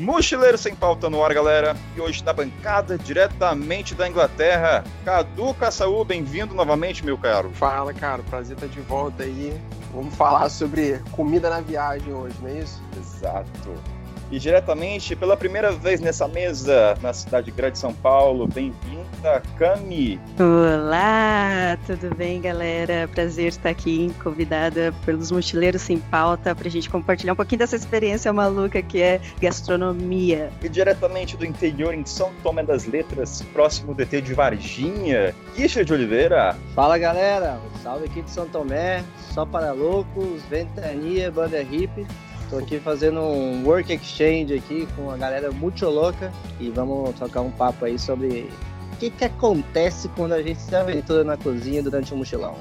Mochileiro 0.00 0.56
Sem 0.56 0.74
Pauta 0.74 1.10
no 1.10 1.22
ar, 1.22 1.34
galera. 1.34 1.76
E 1.94 2.00
hoje 2.00 2.24
na 2.24 2.32
bancada, 2.32 2.96
diretamente 2.96 3.94
da 3.94 4.08
Inglaterra, 4.08 4.82
Cadu 5.04 5.52
Caçaú, 5.52 6.02
bem-vindo 6.06 6.54
novamente, 6.54 7.04
meu 7.04 7.18
caro. 7.18 7.50
Fala, 7.52 7.92
cara. 7.92 8.22
Prazer 8.22 8.56
estar 8.56 8.66
de 8.66 8.80
volta 8.80 9.24
aí. 9.24 9.54
Vamos 9.92 10.14
falar 10.14 10.48
sobre 10.48 10.98
comida 11.12 11.50
na 11.50 11.60
viagem 11.60 12.14
hoje, 12.14 12.34
não 12.40 12.48
é 12.48 12.60
isso? 12.60 12.82
Exato. 12.96 13.74
E 14.30 14.38
diretamente, 14.38 15.16
pela 15.16 15.36
primeira 15.36 15.72
vez 15.72 16.00
nessa 16.00 16.28
mesa, 16.28 16.96
na 17.02 17.12
cidade 17.12 17.50
grande 17.50 17.72
de 17.72 17.78
São 17.80 17.92
Paulo, 17.92 18.46
bem-vinda, 18.46 19.42
Cami. 19.58 20.20
Olá, 20.38 21.76
tudo 21.84 22.14
bem, 22.14 22.40
galera? 22.40 23.08
Prazer 23.12 23.48
estar 23.48 23.70
aqui, 23.70 24.14
convidada 24.22 24.94
pelos 25.04 25.32
Mochileiros 25.32 25.82
Sem 25.82 25.98
Pauta, 25.98 26.54
para 26.54 26.68
a 26.68 26.70
gente 26.70 26.88
compartilhar 26.88 27.32
um 27.32 27.36
pouquinho 27.36 27.58
dessa 27.58 27.74
experiência 27.74 28.32
maluca 28.32 28.80
que 28.80 29.02
é 29.02 29.20
gastronomia. 29.40 30.52
E 30.62 30.68
diretamente 30.68 31.36
do 31.36 31.44
interior, 31.44 31.92
em 31.92 32.06
São 32.06 32.30
Tomé 32.40 32.62
das 32.62 32.86
Letras, 32.86 33.42
próximo 33.52 33.94
do 33.94 34.02
ET 34.02 34.10
de 34.10 34.32
Varginha, 34.32 35.34
Kisha 35.56 35.84
de 35.84 35.92
Oliveira. 35.92 36.56
Fala, 36.76 36.96
galera. 36.98 37.58
Salve 37.82 38.04
aqui 38.04 38.22
de 38.22 38.30
São 38.30 38.46
Tomé, 38.46 39.02
só 39.32 39.44
para 39.44 39.72
loucos, 39.72 40.40
ventania, 40.48 41.32
banda 41.32 41.60
hip. 41.60 42.06
Tô 42.50 42.58
aqui 42.58 42.80
fazendo 42.80 43.20
um 43.20 43.64
work 43.64 43.92
exchange 43.92 44.52
aqui 44.52 44.88
com 44.96 45.08
a 45.08 45.16
galera 45.16 45.52
muito 45.52 45.88
louca 45.88 46.32
e 46.58 46.68
vamos 46.68 47.14
trocar 47.14 47.42
um 47.42 47.50
papo 47.52 47.84
aí 47.84 47.96
sobre 47.96 48.50
o 48.92 48.96
que, 48.96 49.08
que 49.08 49.24
acontece 49.24 50.08
quando 50.16 50.32
a 50.32 50.42
gente 50.42 50.60
se 50.60 50.74
aventura 50.74 51.22
na 51.22 51.36
cozinha 51.36 51.80
durante 51.80 52.12
um 52.12 52.16
mochilão. 52.16 52.56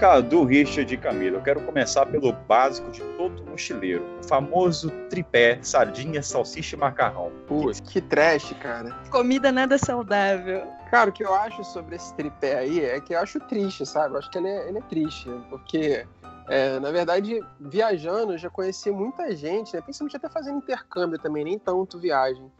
Cadu, 0.00 0.44
Richard 0.44 0.94
e 0.94 0.96
Camila, 0.96 1.36
eu 1.36 1.42
quero 1.42 1.60
começar 1.60 2.06
pelo 2.06 2.32
básico 2.32 2.90
de 2.90 3.02
todo 3.18 3.44
mochileiro, 3.44 4.02
o 4.18 4.26
famoso 4.26 4.90
tripé, 5.10 5.58
sardinha, 5.60 6.22
salsicha 6.22 6.74
e 6.74 6.78
macarrão. 6.78 7.30
Putz, 7.46 7.80
que 7.80 8.00
trash, 8.00 8.54
cara. 8.62 8.92
Comida 9.10 9.52
nada 9.52 9.76
saudável. 9.76 10.66
Cara, 10.90 11.10
o 11.10 11.12
que 11.12 11.22
eu 11.22 11.34
acho 11.34 11.62
sobre 11.64 11.96
esse 11.96 12.14
tripé 12.14 12.56
aí 12.56 12.82
é 12.82 12.98
que 12.98 13.12
eu 13.12 13.18
acho 13.18 13.38
triste, 13.40 13.84
sabe? 13.84 14.14
Eu 14.14 14.20
acho 14.20 14.30
que 14.30 14.38
ele 14.38 14.48
é, 14.48 14.68
ele 14.70 14.78
é 14.78 14.82
triste, 14.82 15.28
porque, 15.50 16.06
é, 16.48 16.80
na 16.80 16.90
verdade, 16.90 17.38
viajando, 17.60 18.32
eu 18.32 18.38
já 18.38 18.48
conheci 18.48 18.90
muita 18.90 19.36
gente, 19.36 19.74
né? 19.74 19.82
Principalmente 19.82 20.16
até 20.16 20.30
fazendo 20.30 20.56
intercâmbio 20.56 21.18
também, 21.18 21.44
nem 21.44 21.58
tanto 21.58 21.98
viagem 21.98 22.50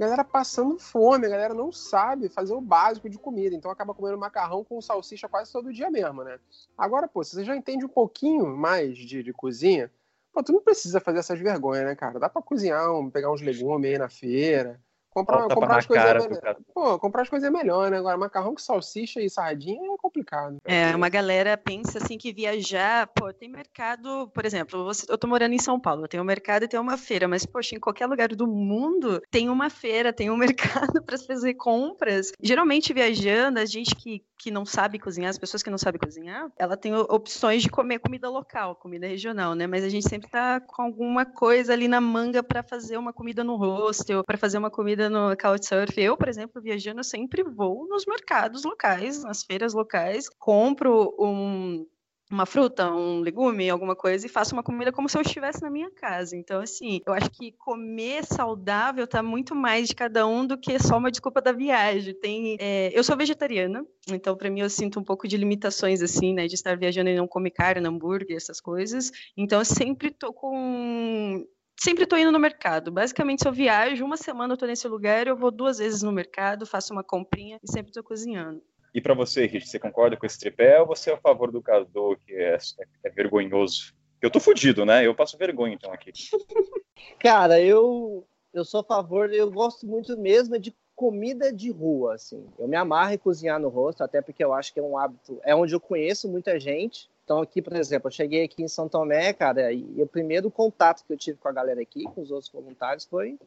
galera 0.00 0.24
passando 0.24 0.78
fome, 0.78 1.26
a 1.26 1.30
galera 1.30 1.52
não 1.52 1.70
sabe 1.70 2.28
fazer 2.28 2.54
o 2.54 2.60
básico 2.60 3.08
de 3.08 3.18
comida, 3.18 3.54
então 3.54 3.70
acaba 3.70 3.92
comendo 3.92 4.16
macarrão 4.16 4.64
com 4.64 4.80
salsicha 4.80 5.28
quase 5.28 5.52
todo 5.52 5.72
dia 5.72 5.90
mesmo, 5.90 6.24
né? 6.24 6.38
Agora, 6.76 7.06
pô, 7.06 7.22
se 7.22 7.36
você 7.36 7.44
já 7.44 7.54
entende 7.54 7.84
um 7.84 7.88
pouquinho 7.88 8.46
mais 8.56 8.96
de, 8.96 9.22
de 9.22 9.32
cozinha, 9.32 9.90
pô, 10.32 10.42
tu 10.42 10.52
não 10.52 10.62
precisa 10.62 11.00
fazer 11.00 11.18
essas 11.18 11.38
vergonhas, 11.38 11.84
né, 11.84 11.94
cara? 11.94 12.18
Dá 12.18 12.28
pra 12.30 12.40
cozinhar, 12.40 12.88
pegar 13.12 13.30
uns 13.30 13.42
legumes 13.42 13.90
aí 13.90 13.98
na 13.98 14.08
feira, 14.08 14.80
Comprar, 15.10 15.48
comprar 15.48 15.78
as 15.78 15.86
coisas 15.86 16.06
é 16.06 16.54
Pô, 16.72 16.98
comprar 16.98 17.22
as 17.22 17.28
coisas 17.28 17.48
é 17.48 17.50
melhor, 17.50 17.90
né? 17.90 17.98
Agora, 17.98 18.16
macarrão 18.16 18.54
com 18.54 18.60
salsicha 18.60 19.20
e 19.20 19.28
sardinha 19.28 19.92
é 19.92 19.96
complicado. 19.98 20.58
É, 20.64 20.94
uma 20.94 21.08
galera 21.08 21.56
pensa 21.56 21.98
assim 21.98 22.16
que 22.16 22.32
viajar, 22.32 23.08
pô, 23.08 23.32
tem 23.32 23.48
mercado, 23.48 24.30
por 24.32 24.46
exemplo, 24.46 24.90
eu 25.08 25.18
tô 25.18 25.26
morando 25.26 25.52
em 25.52 25.58
São 25.58 25.80
Paulo, 25.80 26.06
tem 26.06 26.20
um 26.20 26.24
mercado 26.24 26.64
e 26.64 26.68
tem 26.68 26.78
uma 26.78 26.96
feira, 26.96 27.26
mas, 27.26 27.44
poxa, 27.44 27.74
em 27.74 27.80
qualquer 27.80 28.06
lugar 28.06 28.28
do 28.28 28.46
mundo 28.46 29.20
tem 29.30 29.48
uma 29.48 29.68
feira, 29.68 30.12
tem 30.12 30.30
um 30.30 30.36
mercado 30.94 31.02
para 31.02 31.18
fazer 31.18 31.54
compras. 31.54 32.30
Geralmente, 32.40 32.92
viajando, 32.92 33.58
a 33.58 33.64
gente 33.64 33.96
que, 33.96 34.22
que 34.40 34.50
não 34.50 34.64
sabe 34.64 34.98
cozinhar, 34.98 35.28
as 35.28 35.36
pessoas 35.36 35.62
que 35.62 35.68
não 35.68 35.76
sabem 35.76 36.00
cozinhar, 36.00 36.50
ela 36.58 36.74
tem 36.74 36.94
opções 36.94 37.62
de 37.62 37.68
comer 37.68 37.98
comida 37.98 38.30
local, 38.30 38.74
comida 38.74 39.06
regional, 39.06 39.54
né? 39.54 39.66
Mas 39.66 39.84
a 39.84 39.88
gente 39.90 40.08
sempre 40.08 40.30
tá 40.30 40.58
com 40.58 40.80
alguma 40.80 41.26
coisa 41.26 41.74
ali 41.74 41.86
na 41.86 42.00
manga 42.00 42.42
para 42.42 42.62
fazer 42.62 42.96
uma 42.96 43.12
comida 43.12 43.44
no 43.44 43.56
hostel, 43.56 44.24
para 44.24 44.38
fazer 44.38 44.56
uma 44.56 44.70
comida 44.70 45.10
no 45.10 45.36
Couchsurf. 45.36 46.00
Eu, 46.00 46.16
por 46.16 46.26
exemplo, 46.26 46.62
viajando, 46.62 47.04
sempre 47.04 47.42
vou 47.42 47.86
nos 47.86 48.06
mercados 48.06 48.64
locais, 48.64 49.22
nas 49.22 49.42
feiras 49.42 49.74
locais, 49.74 50.26
compro 50.38 51.14
um 51.18 51.86
uma 52.30 52.46
fruta, 52.46 52.90
um 52.90 53.20
legume, 53.20 53.68
alguma 53.68 53.96
coisa, 53.96 54.24
e 54.24 54.28
faço 54.28 54.54
uma 54.54 54.62
comida 54.62 54.92
como 54.92 55.08
se 55.08 55.18
eu 55.18 55.22
estivesse 55.22 55.60
na 55.62 55.70
minha 55.70 55.90
casa. 55.90 56.36
Então, 56.36 56.60
assim, 56.60 57.00
eu 57.04 57.12
acho 57.12 57.30
que 57.30 57.52
comer 57.52 58.24
saudável 58.24 59.06
tá 59.06 59.22
muito 59.22 59.54
mais 59.54 59.88
de 59.88 59.94
cada 59.94 60.26
um 60.26 60.46
do 60.46 60.56
que 60.56 60.78
só 60.78 60.96
uma 60.96 61.10
desculpa 61.10 61.40
da 61.40 61.52
viagem. 61.52 62.14
Tem, 62.14 62.56
é, 62.60 62.90
eu 62.96 63.02
sou 63.02 63.16
vegetariana, 63.16 63.84
então 64.08 64.36
para 64.36 64.48
mim 64.48 64.60
eu 64.60 64.70
sinto 64.70 65.00
um 65.00 65.04
pouco 65.04 65.26
de 65.26 65.36
limitações, 65.36 66.00
assim, 66.02 66.32
né, 66.32 66.46
de 66.46 66.54
estar 66.54 66.76
viajando 66.76 67.10
e 67.10 67.16
não 67.16 67.26
comer 67.26 67.50
carne, 67.50 67.86
hambúrguer, 67.86 68.36
essas 68.36 68.60
coisas. 68.60 69.10
Então, 69.36 69.58
eu 69.58 69.64
sempre 69.64 70.10
tô 70.10 70.32
com 70.32 71.44
sempre 71.80 72.04
estou 72.04 72.18
indo 72.18 72.30
no 72.30 72.38
mercado. 72.38 72.92
Basicamente, 72.92 73.42
se 73.42 73.48
eu 73.48 73.52
viajo, 73.52 74.04
uma 74.04 74.16
semana 74.16 74.52
eu 74.52 74.54
estou 74.54 74.68
nesse 74.68 74.86
lugar, 74.86 75.26
eu 75.26 75.36
vou 75.36 75.50
duas 75.50 75.78
vezes 75.78 76.02
no 76.02 76.12
mercado, 76.12 76.66
faço 76.66 76.92
uma 76.92 77.02
comprinha 77.02 77.58
e 77.62 77.70
sempre 77.70 77.90
estou 77.90 78.04
cozinhando. 78.04 78.62
E 78.92 79.00
para 79.00 79.14
você, 79.14 79.46
Rich, 79.46 79.68
você 79.68 79.78
concorda 79.78 80.16
com 80.16 80.26
esse 80.26 80.38
tripé 80.38 80.80
ou 80.80 80.86
você 80.86 81.10
é 81.10 81.14
a 81.14 81.20
favor 81.20 81.50
do 81.50 81.62
Casdor, 81.62 82.18
que 82.18 82.32
é, 82.34 82.54
é, 82.54 82.84
é, 83.04 83.10
vergonhoso? 83.10 83.94
Eu 84.20 84.30
tô 84.30 84.40
fudido, 84.40 84.84
né? 84.84 85.06
Eu 85.06 85.14
passo 85.14 85.38
vergonha, 85.38 85.74
então, 85.74 85.92
aqui. 85.92 86.12
Cara, 87.18 87.60
eu, 87.60 88.26
eu 88.52 88.64
sou 88.64 88.80
a 88.80 88.84
favor, 88.84 89.32
eu 89.32 89.50
gosto 89.50 89.86
muito 89.86 90.16
mesmo 90.18 90.58
de 90.58 90.74
comida 90.94 91.52
de 91.52 91.70
rua, 91.70 92.14
assim. 92.14 92.44
Eu 92.58 92.68
me 92.68 92.76
amarro 92.76 93.14
em 93.14 93.18
cozinhar 93.18 93.58
no 93.58 93.68
rosto, 93.68 94.04
até 94.04 94.20
porque 94.20 94.44
eu 94.44 94.52
acho 94.52 94.74
que 94.74 94.80
é 94.80 94.82
um 94.82 94.98
hábito, 94.98 95.40
é 95.42 95.54
onde 95.54 95.74
eu 95.74 95.80
conheço 95.80 96.28
muita 96.28 96.60
gente, 96.60 97.08
então, 97.30 97.42
aqui, 97.42 97.62
por 97.62 97.76
exemplo, 97.76 98.08
eu 98.08 98.12
cheguei 98.12 98.42
aqui 98.42 98.60
em 98.60 98.66
São 98.66 98.88
Tomé, 98.88 99.32
cara, 99.32 99.72
e 99.72 100.02
o 100.02 100.06
primeiro 100.06 100.50
contato 100.50 101.04
que 101.06 101.12
eu 101.12 101.16
tive 101.16 101.38
com 101.38 101.46
a 101.46 101.52
galera 101.52 101.80
aqui, 101.80 102.02
com 102.02 102.22
os 102.22 102.32
outros 102.32 102.50
voluntários, 102.50 103.04
foi 103.04 103.38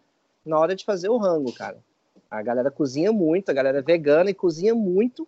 na 0.46 0.58
hora 0.58 0.74
de 0.74 0.86
fazer 0.86 1.10
o 1.10 1.18
rango, 1.18 1.52
cara. 1.52 1.78
A 2.34 2.42
galera 2.42 2.72
cozinha 2.72 3.12
muito, 3.12 3.50
a 3.50 3.54
galera 3.54 3.80
é 3.80 3.82
vegana 3.82 4.30
e 4.30 4.34
cozinha 4.34 4.74
muito. 4.74 5.28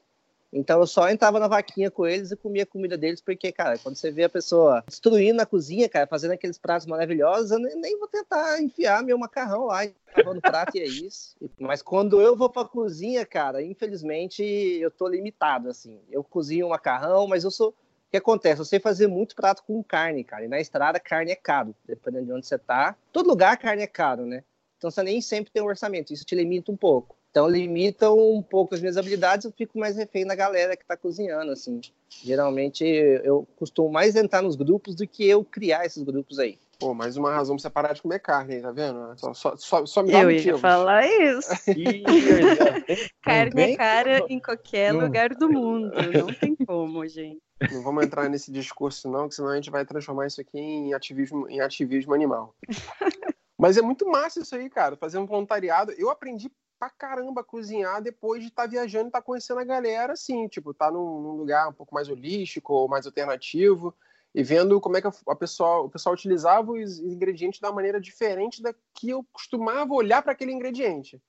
Então 0.52 0.80
eu 0.80 0.88
só 0.88 1.10
entrava 1.10 1.40
na 1.40 1.48
vaquinha 1.48 1.92
com 1.92 2.06
eles 2.08 2.32
e 2.32 2.36
comia 2.36 2.64
a 2.64 2.66
comida 2.66 2.98
deles, 2.98 3.22
porque, 3.22 3.52
cara, 3.52 3.78
quando 3.78 3.96
você 3.96 4.10
vê 4.10 4.24
a 4.24 4.30
pessoa 4.30 4.84
destruindo 4.88 5.38
na 5.38 5.46
cozinha, 5.46 5.90
cara, 5.90 6.08
fazendo 6.08 6.32
aqueles 6.32 6.58
pratos 6.58 6.88
maravilhosos, 6.88 7.52
eu 7.52 7.60
nem, 7.60 7.76
nem 7.76 8.00
vou 8.00 8.08
tentar 8.08 8.62
enfiar 8.62 9.04
meu 9.04 9.18
macarrão 9.18 9.66
lá 9.66 9.86
no 9.86 10.42
prato 10.42 10.78
e 10.78 10.80
é 10.80 10.86
isso. 10.86 11.36
Mas 11.60 11.82
quando 11.82 12.22
eu 12.22 12.36
vou 12.36 12.50
pra 12.50 12.66
cozinha, 12.66 13.26
cara, 13.26 13.62
infelizmente 13.62 14.42
eu 14.44 14.90
tô 14.90 15.08
limitado, 15.08 15.70
assim. 15.70 16.00
Eu 16.10 16.24
cozinho 16.24 16.68
o 16.68 16.70
macarrão, 16.70 17.28
mas 17.28 17.44
eu 17.44 17.52
sou 17.52 17.76
que 18.16 18.18
acontece? 18.18 18.62
Eu 18.62 18.66
sei 18.66 18.80
fazer 18.80 19.08
muito 19.08 19.36
prato 19.36 19.64
com 19.64 19.84
carne, 19.84 20.24
cara. 20.24 20.46
E 20.46 20.48
na 20.48 20.60
estrada, 20.60 21.00
carne 21.00 21.32
é 21.32 21.36
caro, 21.36 21.76
dependendo 21.86 22.26
de 22.26 22.32
onde 22.32 22.48
você 22.48 22.58
tá. 22.58 22.96
Todo 23.12 23.28
lugar, 23.28 23.58
carne 23.58 23.84
é 23.84 23.88
caro, 23.88 24.26
né? 24.26 24.44
Então 24.86 24.92
você 24.92 25.02
nem 25.02 25.20
sempre 25.20 25.52
tem 25.52 25.64
um 25.64 25.66
orçamento. 25.66 26.14
Isso 26.14 26.24
te 26.24 26.36
limita 26.36 26.72
um 26.72 26.78
pouco. 26.78 27.16
Então 27.32 27.50
limita 27.50 28.12
um 28.12 28.40
pouco 28.40 28.76
as 28.76 28.82
minhas 28.82 28.98
habilidades, 28.98 29.44
eu 29.44 29.52
fico 29.52 29.80
mais 29.80 29.98
refém 29.98 30.28
da 30.28 30.36
galera 30.36 30.78
que 30.78 30.86
tá 30.86 30.96
cozinhando, 30.96 31.52
assim. 31.52 31.82
Geralmente 32.24 32.86
eu 32.86 33.48
costumo 33.56 33.92
mais 33.92 34.16
entrar 34.16 34.44
nos 34.44 34.56
grupos 34.56 34.94
do 34.94 35.08
que 35.08 35.28
eu 35.28 35.44
criar 35.44 35.88
esses 35.88 36.04
grupos 36.04 36.38
aí. 36.38 36.60
Pô, 36.80 36.94
mais 36.94 37.18
uma 37.18 37.34
razão 37.34 37.56
pra 37.56 37.64
você 37.64 37.70
parar 37.70 37.94
de 37.94 38.02
comer 38.04 38.20
carne, 38.20 38.62
tá 38.62 38.72
vendo? 38.72 39.18
Só, 39.18 39.34
só, 39.34 39.58
só, 39.58 39.86
só 39.88 40.04
me 40.04 40.12
dá 40.12 40.22
Eu 40.22 40.30
motivos. 40.30 40.46
ia 40.46 40.58
falar 40.60 41.04
isso. 41.08 41.50
carne 43.24 43.62
é 43.64 43.76
cara 43.76 44.26
em 44.30 44.40
qualquer 44.40 44.94
não. 44.94 45.02
lugar 45.02 45.30
do 45.34 45.50
mundo. 45.50 45.92
Não 46.14 46.28
tem 46.28 46.56
como, 46.56 47.08
gente. 47.08 47.42
Não 47.72 47.82
vamos 47.82 48.06
entrar 48.06 48.30
nesse 48.30 48.52
discurso, 48.52 49.10
não, 49.10 49.28
que 49.28 49.36
senão 49.36 49.50
a 49.50 49.56
gente 49.56 49.72
vai 49.72 49.84
transformar 49.84 50.28
isso 50.28 50.40
aqui 50.42 50.60
em 50.60 50.94
ativismo, 50.94 51.50
em 51.50 51.60
ativismo 51.60 52.14
animal. 52.14 52.54
Mas 53.66 53.78
é 53.78 53.82
muito 53.82 54.08
massa 54.08 54.42
isso 54.42 54.54
aí, 54.54 54.70
cara. 54.70 54.96
Fazer 54.96 55.18
um 55.18 55.26
voluntariado. 55.26 55.92
Eu 55.94 56.12
aprendi 56.12 56.52
pra 56.78 56.88
caramba 56.88 57.42
a 57.42 57.44
cozinhar 57.44 58.00
depois 58.00 58.44
de 58.44 58.50
estar 58.50 58.62
tá 58.62 58.70
viajando 58.70 59.06
e 59.06 59.08
estar 59.08 59.22
tá 59.22 59.26
conhecendo 59.26 59.60
a 59.60 59.64
galera, 59.64 60.14
assim, 60.14 60.48
tipo, 60.48 60.72
tá 60.72 60.92
num, 60.92 61.20
num, 61.20 61.32
lugar 61.32 61.68
um 61.70 61.74
pouco 61.74 61.96
mais 61.96 62.08
holístico 62.08 62.72
ou 62.72 62.88
mais 62.88 63.08
alternativo 63.08 63.92
e 64.36 64.44
vendo 64.44 64.80
como 64.80 64.98
é 64.98 65.02
que 65.02 65.08
a 65.08 65.36
pessoa, 65.36 65.80
o 65.80 65.90
pessoal 65.90 66.14
utilizava 66.14 66.74
os 66.74 67.00
ingredientes 67.00 67.60
da 67.60 67.72
maneira 67.72 68.00
diferente 68.00 68.62
da 68.62 68.72
que 68.94 69.10
eu 69.10 69.26
costumava 69.34 69.96
olhar 69.96 70.22
para 70.22 70.34
aquele 70.34 70.52
ingrediente. 70.52 71.20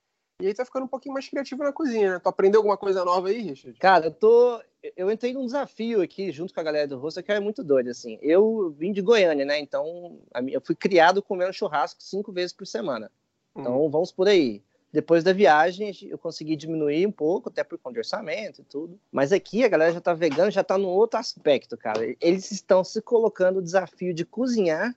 E 0.40 0.46
aí 0.46 0.54
tá 0.54 0.64
ficando 0.64 0.84
um 0.84 0.88
pouquinho 0.88 1.14
mais 1.14 1.28
criativo 1.28 1.62
na 1.62 1.72
cozinha, 1.72 2.14
né? 2.14 2.18
Tu 2.18 2.28
aprendeu 2.28 2.58
alguma 2.58 2.76
coisa 2.76 3.04
nova 3.04 3.28
aí, 3.28 3.40
Richard? 3.40 3.78
Cara, 3.78 4.06
eu 4.06 4.10
tô. 4.10 4.60
Eu 4.94 5.10
entrei 5.10 5.32
num 5.32 5.46
desafio 5.46 6.02
aqui 6.02 6.30
junto 6.30 6.52
com 6.52 6.60
a 6.60 6.62
galera 6.62 6.86
do 6.86 6.98
rosto 6.98 7.22
que 7.22 7.32
é 7.32 7.40
muito 7.40 7.64
doido, 7.64 7.88
assim. 7.88 8.18
Eu 8.20 8.74
vim 8.78 8.92
de 8.92 9.00
Goiânia, 9.00 9.44
né? 9.44 9.58
Então, 9.58 10.18
eu 10.48 10.60
fui 10.60 10.74
criado 10.74 11.22
comendo 11.22 11.52
churrasco 11.52 12.02
cinco 12.02 12.30
vezes 12.32 12.52
por 12.52 12.66
semana. 12.66 13.10
Então, 13.56 13.86
hum. 13.86 13.88
vamos 13.88 14.12
por 14.12 14.28
aí. 14.28 14.62
Depois 14.92 15.24
da 15.24 15.32
viagem, 15.32 15.92
eu 16.02 16.18
consegui 16.18 16.54
diminuir 16.54 17.06
um 17.06 17.12
pouco, 17.12 17.48
até 17.48 17.64
por 17.64 17.78
conversamento 17.78 18.60
e 18.60 18.64
tudo. 18.64 19.00
Mas 19.10 19.32
aqui 19.32 19.64
a 19.64 19.68
galera 19.68 19.92
já 19.92 20.00
tá 20.00 20.14
vegana, 20.14 20.50
já 20.50 20.62
tá 20.62 20.78
num 20.78 20.88
outro 20.88 21.18
aspecto, 21.18 21.76
cara. 21.76 22.14
Eles 22.20 22.50
estão 22.50 22.84
se 22.84 23.02
colocando 23.02 23.58
o 23.58 23.62
desafio 23.62 24.14
de 24.14 24.24
cozinhar 24.24 24.94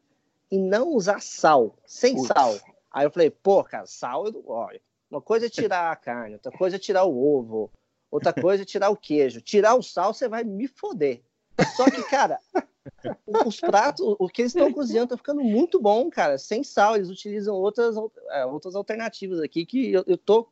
e 0.51 0.57
não 0.57 0.93
usar 0.93 1.21
sal, 1.21 1.75
sem 1.85 2.17
sal. 2.17 2.57
Aí 2.91 3.05
eu 3.05 3.11
falei, 3.11 3.29
pô, 3.29 3.63
cara, 3.63 3.85
sal, 3.85 4.25
eu, 4.27 4.43
olha, 4.47 4.79
Uma 5.09 5.21
coisa 5.21 5.47
é 5.47 5.49
tirar 5.49 5.91
a 5.91 5.95
carne, 5.95 6.35
outra 6.35 6.51
coisa 6.51 6.75
é 6.75 6.79
tirar 6.79 7.03
o 7.03 7.17
ovo, 7.17 7.71
outra 8.11 8.31
coisa 8.31 8.63
é 8.63 8.65
tirar 8.65 8.89
o 8.89 8.97
queijo. 8.97 9.41
Tirar 9.41 9.75
o 9.75 9.81
sal, 9.81 10.13
você 10.13 10.27
vai 10.27 10.43
me 10.43 10.67
foder. 10.67 11.21
Só 11.75 11.89
que, 11.89 12.01
cara, 12.03 12.39
os 13.45 13.59
pratos, 13.59 14.15
o 14.19 14.29
que 14.29 14.43
eles 14.43 14.55
estão 14.55 14.71
cozinhando 14.71 15.09
tá 15.09 15.17
ficando 15.17 15.43
muito 15.43 15.79
bom, 15.79 16.09
cara. 16.09 16.37
Sem 16.37 16.63
sal, 16.63 16.95
eles 16.95 17.09
utilizam 17.09 17.55
outras, 17.55 17.95
é, 18.29 18.45
outras 18.45 18.75
alternativas 18.75 19.39
aqui 19.39 19.65
que 19.65 19.91
eu, 19.91 20.03
eu 20.07 20.17
tô 20.17 20.47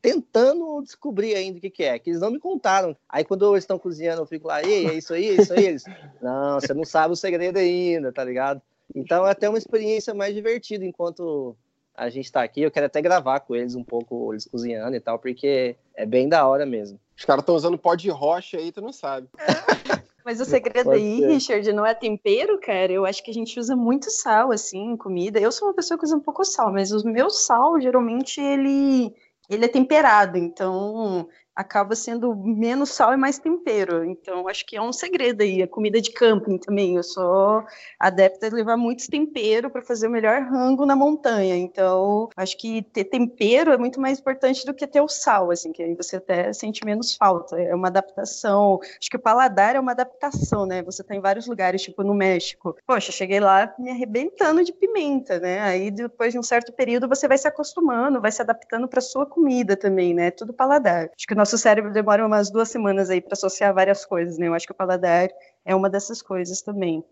tentando 0.00 0.82
descobrir 0.82 1.34
ainda 1.34 1.58
o 1.58 1.60
que, 1.60 1.70
que, 1.70 1.84
é, 1.84 1.98
que 1.98 2.10
eles 2.10 2.20
não 2.20 2.30
me 2.30 2.38
contaram. 2.38 2.96
Aí 3.08 3.24
quando 3.24 3.50
eles 3.52 3.62
estão 3.62 3.78
cozinhando, 3.78 4.22
eu 4.22 4.26
fico 4.26 4.48
lá, 4.48 4.62
ei, 4.62 4.88
é 4.88 4.94
isso 4.94 5.14
aí, 5.14 5.28
é 5.28 5.34
isso 5.34 5.52
aí. 5.52 5.64
Eles, 5.64 5.84
não, 6.20 6.60
você 6.60 6.74
não 6.74 6.84
sabe 6.84 7.12
o 7.14 7.16
segredo 7.16 7.58
ainda, 7.58 8.12
tá 8.12 8.24
ligado? 8.24 8.60
Então 8.94 9.26
é 9.26 9.30
até 9.30 9.48
uma 9.48 9.58
experiência 9.58 10.12
mais 10.12 10.34
divertida 10.34 10.84
enquanto 10.84 11.56
a 11.94 12.08
gente 12.08 12.24
está 12.24 12.42
aqui. 12.42 12.62
Eu 12.62 12.70
quero 12.70 12.86
até 12.86 13.00
gravar 13.00 13.40
com 13.40 13.54
eles 13.54 13.74
um 13.74 13.84
pouco, 13.84 14.32
eles 14.32 14.46
cozinhando 14.46 14.96
e 14.96 15.00
tal, 15.00 15.18
porque 15.18 15.76
é 15.94 16.06
bem 16.06 16.28
da 16.28 16.46
hora 16.46 16.66
mesmo. 16.66 16.98
Os 17.16 17.24
caras 17.24 17.42
estão 17.42 17.54
usando 17.54 17.78
pó 17.78 17.94
de 17.94 18.10
rocha 18.10 18.56
aí, 18.56 18.72
tu 18.72 18.80
não 18.80 18.92
sabe. 18.92 19.28
Mas 20.24 20.40
o 20.40 20.44
segredo 20.44 20.84
Pode 20.84 21.02
aí, 21.02 21.18
ser. 21.18 21.28
Richard, 21.28 21.72
não 21.72 21.84
é 21.84 21.94
tempero, 21.94 22.58
cara. 22.60 22.92
Eu 22.92 23.04
acho 23.04 23.22
que 23.24 23.30
a 23.30 23.34
gente 23.34 23.58
usa 23.58 23.74
muito 23.74 24.10
sal, 24.10 24.52
assim, 24.52 24.92
em 24.92 24.96
comida. 24.96 25.40
Eu 25.40 25.50
sou 25.50 25.68
uma 25.68 25.74
pessoa 25.74 25.98
que 25.98 26.04
usa 26.04 26.16
um 26.16 26.20
pouco 26.20 26.44
sal, 26.44 26.72
mas 26.72 26.92
o 26.92 27.04
meu 27.08 27.28
sal, 27.28 27.80
geralmente, 27.80 28.40
ele, 28.40 29.12
ele 29.50 29.64
é 29.64 29.68
temperado. 29.68 30.38
Então, 30.38 31.28
acaba 31.54 31.94
sendo 31.94 32.34
menos 32.34 32.90
sal 32.90 33.12
e 33.12 33.16
mais 33.16 33.38
tempero. 33.38 34.04
Então, 34.04 34.48
acho 34.48 34.64
que 34.66 34.76
é 34.76 34.82
um 34.82 34.92
segredo 34.92 35.42
aí. 35.42 35.62
A 35.62 35.68
comida 35.68 36.00
de 36.00 36.10
camping 36.12 36.58
também. 36.58 36.96
Eu 36.96 37.02
sou 37.02 37.64
adepta 37.98 38.48
de 38.48 38.56
levar 38.56 38.76
muitos 38.76 39.06
temperos 39.06 39.70
para 39.70 39.82
fazer 39.82 40.08
o 40.08 40.10
melhor 40.10 40.42
rango 40.42 40.86
na 40.86 40.96
montanha. 40.96 41.56
Então, 41.56 42.28
acho 42.36 42.56
que 42.56 42.82
ter 42.82 43.04
tempero 43.04 43.72
é 43.72 43.78
muito 43.78 44.00
mais 44.00 44.18
importante 44.18 44.64
do 44.64 44.74
que 44.74 44.86
ter 44.86 45.00
o 45.00 45.08
sal, 45.08 45.50
assim, 45.50 45.72
que 45.72 45.82
aí 45.82 45.94
você 45.94 46.16
até 46.16 46.52
sente 46.52 46.84
menos 46.84 47.14
falta. 47.14 47.60
É 47.60 47.74
uma 47.74 47.88
adaptação. 47.88 48.80
Acho 48.98 49.10
que 49.10 49.16
o 49.16 49.22
paladar 49.22 49.76
é 49.76 49.80
uma 49.80 49.92
adaptação, 49.92 50.66
né? 50.66 50.82
Você 50.82 51.04
tá 51.04 51.14
em 51.14 51.20
vários 51.20 51.46
lugares, 51.46 51.82
tipo 51.82 52.02
no 52.02 52.14
México. 52.14 52.76
Poxa, 52.86 53.12
cheguei 53.12 53.40
lá 53.40 53.72
me 53.78 53.90
arrebentando 53.90 54.64
de 54.64 54.72
pimenta, 54.72 55.38
né? 55.38 55.60
Aí 55.60 55.90
depois 55.90 56.32
de 56.32 56.38
um 56.38 56.42
certo 56.42 56.72
período 56.72 57.08
você 57.08 57.28
vai 57.28 57.38
se 57.38 57.46
acostumando, 57.46 58.20
vai 58.20 58.32
se 58.32 58.40
adaptando 58.40 58.88
para 58.88 59.00
sua 59.00 59.26
comida 59.26 59.76
também, 59.76 60.14
né? 60.14 60.30
Tudo 60.30 60.52
paladar. 60.52 61.10
Acho 61.16 61.26
que 61.26 61.34
nosso 61.42 61.58
cérebro 61.58 61.92
demora 61.92 62.24
umas 62.24 62.52
duas 62.52 62.68
semanas 62.68 63.10
aí 63.10 63.20
para 63.20 63.32
associar 63.32 63.74
várias 63.74 64.04
coisas, 64.04 64.38
né? 64.38 64.46
Eu 64.46 64.54
acho 64.54 64.64
que 64.64 64.72
o 64.72 64.76
paladar 64.76 65.28
é 65.64 65.74
uma 65.74 65.90
dessas 65.90 66.22
coisas 66.22 66.62
também. 66.62 67.04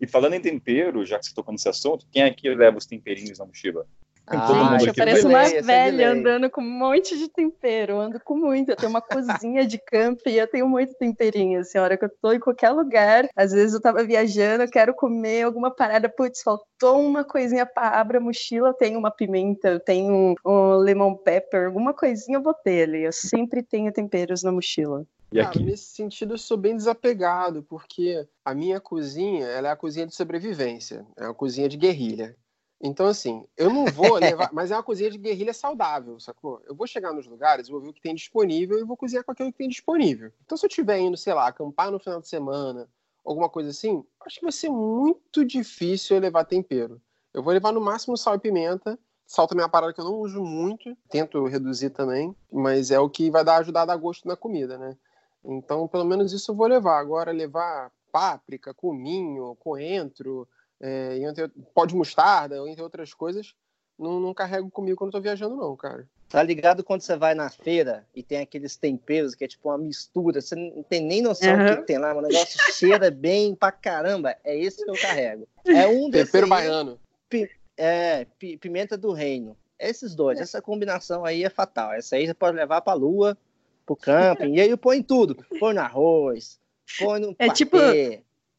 E 0.00 0.06
falando 0.08 0.34
em 0.34 0.40
tempero, 0.40 1.06
já 1.06 1.16
que 1.16 1.26
você 1.26 1.32
tocou 1.32 1.52
nesse 1.52 1.68
assunto, 1.68 2.08
quem 2.10 2.24
aqui 2.24 2.52
leva 2.52 2.76
os 2.76 2.86
temperinhos 2.86 3.38
na 3.38 3.46
mochila? 3.46 3.86
Ah, 4.26 4.70
mundo 4.72 4.88
aqui 4.88 4.98
parece 4.98 5.26
uma 5.26 5.42
velha 5.62 6.12
andando 6.12 6.50
com 6.50 6.62
um 6.62 6.70
monte 6.70 7.16
de 7.18 7.28
tempero. 7.28 7.94
Eu 7.94 8.00
ando 8.00 8.20
com 8.20 8.36
muito. 8.36 8.70
Eu 8.70 8.76
tenho 8.76 8.90
uma 8.90 9.02
cozinha 9.02 9.66
de 9.66 9.78
campo 9.78 10.22
e 10.26 10.38
eu 10.38 10.46
tenho 10.46 10.66
muito 10.68 10.94
temperinho. 10.94 11.60
Assim, 11.60 11.76
a 11.76 11.82
hora 11.82 11.96
que 11.96 12.06
eu 12.06 12.10
tô 12.22 12.32
em 12.32 12.40
qualquer 12.40 12.70
lugar, 12.70 13.28
às 13.36 13.52
vezes 13.52 13.74
eu 13.74 13.80
tava 13.80 14.02
viajando, 14.02 14.64
eu 14.64 14.70
quero 14.70 14.94
comer 14.94 15.42
alguma 15.42 15.70
parada, 15.70 16.08
putz, 16.08 16.42
faltou 16.42 17.00
uma 17.00 17.22
coisinha 17.22 17.66
para 17.66 18.00
abrir 18.00 18.16
a 18.16 18.20
mochila, 18.20 18.68
eu 18.68 18.74
tenho 18.74 18.98
uma 18.98 19.10
pimenta, 19.10 19.68
eu 19.68 19.80
tenho 19.80 20.34
um 20.44 20.76
lemon 20.76 21.14
pepper, 21.16 21.66
alguma 21.66 21.92
coisinha 21.92 22.38
eu 22.38 22.42
vou 22.42 22.54
ter 22.54 22.88
ali. 22.88 23.02
Eu 23.02 23.12
sempre 23.12 23.62
tenho 23.62 23.92
temperos 23.92 24.42
na 24.42 24.50
mochila. 24.50 25.04
E 25.30 25.40
aqui? 25.40 25.58
Cara, 25.58 25.70
nesse 25.70 25.96
sentido 25.96 26.34
eu 26.34 26.38
sou 26.38 26.56
bem 26.56 26.76
desapegado, 26.76 27.62
porque 27.64 28.26
a 28.44 28.54
minha 28.54 28.80
cozinha 28.80 29.46
ela 29.46 29.68
é 29.68 29.70
a 29.72 29.76
cozinha 29.76 30.06
de 30.06 30.14
sobrevivência, 30.14 31.04
é 31.16 31.24
uma 31.24 31.34
cozinha 31.34 31.68
de 31.68 31.76
guerrilha. 31.76 32.36
Então, 32.86 33.06
assim, 33.06 33.46
eu 33.56 33.70
não 33.70 33.86
vou 33.86 34.16
levar. 34.16 34.50
mas 34.52 34.70
é 34.70 34.76
uma 34.76 34.82
cozinha 34.82 35.10
de 35.10 35.16
guerrilha 35.16 35.54
saudável, 35.54 36.20
sacou? 36.20 36.60
Eu 36.66 36.74
vou 36.74 36.86
chegar 36.86 37.14
nos 37.14 37.26
lugares, 37.26 37.66
vou 37.66 37.80
ver 37.80 37.88
o 37.88 37.92
que 37.94 38.00
tem 38.02 38.14
disponível 38.14 38.78
e 38.78 38.84
vou 38.84 38.94
cozinhar 38.94 39.24
com 39.24 39.32
aquilo 39.32 39.50
que 39.50 39.56
tem 39.56 39.70
disponível. 39.70 40.30
Então, 40.44 40.58
se 40.58 40.66
eu 40.66 40.68
estiver 40.68 40.98
indo, 40.98 41.16
sei 41.16 41.32
lá, 41.32 41.46
acampar 41.46 41.90
no 41.90 41.98
final 41.98 42.20
de 42.20 42.28
semana, 42.28 42.86
alguma 43.24 43.48
coisa 43.48 43.70
assim, 43.70 44.04
acho 44.26 44.36
que 44.36 44.44
vai 44.44 44.52
ser 44.52 44.68
muito 44.68 45.46
difícil 45.46 46.16
eu 46.16 46.20
levar 46.20 46.44
tempero. 46.44 47.00
Eu 47.32 47.42
vou 47.42 47.54
levar 47.54 47.72
no 47.72 47.80
máximo 47.80 48.18
sal 48.18 48.34
e 48.34 48.38
pimenta. 48.38 48.98
Sal 49.26 49.48
também 49.48 49.62
é 49.62 49.64
uma 49.64 49.72
parada 49.72 49.94
que 49.94 50.00
eu 50.02 50.04
não 50.04 50.16
uso 50.16 50.42
muito, 50.42 50.94
tento 51.08 51.42
reduzir 51.46 51.88
também, 51.88 52.36
mas 52.52 52.90
é 52.90 53.00
o 53.00 53.08
que 53.08 53.30
vai 53.30 53.42
dar 53.42 53.56
ajudar 53.56 53.82
a 53.82 53.86
dar 53.86 53.96
gosto 53.96 54.28
na 54.28 54.36
comida, 54.36 54.76
né? 54.76 54.94
Então, 55.42 55.88
pelo 55.88 56.04
menos 56.04 56.34
isso 56.34 56.50
eu 56.50 56.54
vou 56.54 56.66
levar. 56.66 56.98
Agora, 56.98 57.32
levar 57.32 57.90
páprica, 58.12 58.74
cominho, 58.74 59.56
coentro, 59.56 60.46
é, 60.84 61.16
entre, 61.18 61.48
pó 61.74 61.86
de 61.86 61.94
mostarda, 61.94 62.58
entre 62.68 62.82
outras 62.82 63.14
coisas, 63.14 63.54
não, 63.98 64.20
não 64.20 64.34
carrego 64.34 64.70
comigo 64.70 64.98
quando 64.98 65.08
estou 65.08 65.22
viajando, 65.22 65.56
não, 65.56 65.74
cara. 65.74 66.06
Tá 66.28 66.42
ligado 66.42 66.84
quando 66.84 67.00
você 67.00 67.16
vai 67.16 67.34
na 67.34 67.48
feira 67.48 68.06
e 68.14 68.22
tem 68.22 68.40
aqueles 68.40 68.76
temperos 68.76 69.34
que 69.34 69.44
é 69.44 69.48
tipo 69.48 69.70
uma 69.70 69.78
mistura, 69.78 70.42
você 70.42 70.54
não 70.54 70.82
tem 70.82 71.00
nem 71.00 71.22
noção 71.22 71.54
uhum. 71.54 71.66
do 71.66 71.76
que, 71.76 71.82
tem 71.84 71.96
lá, 71.96 72.14
o 72.14 72.20
negócio 72.20 72.58
cheira 72.74 73.10
bem 73.10 73.54
pra 73.54 73.72
caramba. 73.72 74.36
É 74.44 74.58
esse 74.58 74.84
que 74.84 74.90
eu 74.90 75.00
carrego. 75.00 75.48
É 75.64 75.86
um 75.88 76.10
Tempero 76.10 76.46
baiano. 76.46 77.00
Pi, 77.30 77.48
é, 77.78 78.26
pi, 78.38 78.58
pimenta 78.58 78.98
do 78.98 79.12
reino. 79.12 79.56
Esses 79.78 80.14
dois, 80.14 80.38
é. 80.38 80.42
essa 80.42 80.60
combinação 80.60 81.24
aí 81.24 81.44
é 81.44 81.50
fatal. 81.50 81.92
Essa 81.94 82.16
aí 82.16 82.26
você 82.26 82.34
pode 82.34 82.56
levar 82.56 82.82
pra 82.82 82.92
lua, 82.92 83.38
pro 83.86 83.96
camping, 83.96 84.54
e 84.54 84.60
aí 84.60 84.76
põe 84.76 85.02
tudo. 85.02 85.36
Põe 85.58 85.72
no 85.72 85.80
arroz, 85.80 86.60
põe 86.98 87.20
no 87.20 87.30
É 87.38 87.46
patê, 87.46 87.54
tipo 87.54 87.78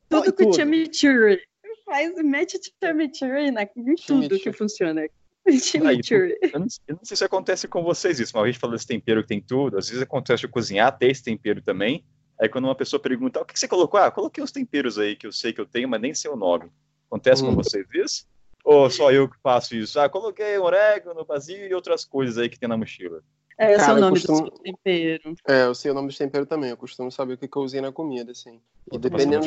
tudo 0.07 0.33
com 0.33 0.54
chimichurri 0.54 1.39
faz, 1.86 2.14
mete 2.24 2.60
chimichurri 2.84 3.52
na, 3.52 3.64
em 3.64 3.96
tudo 3.96 4.40
que 4.40 4.52
funciona. 4.52 5.08
Chimichurri. 5.48 6.38
Eu, 6.54 6.60
não, 6.60 6.68
eu 6.88 6.96
não 6.96 7.06
sei 7.06 7.16
se 7.16 7.24
acontece 7.24 7.68
com 7.68 7.84
vocês 7.84 8.20
isso, 8.20 8.32
mas 8.36 8.44
a 8.44 8.48
gente 8.48 8.60
falou 8.60 8.76
desse 8.76 8.88
tempero 8.88 9.22
que 9.22 9.28
tem 9.28 9.42
tudo, 9.42 9.78
às 9.78 9.88
vezes 9.88 10.02
acontece 10.02 10.42
de 10.42 10.48
cozinhar, 10.48 10.98
ter 10.98 11.12
esse 11.12 11.24
tempero 11.24 11.62
também, 11.62 12.04
aí 12.40 12.50
quando 12.50 12.66
uma 12.66 12.76
pessoa 12.76 13.00
pergunta, 13.00 13.42
o 13.42 13.46
que 13.46 13.58
você 13.58 13.68
colocou? 13.68 14.00
Ah, 14.00 14.10
coloquei 14.10 14.44
os 14.44 14.52
temperos 14.52 14.98
aí 14.98 15.16
que 15.16 15.28
eu 15.28 15.32
sei 15.32 15.54
que 15.54 15.62
eu 15.62 15.66
tenho, 15.66 15.88
mas 15.88 16.02
nem 16.02 16.14
sei 16.16 16.32
o 16.32 16.36
nome. 16.36 16.72
Acontece 17.08 17.44
hum. 17.44 17.48
com 17.48 17.56
vocês 17.56 17.86
isso? 17.94 18.28
Ou 18.64 18.90
só 18.90 19.12
eu 19.12 19.30
que 19.30 19.38
faço 19.44 19.76
isso? 19.76 20.00
Ah, 20.00 20.10
coloquei 20.10 20.58
orégano, 20.58 21.24
basil 21.24 21.68
e 21.68 21.74
outras 21.76 22.04
coisas 22.04 22.40
aí 22.40 22.50
que 22.50 22.58
tem 22.58 22.68
na 22.68 22.76
mochila. 22.76 23.22
É, 23.58 23.76
eu 23.76 23.80
sei 23.80 23.94
o 23.94 24.00
nome 24.00 24.20
costumo... 24.20 24.50
do 24.50 24.60
tempero. 24.60 25.36
É, 25.48 25.64
eu 25.66 25.76
sei 25.76 25.92
o 25.92 25.94
nome 25.94 26.10
do 26.10 26.18
tempero 26.18 26.46
também. 26.48 26.72
Eu 26.72 26.78
costumo 26.78 27.12
saber 27.12 27.36
o 27.36 27.38
que, 27.38 27.48
que 27.48 27.58
eu 27.58 27.62
usei 27.62 27.80
na 27.80 27.92
comida, 27.92 28.32
assim. 28.32 28.60
E 28.92 28.98
dependendo. 28.98 29.46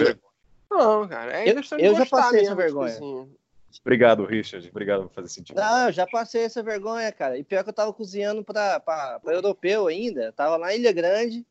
Não, 0.71 1.09
cara. 1.09 1.33
É 1.33 1.51
eu, 1.51 1.63
eu 1.79 1.95
já 1.95 2.07
passei 2.07 2.41
essa 2.41 2.55
vergonha. 2.55 2.93
Assim. 2.93 3.29
Obrigado, 3.81 4.25
Richard. 4.25 4.69
Obrigado 4.69 5.03
por 5.05 5.13
fazer 5.13 5.29
sentido. 5.29 5.57
Não, 5.57 5.87
eu 5.87 5.93
já 5.93 6.07
passei 6.07 6.43
essa 6.43 6.63
vergonha, 6.63 7.11
cara. 7.13 7.39
E 7.39 7.45
pior 7.45 7.63
que 7.63 7.71
eu 7.71 7.75
tava 7.75 7.93
cozinhando 7.93 8.45
para 8.45 9.21
europeu 9.27 9.87
ainda. 9.87 10.25
Eu 10.25 10.33
tava 10.33 10.57
lá 10.57 10.75
em 10.75 10.81
Ilha 10.81 10.93
Grande. 10.93 11.47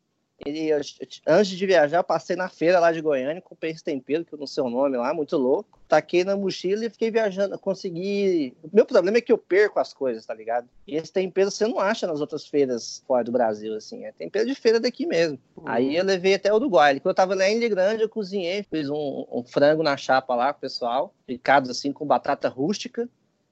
E 0.46 0.70
eu, 0.70 0.80
antes 1.26 1.58
de 1.58 1.66
viajar, 1.66 2.04
passei 2.04 2.36
na 2.36 2.48
feira 2.48 2.80
lá 2.80 2.92
de 2.92 3.02
Goiânia, 3.02 3.42
comprei 3.42 3.72
esse 3.72 3.84
tempero, 3.84 4.24
que 4.24 4.34
eu 4.34 4.38
não 4.40 4.46
sei 4.46 4.64
o 4.64 4.70
nome 4.70 4.96
lá, 4.96 5.14
muito 5.14 5.36
louco. 5.36 5.80
Taquei 5.88 6.24
na 6.24 6.36
mochila 6.36 6.86
e 6.86 6.90
fiquei 6.90 7.10
viajando. 7.10 7.58
Consegui. 7.58 8.56
O 8.62 8.70
meu 8.72 8.86
problema 8.86 9.18
é 9.18 9.22
que 9.22 9.32
eu 9.32 9.38
perco 9.38 9.80
as 9.80 9.94
coisas, 9.94 10.26
tá 10.26 10.34
ligado? 10.34 10.68
E 10.86 10.96
esse 10.96 11.12
tempero 11.12 11.50
você 11.50 11.66
não 11.66 11.80
acha 11.80 12.06
nas 12.06 12.22
outras 12.22 12.46
feiras 12.46 13.04
fora 13.08 13.24
do 13.24 13.32
Brasil, 13.32 13.74
assim. 13.76 14.06
É 14.06 14.12
tempero 14.12 14.46
de 14.46 14.54
feira 14.54 14.80
daqui 14.80 15.08
mesmo. 15.08 15.40
Uhum. 15.56 15.64
Aí 15.66 15.96
eu 15.96 16.04
levei 16.04 16.36
até 16.36 16.52
o 16.52 16.58
Uruguai. 16.58 17.00
Quando 17.00 17.12
eu 17.12 17.16
tava 17.16 17.34
lá 17.34 17.50
em 17.50 17.58
Ilha 17.58 17.70
Grande, 17.70 18.04
eu 18.04 18.10
cozinhei, 18.10 18.64
fiz 18.70 18.90
um, 18.90 19.26
um 19.32 19.44
frango 19.44 19.82
na 19.82 19.98
chapa 19.98 20.36
lá 20.36 20.54
com 20.54 20.60
o 20.60 20.62
pessoal, 20.62 21.14
picado 21.26 21.72
assim 21.72 21.92
com 21.92 22.06
batata 22.06 22.48
rústica. 22.48 23.10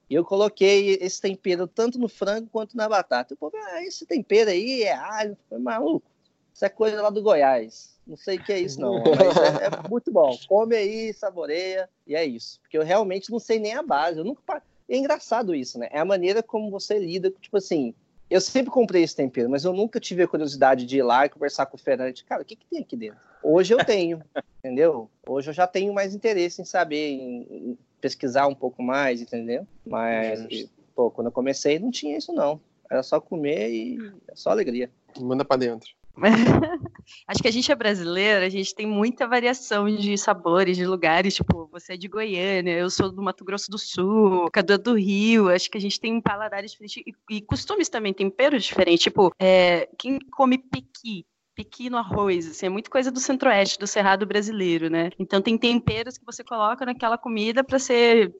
E 0.07 0.13
eu 0.13 0.23
coloquei 0.23 0.99
esse 1.01 1.19
tempero 1.19 1.65
tanto 1.65 1.97
no 1.97 2.07
frango 2.07 2.47
quanto 2.51 2.77
na 2.77 2.87
batata. 2.87 3.33
O 3.33 3.37
povo, 3.37 3.55
ah, 3.57 3.83
esse 3.83 4.05
tempero 4.05 4.51
aí 4.51 4.83
é 4.83 4.93
alho. 4.93 5.35
Foi 5.49 5.57
maluco. 5.57 6.14
Isso 6.55 6.63
é 6.63 6.69
coisa 6.69 7.01
lá 7.01 7.09
do 7.09 7.21
Goiás. 7.21 7.99
Não 8.07 8.15
sei 8.15 8.37
o 8.37 8.43
que 8.43 8.53
é 8.53 8.59
isso, 8.61 8.79
não. 8.79 9.03
Mas 9.03 9.37
é, 9.61 9.65
é, 9.65 9.89
muito 9.89 10.09
bom. 10.09 10.37
Come 10.47 10.73
aí, 10.73 11.13
saboreia, 11.13 11.89
e 12.07 12.15
é 12.15 12.23
isso. 12.23 12.61
Porque 12.61 12.77
eu 12.77 12.83
realmente 12.83 13.29
não 13.29 13.39
sei 13.39 13.59
nem 13.59 13.73
a 13.73 13.83
base. 13.83 14.19
Eu 14.19 14.23
nunca. 14.23 14.63
É 14.87 14.95
engraçado 14.95 15.53
isso, 15.53 15.77
né? 15.77 15.89
É 15.91 15.99
a 15.99 16.05
maneira 16.05 16.41
como 16.41 16.71
você 16.71 16.97
lida, 16.97 17.29
tipo 17.41 17.57
assim. 17.57 17.93
Eu 18.29 18.39
sempre 18.39 18.71
comprei 18.71 19.03
esse 19.03 19.15
tempero, 19.15 19.49
mas 19.49 19.65
eu 19.65 19.73
nunca 19.73 19.99
tive 19.99 20.23
a 20.23 20.27
curiosidade 20.27 20.85
de 20.85 20.97
ir 20.97 21.03
lá 21.03 21.25
e 21.25 21.29
conversar 21.29 21.65
com 21.65 21.75
o 21.75 21.79
Fernando. 21.79 22.15
Cara, 22.23 22.41
o 22.41 22.45
que, 22.45 22.55
que 22.55 22.65
tem 22.65 22.79
aqui 22.79 22.95
dentro? 22.95 23.19
Hoje 23.43 23.73
eu 23.73 23.83
tenho, 23.85 24.23
entendeu? 24.59 25.09
Hoje 25.27 25.49
eu 25.49 25.53
já 25.53 25.67
tenho 25.67 25.93
mais 25.93 26.15
interesse 26.15 26.61
em 26.61 26.65
saber, 26.65 27.11
em, 27.11 27.41
em 27.51 27.77
pesquisar 27.99 28.47
um 28.47 28.55
pouco 28.55 28.81
mais, 28.81 29.21
entendeu? 29.21 29.67
Mas, 29.85 30.69
pô, 30.95 31.11
quando 31.11 31.27
eu 31.27 31.31
comecei 31.31 31.77
não 31.77 31.91
tinha 31.91 32.17
isso, 32.17 32.33
não. 32.33 32.59
Era 32.89 33.03
só 33.03 33.19
comer 33.19 33.69
e 33.69 33.97
é 34.27 34.35
só 34.35 34.51
alegria. 34.51 34.89
Manda 35.19 35.45
para 35.45 35.57
dentro. 35.57 35.94
Acho 37.27 37.41
que 37.41 37.47
a 37.47 37.51
gente 37.51 37.71
é 37.71 37.75
brasileiro, 37.75 38.45
a 38.45 38.49
gente 38.49 38.73
tem 38.73 38.87
muita 38.87 39.27
variação 39.27 39.89
de 39.89 40.17
sabores, 40.17 40.77
de 40.77 40.85
lugares. 40.85 41.35
Tipo, 41.35 41.67
você 41.71 41.93
é 41.93 41.97
de 41.97 42.07
Goiânia, 42.07 42.71
eu 42.71 42.89
sou 42.89 43.11
do 43.11 43.21
Mato 43.21 43.45
Grosso 43.45 43.69
do 43.69 43.77
Sul, 43.77 44.49
Cadu 44.51 44.73
é 44.73 44.77
do 44.77 44.93
Rio. 44.95 45.49
Acho 45.49 45.69
que 45.69 45.77
a 45.77 45.81
gente 45.81 45.99
tem 45.99 46.19
paladares 46.21 46.71
diferentes 46.71 47.03
e, 47.05 47.35
e 47.35 47.41
costumes 47.41 47.89
também, 47.89 48.13
temperos 48.13 48.63
diferentes. 48.63 49.03
Tipo, 49.03 49.33
é, 49.39 49.89
quem 49.97 50.19
come 50.31 50.57
pequi, 50.57 51.25
pequi 51.55 51.89
no 51.89 51.97
arroz, 51.97 52.47
assim, 52.49 52.65
é 52.65 52.69
muito 52.69 52.89
coisa 52.89 53.11
do 53.11 53.19
centro-oeste, 53.19 53.79
do 53.79 53.87
cerrado 53.87 54.25
brasileiro, 54.25 54.89
né? 54.89 55.09
Então 55.17 55.41
tem 55.41 55.57
temperos 55.57 56.17
que 56.17 56.25
você 56.25 56.43
coloca 56.43 56.85
naquela 56.85 57.17
comida 57.17 57.63
para 57.63 57.79
ser 57.79 58.33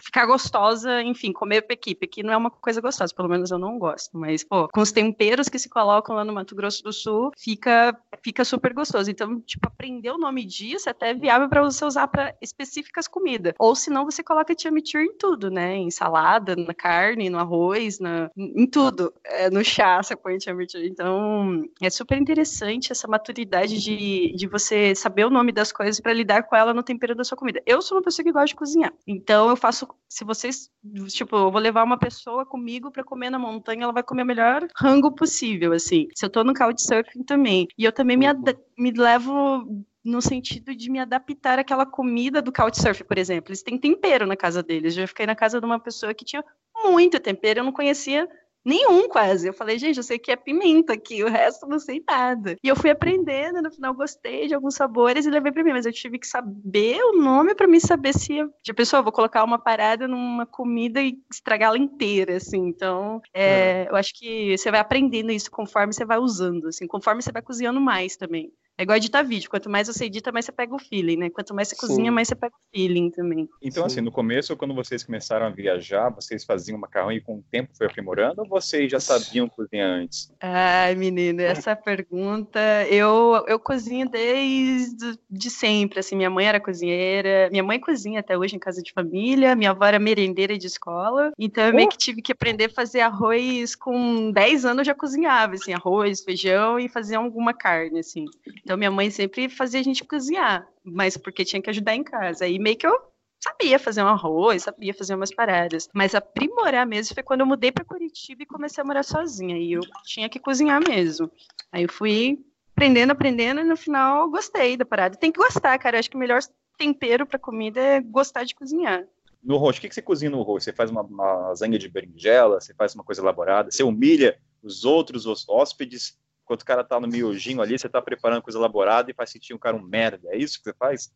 ficar 0.00 0.26
gostosa, 0.26 1.02
enfim, 1.02 1.32
comer 1.32 1.62
pequipe, 1.62 2.06
que 2.06 2.22
não 2.22 2.32
é 2.32 2.36
uma 2.36 2.50
coisa 2.50 2.80
gostosa, 2.80 3.14
pelo 3.14 3.28
menos 3.28 3.50
eu 3.50 3.58
não 3.58 3.78
gosto, 3.78 4.16
mas, 4.16 4.42
pô, 4.42 4.68
com 4.68 4.80
os 4.80 4.92
temperos 4.92 5.48
que 5.48 5.58
se 5.58 5.68
colocam 5.68 6.16
lá 6.16 6.24
no 6.24 6.32
Mato 6.32 6.54
Grosso 6.54 6.82
do 6.82 6.92
Sul, 6.92 7.30
fica, 7.36 7.96
fica 8.22 8.44
super 8.44 8.72
gostoso. 8.72 9.10
Então, 9.10 9.40
tipo, 9.40 9.66
aprender 9.66 10.10
o 10.10 10.18
nome 10.18 10.44
disso 10.44 10.88
é 10.88 10.92
até 10.92 11.14
viável 11.14 11.48
para 11.48 11.62
você 11.62 11.84
usar 11.84 12.08
para 12.08 12.34
específicas 12.40 13.06
comidas. 13.06 13.54
Ou 13.58 13.74
senão 13.74 14.04
você 14.04 14.22
coloca 14.22 14.54
chimichurri 14.58 15.04
em 15.04 15.16
tudo, 15.16 15.50
né? 15.50 15.76
Em 15.76 15.90
salada, 15.90 16.56
na 16.56 16.74
carne, 16.74 17.28
no 17.28 17.38
arroz, 17.38 17.98
na, 17.98 18.30
em 18.36 18.66
tudo. 18.66 19.12
É, 19.24 19.50
no 19.50 19.64
chá, 19.64 20.02
você 20.02 20.16
põe 20.16 20.40
chimichurri. 20.40 20.88
Então, 20.88 21.64
é 21.82 21.90
super 21.90 22.16
interessante 22.18 22.92
essa 22.92 23.06
maturidade 23.06 23.78
de, 23.78 24.32
de 24.34 24.46
você 24.46 24.94
saber 24.94 25.26
o 25.26 25.30
nome 25.30 25.52
das 25.52 25.72
coisas 25.72 26.00
para 26.00 26.12
lidar 26.12 26.44
com 26.44 26.56
ela 26.56 26.72
no 26.72 26.82
tempero 26.82 27.14
da 27.14 27.24
sua 27.24 27.36
comida. 27.36 27.62
Eu 27.66 27.82
sou 27.82 27.98
uma 27.98 28.04
pessoa 28.04 28.24
que 28.24 28.32
gosta 28.32 28.48
de 28.48 28.56
cozinhar. 28.56 28.92
Então, 29.06 29.48
eu 29.50 29.56
faço 29.58 29.86
se 30.08 30.24
vocês, 30.24 30.70
tipo, 31.08 31.36
eu 31.36 31.50
vou 31.50 31.60
levar 31.60 31.84
uma 31.84 31.98
pessoa 31.98 32.46
comigo 32.46 32.90
para 32.90 33.04
comer 33.04 33.30
na 33.30 33.38
montanha, 33.38 33.84
ela 33.84 33.92
vai 33.92 34.02
comer 34.02 34.22
o 34.22 34.26
melhor 34.26 34.66
rango 34.76 35.12
possível, 35.12 35.72
assim. 35.72 36.08
Se 36.14 36.24
eu 36.24 36.30
tô 36.30 36.42
no 36.42 36.54
couchsurfing 36.54 37.22
também. 37.24 37.68
E 37.76 37.84
eu 37.84 37.92
também 37.92 38.16
me, 38.16 38.26
uhum. 38.26 38.42
me 38.78 38.90
levo 38.92 39.84
no 40.04 40.22
sentido 40.22 40.74
de 40.74 40.90
me 40.90 40.98
adaptar 40.98 41.58
àquela 41.58 41.84
comida 41.84 42.40
do 42.40 42.52
couchsurfing, 42.52 43.04
por 43.04 43.18
exemplo. 43.18 43.50
Eles 43.50 43.62
têm 43.62 43.78
tempero 43.78 44.26
na 44.26 44.36
casa 44.36 44.62
deles. 44.62 44.96
Eu 44.96 45.02
já 45.02 45.06
fiquei 45.06 45.26
na 45.26 45.34
casa 45.36 45.60
de 45.60 45.66
uma 45.66 45.78
pessoa 45.78 46.14
que 46.14 46.24
tinha 46.24 46.42
muito 46.84 47.18
tempero, 47.20 47.60
eu 47.60 47.64
não 47.64 47.72
conhecia 47.72 48.28
Nenhum, 48.64 49.08
quase. 49.08 49.48
Eu 49.48 49.52
falei, 49.52 49.78
gente, 49.78 49.96
eu 49.96 50.02
sei 50.02 50.18
que 50.18 50.30
é 50.30 50.36
pimenta 50.36 50.92
aqui, 50.92 51.22
o 51.24 51.28
resto 51.28 51.66
não 51.66 51.78
sei 51.78 52.02
nada. 52.06 52.56
E 52.62 52.68
eu 52.68 52.76
fui 52.76 52.90
aprendendo, 52.90 53.62
no 53.62 53.70
final 53.70 53.94
gostei 53.94 54.46
de 54.46 54.54
alguns 54.54 54.74
sabores 54.74 55.24
e 55.26 55.30
levei 55.30 55.52
para 55.52 55.64
mim, 55.64 55.72
mas 55.72 55.86
eu 55.86 55.92
tive 55.92 56.18
que 56.18 56.26
saber 56.26 57.00
o 57.02 57.16
nome 57.16 57.54
para 57.54 57.66
mim 57.66 57.80
saber 57.80 58.12
se, 58.12 58.34
de 58.34 58.50
tipo, 58.62 58.76
pessoa, 58.76 59.02
vou 59.02 59.12
colocar 59.12 59.44
uma 59.44 59.58
parada 59.58 60.06
numa 60.06 60.44
comida 60.44 61.00
e 61.00 61.18
estragá-la 61.32 61.78
inteira, 61.78 62.36
assim. 62.36 62.58
Então, 62.58 63.20
é, 63.32 63.84
é. 63.84 63.88
eu 63.88 63.96
acho 63.96 64.12
que 64.14 64.56
você 64.56 64.70
vai 64.70 64.80
aprendendo 64.80 65.32
isso 65.32 65.50
conforme 65.50 65.92
você 65.92 66.04
vai 66.04 66.18
usando, 66.18 66.68
assim, 66.68 66.86
conforme 66.86 67.22
você 67.22 67.32
vai 67.32 67.42
cozinhando 67.42 67.80
mais 67.80 68.16
também. 68.16 68.52
É 68.78 68.84
igual 68.84 68.96
editar 68.96 69.24
vídeo. 69.24 69.50
Quanto 69.50 69.68
mais 69.68 69.88
você 69.88 70.04
edita, 70.04 70.30
mais 70.30 70.44
você 70.44 70.52
pega 70.52 70.72
o 70.72 70.78
feeling, 70.78 71.16
né? 71.16 71.30
Quanto 71.30 71.52
mais 71.52 71.66
você 71.66 71.74
Sim. 71.74 71.80
cozinha, 71.80 72.12
mais 72.12 72.28
você 72.28 72.36
pega 72.36 72.54
o 72.54 72.60
feeling 72.72 73.10
também. 73.10 73.48
Então, 73.60 73.84
assim, 73.84 73.94
Sim. 73.94 73.98
assim, 73.98 74.04
no 74.04 74.12
começo, 74.12 74.56
quando 74.56 74.72
vocês 74.72 75.02
começaram 75.02 75.46
a 75.46 75.50
viajar, 75.50 76.10
vocês 76.10 76.44
faziam 76.44 76.78
macarrão 76.78 77.10
e 77.10 77.20
com 77.20 77.38
o 77.38 77.44
tempo 77.50 77.76
foi 77.76 77.88
aprimorando 77.88 78.42
ou 78.42 78.48
vocês 78.48 78.88
já 78.88 79.00
sabiam 79.00 79.48
cozinhar 79.50 79.90
antes? 79.90 80.32
Ai, 80.40 80.94
menino, 80.94 81.40
essa 81.40 81.74
pergunta, 81.74 82.60
eu, 82.88 83.44
eu 83.48 83.58
cozinho 83.58 84.08
desde 84.08 85.18
de 85.28 85.50
sempre, 85.50 85.98
assim, 85.98 86.14
minha 86.14 86.30
mãe 86.30 86.46
era 86.46 86.60
cozinheira, 86.60 87.48
minha 87.50 87.64
mãe 87.64 87.80
cozinha 87.80 88.20
até 88.20 88.38
hoje 88.38 88.54
em 88.54 88.60
casa 88.60 88.80
de 88.80 88.92
família, 88.92 89.56
minha 89.56 89.70
avó 89.70 89.86
era 89.86 89.98
merendeira 89.98 90.56
de 90.56 90.68
escola, 90.68 91.32
então 91.36 91.64
eu 91.64 91.74
meio 91.74 91.88
que 91.88 91.98
tive 91.98 92.22
que 92.22 92.30
aprender 92.30 92.66
a 92.66 92.70
fazer 92.70 93.00
arroz 93.00 93.74
com 93.74 94.30
10 94.30 94.64
anos 94.64 94.78
eu 94.78 94.84
já 94.84 94.94
cozinhava, 94.94 95.54
assim, 95.54 95.72
arroz, 95.72 96.22
feijão 96.22 96.78
e 96.78 96.88
fazia 96.88 97.18
alguma 97.18 97.52
carne, 97.52 97.98
assim. 97.98 98.24
Então 98.68 98.76
minha 98.76 98.90
mãe 98.90 99.10
sempre 99.10 99.48
fazia 99.48 99.80
a 99.80 99.82
gente 99.82 100.04
cozinhar, 100.04 100.68
mas 100.84 101.16
porque 101.16 101.42
tinha 101.42 101.62
que 101.62 101.70
ajudar 101.70 101.94
em 101.94 102.04
casa. 102.04 102.44
Aí 102.44 102.58
meio 102.58 102.76
que 102.76 102.86
eu 102.86 102.94
sabia 103.42 103.78
fazer 103.78 104.02
um 104.02 104.08
arroz, 104.08 104.64
sabia 104.64 104.92
fazer 104.92 105.14
umas 105.14 105.34
paradas. 105.34 105.88
Mas 105.94 106.14
aprimorar 106.14 106.86
mesmo 106.86 107.14
foi 107.14 107.22
quando 107.22 107.40
eu 107.40 107.46
mudei 107.46 107.72
para 107.72 107.82
Curitiba 107.82 108.42
e 108.42 108.46
comecei 108.46 108.82
a 108.82 108.86
morar 108.86 109.02
sozinha. 109.04 109.56
E 109.56 109.72
eu 109.72 109.80
tinha 110.04 110.28
que 110.28 110.38
cozinhar 110.38 110.86
mesmo. 110.86 111.30
Aí 111.72 111.84
eu 111.84 111.88
fui 111.88 112.44
aprendendo, 112.76 113.12
aprendendo, 113.12 113.62
e 113.62 113.64
no 113.64 113.74
final 113.74 114.28
gostei 114.28 114.76
da 114.76 114.84
parada. 114.84 115.16
Tem 115.16 115.32
que 115.32 115.40
gostar, 115.40 115.78
cara. 115.78 115.96
Eu 115.96 116.00
acho 116.00 116.10
que 116.10 116.16
o 116.16 116.20
melhor 116.20 116.42
tempero 116.76 117.24
para 117.24 117.38
comida 117.38 117.80
é 117.80 118.02
gostar 118.02 118.44
de 118.44 118.54
cozinhar. 118.54 119.02
No 119.42 119.56
rosto, 119.56 119.78
o 119.78 119.80
que, 119.80 119.94
você 119.94 120.02
cozinha 120.02 120.30
no 120.30 120.42
rosto? 120.42 120.64
Você 120.64 120.74
faz 120.74 120.90
uma, 120.90 121.00
uma 121.00 121.32
lasanha 121.48 121.78
de 121.78 121.88
berinjela? 121.88 122.60
Você 122.60 122.74
faz 122.74 122.94
uma 122.94 123.02
coisa 123.02 123.22
elaborada? 123.22 123.70
Você 123.70 123.82
humilha 123.82 124.38
os 124.62 124.84
outros 124.84 125.24
os 125.24 125.48
hóspedes 125.48 126.18
Enquanto 126.48 126.62
o 126.62 126.64
cara 126.64 126.82
tá 126.82 126.98
no 126.98 127.06
miojinho 127.06 127.60
ali, 127.60 127.78
você 127.78 127.90
tá 127.90 128.00
preparando 128.00 128.40
coisa 128.40 128.58
elaborada 128.58 129.10
e 129.10 129.14
faz 129.14 129.28
sentir 129.28 129.52
um 129.52 129.58
cara 129.58 129.76
um 129.76 129.82
merda. 129.82 130.30
É 130.30 130.38
isso 130.38 130.56
que 130.56 130.64
você 130.64 130.72
faz? 130.72 131.12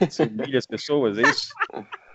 Você 0.00 0.24
humilha 0.24 0.58
as 0.58 0.66
pessoas, 0.66 1.16
é 1.18 1.22
isso? 1.22 1.54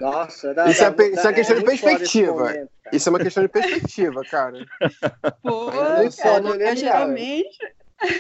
Nossa, 0.02 0.54
dá, 0.54 0.70
isso, 0.70 0.84
é, 0.84 0.92
dá, 0.92 1.08
isso 1.08 1.28
é, 1.28 1.32
é 1.32 1.34
questão 1.34 1.56
é 1.56 1.60
de 1.60 1.66
perspectiva. 1.66 2.34
Momento, 2.34 2.70
isso 2.92 3.08
é 3.08 3.10
uma 3.10 3.20
questão 3.20 3.44
de 3.44 3.50
perspectiva, 3.50 4.22
cara. 4.26 4.66
Pô, 5.42 5.70
é 5.70 6.10
cara, 6.12 6.58
cara, 6.58 6.76
geralmente. 6.76 7.58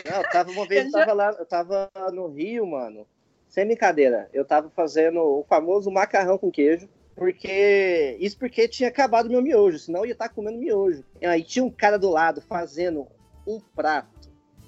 Não, 0.10 0.18
eu 0.18 0.30
tava 0.30 0.50
uma 0.50 0.66
vez, 0.66 0.86
eu 0.88 0.92
tava 0.94 1.14
lá, 1.14 1.36
eu 1.38 1.46
tava 1.46 1.92
no 2.14 2.30
Rio, 2.30 2.66
mano. 2.66 3.06
Sem 3.50 3.66
brincadeira. 3.66 4.30
Eu 4.32 4.46
tava 4.46 4.70
fazendo 4.70 5.20
o 5.20 5.44
famoso 5.44 5.92
macarrão 5.92 6.38
com 6.38 6.50
queijo. 6.50 6.88
Porque. 7.18 8.16
Isso 8.22 8.38
porque 8.40 8.66
tinha 8.66 8.88
acabado 8.88 9.30
meu 9.30 9.42
miojo, 9.42 9.78
senão 9.78 10.02
eu 10.02 10.06
ia 10.06 10.14
estar 10.14 10.30
tá 10.30 10.34
comendo 10.34 10.58
miojo. 10.58 11.04
E 11.22 11.26
aí 11.26 11.44
tinha 11.44 11.66
um 11.66 11.70
cara 11.70 12.00
do 12.00 12.10
lado 12.10 12.40
fazendo 12.40 13.06
um 13.46 13.60
prato 13.76 14.17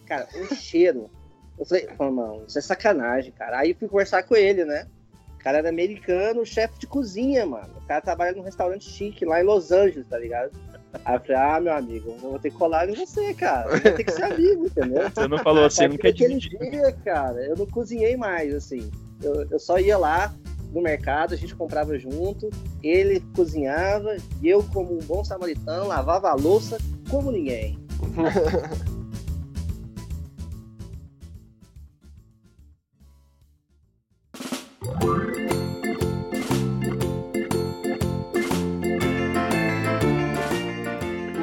cara, 0.09 0.27
o 0.33 0.55
cheiro. 0.55 1.09
Eu 1.57 1.65
falei, 1.65 1.87
mano, 1.99 2.43
isso 2.47 2.57
é 2.57 2.61
sacanagem, 2.61 3.31
cara. 3.31 3.59
Aí 3.59 3.73
fui 3.73 3.87
conversar 3.87 4.23
com 4.23 4.35
ele, 4.35 4.65
né? 4.65 4.87
O 5.35 5.37
cara 5.37 5.59
era 5.59 5.69
americano, 5.69 6.45
chefe 6.45 6.79
de 6.79 6.87
cozinha, 6.87 7.45
mano. 7.45 7.69
O 7.77 7.87
cara 7.87 8.01
trabalha 8.01 8.35
num 8.35 8.43
restaurante 8.43 8.89
chique 8.89 9.23
lá 9.23 9.39
em 9.39 9.45
Los 9.45 9.71
Angeles, 9.71 10.07
tá 10.07 10.17
ligado? 10.17 10.51
Aí 11.05 11.15
eu 11.15 11.19
falei, 11.19 11.35
ah, 11.35 11.59
meu 11.59 11.73
amigo, 11.73 12.09
eu 12.09 12.17
vou 12.17 12.39
ter 12.39 12.49
que 12.49 12.57
colar 12.57 12.89
em 12.89 12.95
você, 12.95 13.33
cara. 13.33 13.69
Eu 13.69 13.81
vou 13.81 13.91
ter 13.91 14.03
que 14.03 14.11
ser 14.11 14.23
amigo, 14.23 14.65
entendeu? 14.65 15.09
Você 15.09 15.27
não 15.27 15.37
falou 15.37 15.65
assim, 15.65 15.87
não 15.87 15.97
quer 15.97 16.11
dividir. 16.11 16.57
dia, 16.57 16.91
cara, 17.05 17.39
eu 17.45 17.55
não 17.55 17.65
cozinhei 17.67 18.17
mais, 18.17 18.53
assim. 18.53 18.89
Eu, 19.21 19.45
eu 19.51 19.59
só 19.59 19.77
ia 19.79 19.97
lá 19.97 20.33
no 20.73 20.81
mercado, 20.81 21.33
a 21.33 21.37
gente 21.37 21.55
comprava 21.55 21.97
junto, 21.97 22.49
ele 22.81 23.21
cozinhava, 23.35 24.17
e 24.41 24.47
eu, 24.47 24.63
como 24.63 24.95
um 24.95 24.99
bom 24.99 25.23
samaritano, 25.23 25.87
lavava 25.87 26.29
a 26.29 26.35
louça 26.35 26.77
como 27.09 27.31
ninguém. 27.31 27.77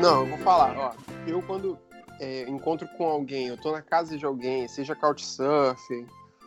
Não, 0.00 0.20
eu 0.20 0.26
vou 0.26 0.38
falar, 0.38 0.78
ó. 0.78 0.92
Eu 1.26 1.42
quando 1.42 1.78
é, 2.20 2.48
encontro 2.48 2.88
com 2.96 3.06
alguém, 3.06 3.48
eu 3.48 3.56
tô 3.56 3.72
na 3.72 3.82
casa 3.82 4.16
de 4.16 4.24
alguém, 4.24 4.68
seja 4.68 4.94
couchsurfing, 4.94 6.06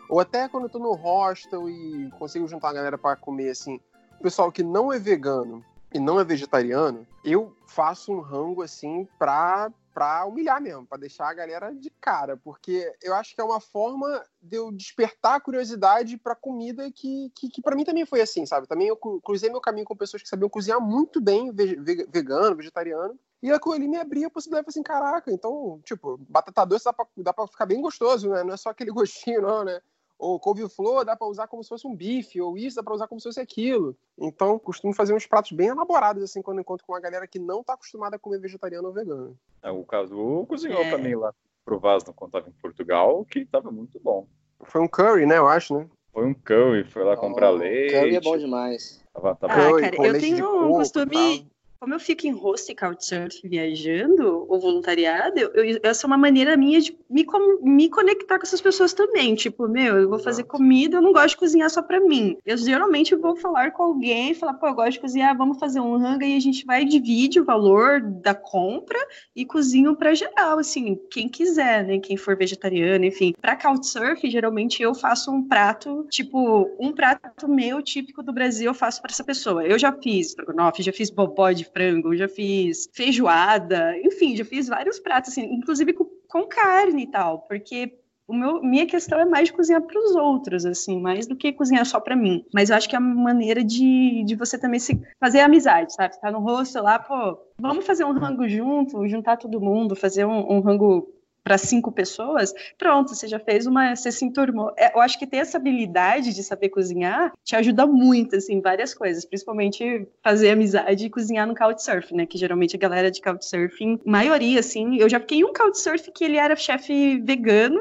ou 0.09 0.19
até 0.19 0.47
quando 0.47 0.63
eu 0.63 0.69
tô 0.69 0.79
no 0.79 0.93
hostel 0.93 1.69
e 1.69 2.09
consigo 2.17 2.47
juntar 2.47 2.69
a 2.69 2.73
galera 2.73 2.97
para 2.97 3.15
comer, 3.15 3.49
assim, 3.49 3.79
o 4.19 4.23
pessoal 4.23 4.51
que 4.51 4.63
não 4.63 4.91
é 4.91 4.97
vegano 4.97 5.63
e 5.93 5.99
não 5.99 6.19
é 6.19 6.23
vegetariano, 6.23 7.05
eu 7.23 7.55
faço 7.67 8.11
um 8.11 8.19
rango, 8.19 8.61
assim, 8.61 9.07
pra 9.17 9.71
pra 9.99 10.25
humilhar 10.25 10.61
mesmo, 10.61 10.87
para 10.87 10.97
deixar 10.97 11.27
a 11.27 11.33
galera 11.33 11.75
de 11.75 11.89
cara, 11.89 12.37
porque 12.37 12.89
eu 13.03 13.13
acho 13.13 13.35
que 13.35 13.41
é 13.41 13.43
uma 13.43 13.59
forma 13.59 14.23
de 14.41 14.55
eu 14.55 14.71
despertar 14.71 15.35
a 15.35 15.41
curiosidade 15.41 16.17
para 16.17 16.33
comida 16.33 16.89
que, 16.89 17.29
que, 17.35 17.49
que 17.49 17.61
para 17.61 17.75
mim 17.75 17.83
também 17.83 18.05
foi 18.05 18.21
assim, 18.21 18.45
sabe? 18.45 18.65
Também 18.65 18.87
eu 18.87 18.95
cruzei 18.95 19.49
meu 19.49 19.59
caminho 19.59 19.85
com 19.85 19.97
pessoas 19.97 20.23
que 20.23 20.29
sabiam 20.29 20.47
cozinhar 20.47 20.79
muito 20.79 21.19
bem, 21.19 21.51
vegano, 21.51 22.55
vegetariano, 22.55 23.19
e 23.43 23.51
aquilo 23.51 23.75
ali 23.75 23.89
me 23.89 23.97
abria 23.97 24.27
a 24.27 24.29
possibilidade, 24.29 24.69
assim, 24.69 24.81
caraca, 24.81 25.33
então, 25.33 25.81
tipo, 25.83 26.17
batata 26.29 26.65
doce 26.65 26.85
dá 26.85 26.93
pra, 26.93 27.05
dá 27.17 27.33
pra 27.33 27.47
ficar 27.47 27.65
bem 27.65 27.81
gostoso, 27.81 28.29
né? 28.29 28.41
Não 28.41 28.53
é 28.53 28.57
só 28.57 28.69
aquele 28.69 28.91
gostinho, 28.95 29.41
não, 29.41 29.65
né? 29.65 29.81
Ou 30.19 30.37
couve-flor 30.37 31.05
dá 31.05 31.15
para 31.15 31.27
usar 31.27 31.47
como 31.47 31.63
se 31.63 31.69
fosse 31.69 31.87
um 31.87 31.95
bife, 31.95 32.41
ou 32.41 32.57
isso 32.57 32.75
dá 32.75 32.83
para 32.83 32.93
usar 32.93 33.07
como 33.07 33.21
se 33.21 33.29
fosse 33.29 33.39
aquilo. 33.39 33.95
Então, 34.17 34.59
costumo 34.59 34.93
fazer 34.93 35.13
uns 35.13 35.25
pratos 35.25 35.53
bem 35.53 35.69
elaborados, 35.69 36.21
assim, 36.21 36.41
quando 36.41 36.59
encontro 36.59 36.85
com 36.85 36.91
uma 36.91 36.99
galera 36.99 37.25
que 37.25 37.39
não 37.39 37.63
tá 37.63 37.73
acostumada 37.73 38.17
a 38.17 38.19
comer 38.19 38.39
vegetariano 38.39 38.89
ou 38.89 38.93
vegano. 38.93 39.37
É, 39.63 39.71
o 39.71 39.85
Caso 39.85 40.45
cozinhou 40.47 40.81
é. 40.81 40.91
também 40.91 41.15
lá 41.15 41.33
pro 41.63 41.79
Vasno 41.79 42.13
quando 42.13 42.31
tava 42.31 42.49
em 42.49 42.61
Portugal, 42.61 43.25
que 43.25 43.45
tava 43.45 43.71
muito 43.71 43.97
bom. 43.99 44.27
Foi 44.63 44.81
um 44.81 44.87
curry, 44.87 45.25
né, 45.25 45.37
eu 45.37 45.47
acho, 45.47 45.77
né? 45.77 45.87
Foi 46.11 46.25
um 46.25 46.33
curry, 46.33 46.83
foi 46.83 47.03
lá 47.03 47.13
oh, 47.13 47.17
comprar 47.17 47.49
leite. 47.51 47.93
Curry 47.93 48.15
é 48.15 48.21
bom 48.21 48.37
demais. 48.37 49.01
Tava, 49.13 49.35
tava... 49.35 49.53
Ah, 49.53 49.79
cara, 49.79 50.07
eu 50.07 50.19
tenho 50.19 50.65
um 50.65 50.71
costume 50.73 51.47
como 51.79 51.93
eu 51.93 51.99
fico 51.99 52.27
em 52.27 52.31
host 52.31 52.69
e 52.69 52.75
couchsurf 52.75 53.47
viajando, 53.47 54.45
ou 54.49 54.59
voluntariado, 54.59 55.39
eu, 55.39 55.49
eu, 55.53 55.79
essa 55.81 56.05
é 56.05 56.07
uma 56.07 56.17
maneira 56.17 56.57
minha 56.57 56.81
de 56.81 56.97
me, 57.09 57.25
me 57.61 57.89
conectar 57.89 58.37
com 58.37 58.43
essas 58.43 58.59
pessoas 58.59 58.93
também. 58.93 59.33
Tipo, 59.33 59.65
meu, 59.67 59.97
eu 59.97 60.09
vou 60.09 60.19
fazer 60.19 60.43
comida, 60.43 60.97
eu 60.97 61.01
não 61.01 61.13
gosto 61.13 61.29
de 61.29 61.37
cozinhar 61.37 61.69
só 61.69 61.81
pra 61.81 62.01
mim. 62.01 62.37
Eu 62.45 62.57
geralmente 62.57 63.15
vou 63.15 63.35
falar 63.37 63.71
com 63.71 63.83
alguém, 63.83 64.33
falar, 64.33 64.55
pô, 64.55 64.67
eu 64.67 64.73
gosto 64.73 64.91
de 64.91 64.99
cozinhar, 64.99 65.37
vamos 65.37 65.57
fazer 65.57 65.79
um 65.79 65.95
hanga 65.95 66.25
e 66.25 66.35
a 66.35 66.39
gente 66.39 66.65
vai 66.65 66.83
divide 66.83 67.39
o 67.39 67.45
valor 67.45 68.01
da 68.01 68.35
compra 68.35 68.99
e 69.33 69.45
cozinho 69.45 69.95
pra 69.95 70.13
geral, 70.13 70.59
assim, 70.59 70.99
quem 71.09 71.29
quiser, 71.29 71.85
né? 71.85 71.97
Quem 71.99 72.17
for 72.17 72.35
vegetariano, 72.35 73.05
enfim. 73.05 73.33
Pra 73.39 73.55
couchsurf, 73.55 74.29
geralmente 74.29 74.83
eu 74.83 74.93
faço 74.93 75.31
um 75.31 75.47
prato, 75.47 76.05
tipo, 76.09 76.69
um 76.77 76.91
prato 76.91 77.47
meu 77.47 77.81
típico 77.81 78.21
do 78.21 78.33
Brasil 78.33 78.65
eu 78.65 78.73
faço 78.73 79.01
para 79.01 79.11
essa 79.11 79.23
pessoa. 79.23 79.65
Eu 79.65 79.79
já 79.79 79.93
fiz 79.93 80.27
estrogonofe, 80.27 80.83
já 80.83 80.91
fiz 80.91 81.09
bobó 81.09 81.49
de 81.51 81.68
frango, 81.73 82.15
já 82.15 82.27
fiz 82.27 82.89
feijoada, 82.93 83.97
enfim, 83.99 84.35
já 84.35 84.45
fiz 84.45 84.67
vários 84.67 84.99
pratos, 84.99 85.31
assim, 85.31 85.43
inclusive 85.53 85.93
com, 85.93 86.05
com 86.27 86.47
carne 86.47 87.03
e 87.03 87.07
tal, 87.07 87.39
porque 87.39 87.99
o 88.29 88.33
meu, 88.33 88.61
minha 88.61 88.85
questão 88.85 89.19
é 89.19 89.25
mais 89.25 89.47
de 89.47 89.53
cozinhar 89.53 89.81
para 89.81 89.99
os 89.99 90.15
outros, 90.15 90.63
assim, 90.63 91.01
mais 91.01 91.25
do 91.25 91.35
que 91.35 91.51
cozinhar 91.51 91.83
só 91.83 91.99
para 91.99 92.15
mim. 92.15 92.45
Mas 92.53 92.69
eu 92.69 92.75
acho 92.75 92.87
que 92.87 92.95
é 92.95 92.99
uma 92.99 93.15
maneira 93.15 93.63
de, 93.63 94.23
de 94.23 94.35
você 94.35 94.55
também 94.55 94.79
se 94.79 95.01
fazer 95.19 95.39
amizade, 95.39 95.95
sabe? 95.95 96.21
Tá 96.21 96.31
no 96.31 96.39
rosto 96.39 96.79
lá, 96.79 96.99
pô, 96.99 97.39
vamos 97.57 97.87
fazer 97.87 98.03
um 98.03 98.13
rango 98.13 98.47
junto, 98.47 99.07
juntar 99.07 99.37
todo 99.37 99.59
mundo, 99.59 99.95
fazer 99.95 100.25
um, 100.25 100.57
um 100.57 100.59
rango 100.59 101.11
para 101.43 101.57
cinco 101.57 101.91
pessoas, 101.91 102.53
pronto, 102.77 103.15
você 103.15 103.27
já 103.27 103.39
fez 103.39 103.65
uma, 103.65 103.95
você 103.95 104.11
se 104.11 104.25
enturmou. 104.25 104.73
É, 104.77 104.95
eu 104.95 105.01
acho 105.01 105.17
que 105.17 105.27
ter 105.27 105.37
essa 105.37 105.57
habilidade 105.57 106.33
de 106.33 106.43
saber 106.43 106.69
cozinhar 106.69 107.31
te 107.43 107.55
ajuda 107.55 107.85
muito, 107.85 108.35
assim, 108.35 108.61
várias 108.61 108.93
coisas, 108.93 109.25
principalmente 109.25 110.07
fazer 110.23 110.51
amizade 110.51 111.05
e 111.05 111.09
cozinhar 111.09 111.47
no 111.47 111.55
Couchsurfing, 111.55 112.15
né, 112.15 112.25
que 112.25 112.37
geralmente 112.37 112.75
a 112.75 112.79
galera 112.79 113.09
de 113.09 113.21
Couchsurfing, 113.21 113.99
maioria, 114.05 114.59
assim, 114.59 114.97
eu 114.97 115.09
já 115.09 115.19
fiquei 115.19 115.39
em 115.39 115.43
um 115.43 115.53
Couchsurfing 115.53 116.11
que 116.11 116.23
ele 116.23 116.37
era 116.37 116.55
chefe 116.55 117.19
vegano, 117.19 117.79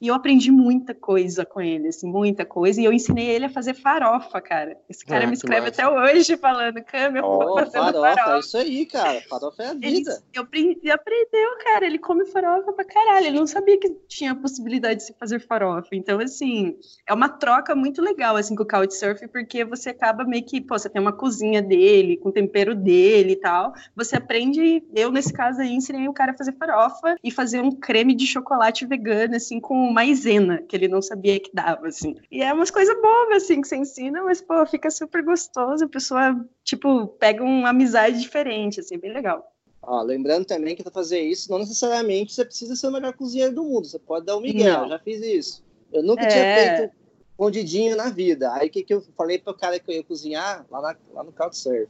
e 0.00 0.06
eu 0.08 0.14
aprendi 0.14 0.50
muita 0.52 0.94
coisa 0.94 1.44
com 1.44 1.60
ele, 1.60 1.88
assim, 1.88 2.06
muita 2.06 2.44
coisa. 2.44 2.80
E 2.80 2.84
eu 2.84 2.92
ensinei 2.92 3.26
ele 3.26 3.46
a 3.46 3.50
fazer 3.50 3.74
farofa, 3.74 4.40
cara. 4.40 4.76
Esse 4.88 5.04
cara 5.04 5.24
ah, 5.24 5.26
me 5.26 5.34
escreve 5.34 5.68
até 5.68 5.88
hoje 5.88 6.36
falando, 6.36 6.78
eu 6.78 7.24
oh, 7.24 7.58
fazendo 7.58 7.72
farofa. 7.72 8.14
farofa. 8.14 8.36
É 8.36 8.38
isso 8.38 8.56
aí, 8.56 8.86
cara. 8.86 9.20
Farofa 9.28 9.62
é 9.64 9.66
a 9.66 9.74
vida. 9.74 9.86
Ele, 9.86 10.04
eu 10.34 10.42
aprendi, 10.42 10.90
aprendeu, 10.90 11.50
cara. 11.64 11.84
Ele 11.84 11.98
come 11.98 12.24
farofa 12.26 12.72
pra 12.72 12.84
caralho. 12.84 13.26
Ele 13.26 13.38
não 13.38 13.46
sabia 13.46 13.78
que 13.78 13.90
tinha 14.06 14.32
a 14.32 14.36
possibilidade 14.36 15.00
de 15.00 15.06
se 15.06 15.14
fazer 15.18 15.40
farofa. 15.40 15.88
Então, 15.92 16.20
assim, 16.20 16.76
é 17.04 17.12
uma 17.12 17.28
troca 17.28 17.74
muito 17.74 18.00
legal, 18.00 18.36
assim, 18.36 18.54
com 18.54 18.62
o 18.62 18.66
Couchsurf, 18.66 19.26
porque 19.28 19.64
você 19.64 19.90
acaba 19.90 20.24
meio 20.24 20.44
que, 20.44 20.60
pô, 20.60 20.78
você 20.78 20.88
tem 20.88 21.02
uma 21.02 21.12
cozinha 21.12 21.60
dele, 21.60 22.16
com 22.18 22.30
tempero 22.30 22.72
dele 22.76 23.32
e 23.32 23.36
tal. 23.36 23.72
Você 23.96 24.16
aprende, 24.16 24.84
eu, 24.94 25.10
nesse 25.10 25.32
caso 25.32 25.60
aí, 25.60 25.72
ensinei 25.72 26.06
o 26.06 26.12
cara 26.12 26.30
a 26.30 26.36
fazer 26.36 26.52
farofa 26.52 27.16
e 27.24 27.32
fazer 27.32 27.60
um 27.60 27.72
creme 27.72 28.14
de 28.14 28.28
chocolate 28.28 28.86
vegano, 28.86 29.34
assim, 29.34 29.58
com 29.58 29.87
maisena, 29.92 30.62
que 30.62 30.76
ele 30.76 30.88
não 30.88 31.02
sabia 31.02 31.38
que 31.38 31.50
dava, 31.52 31.88
assim. 31.88 32.16
E 32.30 32.42
é 32.42 32.52
umas 32.52 32.70
coisas 32.70 32.94
boas, 33.00 33.42
assim, 33.42 33.60
que 33.60 33.68
você 33.68 33.76
ensina, 33.76 34.22
mas, 34.22 34.40
pô, 34.40 34.64
fica 34.66 34.90
super 34.90 35.22
gostoso, 35.22 35.84
a 35.84 35.88
pessoa, 35.88 36.44
tipo, 36.64 37.06
pega 37.06 37.42
uma 37.42 37.70
amizade 37.70 38.20
diferente, 38.20 38.80
assim, 38.80 38.98
bem 38.98 39.12
legal. 39.12 39.52
Ó, 39.82 40.02
lembrando 40.02 40.44
também 40.44 40.76
que 40.76 40.82
para 40.82 40.92
fazer 40.92 41.20
isso, 41.20 41.50
não 41.50 41.58
necessariamente 41.58 42.34
você 42.34 42.44
precisa 42.44 42.76
ser 42.76 42.88
o 42.88 42.92
melhor 42.92 43.12
cozinheiro 43.14 43.54
do 43.54 43.64
mundo, 43.64 43.86
você 43.86 43.98
pode 43.98 44.26
dar 44.26 44.36
o 44.36 44.40
Miguel, 44.40 44.82
eu 44.82 44.88
já 44.88 44.98
fiz 44.98 45.22
isso. 45.22 45.64
Eu 45.92 46.02
nunca 46.02 46.22
é... 46.22 46.26
tinha 46.26 46.78
feito 46.78 46.98
escondidinho 47.38 47.96
na 47.96 48.10
vida. 48.10 48.52
Aí 48.54 48.68
o 48.68 48.70
que, 48.70 48.82
que 48.82 48.92
eu 48.92 49.00
falei 49.16 49.38
para 49.38 49.52
o 49.52 49.56
cara 49.56 49.78
que 49.78 49.90
eu 49.90 49.94
ia 49.94 50.02
cozinhar 50.02 50.66
lá, 50.68 50.80
na, 50.80 50.96
lá 51.14 51.22
no 51.22 51.32
Couchsurf? 51.32 51.88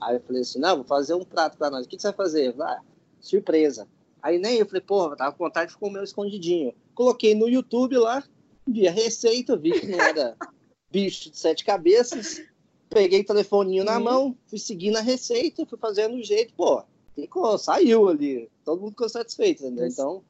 Aí 0.00 0.16
eu 0.16 0.20
falei 0.20 0.42
assim, 0.42 0.58
não, 0.58 0.76
vou 0.76 0.84
fazer 0.84 1.14
um 1.14 1.24
prato 1.24 1.56
para 1.56 1.70
nós. 1.70 1.86
O 1.86 1.88
que, 1.88 1.96
que 1.96 2.02
você 2.02 2.08
vai 2.08 2.16
fazer? 2.16 2.54
Falei, 2.54 2.76
ah, 2.76 2.80
surpresa. 3.18 3.88
Aí 4.20 4.38
nem 4.38 4.58
eu 4.58 4.66
falei, 4.66 4.82
porra, 4.82 5.16
tava 5.16 5.32
com 5.32 5.44
vontade 5.44 5.72
de 5.72 5.78
comer 5.78 6.00
um 6.00 6.04
escondidinho. 6.04 6.74
Coloquei 6.94 7.34
no 7.34 7.48
YouTube 7.48 7.96
lá, 7.96 8.22
vi 8.66 8.86
a 8.86 8.92
receita, 8.92 9.56
vi 9.56 9.80
que 9.80 9.86
não 9.86 10.00
era 10.00 10.36
bicho 10.90 11.30
de 11.30 11.38
sete 11.38 11.64
cabeças. 11.64 12.42
Peguei 12.88 13.20
o 13.20 13.26
telefoninho 13.26 13.84
na 13.84 13.96
uhum. 13.96 14.04
mão, 14.04 14.38
fui 14.46 14.58
seguindo 14.58 14.96
a 14.96 15.00
receita, 15.00 15.64
fui 15.64 15.78
fazendo 15.78 16.16
o 16.16 16.22
jeito, 16.22 16.52
pô, 16.54 16.82
ficou, 17.14 17.56
saiu 17.56 18.08
ali. 18.08 18.50
Todo 18.64 18.80
mundo 18.80 18.90
ficou 18.90 19.08
satisfeito, 19.08 19.64
entendeu? 19.64 19.86
Então, 19.86 20.22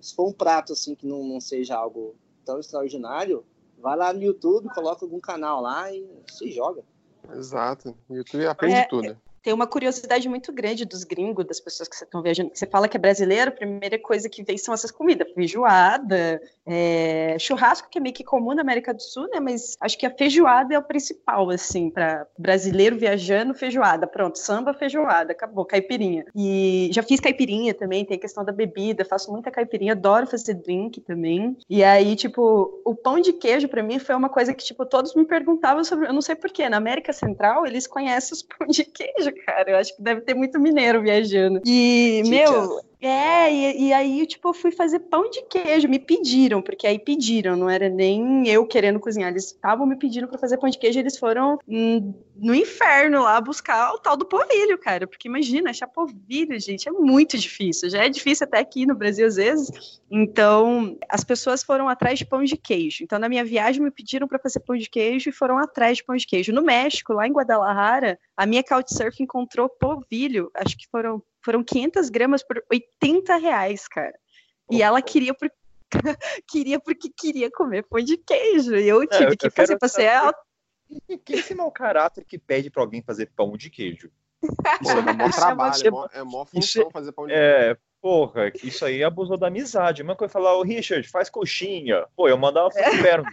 se 0.00 0.14
for 0.14 0.28
um 0.28 0.32
prato 0.32 0.72
assim 0.72 0.94
que 0.94 1.06
não, 1.06 1.22
não 1.22 1.40
seja 1.40 1.76
algo 1.76 2.16
tão 2.44 2.58
extraordinário, 2.58 3.44
vai 3.78 3.96
lá 3.96 4.12
no 4.12 4.22
YouTube, 4.22 4.68
coloca 4.74 5.04
algum 5.04 5.20
canal 5.20 5.60
lá 5.60 5.92
e 5.94 6.08
se 6.28 6.50
joga. 6.50 6.82
Exato. 7.32 7.96
O 8.08 8.16
YouTube 8.16 8.46
aprende 8.46 8.74
é, 8.74 8.84
tudo 8.88 9.16
tem 9.42 9.52
uma 9.52 9.66
curiosidade 9.66 10.28
muito 10.28 10.52
grande 10.52 10.84
dos 10.84 11.04
gringos, 11.04 11.46
das 11.46 11.60
pessoas 11.60 11.88
que 11.88 11.96
você 11.96 12.04
estão 12.04 12.22
viajando. 12.22 12.50
Você 12.54 12.66
fala 12.66 12.88
que 12.88 12.96
é 12.96 13.00
brasileiro, 13.00 13.50
a 13.50 13.54
primeira 13.54 13.98
coisa 13.98 14.28
que 14.28 14.42
vem 14.42 14.58
são 14.58 14.74
essas 14.74 14.90
comidas, 14.90 15.30
feijoada, 15.32 16.40
é, 16.66 17.36
churrasco, 17.38 17.88
que 17.90 17.98
é 17.98 18.00
meio 18.00 18.14
que 18.14 18.24
comum 18.24 18.54
na 18.54 18.62
América 18.62 18.92
do 18.92 19.02
Sul, 19.02 19.28
né? 19.28 19.40
Mas 19.40 19.76
acho 19.80 19.98
que 19.98 20.06
a 20.06 20.10
feijoada 20.10 20.74
é 20.74 20.78
o 20.78 20.82
principal, 20.82 21.48
assim, 21.50 21.90
para 21.90 22.26
brasileiro 22.38 22.98
viajando, 22.98 23.54
feijoada. 23.54 24.06
Pronto, 24.06 24.38
samba, 24.38 24.74
feijoada, 24.74 25.32
acabou, 25.32 25.64
caipirinha. 25.64 26.26
E 26.34 26.90
já 26.92 27.02
fiz 27.02 27.20
caipirinha 27.20 27.74
também, 27.74 28.04
tem 28.04 28.16
a 28.16 28.20
questão 28.20 28.44
da 28.44 28.52
bebida, 28.52 29.04
faço 29.04 29.30
muita 29.30 29.50
caipirinha, 29.50 29.92
adoro 29.92 30.26
fazer 30.26 30.54
drink 30.54 31.00
também. 31.00 31.56
E 31.68 31.82
aí, 31.82 32.16
tipo, 32.16 32.82
o 32.84 32.94
pão 32.94 33.20
de 33.20 33.32
queijo 33.32 33.68
para 33.68 33.82
mim 33.82 33.98
foi 33.98 34.14
uma 34.14 34.28
coisa 34.28 34.52
que, 34.52 34.64
tipo, 34.64 34.84
todos 34.84 35.14
me 35.14 35.24
perguntavam 35.24 35.84
sobre, 35.84 36.06
eu 36.06 36.12
não 36.12 36.22
sei 36.22 36.34
porquê, 36.34 36.68
na 36.68 36.76
América 36.76 37.12
Central 37.12 37.66
eles 37.66 37.86
conhecem 37.86 38.34
os 38.34 38.42
pão 38.42 38.66
de 38.66 38.84
queijo, 38.84 39.27
cara. 39.32 39.70
Eu 39.70 39.76
acho 39.76 39.96
que 39.96 40.02
deve 40.02 40.20
ter 40.22 40.34
muito 40.34 40.58
mineiro 40.58 41.02
viajando. 41.02 41.60
E, 41.64 42.22
meu, 42.26 42.80
é, 43.00 43.52
e, 43.52 43.88
e, 43.88 43.92
aí, 43.92 44.26
tipo, 44.26 44.48
eu 44.48 44.54
fui 44.54 44.72
fazer 44.72 44.98
pão 45.00 45.30
de 45.30 45.42
queijo. 45.42 45.88
Me 45.88 45.98
pediram, 45.98 46.60
porque 46.60 46.86
aí 46.86 46.98
pediram, 46.98 47.56
não 47.56 47.70
era 47.70 47.88
nem 47.88 48.48
eu 48.48 48.66
querendo 48.66 48.98
cozinhar. 48.98 49.30
Eles 49.30 49.46
estavam 49.46 49.86
me 49.86 49.96
pedindo 49.96 50.26
para 50.26 50.38
fazer 50.38 50.58
pão 50.58 50.68
de 50.68 50.78
queijo. 50.78 50.98
Eles 50.98 51.16
foram 51.16 51.58
hum, 51.68 52.12
no 52.38 52.54
inferno 52.54 53.22
lá 53.22 53.40
buscar 53.40 53.92
o 53.92 53.98
tal 53.98 54.16
do 54.16 54.24
polvilho, 54.24 54.78
cara. 54.78 55.06
Porque 55.06 55.28
imagina, 55.28 55.70
achar 55.70 55.88
polvilho, 55.88 56.58
gente, 56.60 56.88
é 56.88 56.92
muito 56.92 57.36
difícil. 57.36 57.90
Já 57.90 58.04
é 58.04 58.08
difícil 58.08 58.46
até 58.46 58.58
aqui 58.58 58.86
no 58.86 58.94
Brasil 58.94 59.26
às 59.26 59.36
vezes. 59.36 60.00
Então, 60.10 60.96
as 61.08 61.24
pessoas 61.24 61.62
foram 61.62 61.88
atrás 61.88 62.18
de 62.18 62.24
pão 62.24 62.44
de 62.44 62.56
queijo. 62.56 63.02
Então, 63.02 63.18
na 63.18 63.28
minha 63.28 63.44
viagem, 63.44 63.82
me 63.82 63.90
pediram 63.90 64.28
para 64.28 64.38
fazer 64.38 64.60
pão 64.60 64.76
de 64.76 64.88
queijo 64.88 65.28
e 65.28 65.32
foram 65.32 65.58
atrás 65.58 65.98
de 65.98 66.04
pão 66.04 66.16
de 66.16 66.26
queijo. 66.26 66.52
No 66.52 66.62
México, 66.62 67.12
lá 67.12 67.26
em 67.26 67.32
Guadalajara, 67.32 68.18
a 68.36 68.46
minha 68.46 68.62
Couchsurf 68.62 69.20
encontrou 69.22 69.68
polvilho. 69.68 70.50
Acho 70.54 70.76
que 70.76 70.88
foram 70.90 71.22
foram 71.44 71.64
500 71.64 72.10
gramas 72.10 72.42
por 72.42 72.62
80 72.70 73.36
reais, 73.36 73.88
cara. 73.88 74.14
E 74.70 74.82
ela 74.82 75.00
queria 75.00 75.32
por... 75.32 75.50
queria 76.46 76.78
porque 76.78 77.08
queria 77.16 77.50
comer 77.50 77.84
pão 77.84 78.00
de 78.02 78.18
queijo. 78.18 78.76
E 78.76 78.86
eu 78.86 79.06
tive 79.06 79.24
é, 79.24 79.32
eu, 79.32 79.36
que 79.36 79.50
fazer 79.50 79.78
pra 79.78 79.88
ser 79.88 80.08
Quem 81.24 81.36
é 81.36 81.38
esse 81.38 81.54
mau 81.54 81.70
caráter 81.70 82.24
que 82.24 82.38
pede 82.38 82.70
pra 82.70 82.82
alguém 82.82 83.02
fazer 83.02 83.30
pão 83.36 83.56
de 83.56 83.70
queijo? 83.70 84.10
Isso 84.42 84.92
é 84.92 85.00
mó 85.12 85.30
trabalho, 85.30 85.86
é 85.86 85.90
mó, 85.90 86.08
é 86.12 86.22
mó 86.22 86.44
função 86.44 86.82
isso, 86.82 86.90
fazer 86.90 87.12
pão 87.12 87.26
de 87.26 87.32
é, 87.32 87.74
queijo. 87.74 87.80
Porra, 88.00 88.52
isso 88.62 88.84
aí 88.84 89.02
abusou 89.02 89.36
da 89.36 89.48
amizade. 89.48 90.02
Uma 90.02 90.14
coisa 90.14 90.32
falar, 90.32 90.56
ô 90.56 90.62
Richard, 90.62 91.06
faz 91.08 91.28
coxinha. 91.28 92.06
Pô, 92.16 92.28
eu 92.28 92.38
mandava 92.38 92.70
pro 92.70 92.80
inferno. 92.80 93.28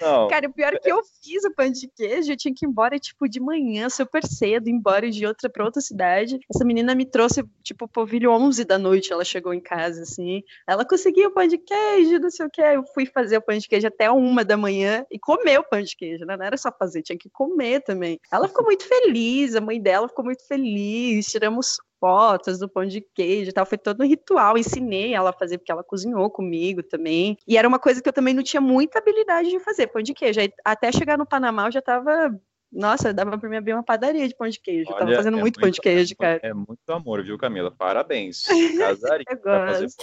Não. 0.00 0.28
Cara, 0.28 0.48
o 0.48 0.52
pior 0.52 0.74
é 0.74 0.78
que 0.78 0.90
eu 0.90 1.00
fiz 1.22 1.44
o 1.44 1.54
pão 1.54 1.70
de 1.70 1.88
queijo, 1.88 2.32
eu 2.32 2.36
tinha 2.36 2.54
que 2.54 2.64
ir 2.64 2.68
embora, 2.68 2.98
tipo, 2.98 3.28
de 3.28 3.40
manhã, 3.40 3.88
super 3.88 4.24
cedo, 4.26 4.68
embora 4.68 5.10
de 5.10 5.26
outra 5.26 5.48
para 5.48 5.64
outra 5.64 5.80
cidade. 5.80 6.38
Essa 6.52 6.64
menina 6.64 6.94
me 6.94 7.04
trouxe, 7.04 7.44
tipo, 7.62 7.88
povilho 7.88 8.30
11 8.32 8.64
da 8.64 8.78
noite, 8.78 9.12
ela 9.12 9.24
chegou 9.24 9.52
em 9.52 9.60
casa, 9.60 10.02
assim. 10.02 10.42
Ela 10.66 10.84
conseguiu 10.84 11.28
o 11.28 11.32
pão 11.32 11.46
de 11.46 11.58
queijo, 11.58 12.18
não 12.18 12.30
sei 12.30 12.46
o 12.46 12.50
que. 12.50 12.60
Eu 12.60 12.84
fui 12.94 13.06
fazer 13.06 13.38
o 13.38 13.42
pão 13.42 13.56
de 13.56 13.68
queijo 13.68 13.86
até 13.86 14.10
uma 14.10 14.44
da 14.44 14.56
manhã 14.56 15.04
e 15.10 15.18
comer 15.18 15.58
o 15.58 15.64
pão 15.64 15.82
de 15.82 15.96
queijo, 15.96 16.24
né? 16.24 16.36
Não 16.36 16.46
era 16.46 16.56
só 16.56 16.70
fazer, 16.72 17.02
tinha 17.02 17.18
que 17.18 17.30
comer 17.30 17.82
também. 17.82 18.20
Ela 18.32 18.48
ficou 18.48 18.64
muito 18.64 18.86
feliz, 18.86 19.54
a 19.54 19.60
mãe 19.60 19.80
dela 19.80 20.08
ficou 20.08 20.24
muito 20.24 20.46
feliz, 20.46 21.26
tiramos 21.26 21.78
fotos 22.00 22.58
do 22.58 22.68
pão 22.68 22.86
de 22.86 23.00
queijo 23.00 23.50
e 23.50 23.52
tal. 23.52 23.66
Foi 23.66 23.78
todo 23.78 24.02
um 24.02 24.06
ritual. 24.06 24.56
Ensinei 24.56 25.14
ela 25.14 25.30
a 25.30 25.32
fazer, 25.32 25.58
porque 25.58 25.72
ela 25.72 25.84
cozinhou 25.84 26.30
comigo 26.30 26.82
também. 26.82 27.36
E 27.46 27.56
era 27.56 27.66
uma 27.66 27.78
coisa 27.78 28.02
que 28.02 28.08
eu 28.08 28.12
também 28.12 28.34
não 28.34 28.42
tinha 28.42 28.60
muita 28.60 28.98
habilidade 28.98 29.50
de 29.50 29.60
fazer, 29.60 29.88
pão 29.88 30.02
de 30.02 30.14
queijo. 30.14 30.40
Aí, 30.40 30.52
até 30.64 30.90
chegar 30.92 31.18
no 31.18 31.26
Panamá, 31.26 31.66
eu 31.66 31.72
já 31.72 31.82
tava. 31.82 32.38
Nossa, 32.72 33.12
dava 33.12 33.38
pra 33.38 33.48
mim 33.48 33.56
abrir 33.56 33.72
uma 33.74 33.82
padaria 33.82 34.26
de 34.28 34.36
pão 34.36 34.48
de 34.48 34.60
queijo. 34.60 34.90
Olha, 34.90 34.94
eu 34.94 34.98
tava 34.98 35.14
fazendo 35.14 35.38
é 35.38 35.40
muito, 35.40 35.60
muito, 35.60 35.60
pão 35.60 35.70
de 35.70 35.80
queijo, 35.80 36.14
é, 36.14 36.16
cara. 36.16 36.40
É 36.42 36.52
muito 36.52 36.90
amor, 36.90 37.22
viu, 37.22 37.38
Camila? 37.38 37.70
Parabéns. 37.70 38.44
Casaria. 38.78 39.24
eu 39.28 39.38
gosto. 39.38 39.96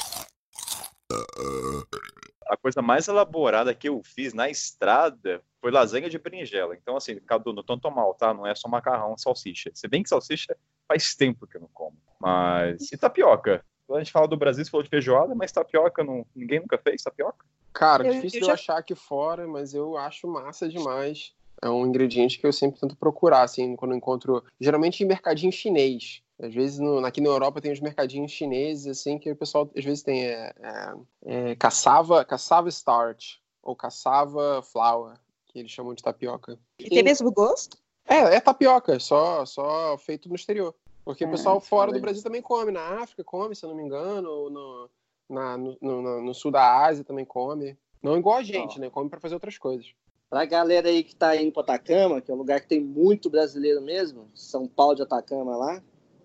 A 2.47 2.57
coisa 2.57 2.81
mais 2.81 3.07
elaborada 3.07 3.73
que 3.73 3.89
eu 3.89 4.01
fiz 4.03 4.33
na 4.33 4.49
estrada 4.49 5.41
foi 5.61 5.71
lasanha 5.71 6.09
de 6.09 6.17
berinjela. 6.17 6.75
Então, 6.75 6.97
assim, 6.97 7.15
Cadu, 7.19 7.53
não 7.53 7.63
tanto 7.63 7.89
mal, 7.89 8.13
tá? 8.13 8.33
Não 8.33 8.45
é 8.45 8.53
só 8.55 8.67
macarrão, 8.67 9.17
salsicha. 9.17 9.71
Se 9.73 9.87
bem 9.87 10.03
que 10.03 10.09
salsicha 10.09 10.55
faz 10.87 11.15
tempo 11.15 11.47
que 11.47 11.57
eu 11.57 11.61
não 11.61 11.69
como. 11.73 11.97
Mas. 12.19 12.91
E 12.91 12.97
tapioca? 12.97 13.63
Quando 13.85 13.99
a 13.99 14.03
gente 14.03 14.11
fala 14.11 14.27
do 14.27 14.37
Brasil, 14.37 14.63
você 14.63 14.71
falou 14.71 14.83
de 14.83 14.89
feijoada, 14.89 15.35
mas 15.35 15.51
tapioca, 15.51 16.03
não... 16.03 16.25
ninguém 16.35 16.59
nunca 16.59 16.77
fez 16.77 17.03
tapioca? 17.03 17.45
Cara, 17.73 18.07
eu, 18.07 18.13
difícil 18.13 18.41
eu 18.41 18.47
já... 18.47 18.53
achar 18.53 18.77
aqui 18.77 18.95
fora, 18.95 19.47
mas 19.47 19.73
eu 19.73 19.97
acho 19.97 20.27
massa 20.27 20.69
demais. 20.69 21.33
É 21.61 21.69
um 21.69 21.85
ingrediente 21.85 22.39
que 22.39 22.47
eu 22.47 22.51
sempre 22.51 22.79
tento 22.79 22.95
procurar, 22.95 23.43
assim, 23.43 23.75
quando 23.75 23.91
eu 23.91 23.97
encontro. 23.97 24.43
Geralmente 24.59 25.03
em 25.03 25.07
mercadinho 25.07 25.51
chinês. 25.51 26.22
Às 26.41 26.53
vezes 26.53 26.79
no, 26.79 27.05
aqui 27.05 27.21
na 27.21 27.29
Europa 27.29 27.61
tem 27.61 27.71
uns 27.71 27.79
mercadinhos 27.79 28.31
chineses, 28.31 28.87
assim, 28.87 29.19
que 29.19 29.31
o 29.31 29.35
pessoal 29.35 29.69
às 29.75 29.83
vezes 29.83 30.03
tem 30.03 30.25
é, 30.25 30.53
é, 30.59 30.93
é, 31.25 31.55
caçava, 31.55 32.25
caçava 32.25 32.69
starch 32.69 33.41
ou 33.61 33.75
caçava 33.75 34.61
flour, 34.61 35.13
que 35.45 35.59
eles 35.59 35.71
chamam 35.71 35.93
de 35.93 36.03
tapioca. 36.03 36.57
E 36.79 36.89
tem 36.89 37.03
mesmo 37.03 37.31
gosto? 37.31 37.77
É, 38.05 38.35
é 38.35 38.39
tapioca, 38.39 38.99
só, 38.99 39.45
só 39.45 39.97
feito 39.97 40.27
no 40.27 40.35
exterior. 40.35 40.75
Porque 41.05 41.25
o 41.25 41.29
pessoal 41.29 41.59
fora 41.59 41.91
do 41.91 41.99
Brasil 41.99 42.23
também 42.23 42.41
come, 42.41 42.71
na 42.71 43.01
África 43.01 43.23
come, 43.23 43.55
se 43.55 43.65
eu 43.65 43.69
não 43.69 43.75
me 43.75 43.83
engano, 43.83 44.49
no, 44.49 44.89
na, 45.29 45.57
no, 45.57 45.77
no, 45.81 46.21
no, 46.21 46.33
sul 46.33 46.49
da 46.49 46.85
Ásia 46.85 47.03
também 47.03 47.25
come. 47.25 47.77
Não 48.01 48.17
igual 48.17 48.37
a 48.37 48.43
gente, 48.43 48.79
né? 48.79 48.89
Come 48.89 49.09
para 49.09 49.19
fazer 49.19 49.33
outras 49.33 49.57
coisas. 49.57 49.93
Pra 50.29 50.45
galera 50.45 50.87
aí 50.87 51.03
que 51.03 51.15
tá 51.15 51.35
indo 51.35 51.51
para 51.51 51.61
Atacama, 51.63 52.21
que 52.21 52.31
é 52.31 52.33
um 52.33 52.37
lugar 52.37 52.61
que 52.61 52.67
tem 52.67 52.79
muito 52.79 53.29
brasileiro 53.29 53.81
mesmo, 53.81 54.29
São 54.33 54.65
Paulo 54.65 54.95
de 54.95 55.03
Atacama 55.03 55.55
lá, 55.55 55.83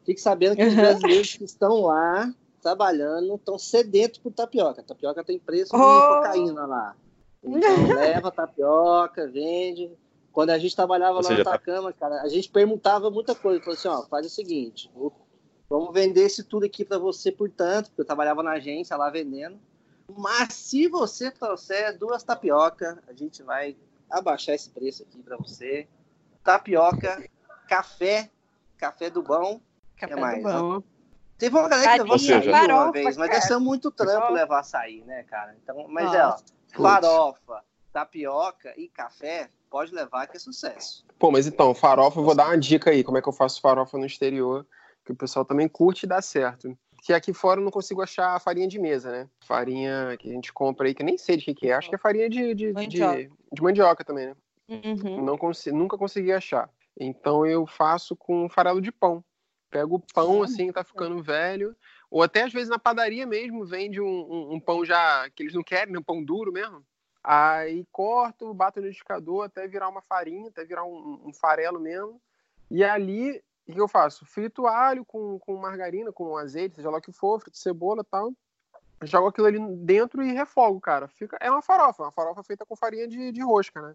fique 0.09 0.23
sabendo 0.23 0.57
que 0.57 0.65
os 0.65 0.73
brasileiros 0.75 1.35
que 1.35 1.45
estão 1.45 1.83
lá 1.83 2.33
trabalhando 2.63 3.35
estão 3.35 3.59
sedentos 3.59 4.19
por 4.19 4.33
tapioca. 4.33 4.81
A 4.81 4.85
tapioca 4.85 5.23
tem 5.23 5.39
preço 5.39 5.77
de 5.77 5.83
oh. 5.83 6.17
cocaína 6.17 6.67
lá. 6.67 6.97
Então 7.45 7.87
leva 7.95 8.31
tapioca, 8.31 9.29
vende. 9.29 9.91
Quando 10.33 10.51
a 10.51 10.59
gente 10.59 10.75
trabalhava 10.75 11.17
Ou 11.17 11.23
lá 11.23 11.29
seja, 11.29 11.45
no 11.45 11.49
Atacama, 11.49 11.93
tá... 11.93 11.99
cara, 11.99 12.23
a 12.23 12.29
gente 12.29 12.49
perguntava 12.49 13.11
muita 13.11 13.35
coisa. 13.35 13.61
Falou 13.61 13.75
assim, 13.75 13.89
ó, 13.89 14.03
faz 14.07 14.27
o 14.27 14.31
seguinte, 14.31 14.91
vamos 15.69 15.93
vender 15.93 16.23
esse 16.23 16.43
tudo 16.43 16.65
aqui 16.65 16.87
para 16.87 16.99
você 16.99 17.31
por 17.31 17.51
tanto, 17.51 17.91
porque 17.91 18.01
eu 18.01 18.07
trabalhava 18.07 18.43
na 18.43 18.53
agência 18.53 18.97
lá 18.97 19.11
vendendo. 19.11 19.59
Mas 20.17 20.55
se 20.55 20.89
você 20.89 21.31
trouxer 21.31 21.99
duas 21.99 22.23
tapioca, 22.23 23.03
a 23.07 23.13
gente 23.13 23.43
vai 23.43 23.77
abaixar 24.09 24.55
esse 24.55 24.71
preço 24.71 25.03
aqui 25.03 25.23
para 25.23 25.37
você. 25.37 25.87
Tapioca, 26.43 27.29
café, 27.69 28.31
café 28.79 29.11
do 29.11 29.23
bom. 29.23 29.61
Café 29.99 30.15
é 30.15 30.17
mais, 30.21 30.43
do 30.43 30.51
bom. 30.51 30.83
Teve 31.39 31.57
uma 31.57 31.69
galera 31.69 31.93
que 31.93 31.99
levou 31.99 32.17
açaí 32.17 32.73
uma 32.73 32.93
vez, 32.93 33.17
mas 33.17 33.31
deve 33.31 33.43
ser 33.43 33.59
muito 33.59 33.91
trampo 33.93 34.33
levar 34.33 34.61
açaí, 34.61 35.05
né, 35.05 35.23
cara? 35.23 35.57
Então, 35.63 35.87
mas 35.89 36.07
Nossa. 36.07 36.17
é, 36.19 36.27
ó, 36.27 36.83
farofa, 36.83 37.65
tapioca 37.93 38.75
e 38.77 38.89
café, 38.89 39.49
pode 39.71 39.95
levar 39.95 40.27
que 40.27 40.37
é 40.37 40.41
sucesso. 40.41 41.07
Pô, 41.19 41.31
mas 41.31 41.47
então, 41.47 41.73
farofa, 41.75 42.19
eu 42.19 42.25
vou 42.25 42.35
dar 42.35 42.47
uma 42.47 42.59
dica 42.59 42.91
aí, 42.91 43.05
como 43.05 43.19
é 43.19 43.23
que 43.23 43.29
eu 43.29 43.33
faço 43.33 43.61
farofa 43.61 43.97
no 43.97 44.07
exterior, 44.07 44.67
que 45.05 45.13
o 45.13 45.17
pessoal 45.17 45.45
também 45.45 45.69
curte 45.69 46.05
e 46.05 46.09
dá 46.09 46.21
certo. 46.21 46.77
Que 47.03 47.13
aqui 47.13 47.33
fora 47.33 47.61
eu 47.61 47.65
não 47.65 47.71
consigo 47.71 48.03
achar 48.03 48.41
farinha 48.41 48.67
de 48.67 48.79
mesa, 48.79 49.11
né? 49.11 49.29
Farinha 49.45 50.17
que 50.19 50.29
a 50.29 50.33
gente 50.33 50.53
compra 50.53 50.89
aí, 50.89 50.95
que 50.95 51.03
eu 51.03 51.07
nem 51.07 51.17
sei 51.17 51.37
de 51.37 51.45
que, 51.45 51.55
que 51.55 51.71
é, 51.71 51.75
acho 51.75 51.89
que 51.89 51.95
é 51.95 51.99
farinha 51.99 52.29
de, 52.29 52.55
de, 52.55 52.73
mandioca. 52.73 53.17
de, 53.17 53.31
de 53.53 53.63
mandioca 53.63 54.05
também, 54.05 54.27
né? 54.27 54.37
Uhum. 54.69 55.25
Não 55.25 55.39
consigo, 55.39 55.77
nunca 55.77 55.97
consegui 55.97 56.33
achar. 56.33 56.69
Então 57.01 57.47
eu 57.47 57.67
faço 57.67 58.17
com 58.17 58.49
farelo 58.49 58.83
de 58.83 58.91
pão. 58.91 59.25
Pego 59.71 59.97
o 59.97 60.03
pão 60.15 60.43
assim, 60.43 60.73
tá 60.73 60.83
ficando 60.83 61.23
velho. 61.23 61.77
Ou 62.11 62.23
até 62.23 62.43
às 62.43 62.53
vezes 62.53 62.69
na 62.69 62.79
padaria 62.79 63.27
mesmo 63.27 63.67
vende 63.67 64.01
um, 64.01 64.07
um, 64.07 64.55
um 64.55 64.61
pão 64.61 64.85
já 64.85 65.29
que 65.31 65.43
eles 65.43 65.55
não 65.55 65.63
querem, 65.63 65.93
né? 65.93 65.99
um 65.99 66.03
pão 66.03 66.25
duro 66.25 66.53
mesmo. 66.53 66.85
Aí 67.23 67.87
corto, 67.93 68.55
bato 68.55 68.81
no 68.81 68.87
liquidificador 68.87 69.45
até 69.45 69.67
virar 69.69 69.89
uma 69.89 70.01
farinha, 70.01 70.49
até 70.49 70.65
virar 70.65 70.85
um, 70.85 71.21
um 71.27 71.33
farelo 71.33 71.79
mesmo. 71.79 72.21
E 72.71 72.83
ali, 72.83 73.43
o 73.67 73.73
que 73.73 73.81
eu 73.81 73.89
faço? 73.89 74.25
Frito 74.25 74.67
alho 74.67 75.05
com, 75.05 75.39
com 75.39 75.57
margarina, 75.57 76.13
com 76.13 76.37
azeite, 76.37 76.77
seja 76.77 76.91
lá 76.91 76.99
o 76.99 77.03
que 77.03 77.13
for, 77.13 77.41
frito 77.41 77.59
cebola 77.59 78.03
e 78.03 78.11
tal. 78.11 78.33
Jogo 79.03 79.29
aquilo 79.29 79.47
ali 79.47 79.59
dentro 79.77 80.23
e 80.23 80.33
refogo, 80.33 80.81
cara. 80.81 81.09
Fica, 81.09 81.37
é 81.41 81.51
uma 81.51 81.63
farofa, 81.63 82.05
uma 82.05 82.13
farofa 82.13 82.43
feita 82.43 82.65
com 82.65 82.75
farinha 82.75 83.07
de, 83.07 83.31
de 83.31 83.43
rosca, 83.43 83.81
né? 83.81 83.95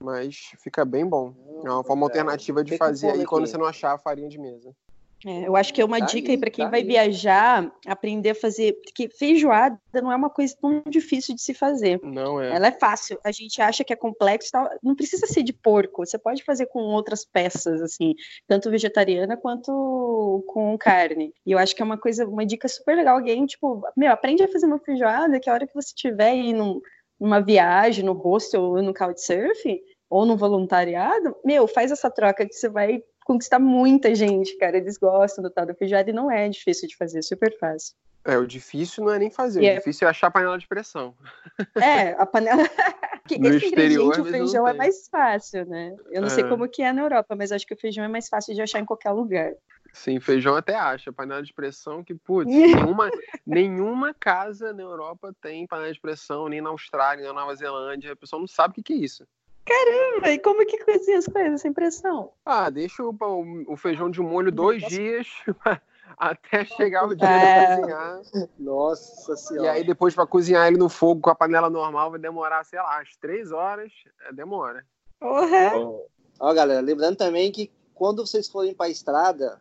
Mas 0.00 0.52
fica 0.58 0.84
bem 0.84 1.04
bom. 1.04 1.34
É 1.64 1.70
uma 1.70 1.82
forma 1.82 2.06
alternativa 2.06 2.62
de 2.62 2.76
fazer 2.76 3.10
aí 3.10 3.26
quando 3.26 3.46
você 3.46 3.58
não 3.58 3.66
achar 3.66 3.94
a 3.94 3.98
farinha 3.98 4.28
de 4.28 4.38
mesa. 4.38 4.74
É, 5.26 5.48
eu 5.48 5.56
acho 5.56 5.74
que 5.74 5.80
é 5.80 5.84
uma 5.84 5.98
tá 5.98 6.06
dica 6.06 6.30
aí 6.30 6.38
para 6.38 6.50
quem 6.50 6.64
tá 6.64 6.70
vai 6.70 6.80
aí. 6.80 6.86
viajar, 6.86 7.72
aprender 7.86 8.30
a 8.30 8.34
fazer, 8.34 8.74
porque 8.82 9.08
feijoada 9.08 9.78
não 9.94 10.12
é 10.12 10.16
uma 10.16 10.30
coisa 10.30 10.54
tão 10.60 10.82
difícil 10.88 11.34
de 11.34 11.42
se 11.42 11.54
fazer. 11.54 12.00
Não 12.02 12.40
é. 12.40 12.54
Ela 12.54 12.68
é 12.68 12.72
fácil. 12.72 13.18
A 13.24 13.32
gente 13.32 13.60
acha 13.60 13.82
que 13.82 13.92
é 13.92 13.96
complexo, 13.96 14.50
tal. 14.52 14.68
não 14.82 14.94
precisa 14.94 15.26
ser 15.26 15.42
de 15.42 15.52
porco. 15.52 16.06
Você 16.06 16.18
pode 16.18 16.44
fazer 16.44 16.66
com 16.66 16.80
outras 16.80 17.24
peças, 17.24 17.82
assim, 17.82 18.14
tanto 18.46 18.70
vegetariana 18.70 19.36
quanto 19.36 20.44
com 20.46 20.78
carne. 20.78 21.32
E 21.44 21.52
eu 21.52 21.58
acho 21.58 21.74
que 21.74 21.82
é 21.82 21.84
uma 21.84 21.98
coisa, 21.98 22.26
uma 22.26 22.46
dica 22.46 22.68
super 22.68 22.96
legal. 22.96 23.16
Alguém 23.16 23.44
tipo, 23.46 23.82
meu, 23.96 24.12
aprende 24.12 24.42
a 24.42 24.48
fazer 24.48 24.66
uma 24.66 24.78
feijoada, 24.78 25.40
que 25.40 25.50
a 25.50 25.52
hora 25.52 25.66
que 25.66 25.74
você 25.74 25.92
tiver 25.94 26.30
aí 26.30 26.52
num, 26.52 26.80
numa 27.18 27.40
viagem, 27.40 28.04
no 28.04 28.12
hostel 28.12 28.62
ou 28.62 28.82
no 28.82 28.94
couchsurfing 28.94 29.80
ou 30.08 30.24
no 30.24 30.36
voluntariado, 30.36 31.36
meu, 31.44 31.66
faz 31.66 31.90
essa 31.90 32.10
troca 32.10 32.46
que 32.46 32.54
você 32.54 32.68
vai 32.68 33.02
conquistar 33.28 33.58
muita 33.58 34.14
gente, 34.14 34.56
cara. 34.56 34.78
Eles 34.78 34.96
gostam 34.96 35.44
do 35.44 35.50
tal 35.50 35.66
da 35.66 35.74
feijoada 35.74 36.08
e 36.08 36.14
não 36.14 36.30
é 36.30 36.48
difícil 36.48 36.88
de 36.88 36.96
fazer, 36.96 37.18
é 37.18 37.22
super 37.22 37.56
fácil. 37.58 37.94
É, 38.24 38.36
o 38.36 38.46
difícil 38.46 39.04
não 39.04 39.12
é 39.12 39.18
nem 39.18 39.30
fazer, 39.30 39.62
e 39.62 39.66
o 39.66 39.70
é... 39.70 39.74
difícil 39.76 40.06
é 40.06 40.10
achar 40.10 40.26
a 40.26 40.30
panela 40.30 40.58
de 40.58 40.66
pressão. 40.66 41.14
É, 41.76 42.10
a 42.12 42.26
panela. 42.26 42.62
Porque 43.22 43.38
no 43.38 43.48
esse 43.48 43.66
exterior, 43.66 44.18
o 44.18 44.24
feijão 44.24 44.66
é 44.66 44.72
mais 44.72 45.06
fácil, 45.08 45.66
né? 45.66 45.94
Eu 46.10 46.22
não 46.22 46.28
é. 46.28 46.30
sei 46.30 46.44
como 46.44 46.66
que 46.66 46.82
é 46.82 46.90
na 46.92 47.02
Europa, 47.02 47.36
mas 47.36 47.52
acho 47.52 47.66
que 47.66 47.74
o 47.74 47.78
feijão 47.78 48.02
é 48.02 48.08
mais 48.08 48.26
fácil 48.26 48.54
de 48.54 48.62
achar 48.62 48.80
em 48.80 48.86
qualquer 48.86 49.10
lugar. 49.10 49.52
Sim, 49.92 50.18
feijão 50.18 50.56
até 50.56 50.74
acha. 50.74 51.12
Panela 51.12 51.42
de 51.42 51.52
pressão 51.52 52.02
que, 52.02 52.14
putz, 52.14 52.48
nenhuma, 52.50 53.10
nenhuma 53.46 54.14
casa 54.14 54.72
na 54.72 54.82
Europa 54.82 55.34
tem 55.42 55.66
panela 55.66 55.92
de 55.92 56.00
pressão, 56.00 56.48
nem 56.48 56.62
na 56.62 56.70
Austrália, 56.70 57.24
nem 57.24 57.34
na 57.34 57.40
Nova 57.40 57.54
Zelândia. 57.54 58.12
A 58.12 58.16
pessoa 58.16 58.40
não 58.40 58.46
sabe 58.46 58.72
o 58.72 58.74
que, 58.76 58.82
que 58.82 58.92
é 58.94 58.96
isso. 58.96 59.26
Caramba, 59.68 60.30
e 60.30 60.38
como 60.38 60.64
que 60.64 60.82
cozinha 60.82 61.18
as 61.18 61.26
coisas 61.26 61.60
sem 61.60 61.72
pressão? 61.74 62.32
Ah, 62.44 62.70
deixa 62.70 63.02
o, 63.02 63.14
o, 63.68 63.76
feijão 63.76 64.10
de 64.10 64.20
molho 64.20 64.50
dois 64.50 64.82
dias 64.84 65.26
até 66.16 66.64
chegar 66.64 67.06
o 67.06 67.14
dia 67.14 67.28
é... 67.28 67.66
de 67.66 67.80
cozinhar. 67.80 68.20
Nossa 68.58 69.36
senhora. 69.36 69.66
E 69.66 69.70
aí 69.70 69.84
depois 69.84 70.14
para 70.14 70.26
cozinhar 70.26 70.66
ele 70.66 70.78
no 70.78 70.88
fogo 70.88 71.20
com 71.20 71.28
a 71.28 71.34
panela 71.34 71.68
normal 71.68 72.10
vai 72.10 72.18
demorar, 72.18 72.64
sei 72.64 72.78
lá, 72.78 72.98
as 72.98 73.14
três 73.16 73.52
horas. 73.52 73.92
É, 74.26 74.32
demora. 74.32 74.86
Uhum. 75.20 76.02
Ó, 76.40 76.54
galera, 76.54 76.80
lembrando 76.80 77.16
também 77.16 77.52
que 77.52 77.70
quando 77.94 78.26
vocês 78.26 78.48
forem 78.48 78.72
para 78.72 78.86
a 78.86 78.90
estrada, 78.90 79.60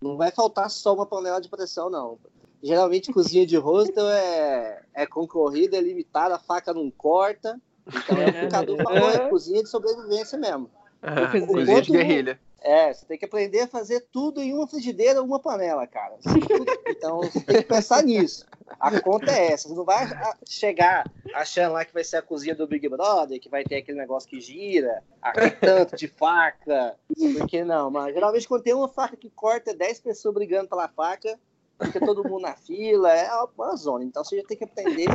não 0.00 0.16
vai 0.16 0.30
faltar 0.30 0.70
só 0.70 0.94
uma 0.94 1.06
panela 1.06 1.40
de 1.40 1.48
pressão, 1.48 1.90
não. 1.90 2.16
Geralmente 2.62 3.12
cozinha 3.12 3.44
de 3.44 3.56
hostel 3.56 4.08
é, 4.08 4.82
é 4.94 5.04
concorrida, 5.04 5.76
é 5.76 5.80
limitada, 5.80 6.36
a 6.36 6.38
faca 6.38 6.72
não 6.72 6.88
corta. 6.92 7.60
Então 7.86 8.18
é 8.18 8.44
o 8.46 8.48
Cadu 8.48 8.76
falou, 8.76 9.10
é 9.10 9.28
cozinha 9.28 9.62
de 9.62 9.68
sobrevivência 9.68 10.38
mesmo. 10.38 10.70
É, 11.02 11.40
cozinha 11.40 11.82
de 11.82 11.90
guerrilha. 11.90 12.40
É, 12.64 12.94
você 12.94 13.04
tem 13.04 13.18
que 13.18 13.24
aprender 13.24 13.62
a 13.62 13.66
fazer 13.66 14.06
tudo 14.12 14.40
em 14.40 14.54
uma 14.54 14.68
frigideira 14.68 15.20
ou 15.20 15.26
uma 15.26 15.40
panela, 15.40 15.86
cara. 15.86 16.16
Então 16.86 17.18
você 17.18 17.40
tem 17.40 17.56
que 17.56 17.64
pensar 17.64 18.02
nisso. 18.04 18.46
A 18.78 19.00
conta 19.00 19.32
é 19.32 19.52
essa. 19.52 19.68
Você 19.68 19.74
não 19.74 19.84
vai 19.84 20.06
chegar 20.46 21.04
achando 21.34 21.72
lá 21.72 21.84
que 21.84 21.92
vai 21.92 22.04
ser 22.04 22.18
a 22.18 22.22
cozinha 22.22 22.54
do 22.54 22.68
Big 22.68 22.88
Brother, 22.88 23.40
que 23.40 23.48
vai 23.48 23.64
ter 23.64 23.76
aquele 23.76 23.98
negócio 23.98 24.28
que 24.28 24.40
gira, 24.40 25.02
aquele 25.20 25.50
tanto 25.50 25.96
de 25.96 26.06
faca. 26.06 26.94
Porque 27.38 27.64
não, 27.64 27.90
mas 27.90 28.14
geralmente 28.14 28.46
quando 28.46 28.62
tem 28.62 28.74
uma 28.74 28.88
faca 28.88 29.16
que 29.16 29.28
corta 29.30 29.74
10 29.74 29.98
pessoas 29.98 30.34
brigando 30.34 30.68
pela 30.68 30.86
faca, 30.86 31.36
fica 31.82 31.98
todo 31.98 32.22
mundo 32.22 32.42
na 32.42 32.54
fila, 32.54 33.12
é 33.12 33.28
uma 33.56 33.74
zona. 33.74 34.04
Então 34.04 34.22
você 34.22 34.36
já 34.36 34.44
tem 34.44 34.56
que 34.56 34.64
aprender 34.64 35.08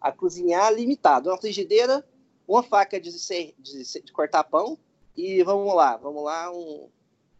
a 0.00 0.12
cozinhar 0.12 0.72
limitado. 0.72 1.28
Uma 1.28 1.38
frigideira, 1.38 2.04
uma 2.46 2.62
faca 2.62 3.00
de, 3.00 3.12
ser, 3.12 3.54
de, 3.58 3.82
de, 3.82 4.12
cortar 4.12 4.44
pão 4.44 4.78
e 5.16 5.42
vamos 5.42 5.74
lá, 5.74 5.96
vamos 5.96 6.22
lá, 6.24 6.50
um, 6.52 6.88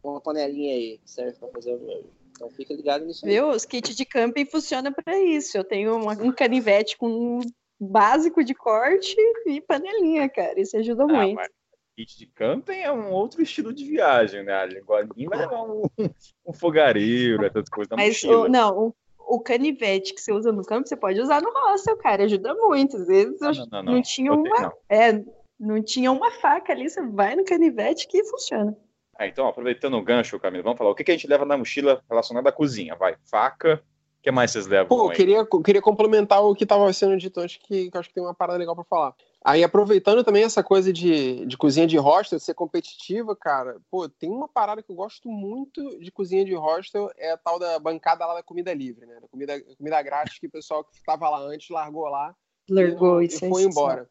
uma 0.03 0.21
panelinha 0.21 0.75
aí 0.75 0.99
que 0.99 1.11
serve 1.11 1.39
para 1.39 1.49
fazer 1.49 1.75
o 1.75 1.81
meu. 1.81 2.05
Então 2.31 2.51
fica 2.51 2.75
ligado 2.75 3.05
nisso. 3.05 3.25
Viu? 3.25 3.51
Os 3.51 3.65
kits 3.65 3.95
de 3.95 4.05
camping 4.05 4.47
funcionam 4.47 4.93
para 4.93 5.19
isso. 5.19 5.57
Eu 5.57 5.65
tenho 5.65 5.97
uma, 5.97 6.13
um 6.15 6.33
canivete 6.33 6.97
com 6.97 7.09
um 7.09 7.41
básico 7.79 8.43
de 8.43 8.55
corte 8.55 9.17
e 9.47 9.61
panelinha, 9.61 10.29
cara. 10.29 10.61
Isso 10.61 10.77
ajuda 10.77 11.05
ah, 11.05 11.07
muito. 11.07 11.37
Mas 11.37 11.51
kit 11.97 12.19
de 12.19 12.27
camping 12.27 12.79
é 12.79 12.91
um 12.91 13.11
outro 13.11 13.43
estilo 13.43 13.73
de 13.73 13.85
viagem, 13.85 14.43
né? 14.43 14.67
Ninguém 14.67 15.29
vai 15.29 15.39
levar 15.39 15.63
um, 15.63 15.83
um 16.47 16.53
fogareiro, 16.53 17.45
essas 17.45 17.69
coisas 17.69 17.91
na 17.91 17.97
Mas, 17.97 18.23
mochila. 18.23 18.47
O, 18.47 18.49
não, 18.49 18.95
o 19.33 19.41
canivete 19.41 20.13
que 20.13 20.21
você 20.21 20.31
usa 20.31 20.53
no 20.53 20.63
campo, 20.63 20.87
você 20.87 20.95
pode 20.95 21.19
usar 21.19 21.41
no 21.41 21.51
hostel, 21.51 21.97
cara, 21.97 22.25
ajuda 22.25 22.55
muito. 22.55 22.99
Às 22.99 23.07
vezes 23.07 23.41
não, 23.41 23.51
não, 23.51 23.67
não, 23.71 23.93
não 23.95 24.03
tinha 24.03 24.31
uma. 24.31 24.61
Não. 24.61 24.73
É, 24.91 25.25
não 25.59 25.83
tinha 25.83 26.13
uma 26.13 26.31
faca 26.33 26.71
ali, 26.71 26.91
você 26.91 27.01
vai 27.01 27.35
no 27.35 27.43
canivete 27.43 28.07
que 28.09 28.23
funciona. 28.25 28.77
Ah, 29.19 29.27
então, 29.27 29.49
aproveitando 29.49 29.95
o 29.95 30.03
gancho, 30.03 30.39
Camilo, 30.39 30.63
vamos 30.63 30.77
falar 30.77 30.91
o 30.91 30.95
que, 30.95 31.03
que 31.03 31.13
a 31.13 31.15
gente 31.15 31.27
leva 31.27 31.47
na 31.47 31.57
mochila 31.57 32.03
relacionada 32.11 32.51
à 32.51 32.53
cozinha? 32.53 32.95
Vai, 32.95 33.17
faca, 33.31 33.83
o 34.19 34.23
que 34.23 34.31
mais 34.31 34.51
vocês 34.51 34.67
levam? 34.67 34.89
Pô, 34.89 35.07
eu 35.07 35.17
queria, 35.17 35.47
queria 35.65 35.81
complementar 35.81 36.43
o 36.43 36.55
que 36.55 36.65
estava 36.65 36.93
sendo 36.93 37.17
dito 37.17 37.41
antes, 37.41 37.57
que, 37.57 37.91
que 37.91 37.97
acho 37.97 38.09
que 38.09 38.15
tem 38.15 38.23
uma 38.23 38.35
parada 38.35 38.59
legal 38.59 38.75
para 38.75 38.85
falar. 38.85 39.15
Aí, 39.45 39.65
aproveitando 39.65 40.23
também 40.23 40.45
essa 40.45 40.63
coisa 40.63 40.93
de, 40.93 41.45
de 41.47 41.57
cozinha 41.57 41.87
de 41.87 41.97
hostel, 41.99 42.39
ser 42.39 42.55
competitiva, 42.55 43.35
cara, 43.35 43.81
pô, 43.91 44.09
tem 44.09 44.31
uma 44.31 44.49
parada 44.49 44.83
que 44.83 44.91
eu 44.91 44.95
gosto 44.95 45.29
muito 45.29 45.99
de 45.99 46.13
cozinha 46.13 46.45
de 46.45 46.55
hostel, 46.55 47.11
é 47.17 47.33
a 47.33 47.37
tal 47.37 47.59
da 47.59 47.79
bancada 47.81 48.25
lá 48.25 48.35
da 48.35 48.43
comida 48.43 48.73
livre, 48.73 49.05
né? 49.05 49.19
Da 49.21 49.27
comida, 49.27 49.61
comida 49.77 50.03
grátis 50.03 50.39
que 50.39 50.47
o 50.47 50.51
pessoal 50.51 50.85
que 50.85 50.95
estava 50.95 51.29
lá 51.29 51.41
antes 51.41 51.69
largou 51.71 52.05
lá 52.09 52.35
largou 52.69 53.23
e, 53.23 53.27
e 53.27 53.31
foi 53.31 53.63
embora. 53.65 54.09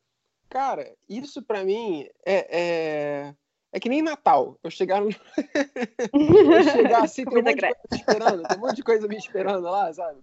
Cara, 0.50 0.94
isso 1.08 1.42
para 1.42 1.64
mim 1.64 2.08
é, 2.26 2.60
é, 2.60 3.36
é, 3.72 3.80
que 3.80 3.88
nem 3.88 4.02
Natal. 4.02 4.58
Eu 4.62 4.70
chegar 4.70 5.00
no... 5.02 5.10
eu 6.14 6.64
chegar 6.64 7.04
assim, 7.04 7.24
tem 7.26 7.40
um, 7.40 7.44
monte 7.44 7.56
de 7.56 7.64
coisa 7.64 7.78
me 7.90 7.98
esperando, 7.98 8.44
tem 8.44 8.58
um 8.58 8.62
monte 8.62 8.76
de 8.76 8.84
coisa 8.84 9.08
me 9.08 9.18
esperando 9.18 9.64
lá, 9.64 9.94
sabe? 9.94 10.20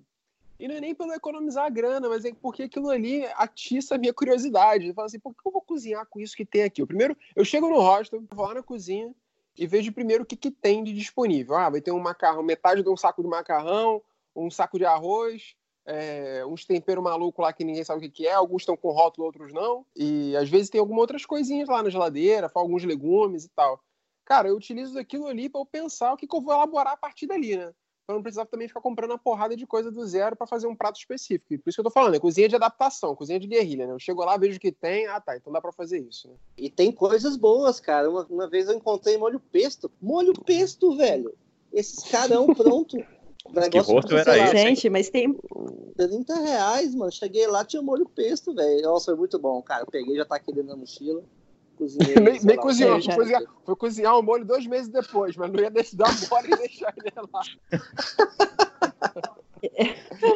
E 0.59 0.67
não 0.67 0.75
é 0.75 0.81
nem 0.81 0.95
pelo 0.95 1.13
economizar 1.13 1.73
grana, 1.73 2.09
mas 2.09 2.25
é 2.25 2.33
porque 2.33 2.65
aquilo 2.65 2.91
ali 2.91 3.25
atiça 3.37 3.95
a 3.95 3.99
minha 3.99 4.13
curiosidade. 4.13 4.89
Eu 4.89 4.95
falo 4.95 5.07
assim, 5.07 5.21
por 5.21 5.33
que 5.33 5.47
eu 5.47 5.53
vou 5.53 5.63
cozinhar 5.63 6.05
com 6.07 6.19
isso 6.19 6.37
que 6.37 6.45
tem 6.45 6.65
aqui? 6.65 6.83
O 6.83 6.87
primeiro, 6.87 7.17
eu 7.37 7.45
chego 7.45 7.69
no 7.69 7.81
hostel, 7.81 8.25
vou 8.31 8.47
lá 8.47 8.55
na 8.55 8.63
cozinha 8.63 9.15
e 9.57 9.67
vejo 9.67 9.93
primeiro 9.93 10.25
o 10.25 10.27
que, 10.27 10.37
que 10.37 10.51
tem 10.51 10.83
de 10.83 10.93
disponível. 10.93 11.55
Ah, 11.55 11.71
vai 11.71 11.81
ter 11.81 11.93
um 11.93 12.01
macarrão, 12.01 12.43
metade 12.43 12.83
de 12.83 12.89
um 12.89 12.97
saco 12.97 13.23
de 13.23 13.29
macarrão, 13.29 14.03
um 14.35 14.51
saco 14.51 14.79
de 14.79 14.85
arroz, 14.85 15.55
é, 15.87 16.45
uns 16.45 16.65
temperos 16.65 17.03
malucos 17.03 17.43
lá 17.43 17.53
que 17.53 17.65
ninguém 17.65 17.83
sabe 17.83 17.99
o 17.99 18.03
que, 18.03 18.11
que 18.11 18.27
é, 18.27 18.33
alguns 18.33 18.63
estão 18.63 18.77
com 18.77 18.91
rótulo, 18.91 19.27
outros 19.27 19.53
não. 19.53 19.87
E 19.97 20.37
às 20.37 20.49
vezes 20.49 20.71
tem 20.71 20.81
algumas 20.81 21.01
outras 21.03 21.25
coisinhas 21.25 21.69
lá 21.69 21.83
na 21.83 21.91
geladeira, 21.91 22.51
alguns 22.55 22.85
legumes 22.85 23.45
e 23.45 23.49
tal. 23.49 23.81
Cara, 24.25 24.49
eu 24.49 24.57
utilizo 24.57 24.99
aquilo 24.99 25.27
ali 25.27 25.49
para 25.49 25.61
eu 25.61 25.67
pensar 25.67 26.13
o 26.13 26.17
que, 26.17 26.27
que 26.27 26.37
eu 26.37 26.43
vou 26.43 26.53
elaborar 26.53 26.93
a 26.93 26.97
partir 26.97 27.27
dali, 27.27 27.57
né? 27.57 27.73
Pra 28.09 28.15
não 28.15 28.23
precisar 28.23 28.47
também 28.47 28.67
ficar 28.67 28.81
comprando 28.81 29.11
uma 29.11 29.19
porrada 29.19 29.55
de 29.55 29.67
coisa 29.67 29.91
do 29.91 30.07
zero 30.07 30.35
para 30.35 30.47
fazer 30.47 30.67
um 30.67 30.75
prato 30.75 30.99
específico. 30.99 31.53
E 31.53 31.59
por 31.59 31.69
isso 31.69 31.77
que 31.77 31.81
eu 31.81 31.85
tô 31.85 31.91
falando, 31.91 32.15
é 32.15 32.19
cozinha 32.19 32.49
de 32.49 32.57
adaptação, 32.57 33.15
cozinha 33.15 33.39
de 33.39 33.47
guerrilha, 33.47 33.87
né? 33.87 33.93
Eu 33.93 33.99
chego 33.99 34.25
lá, 34.25 34.35
vejo 34.39 34.59
que 34.59 34.73
tem, 34.73 35.07
ah 35.09 35.21
tá, 35.21 35.37
então 35.37 35.53
dá 35.53 35.61
para 35.61 35.73
fazer 35.73 35.99
isso. 35.99 36.27
Né? 36.27 36.35
E 36.57 36.71
tem 36.71 36.91
coisas 36.91 37.37
boas, 37.37 37.81
cara. 37.81 38.09
Uma, 38.09 38.27
uma 38.31 38.49
vez 38.49 38.67
eu 38.67 38.75
encontrei 38.75 39.19
molho 39.19 39.39
pesto. 39.39 39.93
Molho 40.01 40.33
pesto, 40.33 40.97
velho. 40.97 41.35
Esses 41.71 42.03
carão 42.11 42.47
pronto. 42.47 42.97
que 43.71 43.79
rosto 43.79 44.17
era 44.17 44.39
esse? 44.39 44.57
Gente, 44.57 44.89
mas 44.89 45.11
tem. 45.11 45.37
30 45.95 46.35
reais, 46.35 46.95
mano. 46.95 47.13
Cheguei 47.13 47.47
lá, 47.47 47.63
tinha 47.63 47.83
molho 47.83 48.09
pesto, 48.09 48.55
velho. 48.55 48.81
Nossa, 48.85 49.07
foi 49.07 49.17
muito 49.17 49.39
bom, 49.39 49.61
cara. 49.61 49.83
Eu 49.83 49.87
peguei, 49.87 50.17
já 50.17 50.25
tá 50.25 50.37
aqui 50.37 50.51
dentro 50.51 50.71
da 50.71 50.77
mochila. 50.77 51.23
Cozinhei. 51.79 52.17
nem 52.21 52.41
nem 52.43 52.57
cozinhou, 52.57 53.01
foi 53.01 53.15
cozinhar, 53.15 53.43
foi 53.65 53.77
cozinhar 53.77 54.19
o 54.19 54.23
molho 54.23 54.45
dois 54.45 54.67
meses 54.67 54.89
depois, 54.89 55.37
mas 55.37 55.53
não 55.53 55.61
ia 55.61 55.71
dar 55.95 56.11
mole 56.29 56.53
e 56.53 56.57
deixar 56.57 56.93
ele 56.99 57.15
lá. 57.33 57.43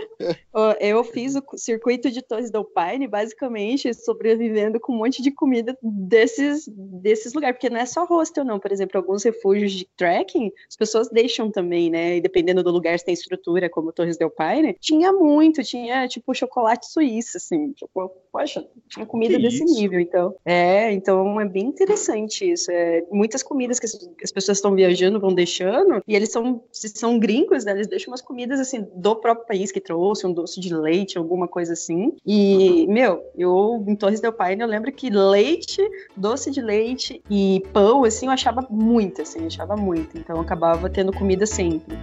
Eu 0.80 1.02
fiz 1.04 1.35
o 1.37 1.42
circuito 1.56 2.11
de 2.11 2.22
Torres 2.22 2.50
del 2.50 2.64
Paine, 2.64 3.06
basicamente, 3.06 3.92
sobrevivendo 3.94 4.80
com 4.80 4.92
um 4.92 4.98
monte 4.98 5.22
de 5.22 5.30
comida 5.30 5.76
desses, 5.82 6.68
desses 6.68 7.32
lugares, 7.32 7.56
porque 7.56 7.70
não 7.70 7.80
é 7.80 7.87
só 7.87 8.04
hostel, 8.04 8.44
não. 8.44 8.58
Por 8.58 8.72
exemplo, 8.72 8.98
alguns 8.98 9.22
refúgios 9.24 9.72
de 9.72 9.88
trekking, 9.96 10.50
as 10.68 10.76
pessoas 10.76 11.08
deixam 11.08 11.50
também, 11.50 11.90
né? 11.90 12.16
E 12.16 12.20
dependendo 12.20 12.62
do 12.62 12.70
lugar, 12.70 12.98
se 12.98 13.04
tem 13.04 13.14
estrutura, 13.14 13.68
como 13.70 13.92
Torres 13.92 14.16
del 14.16 14.30
Paine, 14.30 14.76
tinha 14.80 15.12
muito, 15.12 15.62
tinha 15.62 16.06
tipo 16.08 16.35
chocolate 16.35 16.87
suíço, 16.90 17.37
assim. 17.37 17.72
Tipo, 17.72 18.11
poxa, 18.32 18.66
tinha 18.88 19.06
comida 19.06 19.37
que 19.37 19.42
desse 19.42 19.64
isso? 19.64 19.74
nível, 19.74 20.00
então. 20.00 20.35
É, 20.44 20.92
então 20.92 21.40
é 21.40 21.44
bem 21.44 21.66
interessante 21.66 22.50
isso. 22.50 22.70
É, 22.70 23.04
muitas 23.11 23.42
comidas 23.42 23.78
que 23.78 23.87
as 23.87 24.32
pessoas 24.32 24.58
estão 24.58 24.74
viajando 24.74 25.20
vão 25.20 25.35
deixando, 25.35 26.02
e 26.06 26.14
eles 26.14 26.30
são, 26.30 26.62
se 26.70 26.88
são 26.88 27.18
gringos, 27.18 27.64
né? 27.64 27.72
Eles 27.72 27.87
deixam 27.87 28.12
umas 28.12 28.22
comidas 28.22 28.61
assim 28.61 28.87
do 28.94 29.16
próprio 29.16 29.46
país 29.46 29.72
que 29.72 29.80
trouxe, 29.80 30.12
um 30.27 30.33
doce 30.33 30.61
de 30.61 30.75
leite, 30.75 31.18
alguma 31.18 31.48
coisa 31.48 31.72
assim. 31.72 32.14
E, 32.27 32.87
meu, 32.88 33.22
eu 33.37 33.85
em 33.87 33.96
Torres 33.96 34.20
del 34.20 34.33
Paine 34.33 34.62
eu 34.62 34.68
lembro 34.68 34.92
que 34.92 35.11
leite, 35.11 35.83
doce 36.16 36.51
de 36.51 36.61
leite 36.61 37.22
e 37.31 37.62
pão, 37.72 38.05
assim, 38.05 38.27
eu 38.27 38.33
achava 38.33 38.66
muito, 38.70 39.22
assim, 39.22 39.40
eu 39.40 39.46
achava 39.46 39.77
muito. 39.77 40.18
Então 40.18 40.37
eu 40.37 40.42
acabava 40.42 40.88
tendo 40.88 41.12
comida 41.12 41.46
sempre. 41.46 41.96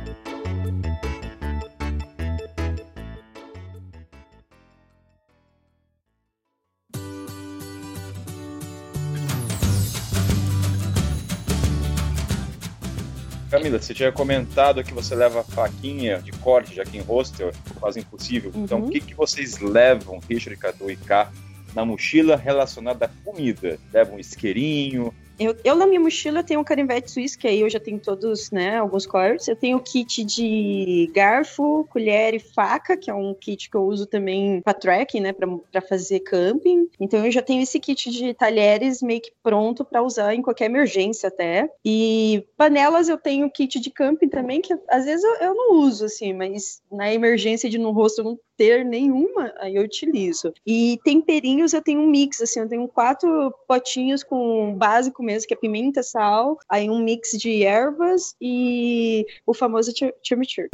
Camila, 13.60 13.80
você 13.80 13.94
tinha 13.94 14.12
comentado 14.12 14.84
que 14.84 14.94
você 14.94 15.14
leva 15.14 15.44
faquinha 15.44 16.20
de 16.22 16.32
corte, 16.32 16.76
já 16.76 16.84
que 16.84 16.98
em 16.98 17.02
hostel 17.02 17.50
é 17.50 17.80
quase 17.80 18.00
impossível. 18.00 18.52
Uhum. 18.56 18.64
Então, 18.64 18.80
o 18.80 18.90
que, 18.90 19.02
que 19.02 19.14
vocês 19.14 19.60
levam, 19.60 20.20
Richard, 20.30 20.58
Cadu 20.58 20.90
e 20.90 20.96
K, 20.96 21.30
na 21.76 21.86
mochila 21.86 22.36
relacionada 22.36 23.06
à 23.06 23.10
comida? 23.24 23.78
Levam 23.94 24.16
um 24.16 24.20
isqueirinho, 24.20 25.14
eu, 25.40 25.56
eu, 25.64 25.76
na 25.76 25.88
minha 25.88 26.00
mochila 26.00 26.44
tenho 26.44 26.60
um 26.60 26.64
canivete 26.64 27.10
suíço, 27.10 27.40
que 27.40 27.48
aí 27.48 27.62
eu 27.62 27.70
já 27.70 27.80
tenho 27.80 28.00
todos, 28.00 28.52
né, 28.52 28.78
alguns 28.78 29.06
cortes. 29.06 29.48
Eu 29.48 29.56
tenho 29.56 29.78
o 29.78 29.82
kit 29.82 30.24
de 30.24 31.10
garfo, 31.14 31.88
colher 31.90 32.34
e 32.34 32.40
faca, 32.40 32.98
que 32.98 33.10
é 33.10 33.14
um 33.14 33.34
kit 33.34 33.70
que 33.70 33.78
eu 33.78 33.84
uso 33.84 34.06
também 34.06 34.62
para 34.62 34.74
trekking, 34.74 35.22
né, 35.22 35.34
para 35.34 35.82
fazer 35.82 36.20
camping. 36.20 36.90
Então 37.00 37.26
eu 37.26 37.32
já 37.32 37.42
tenho 37.42 37.64
esse 37.64 37.80
kit 37.80 38.12
de 38.12 38.34
talheres 38.34 39.02
meio 39.02 39.22
que 39.22 39.32
pronto 39.42 39.86
para 39.86 40.04
usar 40.04 40.36
em 40.36 40.42
qualquer 40.42 40.66
emergência 40.66 41.28
até. 41.28 41.70
E 41.86 42.44
panelas 42.58 43.08
eu 43.08 43.18
tenho 43.18 43.50
kit 43.50 43.80
de 43.80 43.90
camping 43.90 44.28
também, 44.28 44.60
que 44.62 44.78
às 44.90 45.06
vezes 45.06 45.24
eu, 45.24 45.36
eu 45.36 45.56
não 45.56 45.76
uso, 45.76 46.06
assim, 46.06 46.34
mas 46.34 46.82
na 46.92 47.14
emergência 47.14 47.70
de 47.70 47.78
no 47.78 47.92
rosto 47.92 48.24
não 48.24 48.38
ter 48.60 48.84
nenhuma, 48.84 49.54
aí 49.58 49.78
eu 49.78 49.84
utilizo. 49.84 50.54
E 50.68 51.00
temperinhos 51.06 51.72
eu 51.72 51.82
tenho 51.82 52.02
um 52.02 52.08
mix, 52.08 52.42
assim, 52.42 52.60
eu 52.60 52.68
tenho 52.68 52.86
quatro 52.90 53.56
potinhos 53.66 54.22
com 54.22 54.76
básico 54.76 55.24
mesmo, 55.24 55.48
que 55.48 55.54
é 55.54 55.58
pimenta, 55.58 56.04
sal, 56.04 56.58
aí 56.68 56.90
um 56.90 57.00
mix 57.00 57.38
de 57.38 57.64
ervas 57.64 58.36
e 58.42 59.26
o 59.46 59.54
famoso 59.54 59.94
chimichurri. 60.22 60.68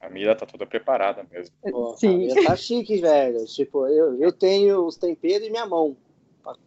A 0.00 0.08
Mira 0.08 0.36
tá 0.36 0.46
toda 0.46 0.64
preparada 0.64 1.26
mesmo. 1.28 1.52
Pô, 1.68 1.94
Sim. 1.98 2.30
A 2.30 2.44
tá 2.44 2.54
chique, 2.54 3.00
velho. 3.00 3.44
Tipo, 3.46 3.88
eu, 3.88 4.14
eu 4.20 4.30
tenho 4.30 4.86
os 4.86 4.96
temperos 4.96 5.48
em 5.48 5.50
minha 5.50 5.66
mão. 5.66 5.96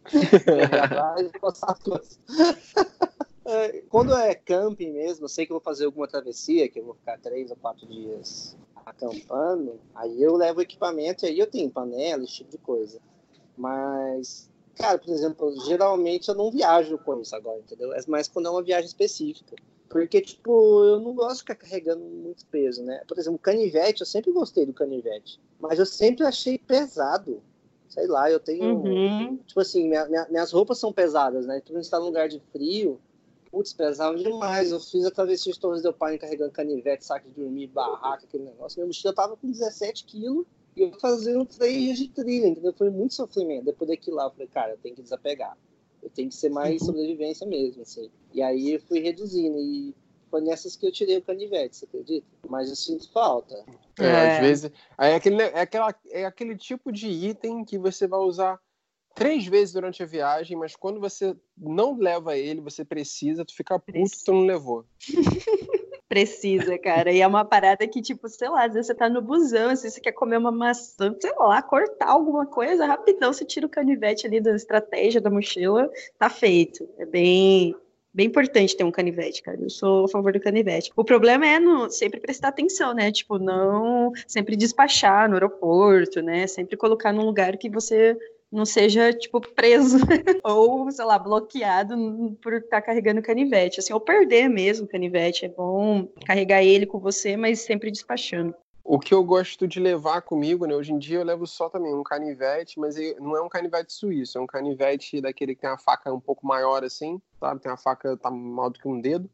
Quando 3.88 4.14
é 4.14 4.34
camping 4.34 4.92
mesmo, 4.92 5.24
eu 5.24 5.28
sei 5.28 5.46
que 5.46 5.52
eu 5.52 5.56
vou 5.56 5.62
fazer 5.62 5.86
alguma 5.86 6.06
travessia, 6.06 6.68
que 6.68 6.80
eu 6.80 6.84
vou 6.84 6.94
ficar 6.94 7.18
três 7.18 7.50
ou 7.50 7.56
quatro 7.56 7.86
dias 7.86 8.54
acampando, 8.86 9.80
aí 9.92 10.22
eu 10.22 10.36
levo 10.36 10.62
equipamento 10.62 11.24
e 11.24 11.28
aí 11.28 11.38
eu 11.38 11.50
tenho 11.50 11.68
panela, 11.68 12.22
esse 12.22 12.34
tipo 12.34 12.50
de 12.52 12.58
coisa. 12.58 13.00
Mas, 13.56 14.48
cara, 14.76 14.96
por 14.96 15.12
exemplo, 15.12 15.52
geralmente 15.66 16.28
eu 16.28 16.36
não 16.36 16.52
viajo 16.52 16.96
com 16.98 17.20
isso 17.20 17.34
agora, 17.34 17.58
entendeu? 17.58 17.92
É 17.92 18.00
mais 18.06 18.28
quando 18.28 18.46
é 18.46 18.50
uma 18.50 18.62
viagem 18.62 18.86
específica. 18.86 19.56
Porque, 19.88 20.20
tipo, 20.20 20.84
eu 20.84 21.00
não 21.00 21.14
gosto 21.14 21.34
de 21.34 21.40
ficar 21.40 21.54
carregando 21.56 22.04
muito 22.04 22.44
peso, 22.46 22.82
né? 22.84 23.02
Por 23.08 23.18
exemplo, 23.18 23.38
canivete, 23.38 24.00
eu 24.00 24.06
sempre 24.06 24.32
gostei 24.32 24.66
do 24.66 24.72
canivete. 24.72 25.40
Mas 25.60 25.78
eu 25.78 25.86
sempre 25.86 26.24
achei 26.24 26.58
pesado. 26.58 27.42
Sei 27.88 28.06
lá, 28.06 28.30
eu 28.30 28.40
tenho. 28.40 28.76
Uhum. 28.76 29.38
Tipo 29.46 29.60
assim, 29.60 29.88
minha, 29.88 30.06
minha, 30.06 30.26
minhas 30.28 30.52
roupas 30.52 30.78
são 30.78 30.92
pesadas, 30.92 31.46
né? 31.46 31.58
Então, 31.58 31.76
a 31.76 31.80
gente 31.80 31.90
tá 31.90 31.98
num 31.98 32.06
lugar 32.06 32.28
de 32.28 32.40
frio, 32.52 33.00
Putz, 33.56 33.72
pesava 33.72 34.14
demais. 34.18 34.70
Eu 34.70 34.78
fiz 34.78 35.06
a 35.06 35.10
travessia 35.10 35.50
de 35.50 35.58
Torres 35.58 35.80
del 35.80 35.94
Paine 35.94 36.18
carregando 36.18 36.52
canivete, 36.52 37.06
saco 37.06 37.26
de 37.26 37.40
dormir, 37.40 37.68
barraca, 37.68 38.26
aquele 38.26 38.44
negócio. 38.44 38.78
Minha 38.78 38.88
mochila 38.88 39.14
tava 39.14 39.34
com 39.34 39.50
17 39.50 40.04
quilos 40.04 40.44
e 40.76 40.82
eu 40.82 40.92
fazendo 41.00 41.46
três 41.46 41.72
dias 41.72 41.98
de 41.98 42.08
trilha, 42.08 42.48
entendeu? 42.48 42.74
Foi 42.74 42.90
muito 42.90 43.14
sofrimento. 43.14 43.64
Depois 43.64 43.88
daquilo 43.88 44.16
lá, 44.16 44.24
eu 44.24 44.30
falei, 44.30 44.46
cara, 44.48 44.72
eu 44.72 44.76
tenho 44.76 44.94
que 44.94 45.00
desapegar. 45.00 45.56
Eu 46.02 46.10
tenho 46.10 46.28
que 46.28 46.34
ser 46.34 46.50
mais 46.50 46.82
uhum. 46.82 46.88
sobrevivência 46.88 47.46
mesmo, 47.46 47.80
assim. 47.80 48.10
E 48.34 48.42
aí 48.42 48.72
eu 48.72 48.80
fui 48.82 49.00
reduzindo. 49.00 49.58
E 49.58 49.94
foi 50.30 50.42
nessas 50.42 50.76
que 50.76 50.86
eu 50.86 50.92
tirei 50.92 51.16
o 51.16 51.22
canivete, 51.22 51.76
você 51.76 51.86
acredita? 51.86 52.26
Mas 52.46 52.68
eu 52.68 52.76
sinto 52.76 53.10
falta. 53.10 53.64
É, 53.98 54.04
é. 54.04 54.36
às 54.36 54.40
vezes. 54.40 54.70
Aí 54.98 55.12
é 55.12 55.14
aquele, 55.14 55.40
é, 55.40 55.60
aquela, 55.60 55.94
é 56.10 56.26
aquele 56.26 56.58
tipo 56.58 56.92
de 56.92 57.08
item 57.08 57.64
que 57.64 57.78
você 57.78 58.06
vai 58.06 58.20
usar 58.20 58.60
três 59.16 59.46
vezes 59.46 59.72
durante 59.72 60.02
a 60.02 60.06
viagem, 60.06 60.56
mas 60.56 60.76
quando 60.76 61.00
você 61.00 61.34
não 61.56 61.98
leva 61.98 62.36
ele, 62.36 62.60
você 62.60 62.84
precisa, 62.84 63.46
tu 63.46 63.56
fica 63.56 63.78
puto 63.78 64.10
que 64.10 64.24
tu 64.24 64.32
não 64.32 64.42
levou. 64.42 64.84
Precisa, 66.08 66.78
cara. 66.78 67.10
E 67.10 67.20
é 67.20 67.26
uma 67.26 67.44
parada 67.44 67.86
que, 67.88 68.00
tipo, 68.00 68.28
sei 68.28 68.48
lá, 68.48 68.66
às 68.66 68.74
vezes 68.74 68.86
você 68.86 68.94
tá 68.94 69.08
no 69.08 69.20
busão, 69.20 69.70
assim, 69.70 69.90
você 69.90 70.00
quer 70.00 70.12
comer 70.12 70.36
uma 70.36 70.52
maçã, 70.52 71.12
sei 71.20 71.32
lá, 71.36 71.60
cortar 71.60 72.10
alguma 72.10 72.46
coisa, 72.46 72.86
rapidão 72.86 73.32
você 73.32 73.44
tira 73.44 73.66
o 73.66 73.70
canivete 73.70 74.24
ali 74.24 74.40
da 74.40 74.54
estratégia 74.54 75.20
da 75.20 75.30
mochila, 75.30 75.90
tá 76.16 76.30
feito. 76.30 76.88
É 76.96 77.04
bem, 77.04 77.74
bem 78.14 78.28
importante 78.28 78.76
ter 78.76 78.84
um 78.84 78.92
canivete, 78.92 79.42
cara. 79.42 79.58
Eu 79.60 79.68
sou 79.68 80.04
a 80.04 80.08
favor 80.08 80.32
do 80.32 80.38
canivete. 80.38 80.92
O 80.94 81.02
problema 81.02 81.44
é 81.44 81.58
no, 81.58 81.90
sempre 81.90 82.20
prestar 82.20 82.48
atenção, 82.48 82.94
né? 82.94 83.10
Tipo, 83.10 83.36
não 83.40 84.12
sempre 84.28 84.54
despachar 84.54 85.28
no 85.28 85.34
aeroporto, 85.34 86.22
né? 86.22 86.46
Sempre 86.46 86.76
colocar 86.76 87.12
num 87.12 87.24
lugar 87.24 87.56
que 87.56 87.68
você 87.68 88.16
não 88.50 88.64
seja, 88.64 89.12
tipo, 89.12 89.40
preso 89.40 89.98
ou, 90.44 90.90
sei 90.90 91.04
lá, 91.04 91.18
bloqueado 91.18 92.36
por 92.40 92.54
estar 92.54 92.80
tá 92.80 92.82
carregando 92.82 93.22
canivete, 93.22 93.80
assim, 93.80 93.92
ou 93.92 94.00
perder 94.00 94.48
mesmo 94.48 94.86
canivete. 94.86 95.44
É 95.44 95.48
bom 95.48 96.06
carregar 96.24 96.62
ele 96.62 96.86
com 96.86 96.98
você, 96.98 97.36
mas 97.36 97.60
sempre 97.60 97.90
despachando. 97.90 98.54
O 98.88 99.00
que 99.00 99.12
eu 99.12 99.24
gosto 99.24 99.66
de 99.66 99.80
levar 99.80 100.22
comigo, 100.22 100.64
né? 100.64 100.74
Hoje 100.74 100.92
em 100.92 100.98
dia 100.98 101.18
eu 101.18 101.24
levo 101.24 101.44
só 101.44 101.68
também 101.68 101.92
um 101.92 102.04
canivete, 102.04 102.78
mas 102.78 102.94
não 103.18 103.36
é 103.36 103.42
um 103.42 103.48
canivete 103.48 103.92
suíço, 103.92 104.38
é 104.38 104.40
um 104.40 104.46
canivete 104.46 105.20
daquele 105.20 105.56
que 105.56 105.62
tem 105.62 105.70
a 105.70 105.76
faca 105.76 106.12
um 106.12 106.20
pouco 106.20 106.46
maior 106.46 106.84
assim, 106.84 107.20
sabe? 107.40 107.60
Tem 107.60 107.72
a 107.72 107.76
faca 107.76 108.16
tá 108.16 108.30
maior 108.30 108.68
do 108.68 108.78
que 108.78 108.86
um 108.86 109.00
dedo. 109.00 109.28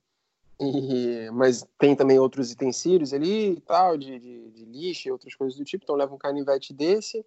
E, 0.59 1.29
mas 1.33 1.67
tem 1.79 1.95
também 1.95 2.19
outros 2.19 2.51
utensílios 2.51 3.13
ali 3.13 3.53
e 3.53 3.61
tal, 3.61 3.99
de, 3.99 4.19
de, 4.19 4.51
de 4.53 4.65
lixo 4.65 5.09
e 5.09 5.13
outras 5.13 5.35
coisas 5.35 5.59
do 5.59 5.65
tipo. 5.65 5.85
Então 5.85 5.97
leva 5.97 6.15
um 6.15 6.19
canivete 6.19 6.73
desse 6.73 7.23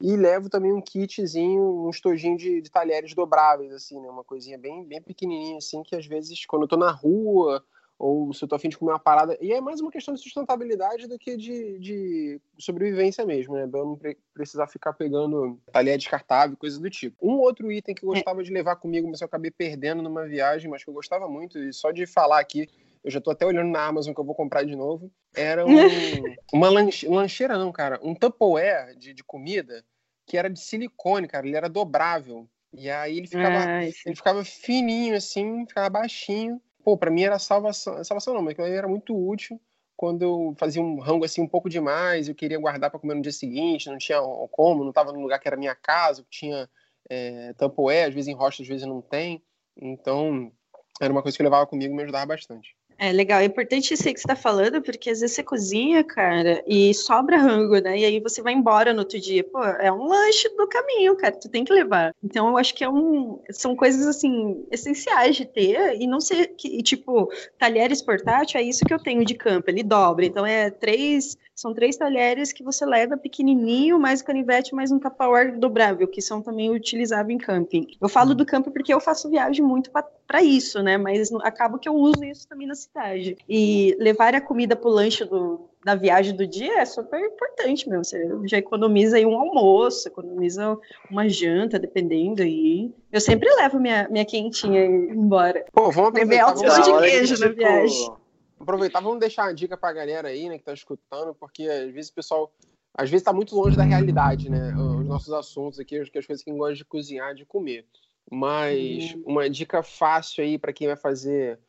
e 0.00 0.16
levo 0.16 0.48
também 0.48 0.72
um 0.72 0.80
kitzinho, 0.80 1.86
um 1.86 1.90
estojinho 1.90 2.36
de, 2.36 2.60
de, 2.60 2.70
talheres 2.70 3.14
dobráveis, 3.14 3.72
assim, 3.72 4.00
né? 4.00 4.08
Uma 4.08 4.24
coisinha 4.24 4.56
bem, 4.56 4.84
bem 4.84 5.02
pequenininha, 5.02 5.58
assim, 5.58 5.82
que 5.82 5.96
às 5.96 6.06
vezes, 6.06 6.46
quando 6.46 6.62
eu 6.62 6.68
tô 6.68 6.76
na 6.76 6.90
rua, 6.90 7.64
ou 7.98 8.32
se 8.32 8.44
eu 8.44 8.48
tô 8.48 8.54
afim 8.54 8.68
de 8.68 8.78
comer 8.78 8.92
uma 8.92 8.98
parada... 8.98 9.36
E 9.40 9.52
é 9.52 9.60
mais 9.60 9.80
uma 9.80 9.90
questão 9.90 10.14
de 10.14 10.20
sustentabilidade 10.20 11.08
do 11.08 11.18
que 11.18 11.36
de, 11.36 11.78
de 11.80 12.40
sobrevivência 12.56 13.26
mesmo, 13.26 13.54
né? 13.54 13.66
Pra 13.66 13.80
eu 13.80 13.86
não 13.86 13.96
pre 13.96 14.16
precisar 14.32 14.68
ficar 14.68 14.92
pegando 14.92 15.58
talher 15.72 15.98
descartável, 15.98 16.56
coisa 16.56 16.78
do 16.78 16.88
tipo. 16.88 17.16
Um 17.20 17.38
outro 17.38 17.72
item 17.72 17.92
que 17.92 18.04
eu 18.04 18.12
é. 18.12 18.14
gostava 18.14 18.44
de 18.44 18.52
levar 18.52 18.76
comigo, 18.76 19.08
mas 19.10 19.20
eu 19.20 19.26
acabei 19.26 19.50
perdendo 19.50 20.00
numa 20.00 20.24
viagem, 20.26 20.70
mas 20.70 20.84
que 20.84 20.90
eu 20.90 20.94
gostava 20.94 21.28
muito, 21.28 21.58
e 21.58 21.72
só 21.72 21.90
de 21.90 22.06
falar 22.06 22.38
aqui 22.38 22.68
eu 23.04 23.10
já 23.10 23.20
tô 23.20 23.30
até 23.30 23.44
olhando 23.46 23.70
na 23.70 23.86
Amazon 23.86 24.14
que 24.14 24.20
eu 24.20 24.24
vou 24.24 24.34
comprar 24.34 24.64
de 24.64 24.74
novo. 24.76 25.10
Era 25.34 25.66
um, 25.66 25.70
uma 26.52 26.68
lanche, 26.68 27.06
lancheira, 27.08 27.58
não, 27.58 27.72
cara. 27.72 27.98
Um 28.02 28.14
Tupperware 28.14 28.96
de, 28.96 29.14
de 29.14 29.24
comida 29.24 29.84
que 30.26 30.36
era 30.36 30.50
de 30.50 30.60
silicone, 30.60 31.26
cara. 31.26 31.46
Ele 31.46 31.56
era 31.56 31.68
dobrável. 31.68 32.48
E 32.72 32.90
aí 32.90 33.16
ele 33.16 33.26
ficava, 33.26 33.64
ah, 33.64 33.84
ele 33.84 34.14
ficava 34.14 34.44
fininho, 34.44 35.16
assim, 35.16 35.66
ficava 35.66 35.88
baixinho. 35.88 36.60
Pô, 36.84 36.96
pra 36.96 37.10
mim 37.10 37.22
era 37.22 37.38
salvação. 37.38 38.02
Salvação 38.04 38.34
não, 38.34 38.42
mas 38.42 38.58
era 38.58 38.86
muito 38.86 39.16
útil. 39.16 39.60
quando 39.96 40.22
eu 40.22 40.54
fazia 40.58 40.82
um 40.82 41.00
rango 41.00 41.24
assim 41.24 41.40
um 41.40 41.48
pouco 41.48 41.68
demais, 41.68 42.28
eu 42.28 42.34
queria 42.34 42.58
guardar 42.58 42.90
para 42.90 43.00
comer 43.00 43.14
no 43.14 43.22
dia 43.22 43.32
seguinte, 43.32 43.88
não 43.88 43.98
tinha 43.98 44.20
como, 44.50 44.82
não 44.82 44.90
estava 44.90 45.12
no 45.12 45.20
lugar 45.20 45.38
que 45.38 45.48
era 45.48 45.56
minha 45.56 45.74
casa, 45.74 46.22
que 46.22 46.30
tinha 46.30 46.68
é, 47.08 47.52
tampoé, 47.54 48.04
às 48.04 48.14
vezes 48.14 48.28
em 48.28 48.34
rocha, 48.34 48.62
às 48.62 48.68
vezes 48.68 48.86
não 48.86 49.00
tem. 49.00 49.42
Então, 49.76 50.52
era 51.00 51.12
uma 51.12 51.22
coisa 51.22 51.36
que 51.36 51.42
eu 51.42 51.44
levava 51.44 51.66
comigo 51.66 51.92
e 51.92 51.96
me 51.96 52.02
ajudava 52.02 52.26
bastante. 52.26 52.76
É 53.00 53.12
legal, 53.12 53.40
é 53.40 53.44
importante 53.44 53.94
isso 53.94 54.08
aí 54.08 54.12
que 54.12 54.20
você 54.20 54.26
tá 54.26 54.34
falando, 54.34 54.82
porque 54.82 55.08
às 55.10 55.20
vezes 55.20 55.36
você 55.36 55.44
cozinha, 55.44 56.02
cara, 56.02 56.64
e 56.66 56.92
sobra 56.92 57.38
rango, 57.38 57.78
né? 57.78 57.96
E 57.96 58.04
aí 58.04 58.18
você 58.18 58.42
vai 58.42 58.52
embora 58.52 58.92
no 58.92 59.00
outro 59.00 59.20
dia. 59.20 59.44
Pô, 59.44 59.62
é 59.62 59.92
um 59.92 60.08
lanche 60.08 60.48
do 60.56 60.66
caminho, 60.66 61.16
cara, 61.16 61.36
tu 61.38 61.48
tem 61.48 61.64
que 61.64 61.72
levar. 61.72 62.12
Então 62.20 62.48
eu 62.48 62.58
acho 62.58 62.74
que 62.74 62.82
é 62.82 62.90
um, 62.90 63.40
são 63.50 63.76
coisas 63.76 64.04
assim 64.04 64.66
essenciais 64.72 65.36
de 65.36 65.44
ter 65.46 65.94
e 66.00 66.08
não 66.08 66.20
ser 66.20 66.48
que 66.56 66.82
tipo 66.82 67.30
talheres 67.56 68.02
portátil 68.02 68.58
é 68.58 68.64
isso 68.64 68.84
que 68.84 68.92
eu 68.92 68.98
tenho 68.98 69.24
de 69.24 69.34
campo, 69.34 69.70
ele 69.70 69.84
dobra. 69.84 70.26
Então 70.26 70.44
é 70.44 70.68
três, 70.68 71.36
são 71.58 71.74
três 71.74 71.96
talheres 71.96 72.52
que 72.52 72.62
você 72.62 72.86
leva 72.86 73.16
pequenininho, 73.16 73.98
mais 73.98 74.22
canivete, 74.22 74.76
mais 74.76 74.92
um 74.92 74.98
tupperware 75.00 75.58
dobrável, 75.58 76.06
que 76.06 76.22
são 76.22 76.40
também 76.40 76.70
utilizáveis 76.70 77.34
em 77.34 77.36
camping. 77.36 77.84
Eu 78.00 78.08
falo 78.08 78.32
do 78.32 78.46
campo 78.46 78.70
porque 78.70 78.94
eu 78.94 79.00
faço 79.00 79.28
viagem 79.28 79.64
muito 79.64 79.90
para 79.90 80.40
isso, 80.40 80.80
né? 80.84 80.96
Mas 80.96 81.32
acabo 81.42 81.80
que 81.80 81.88
eu 81.88 81.96
uso 81.96 82.22
isso 82.22 82.46
também 82.46 82.68
na 82.68 82.76
cidade. 82.76 83.36
E 83.48 83.96
levar 83.98 84.36
a 84.36 84.40
comida 84.40 84.76
pro 84.76 84.88
lanche 84.88 85.24
do, 85.24 85.68
da 85.84 85.96
viagem 85.96 86.36
do 86.36 86.46
dia 86.46 86.78
é 86.78 86.84
super 86.84 87.18
importante, 87.18 87.88
meu. 87.88 88.04
Você 88.04 88.24
já 88.44 88.58
economiza 88.58 89.16
aí 89.16 89.26
um 89.26 89.36
almoço, 89.36 90.06
economiza 90.06 90.78
uma 91.10 91.28
janta, 91.28 91.76
dependendo 91.76 92.40
aí. 92.40 92.92
Eu 93.10 93.20
sempre 93.20 93.52
levo 93.56 93.80
minha, 93.80 94.08
minha 94.08 94.24
quentinha 94.24 94.84
embora. 94.86 95.64
Pô, 95.72 95.90
vamos 95.90 96.10
aproveitar. 96.10 96.54
Beber 96.54 96.82
de 96.82 97.10
queijo 97.10 97.40
na 97.40 97.48
viagem. 97.48 98.12
Aproveitar, 98.60 99.00
vamos 99.00 99.20
deixar 99.20 99.44
uma 99.44 99.54
dica 99.54 99.76
pra 99.76 99.92
galera 99.92 100.28
aí, 100.28 100.48
né, 100.48 100.58
que 100.58 100.64
tá 100.64 100.72
escutando, 100.72 101.34
porque 101.34 101.64
às 101.64 101.92
vezes 101.92 102.10
o 102.10 102.14
pessoal 102.14 102.52
às 102.94 103.08
vezes 103.08 103.22
está 103.22 103.32
muito 103.32 103.54
longe 103.54 103.76
da 103.76 103.84
realidade, 103.84 104.50
né? 104.50 104.74
Os 104.74 105.06
nossos 105.06 105.32
assuntos 105.32 105.78
aqui, 105.78 105.98
as 105.98 106.10
coisas 106.10 106.42
que 106.42 106.50
gosta 106.50 106.74
de 106.74 106.84
cozinhar, 106.84 107.34
de 107.34 107.44
comer. 107.44 107.86
Mas 108.30 109.14
uhum. 109.14 109.22
uma 109.26 109.48
dica 109.48 109.82
fácil 109.82 110.42
aí 110.42 110.58
para 110.58 110.72
quem 110.72 110.88
vai 110.88 110.96
fazer 110.96 111.60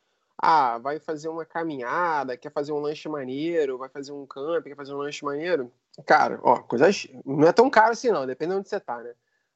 ah, 0.41 0.77
vai 0.77 0.99
fazer 0.99 1.27
uma 1.27 1.45
caminhada, 1.45 2.37
quer 2.37 2.51
fazer 2.51 2.71
um 2.71 2.79
lanche 2.79 3.09
maneiro, 3.09 3.77
vai 3.77 3.89
fazer 3.89 4.13
um 4.13 4.25
camping, 4.25 4.69
quer 4.69 4.75
fazer 4.75 4.93
um 4.93 4.97
lanche 4.97 5.23
maneiro. 5.25 5.69
Cara, 6.05 6.39
ó, 6.41 6.59
coisas. 6.59 7.07
Não 7.25 7.47
é 7.47 7.51
tão 7.51 7.69
caro 7.69 7.91
assim, 7.91 8.09
não, 8.09 8.25
depende 8.25 8.53
de 8.53 8.59
onde 8.59 8.69
você 8.69 8.79
tá, 8.79 8.99
né? 8.99 9.13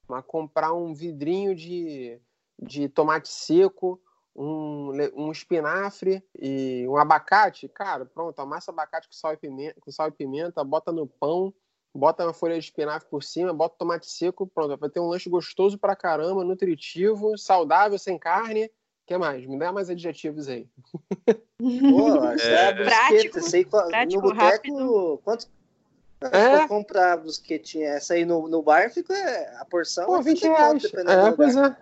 Mas 0.07 0.25
comprar 0.25 0.73
um 0.73 0.93
vidrinho 0.93 1.55
de, 1.55 2.19
de 2.61 2.89
tomate 2.89 3.29
seco, 3.29 4.01
um, 4.35 4.91
um 5.15 5.31
espinafre 5.31 6.23
e 6.39 6.85
um 6.87 6.97
abacate, 6.97 7.67
cara, 7.67 8.05
pronto, 8.05 8.39
amassa 8.39 8.71
abacate 8.71 9.07
com 9.07 9.13
sal 9.13 9.33
e 9.33 9.37
pimenta, 9.37 9.79
com 9.79 9.91
sal 9.91 10.07
e 10.07 10.11
pimenta 10.11 10.63
bota 10.63 10.91
no 10.91 11.07
pão, 11.07 11.53
bota 11.93 12.23
uma 12.23 12.33
folha 12.33 12.57
de 12.57 12.65
espinafre 12.65 13.07
por 13.09 13.23
cima, 13.23 13.53
bota 13.53 13.75
tomate 13.77 14.09
seco, 14.09 14.47
pronto, 14.47 14.77
vai 14.77 14.89
ter 14.89 14.99
um 14.99 15.07
lanche 15.07 15.29
gostoso 15.29 15.77
pra 15.77 15.95
caramba, 15.95 16.43
nutritivo, 16.43 17.37
saudável, 17.37 17.99
sem 17.99 18.17
carne 18.17 18.71
que 19.05 19.17
mais? 19.17 19.45
Me 19.45 19.57
dá 19.57 19.71
mais 19.71 19.89
adjetivos 19.89 20.47
aí. 20.47 20.67
Pô, 21.25 22.25
é, 22.39 22.69
é 22.69 22.73
prático, 22.73 23.41
sei, 23.41 23.65
prático, 23.65 24.21
no 24.21 24.33
boteco, 24.33 25.17
quanto 25.23 25.47
é. 26.21 26.67
comprar 26.67 27.13
a 27.13 27.17
brusquetinha 27.17 27.89
essa 27.89 28.13
aí 28.13 28.23
no, 28.23 28.47
no 28.47 28.61
bar, 28.61 28.89
fica 28.91 29.13
a 29.59 29.65
porção 29.65 30.05
Pô, 30.05 30.21
20 30.21 30.43
reais. 30.43 30.83
É, 30.85 31.31
pois 31.35 31.55
é. 31.55 31.75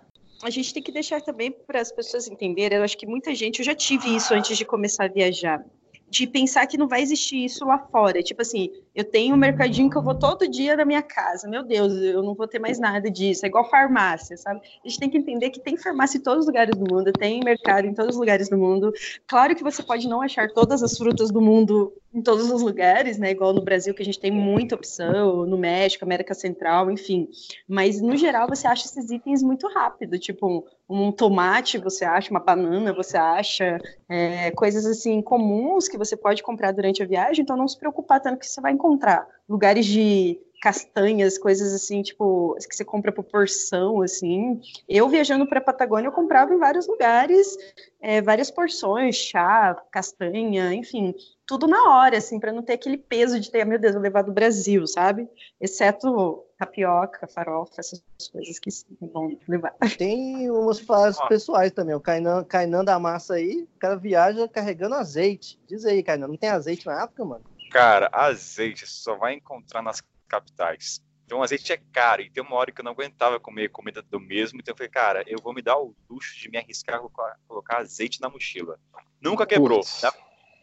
A 0.44 0.50
gente 0.50 0.74
tem 0.74 0.82
que 0.82 0.92
deixar 0.92 1.22
também 1.22 1.52
para 1.52 1.82
as 1.82 1.92
pessoas 1.92 2.28
entenderem, 2.28 2.78
eu 2.78 2.84
acho 2.84 2.98
que 2.98 3.06
muita 3.06 3.34
gente, 3.36 3.60
eu 3.60 3.66
já 3.66 3.76
tive 3.76 4.16
isso 4.16 4.34
antes 4.34 4.58
de 4.58 4.66
começar 4.66 5.06
a 5.06 5.08
viajar, 5.08 5.64
de 6.12 6.28
pensar 6.28 6.68
que 6.68 6.78
não 6.78 6.90
vai 6.90 7.02
existir 7.02 7.46
isso 7.46 7.64
lá 7.64 7.80
fora. 7.80 8.22
Tipo 8.22 8.42
assim, 8.42 8.70
eu 8.94 9.06
tenho 9.06 9.34
um 9.34 9.38
mercadinho 9.38 9.90
que 9.90 9.98
eu 9.98 10.02
vou 10.02 10.14
todo 10.14 10.46
dia 10.46 10.76
na 10.76 10.84
minha 10.84 11.02
casa. 11.02 11.48
Meu 11.48 11.64
Deus, 11.64 11.94
eu 11.94 12.22
não 12.22 12.36
vou 12.36 12.46
ter 12.50 12.60
mais 12.60 12.78
nada 12.78 13.10
disso. 13.10 13.46
É 13.46 13.48
igual 13.48 13.70
farmácia, 13.70 14.36
sabe? 14.36 14.60
A 14.60 14.90
gente 14.90 15.00
tem 15.00 15.10
que 15.10 15.18
entender 15.18 15.50
que 15.52 15.62
tem 15.62 15.78
farmácia 15.78 16.18
em 16.18 16.22
todos 16.22 16.42
os 16.42 16.48
lugares 16.48 16.76
do 16.76 16.94
mundo, 16.94 17.14
tem 17.14 17.40
mercado 17.40 17.88
em 17.88 17.94
todos 17.94 18.16
os 18.16 18.20
lugares 18.20 18.50
do 18.50 18.58
mundo. 18.58 18.92
Claro 19.26 19.56
que 19.56 19.64
você 19.64 19.82
pode 19.82 20.06
não 20.06 20.22
achar 20.22 20.52
todas 20.52 20.84
as 20.84 20.98
frutas 20.98 21.32
do 21.32 21.40
mundo 21.40 21.94
em 22.14 22.22
todos 22.22 22.52
os 22.52 22.62
lugares, 22.62 23.18
né? 23.18 23.32
Igual 23.32 23.54
no 23.54 23.62
Brasil, 23.62 23.94
que 23.94 24.02
a 24.02 24.06
gente 24.06 24.20
tem 24.20 24.32
muita 24.32 24.76
opção, 24.76 25.46
no 25.46 25.58
México, 25.58 26.04
América 26.04 26.34
Central, 26.34 26.92
enfim. 26.92 27.30
Mas, 27.66 28.02
no 28.02 28.18
geral, 28.18 28.50
você 28.50 28.68
acha 28.68 28.86
esses 28.86 29.10
itens 29.10 29.42
muito 29.42 29.66
rápido. 29.70 30.20
Tipo, 30.20 30.66
um, 30.92 31.12
tomate, 31.12 31.78
você 31.78 32.04
acha, 32.04 32.32
uma 32.32 32.40
banana, 32.40 32.94
você 32.94 33.18
acha, 33.18 33.80
é, 34.10 34.52
coisas 34.52 34.86
assim 34.86 35.22
comuns 35.22 35.88
que 35.88 35.98
você 35.98 36.18
pode 36.18 36.44
comprar 36.44 36.72
durante 36.72 37.02
a 37.02 37.06
viagem. 37.06 37.44
Então, 37.44 37.56
não 37.56 37.68
se 37.68 37.78
preocupar 37.78 38.20
tanto 38.20 38.40
que 38.40 38.48
você 38.48 38.60
vai 38.60 38.74
encontrar 38.74 39.28
lugares 39.48 39.86
de 39.86 40.40
castanhas, 40.62 41.40
coisas 41.40 41.74
assim, 41.74 42.04
tipo, 42.04 42.56
que 42.70 42.76
você 42.76 42.86
compra 42.86 43.12
por 43.12 43.24
porção, 43.24 44.02
assim. 44.02 44.62
Eu 44.88 45.10
viajando 45.10 45.48
para 45.48 45.60
Patagônia, 45.60 46.08
eu 46.08 46.12
comprava 46.12 46.54
em 46.54 46.60
vários 46.60 46.88
lugares, 46.88 47.58
é, 48.00 48.22
várias 48.22 48.52
porções, 48.52 49.16
chá, 49.16 49.76
castanha, 49.92 50.72
enfim, 50.72 51.16
tudo 51.48 51.68
na 51.68 51.90
hora, 51.90 52.18
assim, 52.18 52.40
para 52.40 52.54
não 52.54 52.62
ter 52.62 52.74
aquele 52.74 52.98
peso 52.98 53.40
de 53.40 53.50
ter, 53.50 53.66
meu 53.66 53.80
Deus, 53.80 53.94
vou 53.94 54.04
levar 54.04 54.22
do 54.22 54.32
Brasil, 54.32 54.86
sabe? 54.86 55.28
Exceto 55.60 56.46
tapioca, 56.62 57.28
farofa, 57.28 57.74
essas 57.80 58.04
coisas 58.32 58.60
que 58.60 58.70
sim, 58.70 58.86
é 59.02 59.08
bom 59.08 59.36
levar. 59.48 59.74
Tem 59.98 60.50
umas 60.52 60.80
frases 60.80 61.20
pessoais 61.28 61.72
também. 61.72 61.96
O 61.96 62.00
Kainan, 62.00 62.44
Kainan 62.44 62.86
da 62.86 63.00
massa 63.00 63.34
aí, 63.34 63.64
o 63.76 63.80
cara 63.80 63.96
viaja 63.96 64.48
carregando 64.48 64.94
azeite. 64.94 65.60
Diz 65.68 65.86
aí, 65.86 66.04
Kainan, 66.04 66.28
não 66.28 66.38
tem 66.38 66.50
azeite 66.50 66.86
na 66.86 67.04
África, 67.04 67.26
mano? 67.26 67.44
Cara, 67.72 68.10
azeite 68.14 68.86
só 68.86 69.16
vai 69.16 69.34
encontrar 69.34 69.82
nas 69.82 70.04
capitais. 70.28 71.02
Então, 71.26 71.42
azeite 71.42 71.74
é 71.74 71.78
caro. 71.92 72.22
E 72.22 72.30
tem 72.30 72.44
uma 72.44 72.56
hora 72.56 72.72
que 72.72 72.80
eu 72.80 72.86
não 72.86 72.92
aguentava 72.92 73.40
comer 73.40 73.70
comida 73.70 74.02
do 74.02 74.20
mesmo. 74.20 74.60
Então, 74.60 74.74
eu 74.74 74.78
falei, 74.78 74.92
cara, 74.92 75.24
eu 75.26 75.40
vou 75.42 75.54
me 75.54 75.62
dar 75.62 75.78
o 75.80 75.96
luxo 76.10 76.38
de 76.38 76.50
me 76.50 76.58
arriscar 76.58 77.00
a 77.00 77.36
colocar 77.48 77.78
azeite 77.78 78.22
na 78.22 78.30
mochila. 78.30 78.78
Nunca 79.20 79.48
quebrou. 79.48 79.82
Tá? 80.00 80.14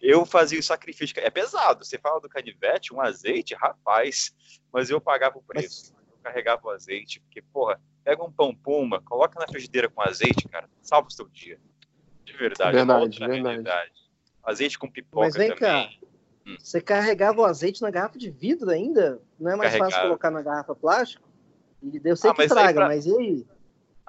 Eu 0.01 0.25
fazia 0.25 0.61
o 0.61 0.63
sacrifício. 0.63 1.15
É 1.19 1.31
pesado. 1.31 1.85
Você 1.85 1.99
fala 1.99 2.21
do 2.21 2.29
canivete, 2.29 2.95
um 2.95 3.01
azeite, 3.01 3.55
rapaz. 3.55 4.33
Mas 4.73 4.91
eu 4.91 5.01
pagava 5.01 5.39
o 5.39 5.43
preço. 5.43 5.95
Eu 6.11 6.19
carregava 6.23 6.67
o 6.67 6.71
azeite. 6.71 7.21
Porque, 7.21 7.43
porra, 7.43 7.81
pega 8.05 8.23
um 8.23 8.33
pão 8.33 8.55
puma, 8.55 9.01
coloca 9.03 9.39
na 9.39 9.49
frigideira 9.49 9.89
com 9.89 10.01
azeite, 10.03 10.49
cara, 10.49 10.69
salva 10.83 11.09
o 11.09 11.11
seu 11.11 11.29
dia. 11.29 11.59
De 12.25 12.33
verdade. 12.35 12.71
É 12.71 12.73
verdade, 12.73 13.23
é 13.23 13.27
verdade. 13.27 13.43
Realidade. 13.43 13.93
Azeite 14.43 14.79
com 14.79 14.91
pipoca 14.91 15.27
Mas 15.27 15.37
vem 15.37 15.55
também. 15.55 15.59
cá. 15.59 15.91
Hum. 16.47 16.57
Você 16.59 16.81
carregava 16.81 17.41
o 17.41 17.45
azeite 17.45 17.83
na 17.83 17.91
garrafa 17.91 18.19
de 18.19 18.31
vidro 18.31 18.71
ainda? 18.71 19.21
Não 19.39 19.51
é 19.51 19.57
mais 19.57 19.71
Carregava. 19.71 19.91
fácil 19.91 20.07
colocar 20.07 20.31
na 20.31 20.43
garrafa 20.43 20.75
plástico? 20.75 21.29
E 21.83 22.01
eu 22.03 22.17
sei 22.17 22.31
ah, 22.31 22.35
que 22.35 22.49
traga, 22.49 22.73
pra... 22.73 22.87
mas 22.89 23.07
e 23.07 23.17
aí? 23.17 23.47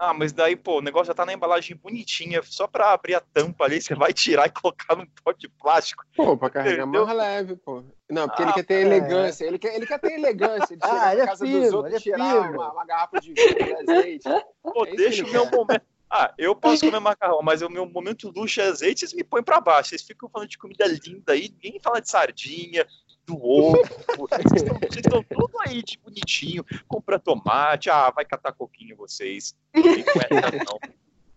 Ah, 0.02 0.14
mas 0.14 0.32
daí, 0.32 0.56
pô, 0.56 0.78
o 0.78 0.82
negócio 0.82 1.08
já 1.08 1.14
tá 1.14 1.26
na 1.26 1.34
embalagem 1.34 1.76
bonitinha, 1.76 2.42
só 2.42 2.66
pra 2.66 2.94
abrir 2.94 3.16
a 3.16 3.20
tampa 3.20 3.66
ali, 3.66 3.82
você 3.84 3.94
vai 3.94 4.14
tirar 4.14 4.48
e 4.48 4.50
colocar 4.50 4.96
num 4.96 5.06
pote 5.22 5.42
de 5.42 5.50
plástico. 5.50 6.06
Pô, 6.16 6.38
pra 6.38 6.50
carregar 6.50 6.84
Entendeu? 6.84 7.06
mais 7.06 7.18
leve, 7.18 7.58
pô. 7.58 7.84
Não, 8.10 8.26
porque 8.26 8.42
ah, 8.42 8.46
ele 8.46 8.54
quer 8.54 8.64
ter 8.64 8.74
é. 8.76 8.82
elegância, 8.82 9.46
ele 9.46 9.60
quer, 9.60 9.76
ele 9.76 9.86
quer 9.86 10.00
ter 10.00 10.14
elegância, 10.14 10.78
de 10.78 10.88
chegar 10.88 10.96
ah, 11.12 11.16
na 11.16 11.22
é 11.22 11.26
casa 11.26 11.46
dos 11.46 11.74
outros 11.74 11.96
e 11.96 12.04
tirar 12.04 12.52
uma, 12.52 12.72
uma, 12.72 12.86
garrafa 12.86 13.20
de 13.20 13.34
vidro 13.34 13.66
de 13.66 13.92
azeite. 13.92 14.30
Pô, 14.64 14.86
é 14.86 14.96
deixa 14.96 15.26
o 15.26 15.30
meu 15.30 15.46
momento. 15.52 15.84
Ah, 16.10 16.34
eu 16.38 16.56
posso 16.56 16.86
comer 16.86 17.00
macarrão, 17.00 17.42
mas 17.44 17.62
o 17.62 17.70
meu 17.70 17.86
momento 17.86 18.32
luxo 18.34 18.62
é 18.62 18.68
azeite, 18.68 19.02
vocês 19.02 19.14
me 19.14 19.24
põem 19.24 19.44
pra 19.44 19.60
baixo. 19.60 19.90
Vocês 19.90 20.02
ficam 20.02 20.30
falando 20.30 20.50
de 20.50 20.58
comida 20.58 20.88
linda 20.88 21.34
aí, 21.34 21.54
ninguém 21.62 21.80
fala 21.84 22.00
de 22.00 22.10
sardinha, 22.10 22.88
do 23.30 23.46
ovo. 23.46 23.78
vocês 24.18 24.44
estão 25.06 25.24
tudo 25.24 25.58
aí 25.66 25.84
de 25.84 25.98
bonitinho, 26.00 26.66
compra 26.88 27.20
tomate, 27.20 27.90
ah, 27.90 28.10
vai 28.10 28.26
catar 28.26 28.54
coquinho 28.54 28.98
vocês. 28.98 29.56
Não. 29.74 30.80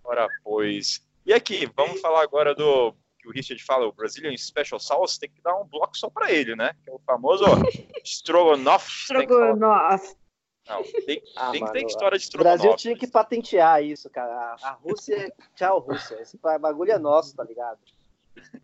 Ora, 0.03 0.27
pois. 0.43 1.07
E 1.25 1.33
aqui, 1.33 1.71
vamos 1.77 2.01
falar 2.01 2.23
agora 2.23 2.55
do 2.55 2.95
que 3.19 3.29
o 3.29 3.33
Richard 3.33 3.63
fala, 3.63 3.87
o 3.87 3.93
Brazilian 3.93 4.37
Special 4.37 4.81
Sauce, 4.81 5.21
tem 5.21 5.31
que 5.31 5.41
dar 5.43 5.57
um 5.57 5.65
bloco 5.65 5.97
só 5.97 6.11
para 6.11 6.33
ele, 6.33 6.57
né? 6.57 6.73
Que 6.83 6.91
é 6.91 6.93
o 6.93 6.99
famoso 7.07 7.45
Stroganoff. 8.03 8.91
Stroganoff. 8.91 10.17
Não, 10.69 10.83
tem, 10.83 11.23
ah, 11.37 11.51
tem 11.53 11.65
que 11.65 11.73
ter 11.73 11.87
história 11.87 12.19
de 12.19 12.25
estrogonofe. 12.25 12.59
O 12.59 12.63
Brasil 12.63 12.77
tinha 12.77 12.97
que 12.97 13.07
patentear 13.07 13.83
isso, 13.83 14.11
cara. 14.11 14.57
A, 14.61 14.73
Rússia, 14.73 15.33
tchau, 15.55 15.79
Rússia. 15.79 16.21
Esse 16.21 16.37
bagulho 16.37 16.91
é 16.91 16.99
nosso, 16.99 17.37
tá 17.37 17.45
ligado? 17.45 17.79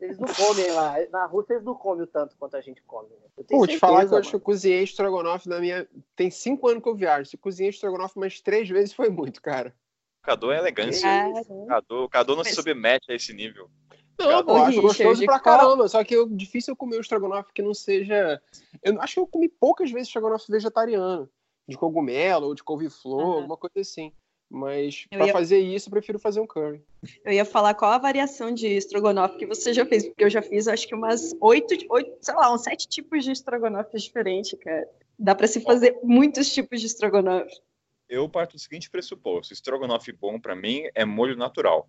Eles 0.01 0.19
não 0.19 0.29
comem 0.29 0.71
lá. 0.73 0.95
Na 1.11 1.27
Rússia 1.27 1.55
eles 1.55 1.65
não 1.65 1.75
comem 1.75 2.07
tanto 2.07 2.37
quanto 2.37 2.57
a 2.57 2.61
gente 2.61 2.83
come. 2.83 3.09
Né? 3.09 3.45
Pô, 3.49 3.67
te 3.67 3.79
falar 3.79 4.07
que 4.07 4.15
eu 4.15 4.19
acho 4.19 4.31
que 4.31 4.37
eu 4.37 4.41
cozinhei 4.41 4.83
estrogonofe 4.83 5.49
na 5.49 5.61
minha. 5.61 5.89
Tem 6.17 6.31
cinco 6.31 6.69
anos 6.69 6.83
que 6.83 6.89
eu 6.89 6.95
viajo. 6.95 7.29
Se 7.29 7.37
cozinhei 7.37 7.71
estrogonofe 7.71 8.17
umas 8.17 8.41
três 8.41 8.69
vezes 8.69 8.93
foi 8.93 9.09
muito, 9.09 9.41
cara. 9.43 9.75
O 10.23 10.27
Cadu 10.27 10.51
é 10.51 10.59
elegância. 10.59 11.07
É. 11.07 11.27
O 11.49 11.67
Cadu, 11.67 12.05
o 12.05 12.09
Cadu 12.09 12.33
não 12.33 12.39
Mas... 12.39 12.49
se 12.49 12.55
submete 12.55 13.11
a 13.11 13.15
esse 13.15 13.33
nível. 13.33 13.71
Não, 14.19 14.31
eu 14.31 14.57
acho 14.57 14.83
gostoso 14.83 15.25
pra 15.25 15.39
caramba. 15.39 15.87
Só 15.89 16.03
que 16.03 16.15
é 16.15 16.27
difícil 16.27 16.73
eu 16.73 16.77
comer 16.77 16.97
o 16.97 17.01
estrogonofe 17.01 17.53
que 17.53 17.63
não 17.63 17.73
seja. 17.73 18.43
Eu 18.83 19.01
acho 19.01 19.15
que 19.15 19.21
eu 19.21 19.27
comi 19.27 19.49
poucas 19.49 19.91
vezes 19.91 20.09
estrogonofe 20.09 20.51
vegetariano 20.51 21.31
de 21.69 21.77
cogumelo 21.77 22.47
ou 22.47 22.55
de 22.55 22.65
couve-flor, 22.65 23.23
uhum. 23.23 23.33
alguma 23.33 23.57
coisa 23.57 23.81
assim. 23.81 24.13
Mas 24.51 25.07
para 25.11 25.27
ia... 25.27 25.33
fazer 25.33 25.59
isso, 25.59 25.89
eu 25.89 25.93
prefiro 25.93 26.19
fazer 26.19 26.41
um 26.41 26.47
curry. 26.47 26.83
Eu 27.25 27.33
ia 27.33 27.45
falar 27.45 27.75
qual 27.75 27.93
a 27.93 27.99
variação 27.99 28.53
de 28.53 28.67
estrogonofe 28.67 29.37
que 29.37 29.47
você 29.47 29.75
já 29.75 29.85
fez, 29.85 30.07
porque 30.07 30.25
eu 30.25 30.31
já 30.31 30.41
fiz 30.41 30.67
acho 30.67 30.89
que 30.89 30.95
umas 30.95 31.35
oito, 31.41 31.75
oito 31.91 32.17
sei 32.21 32.35
lá, 32.35 32.53
uns 32.53 32.63
sete 32.63 32.89
tipos 32.89 33.25
de 33.25 33.33
estrogonofe 33.33 33.99
diferentes, 33.99 34.59
cara. 34.59 34.89
Dá 35.19 35.35
para 35.35 35.47
se 35.47 35.61
fazer 35.61 35.99
muitos 36.03 36.53
tipos 36.53 36.81
de 36.81 36.87
estrogonofe. 36.87 37.61
Eu 38.09 38.27
parto 38.29 38.57
do 38.57 38.59
seguinte 38.59 38.89
pressuposto: 38.89 39.53
estrogonofe 39.53 40.13
bom 40.13 40.41
para 40.41 40.57
mim 40.57 40.89
é 40.95 41.05
molho 41.05 41.37
natural, 41.37 41.87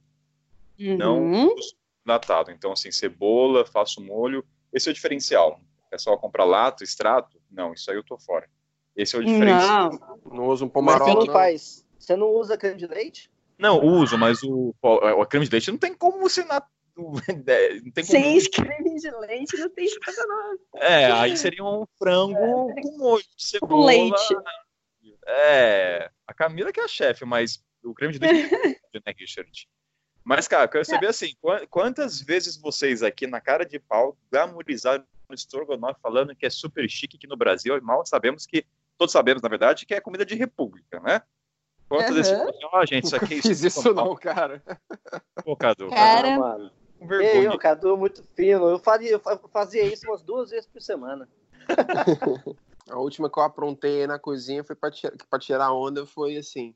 uhum. 0.77 0.97
não 0.97 1.55
datado. 2.05 2.51
Então, 2.51 2.71
assim, 2.73 2.91
cebola, 2.91 3.65
faço 3.65 4.01
molho. 4.01 4.43
Esse 4.73 4.89
é 4.89 4.91
o 4.91 4.93
diferencial. 4.93 5.61
É 5.91 5.97
só 5.97 6.17
comprar 6.17 6.43
lato, 6.43 6.83
extrato? 6.83 7.39
Não, 7.49 7.73
isso 7.73 7.89
aí 7.89 7.97
eu 7.97 8.03
tô 8.03 8.17
fora. 8.17 8.49
Esse 8.95 9.15
é 9.15 9.19
o 9.19 9.23
diferencial. 9.23 9.91
Não, 10.25 10.37
não 10.37 10.47
usa 10.47 10.65
um 10.65 10.69
pomarol, 10.69 11.07
Mas 11.07 11.15
você 11.15 11.27
não, 11.27 11.33
faz. 11.33 11.85
Você 11.99 12.15
não 12.15 12.27
usa 12.27 12.57
creme 12.57 12.77
de 12.77 12.87
leite? 12.87 13.29
Não, 13.57 13.83
uso, 13.83 14.17
mas 14.17 14.41
o, 14.41 14.73
o, 14.81 15.25
creme 15.25 15.45
de 15.45 15.51
leite 15.51 15.69
não 15.69 15.77
tem 15.77 15.93
como 15.93 16.17
você 16.19 16.45
na, 16.45 16.65
não 16.97 17.13
tem 17.91 18.05
como... 18.05 18.05
Sem 18.05 18.39
creme 18.49 18.95
de 18.95 19.11
leite 19.11 19.57
não 19.57 19.69
tem 19.69 19.85
estrogonofe. 19.85 20.63
É, 20.75 21.11
aí 21.11 21.35
seria 21.35 21.63
um 21.63 21.85
frango 21.97 22.71
é. 22.71 22.81
com 22.81 22.97
molho 22.97 23.23
de 23.23 23.43
cebola. 23.43 23.73
Com 23.73 23.85
leite. 23.85 24.35
É, 25.27 26.09
a 26.25 26.33
Camila 26.33 26.71
que 26.71 26.79
é 26.79 26.85
a 26.85 26.87
chefe, 26.87 27.25
mas 27.25 27.61
o 27.83 27.93
creme 27.93 28.13
de 28.13 28.19
leite 28.19 28.49
é 28.95 28.99
né, 29.05 29.13
Richard? 29.17 29.67
Mas, 30.23 30.47
cara, 30.47 30.65
eu 30.65 30.69
quero 30.69 30.85
saber 30.85 31.07
é. 31.07 31.09
assim, 31.09 31.33
quantas 31.69 32.21
vezes 32.21 32.55
vocês 32.55 33.03
aqui 33.03 33.27
na 33.27 33.41
cara 33.41 33.65
de 33.65 33.79
pau 33.79 34.17
glamorizaram 34.31 35.03
o 35.27 35.33
estrogonofe 35.33 35.99
falando 36.01 36.35
que 36.35 36.45
é 36.45 36.49
super 36.49 36.89
chique 36.89 37.17
aqui 37.17 37.27
no 37.27 37.37
Brasil 37.37 37.77
e 37.77 37.81
mal 37.81 38.05
sabemos 38.05 38.45
que, 38.45 38.65
todos 38.97 39.11
sabemos, 39.11 39.41
na 39.41 39.49
verdade, 39.49 39.85
que 39.85 39.93
é 39.93 40.01
comida 40.01 40.25
de 40.25 40.35
república, 40.35 40.99
né? 40.99 41.21
Quantas 41.89 42.09
uhum. 42.09 42.45
vezes 42.45 42.63
ó, 42.63 42.79
oh, 42.79 42.85
gente, 42.85 43.05
isso 43.05 43.15
aqui... 43.15 43.35
Não 43.35 43.41
fiz 43.41 43.63
isso 43.63 43.93
não, 43.93 44.15
cara. 44.15 44.61
Pô, 45.43 45.55
Cadu. 45.55 45.89
Cara... 45.89 46.37
Cadu, 46.37 46.71
Ei, 47.21 47.47
o 47.47 47.57
Cadu 47.57 47.93
é 47.95 47.97
muito 47.97 48.23
fino. 48.35 48.69
Eu 48.69 48.77
fazia, 48.77 49.11
eu 49.11 49.49
fazia 49.51 49.83
isso 49.83 50.05
umas 50.07 50.21
duas 50.21 50.51
vezes 50.51 50.67
por 50.67 50.81
semana. 50.81 51.27
A 52.89 52.97
última 52.97 53.29
que 53.29 53.39
eu 53.39 53.43
aprontei 53.43 54.05
na 54.07 54.17
cozinha 54.17 54.63
foi 54.63 54.75
para 54.75 54.91
tirar, 54.91 55.15
tirar 55.39 55.73
onda, 55.73 56.05
foi 56.05 56.37
assim. 56.37 56.73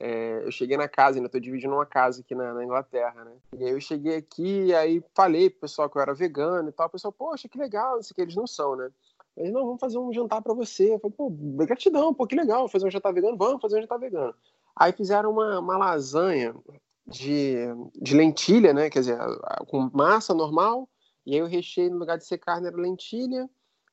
É, 0.00 0.44
eu 0.44 0.52
cheguei 0.52 0.76
na 0.76 0.86
casa, 0.86 1.18
ainda 1.18 1.28
tô 1.28 1.40
dividindo 1.40 1.74
uma 1.74 1.84
casa 1.84 2.20
aqui 2.20 2.32
na, 2.32 2.54
na, 2.54 2.64
Inglaterra, 2.64 3.24
né? 3.24 3.32
E 3.58 3.64
aí 3.64 3.70
eu 3.72 3.80
cheguei 3.80 4.14
aqui, 4.14 4.72
aí 4.72 5.02
falei 5.12 5.50
pro 5.50 5.62
pessoal 5.62 5.90
que 5.90 5.98
eu 5.98 6.02
era 6.02 6.14
vegano 6.14 6.68
e 6.68 6.72
tal. 6.72 6.86
O 6.86 6.90
pessoal, 6.90 7.12
poxa, 7.12 7.48
que 7.48 7.58
legal, 7.58 7.96
não 7.96 8.02
sei 8.02 8.12
o 8.12 8.14
que, 8.14 8.22
eles 8.22 8.36
não 8.36 8.46
são, 8.46 8.76
né? 8.76 8.88
Eles, 9.38 9.52
não, 9.52 9.64
vamos 9.64 9.80
fazer 9.80 9.98
um 9.98 10.12
jantar 10.12 10.42
para 10.42 10.52
você. 10.52 10.94
Eu 10.94 10.98
falei, 10.98 11.14
pô, 11.16 11.30
gratidão, 11.30 12.12
pô, 12.12 12.26
que 12.26 12.34
legal, 12.34 12.68
fazer 12.68 12.86
um 12.86 12.90
jantar 12.90 13.12
vegano, 13.12 13.36
vamos 13.36 13.62
fazer 13.62 13.78
um 13.78 13.80
jantar 13.80 13.98
vegano. 13.98 14.34
Aí 14.74 14.92
fizeram 14.92 15.30
uma, 15.30 15.60
uma 15.60 15.78
lasanha 15.78 16.54
de, 17.06 17.56
de 17.94 18.16
lentilha, 18.16 18.72
né? 18.72 18.90
Quer 18.90 19.00
dizer, 19.00 19.18
com 19.68 19.88
massa 19.92 20.34
normal, 20.34 20.88
e 21.24 21.34
aí 21.34 21.42
o 21.42 21.46
recheio, 21.46 21.90
no 21.90 21.98
lugar 21.98 22.18
de 22.18 22.26
ser 22.26 22.38
carne, 22.38 22.66
era 22.66 22.76
lentilha, 22.76 23.48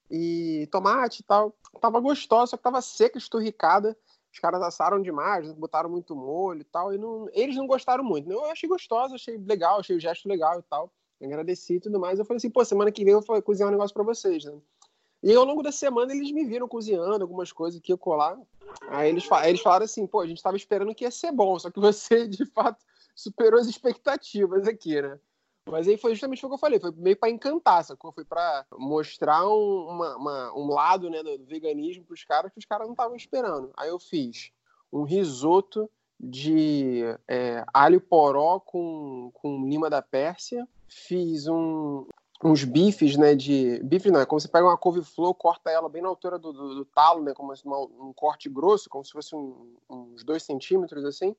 e 0.09 0.67
tomate 0.71 1.21
e 1.21 1.23
tal. 1.23 1.53
Tava 1.79 1.99
gostosa, 1.99 2.51
só 2.51 2.57
que 2.57 2.63
tava 2.63 2.81
seca, 2.81 3.17
esturricada. 3.17 3.97
Os 4.31 4.39
caras 4.39 4.61
assaram 4.61 5.01
demais, 5.01 5.51
botaram 5.53 5.89
muito 5.89 6.15
molho 6.15 6.61
e 6.61 6.65
tal. 6.65 6.93
E 6.93 6.97
não, 6.97 7.27
eles 7.31 7.55
não 7.55 7.67
gostaram 7.67 8.03
muito. 8.03 8.31
Eu 8.31 8.45
achei 8.45 8.67
gostosa, 8.67 9.15
achei 9.15 9.37
legal, 9.37 9.79
achei 9.79 9.95
o 9.95 9.99
gesto 9.99 10.27
legal 10.27 10.59
e 10.59 10.63
tal. 10.63 10.91
Agradeci 11.23 11.75
e 11.75 11.79
tudo 11.79 11.99
mais. 11.99 12.19
Eu 12.19 12.25
falei 12.25 12.37
assim, 12.37 12.49
pô, 12.49 12.63
semana 12.65 12.91
que 12.91 13.03
vem 13.03 13.13
eu 13.13 13.21
vou 13.21 13.41
cozinhar 13.41 13.69
um 13.69 13.71
negócio 13.71 13.93
pra 13.93 14.03
vocês, 14.03 14.43
né? 14.43 14.53
E 15.26 15.34
ao 15.34 15.43
longo 15.43 15.63
da 15.63 15.71
semana 15.71 16.13
eles 16.13 16.32
me 16.32 16.45
viram 16.45 16.67
cozinhando 16.67 17.23
algumas 17.23 17.51
coisas 17.51 17.82
que 17.82 17.91
eu 17.91 17.97
colar. 17.97 18.39
Aí 18.89 19.09
eles, 19.09 19.30
aí 19.32 19.49
eles 19.49 19.61
falaram 19.61 19.86
assim, 19.86 20.05
pô, 20.05 20.21
a 20.21 20.28
gente 20.28 20.43
tava 20.43 20.55
esperando 20.55 20.93
que 20.93 21.03
ia 21.03 21.09
ser 21.09 21.32
bom, 21.32 21.57
só 21.57 21.71
que 21.71 21.80
você, 21.80 22.28
de 22.30 22.45
fato, 22.45 22.86
superou 23.15 23.59
as 23.59 23.65
expectativas 23.65 24.67
aqui, 24.67 25.01
né? 25.01 25.19
Mas 25.67 25.88
aí 25.88 25.97
foi 25.97 26.11
justamente 26.11 26.45
o 26.45 26.47
que 26.47 26.53
eu 26.53 26.59
falei, 26.59 26.80
foi 26.80 26.91
meio 26.95 27.17
para 27.17 27.32
encantar, 27.32 27.84
sacou? 27.84 28.11
Foi 28.11 28.23
para 28.23 28.67
mostrar 28.73 29.49
um, 29.49 29.88
uma, 29.89 30.15
uma, 30.15 30.53
um 30.53 30.67
lado 30.67 31.09
né, 31.09 31.23
do 31.23 31.43
veganismo 31.43 32.03
para 32.03 32.13
os 32.13 32.23
caras 32.23 32.51
que 32.51 32.59
os 32.59 32.65
caras 32.65 32.86
não 32.86 32.93
estavam 32.93 33.15
esperando. 33.15 33.71
Aí 33.76 33.89
eu 33.89 33.97
fiz 33.97 34.51
um 34.93 35.01
risoto 35.01 35.89
de 36.19 37.01
é, 37.28 37.65
alho 37.73 37.99
poró 37.99 38.59
com, 38.59 39.32
com 39.34 39.67
lima 39.67 39.89
da 39.89 40.03
Pérsia, 40.03 40.67
fiz 40.88 41.47
um, 41.47 42.05
uns 42.45 42.63
bifes, 42.63 43.17
né, 43.17 43.35
de... 43.35 43.81
Bife 43.83 44.11
não, 44.11 44.19
é 44.19 44.25
como 44.25 44.39
você 44.39 44.47
pega 44.47 44.67
uma 44.67 44.77
couve-flor, 44.77 45.33
corta 45.33 45.71
ela 45.71 45.89
bem 45.89 46.01
na 46.01 46.09
altura 46.09 46.37
do, 46.37 46.53
do, 46.53 46.75
do 46.75 46.85
talo, 46.85 47.23
né, 47.23 47.33
como 47.33 47.53
uma, 47.65 47.79
um 47.79 48.13
corte 48.13 48.47
grosso, 48.49 48.89
como 48.89 49.03
se 49.03 49.11
fosse 49.11 49.35
um, 49.35 49.75
uns 49.89 50.23
dois 50.23 50.43
centímetros, 50.43 51.03
assim 51.03 51.35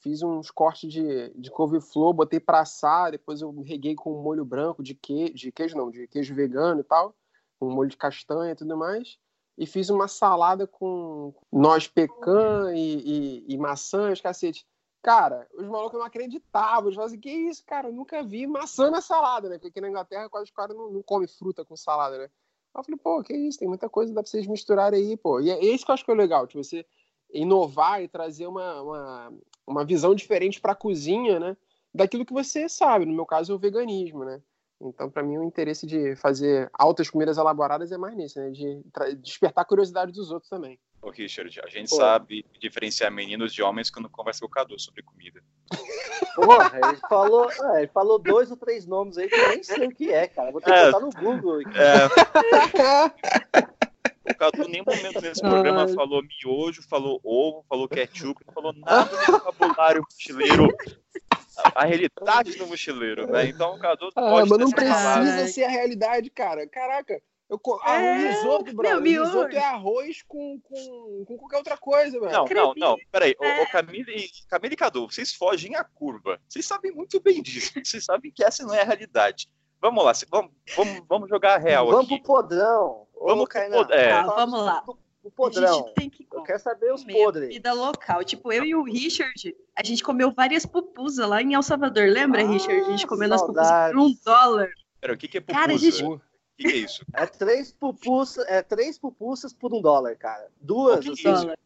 fiz 0.00 0.22
uns 0.22 0.50
cortes 0.50 0.90
de, 0.90 1.30
de 1.34 1.50
couve-flor, 1.50 2.12
botei 2.12 2.40
para 2.40 2.60
assar, 2.60 3.12
depois 3.12 3.40
eu 3.40 3.52
reguei 3.62 3.94
com 3.94 4.22
molho 4.22 4.44
branco 4.44 4.82
de 4.82 4.94
queijo, 4.94 5.34
de 5.34 5.52
queijo 5.52 5.76
não, 5.76 5.90
de 5.90 6.06
queijo 6.08 6.34
vegano 6.34 6.80
e 6.80 6.84
tal, 6.84 7.14
com 7.58 7.70
molho 7.70 7.90
de 7.90 7.96
castanha 7.96 8.52
e 8.52 8.56
tudo 8.56 8.76
mais. 8.76 9.18
E 9.58 9.66
fiz 9.66 9.90
uma 9.90 10.08
salada 10.08 10.66
com 10.66 11.34
noz 11.52 11.86
pecan 11.86 12.74
e, 12.74 13.44
e, 13.48 13.54
e 13.54 13.58
maçãs, 13.58 14.20
cacete. 14.20 14.66
Cara, 15.02 15.48
os 15.54 15.66
malucos 15.66 15.98
não 15.98 16.06
acreditavam. 16.06 16.88
Eles 16.88 16.94
falavam 16.94 17.14
assim, 17.14 17.20
que 17.20 17.30
isso, 17.30 17.64
cara? 17.64 17.88
Eu 17.88 17.92
nunca 17.92 18.22
vi 18.22 18.46
maçã 18.46 18.90
na 18.90 19.00
salada, 19.00 19.48
né? 19.48 19.56
Porque 19.56 19.68
aqui 19.68 19.80
na 19.80 19.88
Inglaterra 19.88 20.28
quase 20.28 20.44
os 20.44 20.50
caras 20.50 20.76
não, 20.76 20.90
não 20.90 21.02
comem 21.02 21.26
fruta 21.26 21.64
com 21.64 21.74
salada, 21.76 22.18
né? 22.18 22.30
Eu 22.74 22.84
falei, 22.84 23.00
pô, 23.02 23.22
que 23.22 23.34
isso? 23.34 23.58
Tem 23.58 23.66
muita 23.66 23.88
coisa, 23.88 24.12
dá 24.12 24.22
pra 24.22 24.30
vocês 24.30 24.46
misturarem 24.46 25.00
aí, 25.00 25.16
pô. 25.16 25.40
E 25.40 25.50
é 25.50 25.64
isso 25.64 25.84
que 25.84 25.90
eu 25.90 25.94
acho 25.94 26.04
que 26.04 26.10
é 26.10 26.14
legal, 26.14 26.46
tipo, 26.46 26.62
você 26.62 26.86
inovar 27.32 28.02
e 28.02 28.08
trazer 28.08 28.46
uma, 28.46 28.82
uma, 28.82 29.32
uma 29.66 29.84
visão 29.84 30.14
diferente 30.14 30.60
para 30.60 30.72
a 30.72 30.76
cozinha, 30.76 31.40
né? 31.40 31.56
Daquilo 31.92 32.24
que 32.24 32.32
você 32.32 32.68
sabe. 32.68 33.06
No 33.06 33.14
meu 33.14 33.26
caso, 33.26 33.52
é 33.52 33.56
o 33.56 33.58
veganismo, 33.58 34.24
né? 34.24 34.40
Então, 34.80 35.10
para 35.10 35.22
mim, 35.22 35.36
o 35.36 35.44
interesse 35.44 35.86
de 35.86 36.14
fazer 36.16 36.70
altas 36.72 37.10
comidas 37.10 37.36
elaboradas 37.36 37.92
é 37.92 37.98
mais 37.98 38.16
nisso, 38.16 38.38
né? 38.38 38.50
De 38.50 38.82
despertar 39.16 39.62
a 39.62 39.66
curiosidade 39.66 40.12
dos 40.12 40.30
outros 40.30 40.48
também. 40.48 40.78
Ô, 41.02 41.10
Richard, 41.10 41.60
a 41.64 41.68
gente 41.68 41.88
Pô. 41.88 41.96
sabe 41.96 42.44
diferenciar 42.58 43.10
meninos 43.10 43.54
de 43.54 43.62
homens 43.62 43.90
quando 43.90 44.08
conversa 44.08 44.40
com 44.40 44.46
o 44.46 44.50
Cadu 44.50 44.78
sobre 44.78 45.02
comida. 45.02 45.42
Porra, 46.34 46.72
ele 46.74 46.96
falou, 47.08 47.50
é, 47.50 47.78
ele 47.78 47.88
falou 47.88 48.18
dois 48.18 48.50
ou 48.50 48.56
três 48.56 48.86
nomes 48.86 49.16
aí 49.16 49.28
que 49.28 49.34
eu 49.34 49.48
nem 49.48 49.62
sei 49.62 49.86
o 49.86 49.90
que 49.90 50.12
é, 50.12 50.28
cara. 50.28 50.52
Vou 50.52 50.60
ter 50.60 50.72
que 50.72 50.78
é, 50.78 50.90
botar 50.90 51.00
no 51.00 51.10
Google. 51.10 51.60
É... 51.62 52.10
O 54.22 54.34
Cadu, 54.36 54.62
em 54.62 54.70
nenhum 54.70 54.84
momento 54.86 55.20
nesse 55.20 55.40
programa 55.40 55.88
falou 55.88 56.22
miojo, 56.22 56.82
falou 56.88 57.20
ovo, 57.24 57.64
falou 57.68 57.88
ketchup, 57.88 58.40
não 58.46 58.52
falou 58.52 58.72
nada 58.74 59.04
do 59.04 59.32
vocabulário 59.32 60.02
mochileiro. 60.02 60.68
A, 61.74 61.84
realidade 61.84 62.56
do 62.56 62.66
mochileiro, 62.66 63.26
né? 63.30 63.46
Então 63.46 63.74
o 63.74 63.78
Cadu 63.78 64.08
ah, 64.14 64.20
pode 64.20 64.50
mas 64.50 64.58
não 64.58 64.70
precisa 64.70 65.48
ser 65.48 65.64
a 65.64 65.68
realidade, 65.68 66.30
cara. 66.30 66.66
Caraca, 66.68 67.20
eu, 67.50 67.60
ah, 67.82 68.00
é, 68.00 68.28
risoto, 68.28 68.72
brother. 68.72 69.00
Meu, 69.00 69.24
risoto 69.24 69.56
é 69.56 69.64
arroz 69.64 70.22
com, 70.22 70.60
com, 70.60 71.24
com 71.26 71.36
qualquer 71.36 71.56
outra 71.56 71.76
coisa, 71.76 72.20
velho. 72.20 72.30
Não, 72.30 72.44
não, 72.44 72.74
não. 72.76 72.96
Peraí. 73.10 73.34
É. 73.40 73.60
O, 73.60 73.64
o 73.64 73.70
Camila, 73.70 74.06
e, 74.08 74.76
Cadu, 74.76 75.10
vocês 75.10 75.34
fogem 75.34 75.74
a 75.74 75.82
curva. 75.82 76.40
Vocês 76.48 76.64
sabem 76.64 76.92
muito 76.92 77.18
bem 77.20 77.42
disso. 77.42 77.72
Vocês 77.84 78.04
sabem 78.04 78.30
que 78.30 78.44
essa 78.44 78.64
não 78.64 78.72
é 78.72 78.82
a 78.82 78.84
realidade. 78.84 79.48
Vamos 79.82 80.04
lá, 80.04 80.12
vamos, 80.30 80.52
vamos, 80.76 81.02
vamos 81.08 81.28
jogar 81.28 81.54
a 81.54 81.58
real 81.58 81.86
vamos 81.86 82.04
aqui. 82.04 82.10
Vamos 82.10 82.24
pro 82.24 82.34
podrão. 82.34 83.06
Vamos, 83.18 83.48
Kainan, 83.48 83.86
é. 83.90 84.12
ah, 84.12 84.22
vamos 84.26 84.60
lá. 84.60 84.84
O 85.22 85.30
podrão. 85.30 85.92
eu 86.32 86.42
quero 86.42 86.58
saber 86.58 86.92
os 86.92 87.02
podres. 87.02 87.48
Vida 87.48 87.72
local. 87.72 88.22
Tipo, 88.22 88.52
eu 88.52 88.64
e 88.64 88.74
o 88.74 88.82
Richard, 88.84 89.56
a 89.74 89.84
gente 89.84 90.02
comeu 90.04 90.30
várias 90.32 90.64
pupusas 90.64 91.26
lá 91.26 91.42
em 91.42 91.54
El 91.54 91.62
Salvador. 91.62 92.08
Lembra, 92.08 92.42
ah, 92.42 92.46
Richard? 92.46 92.80
A 92.80 92.90
gente 92.90 93.06
comendo 93.06 93.34
as 93.34 93.40
pupusas 93.40 93.90
por 93.90 93.98
um 93.98 94.14
dólar. 94.24 94.70
Pera, 95.00 95.14
o 95.14 95.16
que, 95.16 95.26
que 95.26 95.38
é 95.38 95.40
pupusa? 95.40 95.58
Cara, 95.58 95.72
a 95.72 95.76
gente... 95.76 96.04
O 96.60 96.62
que, 96.62 96.68
que, 96.68 96.76
é 96.76 96.76
isso? 96.76 97.06
É 97.14 97.24
três 97.24 97.72
pupusas, 97.72 98.44
é 98.46 98.62
três 98.62 98.98
pupusas 98.98 99.52
por 99.54 99.72
um 99.72 99.80
dólar, 99.80 100.14
cara. 100.16 100.48
Duas, 100.60 101.06
assim. 101.08 101.22
Dólar. 101.22 101.58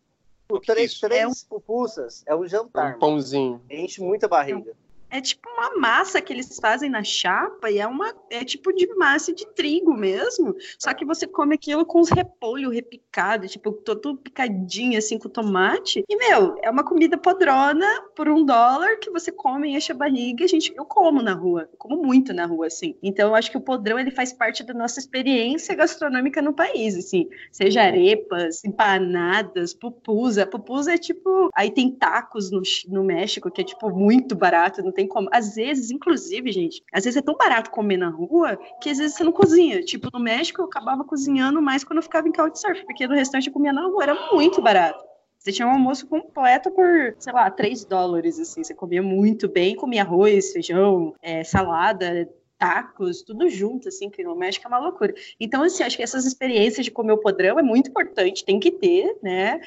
Por 0.47 0.61
três, 0.61 1.01
três 1.01 1.21
é 1.21 1.27
um... 1.27 1.33
pupusas 1.49 2.23
é 2.27 2.37
um 2.37 2.47
jantar. 2.47 2.95
Um 2.95 2.99
pãozinho. 3.01 3.61
Enche 3.69 4.01
muita 4.01 4.29
barriga 4.29 4.73
é 5.15 5.21
tipo 5.21 5.49
uma 5.49 5.79
massa 5.79 6.21
que 6.21 6.33
eles 6.33 6.59
fazem 6.61 6.91
na 6.91 7.05
chapa 7.05 7.71
e 7.71 7.79
é 7.79 7.87
uma 7.87 8.13
é 8.29 8.45
tipo 8.45 8.73
de 8.73 8.93
massa 8.97 9.33
de 9.33 9.47
trigo 9.55 9.95
mesmo. 9.95 10.57
Só 10.77 10.93
que 10.93 11.05
você 11.05 11.25
come 11.25 11.55
aquilo 11.55 11.87
com 11.87 12.01
os 12.01 12.11
repolho 12.11 12.69
repicado, 12.69 13.47
tipo 13.47 13.71
todo 13.71 14.17
picadinho 14.17 14.99
assim 14.99 15.17
com 15.17 15.29
tomate. 15.29 16.05
E 16.09 16.17
meu, 16.17 16.57
é 16.61 16.69
uma 16.69 16.83
comida 16.83 17.17
podrona 17.17 17.87
por 18.17 18.29
um 18.29 18.45
dólar 18.45 18.99
que 18.99 19.09
você 19.09 19.31
come 19.31 19.77
enche 19.77 19.93
a 19.93 19.95
barriga. 19.95 20.49
Gente 20.49 20.75
eu 20.77 20.85
como 20.85 21.23
na 21.23 21.33
rua, 21.33 21.69
eu 21.71 21.79
como 21.79 22.03
muito 22.03 22.35
na 22.35 22.45
rua 22.45 22.67
assim. 22.67 22.97
Então 23.01 23.29
eu 23.29 23.35
acho 23.37 23.53
que 23.53 23.57
o 23.57 23.61
podrão 23.61 24.01
ele 24.01 24.11
faz 24.11 24.33
parte 24.33 24.65
da 24.65 24.75
nossa 24.75 24.99
experiência 24.99 25.77
gastronômica 25.77 26.43
no 26.43 26.53
país, 26.53 26.97
assim. 26.97 27.29
Seja 27.53 27.83
arepas, 27.83 28.65
empanadas, 28.65 29.73
pupusa. 29.73 30.45
Pupusa 30.45 30.95
é 30.95 30.99
tipo 30.99 31.51
aí 31.55 31.71
tem 31.71 31.93
tacos 31.93 32.51
no, 32.51 32.63
no 32.89 33.05
México 33.05 33.49
que 33.49 33.61
é 33.61 33.65
tipo 33.65 33.91
muito 33.91 34.35
barato, 34.35 34.83
não 34.83 34.91
tem 34.91 35.04
tem 35.05 35.09
como. 35.09 35.29
Às 35.31 35.55
vezes, 35.55 35.91
inclusive, 35.91 36.51
gente, 36.51 36.83
às 36.93 37.05
vezes 37.05 37.19
é 37.19 37.23
tão 37.23 37.37
barato 37.37 37.71
comer 37.71 37.99
na 37.99 38.09
rua 38.09 38.59
que 38.81 38.91
às 38.91 38.99
vezes 38.99 39.17
você 39.17 39.25
não 39.25 39.33
cozinha. 39.33 39.83
Tipo, 39.83 40.09
no 40.13 40.19
México 40.19 40.63
eu 40.63 40.67
acabava 40.67 41.05
cozinhando 41.05 41.61
mais 41.61 41.85
quando 41.85 41.99
eu 41.99 42.03
ficava 42.03 42.27
em 42.27 42.33
couchsurf, 42.33 42.85
porque 42.85 43.07
no 43.07 43.15
restante 43.15 43.49
eu 43.49 43.53
comia 43.53 43.73
na 43.73 43.87
rua, 43.87 44.03
era 44.03 44.33
muito 44.33 44.61
barato. 44.63 45.03
Você 45.39 45.53
tinha 45.53 45.69
um 45.69 45.73
almoço 45.73 46.07
completo 46.07 46.71
por, 46.71 47.15
sei 47.19 47.33
lá, 47.33 47.51
3 47.51 47.85
dólares, 47.85 48.41
assim. 48.41 48.65
Você 48.65 48.75
comia 48.75 49.03
muito 49.03 49.47
bem, 49.47 49.77
comia 49.77 50.03
arroz, 50.03 50.53
feijão, 50.53 51.15
é, 51.21 51.45
salada, 51.45 52.27
tacos, 52.59 53.21
tudo 53.21 53.47
junto, 53.51 53.89
assim, 53.89 54.09
que 54.09 54.25
no 54.25 54.35
México 54.35 54.67
é 54.67 54.69
uma 54.69 54.79
loucura. 54.79 55.13
Então, 55.39 55.63
assim, 55.63 55.83
acho 55.83 55.99
que 55.99 56.03
essas 56.03 56.25
experiências 56.25 56.87
de 56.87 56.91
comer 56.91 57.13
o 57.13 57.19
podrão 57.19 57.59
é 57.59 57.63
muito 57.63 57.91
importante, 57.91 58.45
tem 58.45 58.59
que 58.59 58.71
ter, 58.71 59.19
né? 59.23 59.61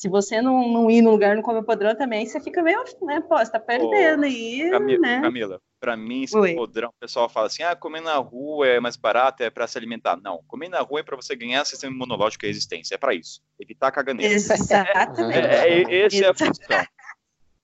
Se 0.00 0.08
você 0.08 0.40
não, 0.40 0.66
não 0.66 0.90
ir 0.90 1.02
no 1.02 1.10
lugar 1.10 1.36
não 1.36 1.42
comer 1.42 1.58
o 1.58 1.62
podrão 1.62 1.94
também, 1.94 2.24
você 2.24 2.40
fica 2.40 2.62
meio, 2.62 2.82
né, 3.02 3.20
pô, 3.20 3.36
você 3.36 3.52
tá 3.52 3.60
perdendo 3.60 4.24
aí, 4.24 4.70
Camila, 4.70 5.00
né? 5.02 5.20
Camila, 5.20 5.60
pra 5.78 5.94
mim, 5.94 6.22
esse 6.22 6.34
Oi. 6.34 6.54
podrão, 6.54 6.88
o 6.88 6.98
pessoal 6.98 7.28
fala 7.28 7.48
assim, 7.48 7.62
ah, 7.62 7.76
comer 7.76 8.00
na 8.00 8.16
rua 8.16 8.66
é 8.66 8.80
mais 8.80 8.96
barato, 8.96 9.42
é 9.42 9.50
pra 9.50 9.66
se 9.66 9.76
alimentar. 9.76 10.16
Não, 10.16 10.42
comer 10.48 10.70
na 10.70 10.80
rua 10.80 11.00
é 11.00 11.02
pra 11.02 11.16
você 11.16 11.36
ganhar 11.36 11.66
sistema 11.66 11.94
imunológico 11.94 12.46
e 12.46 12.48
resistência, 12.48 12.94
é 12.94 12.98
pra 12.98 13.12
isso. 13.14 13.42
Evitar 13.60 13.92
caganeira. 13.92 14.32
Exatamente. 14.32 14.80
É, 15.36 15.68
é, 15.68 16.06
esse 16.06 16.24
é 16.24 16.28
a 16.28 16.34
função. 16.34 16.86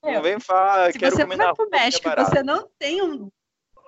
Não 0.05 0.21
vem 0.21 0.39
falar, 0.39 0.93
Se 0.93 0.99
quero 0.99 1.17
você 1.17 1.23
comer 1.23 1.37
na 1.37 1.55
pro 1.55 1.65
rua, 1.65 1.71
é 1.73 1.85
México, 1.85 2.07
barato. 2.07 2.31
você 2.31 2.43
não 2.43 2.69
tem 2.79 3.01
um. 3.01 3.31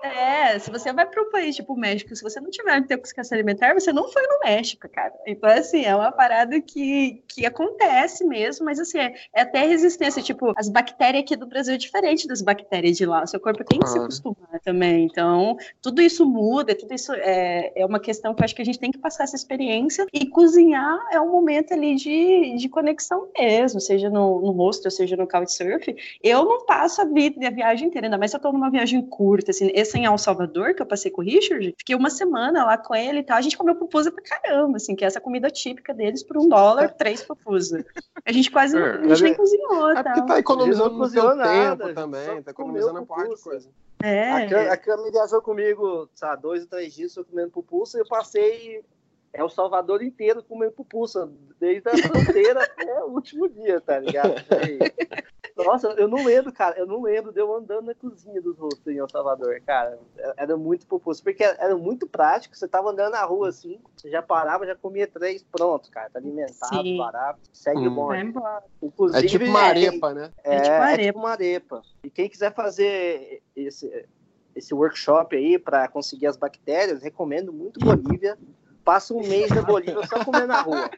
É, 0.02 0.58
se 0.58 0.70
você 0.70 0.92
vai 0.92 1.06
para 1.06 1.22
um 1.22 1.30
país 1.30 1.56
tipo 1.56 1.72
o 1.72 1.76
México, 1.76 2.14
se 2.14 2.22
você 2.22 2.40
não 2.40 2.50
tiver 2.50 2.78
intoxicação 2.78 3.36
alimentar, 3.36 3.74
você 3.74 3.92
não 3.92 4.08
foi 4.08 4.22
no 4.22 4.38
México, 4.44 4.88
cara. 4.88 5.12
Então, 5.26 5.50
assim, 5.50 5.84
é 5.84 5.94
uma 5.94 6.12
parada 6.12 6.60
que, 6.60 7.22
que 7.26 7.44
acontece 7.44 8.24
mesmo, 8.24 8.64
mas 8.64 8.78
assim, 8.78 8.98
é, 8.98 9.14
é 9.34 9.40
até 9.42 9.66
resistência. 9.66 10.22
Tipo, 10.22 10.52
as 10.56 10.68
bactérias 10.68 11.24
aqui 11.24 11.34
do 11.34 11.46
Brasil 11.46 11.74
é 11.74 11.76
diferente 11.76 12.28
das 12.28 12.40
bactérias 12.42 12.96
de 12.96 13.04
lá. 13.04 13.24
O 13.24 13.26
seu 13.26 13.40
corpo 13.40 13.64
tem 13.64 13.80
que 13.80 13.88
se 13.88 13.98
acostumar 13.98 14.60
também. 14.64 15.04
Então, 15.04 15.56
tudo 15.82 16.00
isso 16.00 16.24
muda, 16.24 16.74
tudo 16.76 16.94
isso 16.94 17.12
é, 17.14 17.72
é 17.74 17.84
uma 17.84 17.98
questão 17.98 18.34
que 18.34 18.40
eu 18.40 18.44
acho 18.44 18.54
que 18.54 18.62
a 18.62 18.64
gente 18.64 18.78
tem 18.78 18.92
que 18.92 18.98
passar 18.98 19.24
essa 19.24 19.36
experiência. 19.36 20.06
E 20.12 20.26
cozinhar 20.26 20.98
é 21.10 21.20
um 21.20 21.30
momento 21.30 21.74
ali 21.74 21.96
de, 21.96 22.56
de 22.56 22.68
conexão 22.68 23.28
mesmo, 23.36 23.80
seja 23.80 24.08
no, 24.08 24.40
no 24.40 24.52
hostel, 24.52 24.92
seja 24.92 25.16
no 25.16 25.26
couchsurf. 25.26 25.94
Eu 26.22 26.44
não 26.44 26.64
passo 26.64 27.02
a 27.02 27.04
vida, 27.04 27.48
a 27.48 27.50
viagem 27.50 27.88
inteira, 27.88 28.06
ainda 28.06 28.18
mais 28.18 28.30
se 28.30 28.36
eu 28.36 28.40
tô 28.40 28.52
numa 28.52 28.70
viagem 28.70 29.02
curta, 29.02 29.50
assim, 29.50 29.70
esse 29.88 29.98
em 29.98 30.04
El 30.04 30.18
Salvador, 30.18 30.74
que 30.74 30.82
eu 30.82 30.86
passei 30.86 31.10
com 31.10 31.20
o 31.20 31.24
Richard, 31.24 31.74
fiquei 31.78 31.96
uma 31.96 32.10
semana 32.10 32.64
lá 32.64 32.76
com 32.78 32.94
ele 32.94 33.20
e 33.20 33.22
tal, 33.22 33.36
a 33.36 33.40
gente 33.40 33.56
comeu 33.56 33.74
pupusa 33.74 34.12
pra 34.12 34.22
caramba, 34.22 34.76
assim, 34.76 34.94
que 34.94 35.04
é 35.04 35.06
essa 35.08 35.20
comida 35.20 35.50
típica 35.50 35.92
deles 35.94 36.22
por 36.22 36.36
um 36.38 36.48
dólar, 36.48 36.94
três 36.96 37.22
pupusa. 37.22 37.84
A 38.24 38.32
gente 38.32 38.50
quase, 38.50 38.76
É, 38.76 38.80
a 38.82 39.02
gente 39.08 39.22
nem 39.22 39.32
é- 39.32 39.36
cozinhou, 39.36 39.90
É 39.90 39.94
tá? 40.02 40.12
porque 40.12 40.26
tá 40.28 40.38
economizando 40.38 40.90
Não 40.90 40.98
no 40.98 41.08
seu 41.08 41.34
nada, 41.34 41.84
tempo 41.86 41.94
também, 41.94 42.42
tá 42.42 42.50
economizando 42.50 42.92
uma 43.00 43.06
porrada 43.06 43.34
de 43.34 43.42
coisa. 43.42 43.68
A 44.00 44.46
Cam- 44.48 44.58
É, 44.60 44.70
A 44.70 45.10
viajou 45.10 45.42
comigo, 45.42 46.08
sabe, 46.14 46.42
dois 46.42 46.62
ou 46.62 46.68
três 46.68 46.94
dias 46.94 47.16
eu 47.16 47.24
comendo 47.24 47.50
pupusa 47.50 47.98
e 47.98 48.00
eu 48.02 48.06
passei 48.06 48.84
é 49.32 49.44
o 49.44 49.48
Salvador 49.48 50.02
inteiro 50.02 50.42
comendo 50.42 50.72
pupusa, 50.72 51.30
desde 51.60 51.88
a 51.88 51.92
fronteira 52.46 52.62
até 52.62 53.04
o 53.04 53.08
último 53.08 53.48
dia, 53.48 53.80
tá 53.80 53.98
ligado? 53.98 54.34
Nossa, 55.64 55.88
eu 55.88 56.06
não 56.08 56.24
lembro, 56.24 56.52
cara, 56.52 56.78
eu 56.78 56.86
não 56.86 57.02
lembro 57.02 57.32
de 57.32 57.40
eu 57.40 57.54
andando 57.54 57.86
na 57.86 57.94
cozinha 57.94 58.40
dos 58.40 58.56
rostos 58.56 58.86
em 58.86 58.96
El 58.98 59.08
Salvador, 59.08 59.60
cara. 59.66 59.98
Era 60.36 60.56
muito 60.56 60.86
pupusa, 60.86 61.22
porque 61.22 61.42
era 61.42 61.76
muito 61.76 62.06
prático, 62.06 62.56
você 62.56 62.68
tava 62.68 62.90
andando 62.90 63.12
na 63.12 63.24
rua 63.24 63.48
assim, 63.48 63.80
você 63.96 64.08
já 64.10 64.22
parava, 64.22 64.66
já 64.66 64.74
comia 64.76 65.06
três, 65.06 65.42
pronto, 65.42 65.90
cara, 65.90 66.08
tá 66.10 66.18
alimentado, 66.18 66.82
Sim. 66.82 66.96
barato, 66.96 67.40
segue 67.52 67.80
Hum. 67.80 67.86
o 67.88 67.94
bonde. 67.94 68.32
É 69.16 69.22
tipo 69.22 69.44
uma 69.46 69.60
arepa, 69.60 70.14
né? 70.14 70.32
é, 70.44 70.56
É 70.56 70.60
tipo 70.60 70.74
uma 70.76 70.88
é 70.88 70.92
arepa. 70.92 71.06
tipo 71.08 71.18
uma 71.18 71.30
arepa. 71.30 71.82
E 72.04 72.10
quem 72.10 72.28
quiser 72.28 72.54
fazer 72.54 73.42
esse, 73.56 74.06
esse 74.54 74.72
workshop 74.74 75.36
aí 75.36 75.58
para 75.58 75.88
conseguir 75.88 76.26
as 76.28 76.36
bactérias, 76.36 77.02
recomendo 77.02 77.52
muito 77.52 77.80
Bolívia. 77.80 78.38
Passa 78.88 79.12
um 79.12 79.20
mês 79.20 79.50
na 79.50 79.60
Bolívia 79.60 80.06
só 80.06 80.24
comer 80.24 80.46
na 80.46 80.62
rua. 80.62 80.90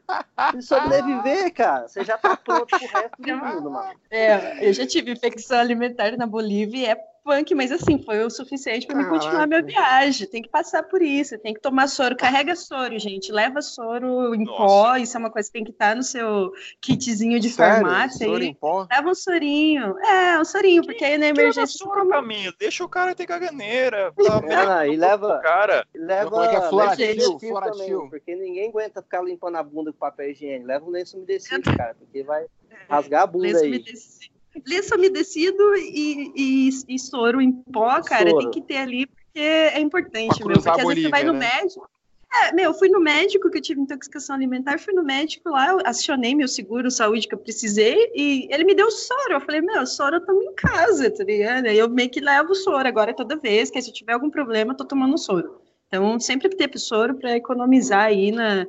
Se 0.53 0.63
sobreviver, 0.63 1.53
cara, 1.53 1.89
você 1.89 2.05
já 2.05 2.17
tá 2.17 2.37
pronto 2.37 2.67
pro 2.67 2.79
resto 2.79 3.21
do 3.21 3.37
mundo, 3.37 3.69
mano. 3.69 3.91
É, 4.09 4.65
eu 4.65 4.73
já 4.73 4.87
tive 4.87 5.11
infecção 5.11 5.59
alimentar 5.59 6.17
na 6.17 6.25
Bolívia 6.25 6.79
e 6.79 6.87
é 6.87 7.10
punk, 7.25 7.55
mas 7.55 7.71
assim, 7.73 8.03
foi 8.03 8.25
o 8.25 8.31
suficiente 8.31 8.87
para 8.87 8.97
me 8.97 9.05
continuar 9.05 9.33
Caraca. 9.33 9.47
minha 9.49 9.63
viagem. 9.63 10.27
Tem 10.27 10.43
que 10.43 10.49
passar 10.49 10.83
por 10.85 11.01
isso, 11.03 11.39
tem 11.39 11.55
que 11.55 11.61
tomar 11.61 11.87
soro. 11.89 12.17
Carrega 12.17 12.55
soro, 12.57 12.99
gente. 12.99 13.31
Leva 13.33 13.61
soro 13.63 14.35
em 14.35 14.45
Nossa. 14.45 14.57
pó, 14.59 14.97
isso 14.97 15.17
é 15.17 15.21
uma 15.21 15.31
coisa 15.31 15.49
que 15.49 15.53
tem 15.53 15.65
que 15.65 15.71
estar 15.71 15.95
no 15.97 16.03
seu 16.03 16.53
kitzinho 16.81 17.39
de 17.41 17.49
Sério? 17.51 17.83
farmácia. 17.83 18.27
Soro 18.27 18.41
aí. 18.43 18.47
em 18.49 18.55
pó? 18.55 18.87
Leva 18.91 19.09
um 19.11 19.15
sorinho. 19.15 19.99
É, 20.01 20.39
um 20.41 20.45
sorinho, 20.45 20.85
porque 20.85 21.05
aí 21.05 21.19
na 21.19 21.27
emergência. 21.29 21.79
sua, 21.79 22.09
caminho, 22.09 22.53
deixa 22.59 22.85
o 22.85 22.89
cara 22.89 23.15
ter 23.15 23.27
caganeira. 23.27 24.13
Fala, 24.27 24.85
É, 24.85 24.89
e 24.89 24.97
leva, 24.97 25.39
Cara, 25.41 25.87
leva 25.95 26.31
Como 26.31 26.43
é 26.43 26.49
que 26.49 26.55
é? 26.55 26.59
lenço 26.59 26.69
Floratil, 26.71 27.07
umedecido 27.07 27.39
floratil. 27.41 28.07
porque 28.11 28.35
ninguém 28.37 28.69
aguenta 28.69 29.03
ficar 29.03 29.23
limpando 29.23 29.57
a 29.57 29.63
bunda 29.63 29.93
com 29.93 29.99
papel 29.99 30.31
higiênico. 30.31 30.67
Leva 30.67 30.85
um 30.85 30.91
lenço 30.91 31.17
umedecido, 31.17 31.63
cara, 31.77 31.95
porque 31.99 32.23
vai 32.23 32.47
rasgar 32.89 33.23
a 33.23 33.27
bunda 33.27 33.47
Lenço 33.47 33.65
aí. 33.65 33.69
umedecido, 33.69 34.35
lenço 34.67 34.95
umedecido 34.95 35.77
e, 35.77 36.33
e, 36.37 36.95
e 36.95 36.99
soro 36.99 37.41
em 37.41 37.53
pó, 37.53 38.01
cara, 38.03 38.31
Soro. 38.31 38.43
tem 38.43 38.51
que 38.51 38.63
ter 38.63 38.79
ali, 38.79 39.07
porque 39.07 39.39
é 39.39 39.81
importante, 39.81 40.45
meu. 40.45 40.55
Porque 40.57 40.69
às 40.69 40.77
vezes 40.87 41.03
você 41.05 41.09
vai 41.09 41.25
no 41.25 41.33
né? 41.33 41.51
médico. 41.55 41.89
É, 42.33 42.53
meu, 42.53 42.67
eu 42.67 42.75
fui 42.75 42.89
no 42.89 43.01
médico 43.01 43.51
que 43.51 43.59
eu 43.59 43.63
tive 43.63 43.81
intoxicação 43.81 44.37
alimentar, 44.37 44.79
fui 44.79 44.95
no 44.95 45.03
médico 45.03 45.51
lá, 45.51 45.71
eu 45.71 45.81
acionei 45.85 46.33
meu 46.33 46.47
seguro 46.47 46.89
saúde 46.89 47.27
que 47.27 47.35
eu 47.35 47.39
precisei 47.39 48.09
e 48.15 48.47
ele 48.53 48.63
me 48.63 48.75
deu 48.75 48.89
soro. 48.89 49.33
Eu 49.33 49.41
falei, 49.41 49.61
meu, 49.61 49.85
soro 49.85 50.17
eu 50.17 50.25
tomo 50.25 50.41
em 50.41 50.55
casa, 50.55 51.11
tá 51.11 51.25
ligado? 51.25 51.67
Eu 51.67 51.89
meio 51.89 52.09
que 52.09 52.21
levo 52.21 52.55
soro 52.55 52.87
agora 52.87 53.13
toda 53.13 53.37
vez, 53.37 53.69
que 53.69 53.83
se 53.83 53.91
eu 53.91 53.95
tiver 53.95 54.13
algum 54.13 54.31
problema, 54.31 54.73
eu 54.73 54.77
tô 54.77 54.85
tomando 54.85 55.19
soro. 55.19 55.61
Então, 55.89 56.21
sempre 56.21 56.49
ter 56.49 56.71
soro 56.79 57.17
para 57.17 57.37
economizar 57.37 58.05
aí 58.05 58.31
na, 58.31 58.65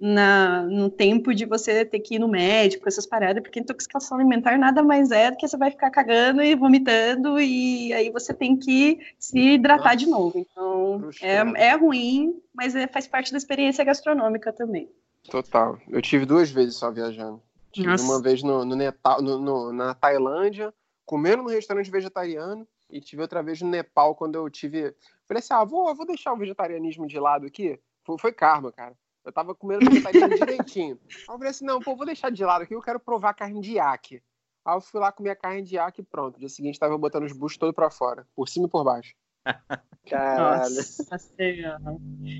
na, 0.00 0.62
no 0.62 0.90
tempo 0.90 1.34
de 1.34 1.46
você 1.46 1.84
ter 1.84 2.00
que 2.00 2.16
ir 2.16 2.18
no 2.18 2.28
médico, 2.28 2.86
essas 2.88 3.06
paradas, 3.06 3.42
porque 3.42 3.60
intoxicação 3.60 4.18
alimentar 4.18 4.58
nada 4.58 4.82
mais 4.82 5.10
é 5.10 5.30
do 5.30 5.36
que 5.36 5.48
você 5.48 5.56
vai 5.56 5.70
ficar 5.70 5.90
cagando 5.90 6.42
e 6.42 6.54
vomitando, 6.54 7.40
e 7.40 7.92
aí 7.92 8.10
você 8.10 8.34
tem 8.34 8.56
que 8.56 8.98
se 9.18 9.38
hidratar 9.38 9.96
de 9.96 10.06
novo. 10.06 10.38
Então, 10.38 11.08
é, 11.22 11.68
é 11.68 11.74
ruim, 11.74 12.40
mas 12.54 12.74
é- 12.76 12.86
faz 12.86 13.06
parte 13.06 13.32
da 13.32 13.38
experiência 13.38 13.84
gastronômica 13.84 14.52
também. 14.52 14.90
Total. 15.30 15.78
Eu 15.88 16.00
tive 16.02 16.24
duas 16.26 16.50
vezes 16.50 16.76
só 16.76 16.90
viajando. 16.90 17.42
Tive 17.72 17.88
Nossa. 17.88 18.04
uma 18.04 18.22
vez 18.22 18.42
no, 18.42 18.64
no 18.64 18.76
Nepal, 18.76 19.20
no- 19.20 19.38
no- 19.38 19.72
na 19.72 19.94
Tailândia, 19.94 20.72
comendo 21.04 21.42
num 21.42 21.48
restaurante 21.48 21.90
vegetariano, 21.90 22.66
e 22.88 23.00
tive 23.00 23.22
outra 23.22 23.42
vez 23.42 23.60
no 23.60 23.68
Nepal, 23.68 24.14
quando 24.14 24.36
eu 24.36 24.48
tive. 24.48 24.94
Falei 25.26 25.40
assim: 25.40 25.52
ah, 25.52 25.64
vou, 25.64 25.92
vou 25.94 26.06
deixar 26.06 26.32
o 26.32 26.36
vegetarianismo 26.36 27.06
de 27.06 27.18
lado 27.18 27.44
aqui. 27.46 27.78
Foi, 28.04 28.16
foi 28.18 28.32
karma, 28.32 28.70
cara. 28.70 28.94
Eu 29.26 29.32
tava 29.32 29.54
comendo 29.54 29.90
vegetariano 29.90 30.36
direitinho. 30.36 30.98
Aí 31.04 31.22
eu 31.28 31.34
falei 31.34 31.50
assim: 31.50 31.64
não, 31.64 31.80
pô, 31.80 31.96
vou 31.96 32.06
deixar 32.06 32.30
de 32.30 32.44
lado 32.44 32.62
aqui, 32.62 32.74
eu 32.74 32.80
quero 32.80 33.00
provar 33.00 33.34
carne 33.34 33.60
de 33.60 33.72
iaque. 33.72 34.22
Aí 34.64 34.76
eu 34.76 34.80
fui 34.80 35.00
lá 35.00 35.10
comer 35.10 35.30
a 35.30 35.36
carne 35.36 35.62
de 35.62 35.74
iaque 35.74 36.00
e 36.00 36.04
pronto. 36.04 36.34
No 36.34 36.40
dia 36.40 36.48
seguinte 36.48 36.78
tava 36.78 36.96
botando 36.96 37.24
os 37.24 37.32
buchos 37.32 37.58
todo 37.58 37.74
pra 37.74 37.90
fora, 37.90 38.26
por 38.34 38.48
cima 38.48 38.66
e 38.66 38.70
por 38.70 38.84
baixo. 38.84 39.14
Caralho. 40.08 40.74
Nossa. 40.74 41.18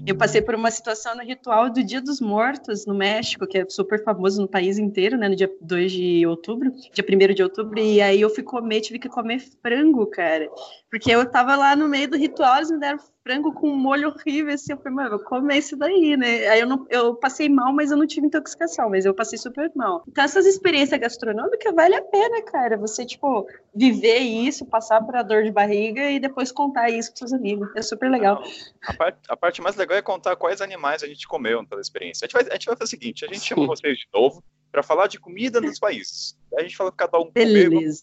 Eu 0.07 0.17
passei 0.17 0.41
por 0.41 0.55
uma 0.55 0.71
situação 0.71 1.17
no 1.17 1.23
ritual 1.23 1.71
do 1.71 1.83
Dia 1.83 2.01
dos 2.01 2.21
Mortos 2.21 2.87
no 2.87 2.95
México, 2.95 3.47
que 3.47 3.59
é 3.59 3.69
super 3.69 4.03
famoso 4.05 4.41
no 4.41 4.49
país 4.49 4.79
inteiro, 4.79 5.17
né? 5.17 5.29
No 5.29 5.37
dia 5.37 5.53
2 5.61 5.93
de 5.93 6.27
outubro, 6.27 6.71
dia 6.93 7.05
1 7.05 7.35
de 7.35 7.43
outubro, 7.43 7.79
e 7.79 8.01
aí 8.01 8.21
eu 8.21 8.31
fui 8.31 8.43
comer, 8.43 8.81
tive 8.81 8.99
que 8.99 9.09
comer 9.09 9.41
frango, 9.63 10.07
cara. 10.07 10.49
Porque 10.97 11.11
eu 11.11 11.31
tava 11.31 11.55
lá 11.57 11.77
no 11.77 11.89
meio 11.89 12.09
do 12.09 12.17
ritual, 12.17 12.57
eles 12.57 12.71
me 12.71 12.79
deram 12.79 12.99
frango 13.23 13.53
com 13.53 13.69
um 13.69 13.77
molho 13.77 14.09
horrível, 14.09 14.55
assim, 14.55 14.73
eu 14.73 14.79
falei, 14.79 14.95
mano, 14.95 15.09
eu 15.09 15.19
vou 15.19 15.27
comer 15.27 15.59
isso 15.59 15.77
daí, 15.77 16.17
né? 16.17 16.49
Aí 16.49 16.61
eu, 16.61 16.67
não, 16.67 16.87
eu 16.89 17.15
passei 17.15 17.51
mal, 17.51 17.71
mas 17.71 17.91
eu 17.91 17.99
não 17.99 18.07
tive 18.07 18.29
intoxicação, 18.29 18.89
mas 18.89 19.05
eu 19.05 19.13
passei 19.13 19.39
super 19.39 19.71
mal. 19.77 20.03
Então 20.09 20.25
essas 20.25 20.47
experiências 20.47 20.99
gastronômicas 20.99 21.75
vale 21.75 21.97
a 21.97 22.03
pena, 22.03 22.41
cara. 22.45 22.79
Você, 22.79 23.05
tipo, 23.05 23.47
viver 23.75 24.21
isso, 24.21 24.65
passar 24.65 25.03
por 25.03 25.15
a 25.17 25.23
dor 25.23 25.43
de 25.45 25.51
barriga 25.51 26.11
e 26.11 26.19
depois 26.19 26.51
contar 26.51 26.89
isso 26.89 27.11
pros 27.11 27.19
seus 27.19 27.33
amigos. 27.35 27.69
É 27.77 27.83
super 27.83 28.11
legal. 28.11 28.43
A 28.87 28.95
parte, 28.95 29.19
a 29.29 29.37
parte 29.37 29.61
mais 29.61 29.77
legal 29.77 29.99
é 29.99 30.03
contar 30.03 30.35
quais 30.37 30.63
animais 30.63 31.03
a 31.03 31.07
gente 31.07 31.29
comeu 31.29 31.63
pela 31.67 31.83
experiência. 31.83 32.25
A 32.25 32.27
gente 32.27 32.33
vai, 32.33 32.51
a 32.51 32.55
gente 32.55 32.67
vai 32.67 32.75
fazer 32.75 32.85
o 32.85 32.91
seguinte: 32.91 33.23
a 33.23 33.29
gente 33.29 33.45
chama 33.45 33.67
vocês 33.67 33.99
de 33.99 34.07
novo 34.15 34.43
para 34.73 34.83
falar 34.83 35.09
de 35.09 35.21
comida 35.21 35.61
nos 35.61 35.79
países. 35.79 36.39
Aí 36.55 36.61
a 36.61 36.63
gente 36.67 36.77
fala 36.77 36.91
que 36.91 36.97
cada 36.97 37.19
um 37.19 37.31
comeu. 37.31 37.71
Beleza. 37.71 38.03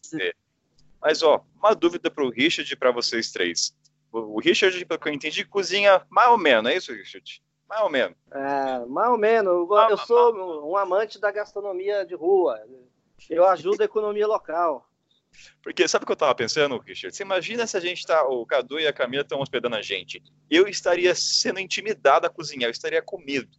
Mas, 1.04 1.22
ó, 1.22 1.44
uma 1.58 1.76
dúvida 1.76 2.10
pro 2.10 2.30
Richard 2.30 2.72
e 2.72 2.78
para 2.78 2.92
vocês 2.92 3.32
três. 3.32 3.76
O 4.12 4.38
o 4.38 4.40
Richard, 4.40 4.86
pelo 4.86 5.00
que 5.00 5.10
eu 5.10 5.14
entendi, 5.14 5.44
cozinha 5.44 6.02
mais 6.10 6.30
ou 6.30 6.38
menos, 6.38 6.72
é 6.72 6.78
isso, 6.78 6.94
Richard? 6.94 7.44
Mais 7.68 7.82
ou 7.82 7.90
menos. 7.90 8.16
É, 8.32 8.86
mais 8.86 9.10
ou 9.10 9.18
menos. 9.18 9.52
Eu, 9.52 9.76
Ah, 9.76 9.88
eu 9.90 9.98
sou 9.98 10.70
um 10.72 10.78
amante 10.78 11.20
da 11.20 11.32
gastronomia 11.32 12.06
de 12.06 12.16
rua. 12.16 12.58
Eu 13.30 13.46
ajudo 13.48 13.82
a 13.82 13.86
economia 13.86 14.28
local. 14.28 14.88
Porque 15.64 15.88
sabe 15.88 16.04
o 16.04 16.06
que 16.06 16.12
eu 16.12 16.16
tava 16.18 16.36
pensando, 16.36 16.78
Richard? 16.78 17.16
Você 17.16 17.24
imagina 17.24 17.66
se 17.66 17.76
a 17.76 17.80
gente 17.80 18.06
tá, 18.06 18.24
o 18.28 18.46
Cadu 18.46 18.80
e 18.80 18.88
a 18.88 18.94
Camila 18.94 19.24
estão 19.24 19.42
hospedando 19.42 19.76
a 19.76 19.82
gente. 19.82 20.22
Eu 20.50 20.68
estaria 20.68 21.14
sendo 21.16 21.60
intimidado 21.60 22.28
a 22.28 22.30
cozinhar, 22.30 22.68
eu 22.68 22.72
estaria 22.72 23.02
com 23.02 23.18
medo. 23.18 23.50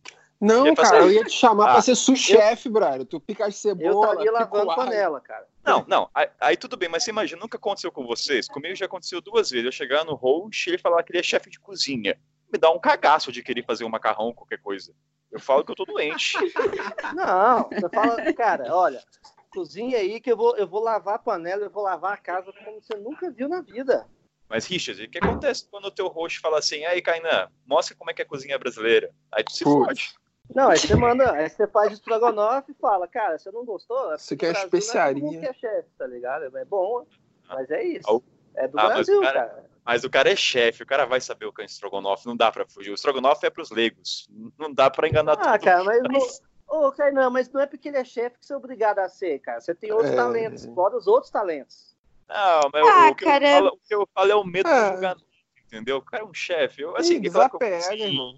Não, 0.40 0.74
passar 0.74 0.92
cara, 0.92 1.04
eu 1.04 1.12
ia 1.12 1.24
te 1.24 1.32
chamar 1.32 1.64
Ah, 1.64 1.72
pra 1.72 1.82
ser 1.82 1.96
sous-chefe, 1.96 2.68
brother. 2.68 3.04
Tu 3.06 3.18
pica 3.20 3.46
as 3.46 3.54
Eu 3.64 3.76
cebola, 3.76 4.12
estaria 4.12 4.30
lavando 4.32 4.66
o 4.66 4.70
alho. 4.70 4.82
panela, 4.84 5.20
cara. 5.20 5.48
Não, 5.64 5.84
não, 5.88 6.10
aí, 6.14 6.28
aí 6.40 6.56
tudo 6.56 6.76
bem, 6.76 6.88
mas 6.88 7.02
você 7.02 7.10
imagina, 7.10 7.40
nunca 7.40 7.56
aconteceu 7.56 7.90
com 7.90 8.06
vocês. 8.06 8.46
Comigo 8.46 8.76
já 8.76 8.86
aconteceu 8.86 9.20
duas 9.20 9.50
vezes. 9.50 9.64
Eu 9.64 9.72
chegar 9.72 10.04
no 10.04 10.14
host 10.14 10.68
e 10.68 10.72
ele 10.72 10.78
falar 10.78 11.02
que 11.02 11.12
ele 11.12 11.20
é 11.20 11.22
chefe 11.22 11.48
de 11.48 11.58
cozinha. 11.58 12.18
Me 12.52 12.58
dá 12.58 12.70
um 12.70 12.78
cagaço 12.78 13.32
de 13.32 13.42
querer 13.42 13.64
fazer 13.64 13.84
um 13.84 13.88
macarrão, 13.88 14.34
qualquer 14.34 14.60
coisa. 14.60 14.94
Eu 15.32 15.40
falo 15.40 15.64
que 15.64 15.70
eu 15.72 15.74
tô 15.74 15.84
doente. 15.84 16.36
Não, 17.14 17.68
você 17.68 17.88
fala, 17.88 18.32
cara, 18.34 18.76
olha, 18.76 19.02
cozinha 19.50 19.98
aí 19.98 20.20
que 20.20 20.30
eu 20.30 20.36
vou, 20.36 20.56
eu 20.56 20.66
vou 20.66 20.82
lavar 20.82 21.14
a 21.14 21.18
panela, 21.18 21.64
eu 21.64 21.70
vou 21.70 21.82
lavar 21.82 22.12
a 22.12 22.18
casa 22.18 22.52
como 22.64 22.80
você 22.80 22.94
nunca 22.96 23.30
viu 23.30 23.48
na 23.48 23.60
vida. 23.62 24.06
Mas, 24.48 24.66
Richard, 24.66 25.02
o 25.02 25.10
que 25.10 25.18
acontece 25.18 25.66
quando 25.70 25.86
o 25.86 25.90
teu 25.90 26.06
host 26.08 26.38
fala 26.38 26.58
assim, 26.58 26.84
aí, 26.84 27.00
Kainan, 27.00 27.48
mostra 27.66 27.96
como 27.96 28.10
é 28.10 28.14
que 28.14 28.20
é 28.20 28.24
a 28.24 28.28
cozinha 28.28 28.58
brasileira? 28.58 29.10
Aí 29.32 29.42
tu 29.42 29.52
se 29.52 29.64
Putz. 29.64 29.86
fode. 29.86 30.14
Não, 30.52 30.68
aí 30.70 30.78
você 30.78 30.94
manda, 30.94 31.32
aí 31.32 31.48
você 31.48 31.66
faz 31.66 31.92
estrogonofe 31.92 32.72
e 32.72 32.74
fala, 32.74 33.06
cara, 33.08 33.38
você 33.38 33.50
não 33.50 33.64
gostou? 33.64 34.14
Isso 34.14 34.34
aqui 34.34 34.46
é 34.46 34.48
No 34.48 34.52
Brasil, 34.54 34.66
especiaria. 34.78 35.22
Não 35.22 35.32
é 35.42 35.46
é 35.46 35.52
chefe, 35.54 35.88
tá 35.98 36.06
ligado? 36.06 36.56
É 36.56 36.64
bom, 36.64 37.06
mas 37.48 37.70
é 37.70 37.82
isso. 37.82 38.08
Ah, 38.56 38.60
É 38.62 38.68
do 38.68 38.78
ah, 38.78 38.84
mas 38.84 38.94
Brasil, 38.94 39.18
o 39.18 39.22
cara- 39.22 39.46
cara. 39.46 39.74
Mas 39.84 40.02
o 40.04 40.08
cara 40.10 40.30
é 40.32 40.36
chefe, 40.36 40.82
o 40.82 40.86
cara 40.86 41.04
vai 41.04 41.20
saber 41.20 41.44
o 41.46 41.52
que 41.52 41.60
é 41.60 41.64
estrogonofe, 41.64 42.26
não 42.26 42.36
dá 42.36 42.50
pra 42.50 42.66
fugir. 42.66 42.90
O 42.90 42.94
estrogonofe 42.94 43.44
é 43.46 43.50
pros 43.50 43.70
leigos, 43.70 44.28
não 44.58 44.72
dá 44.72 44.88
pra 44.90 45.06
enganar 45.08 45.32
Ah, 45.32 45.36
todo 45.58 45.64
cara, 45.64 45.84
mas, 45.84 46.00
Mas- 46.10 46.42
Ô, 46.66 46.90
Kainan, 46.90 47.28
mas 47.30 47.50
não 47.52 47.60
é 47.60 47.66
porque 47.66 47.88
ele 47.88 47.98
é 47.98 48.04
chefe 48.04 48.38
que 48.38 48.46
você 48.46 48.54
é 48.54 48.56
obrigado 48.56 48.98
a 48.98 49.08
ser, 49.08 49.38
cara. 49.40 49.60
Você 49.60 49.74
tem 49.74 49.92
outros 49.92 50.10
É. 50.12 50.16
talentos, 50.16 50.64
fora 50.74 50.96
os 50.96 51.06
outros 51.06 51.30
talentos. 51.30 51.94
Não, 52.26 52.60
mas 52.72 52.88
Ah, 52.88 53.10
o, 53.10 53.14
que 53.14 53.24
cara. 53.24 53.44
eu 53.46 53.52
falo, 53.56 53.68
o 53.68 53.78
que 53.86 53.94
eu 53.94 54.08
falo 54.14 54.32
é 54.32 54.34
o 54.34 54.44
medo 54.44 54.68
É. 54.68 54.88
do 54.90 54.94
julgamento, 54.94 55.24
entendeu? 55.66 55.96
O 55.98 56.02
cara 56.02 56.22
é 56.22 56.26
um 56.26 56.32
chefe. 56.32 56.80
Eu, 56.80 56.96
assim, 56.96 57.16
Ih, 57.16 57.20
que 57.20 57.30
falar 57.30 57.50
que 57.50 57.56
eu 57.56 57.58
desapega, 57.60 57.90
cozinho. 57.90 58.08
irmão. 58.08 58.34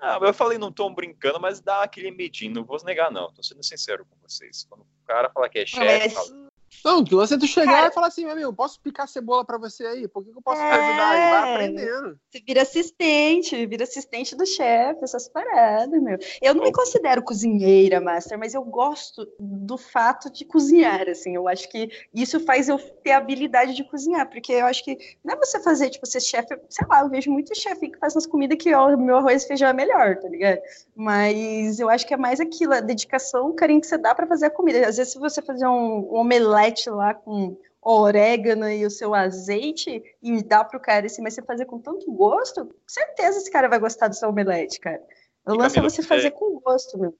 Ah, 0.00 0.18
eu 0.20 0.34
falei 0.34 0.58
num 0.58 0.70
tom 0.72 0.92
brincando, 0.94 1.40
mas 1.40 1.60
dá 1.60 1.82
aquele 1.82 2.10
medinho, 2.10 2.52
não 2.54 2.64
vou 2.64 2.82
negar, 2.84 3.10
não. 3.10 3.32
Tô 3.32 3.42
sendo 3.42 3.62
sincero 3.62 4.04
com 4.04 4.16
vocês. 4.22 4.66
Quando 4.68 4.82
o 4.82 5.06
cara 5.06 5.30
fala 5.30 5.48
que 5.48 5.58
é 5.60 5.66
chefe, 5.66 6.04
Mas- 6.04 6.12
fala, 6.12 6.43
Não, 6.84 7.04
lance 7.12 7.34
é 7.34 7.38
tu 7.38 7.46
chegar 7.46 7.70
Cara- 7.76 7.88
e 7.88 7.92
falar 7.92 8.06
assim, 8.08 8.24
meu 8.24 8.32
amigo, 8.32 8.52
posso 8.52 8.80
picar 8.80 9.08
cebola 9.08 9.44
pra 9.44 9.58
você 9.58 9.84
aí? 9.86 10.08
Por 10.08 10.24
que, 10.24 10.30
que 10.32 10.38
eu 10.38 10.42
posso 10.42 10.60
te 10.62 10.66
É. 10.72 10.74
ajudar? 10.76 11.18
E 11.18 11.28
vai 11.28 11.40
aprendendo. 11.42 12.18
Você 12.30 12.40
vira 12.46 12.62
assistente, 12.62 13.66
vira 13.66 13.84
assistente 13.84 14.34
do 14.36 14.46
chefe, 14.46 15.02
essas 15.02 15.28
paradas, 15.28 16.00
meu. 16.02 16.18
Eu 16.42 16.54
não 16.54 16.64
me 16.64 16.72
considero 16.72 17.22
cozinheira, 17.22 18.00
Master, 18.00 18.38
mas 18.38 18.54
eu 18.54 18.62
gosto 18.64 19.26
do 19.38 19.76
fato 19.78 20.30
de 20.30 20.44
cozinhar, 20.44 21.08
assim. 21.08 21.34
Eu 21.34 21.46
acho 21.48 21.68
que 21.70 21.88
isso 22.12 22.40
faz 22.40 22.68
eu 22.68 22.78
ter 23.02 23.12
a 23.12 23.18
habilidade 23.18 23.74
de 23.74 23.84
cozinhar, 23.84 24.28
porque 24.28 24.52
eu 24.52 24.66
acho 24.66 24.82
que 24.84 24.98
não 25.22 25.34
é 25.34 25.36
você 25.36 25.60
fazer, 25.60 25.90
tipo, 25.90 26.06
ser 26.06 26.20
chefe, 26.20 26.58
sei 26.68 26.86
lá, 26.88 27.00
eu 27.00 27.08
vejo 27.08 27.30
muito 27.30 27.54
chefe 27.58 27.88
que 27.90 27.98
faz 27.98 28.14
umas 28.14 28.26
comidas 28.26 28.58
que 28.58 28.74
o 28.74 28.96
meu 28.98 29.16
arroz 29.16 29.44
e 29.44 29.46
feijão 29.48 29.68
é 29.68 29.72
melhor, 29.72 30.16
tá 30.16 30.28
ligado? 30.28 30.58
Mas 30.94 31.78
eu 31.78 31.88
acho 31.88 32.06
que 32.06 32.14
é 32.14 32.16
mais 32.16 32.40
aquilo, 32.40 32.72
a 32.74 32.80
dedicação, 32.80 33.48
o 33.48 33.54
carinho 33.54 33.80
que 33.80 33.86
você 33.86 33.98
dá 33.98 34.14
pra 34.14 34.26
fazer 34.26 34.46
a 34.46 34.50
comida. 34.50 34.86
Às 34.86 34.96
vezes, 34.96 35.12
se 35.12 35.18
você 35.18 35.40
fazer 35.42 35.66
um, 35.66 36.08
um 36.12 36.16
omelete 36.16 36.63
lá 36.90 37.14
com 37.14 37.56
orégano 37.82 38.68
e 38.68 38.86
o 38.86 38.90
seu 38.90 39.14
azeite 39.14 40.02
e 40.22 40.42
dá 40.42 40.64
pro 40.64 40.80
cara 40.80 41.06
assim, 41.06 41.20
mas 41.22 41.34
você 41.34 41.42
fazer 41.42 41.66
com 41.66 41.78
tanto 41.78 42.10
gosto, 42.12 42.74
certeza 42.86 43.38
esse 43.38 43.50
cara 43.50 43.68
vai 43.68 43.78
gostar 43.78 44.08
do 44.08 44.14
seu 44.14 44.30
omelete, 44.30 44.80
cara. 44.80 45.02
O 45.46 45.54
lance 45.54 45.78
é 45.78 45.82
você- 45.82 46.02
fazer 46.02 46.30
com 46.30 46.58
gosto, 46.60 46.98
meu. 46.98 47.14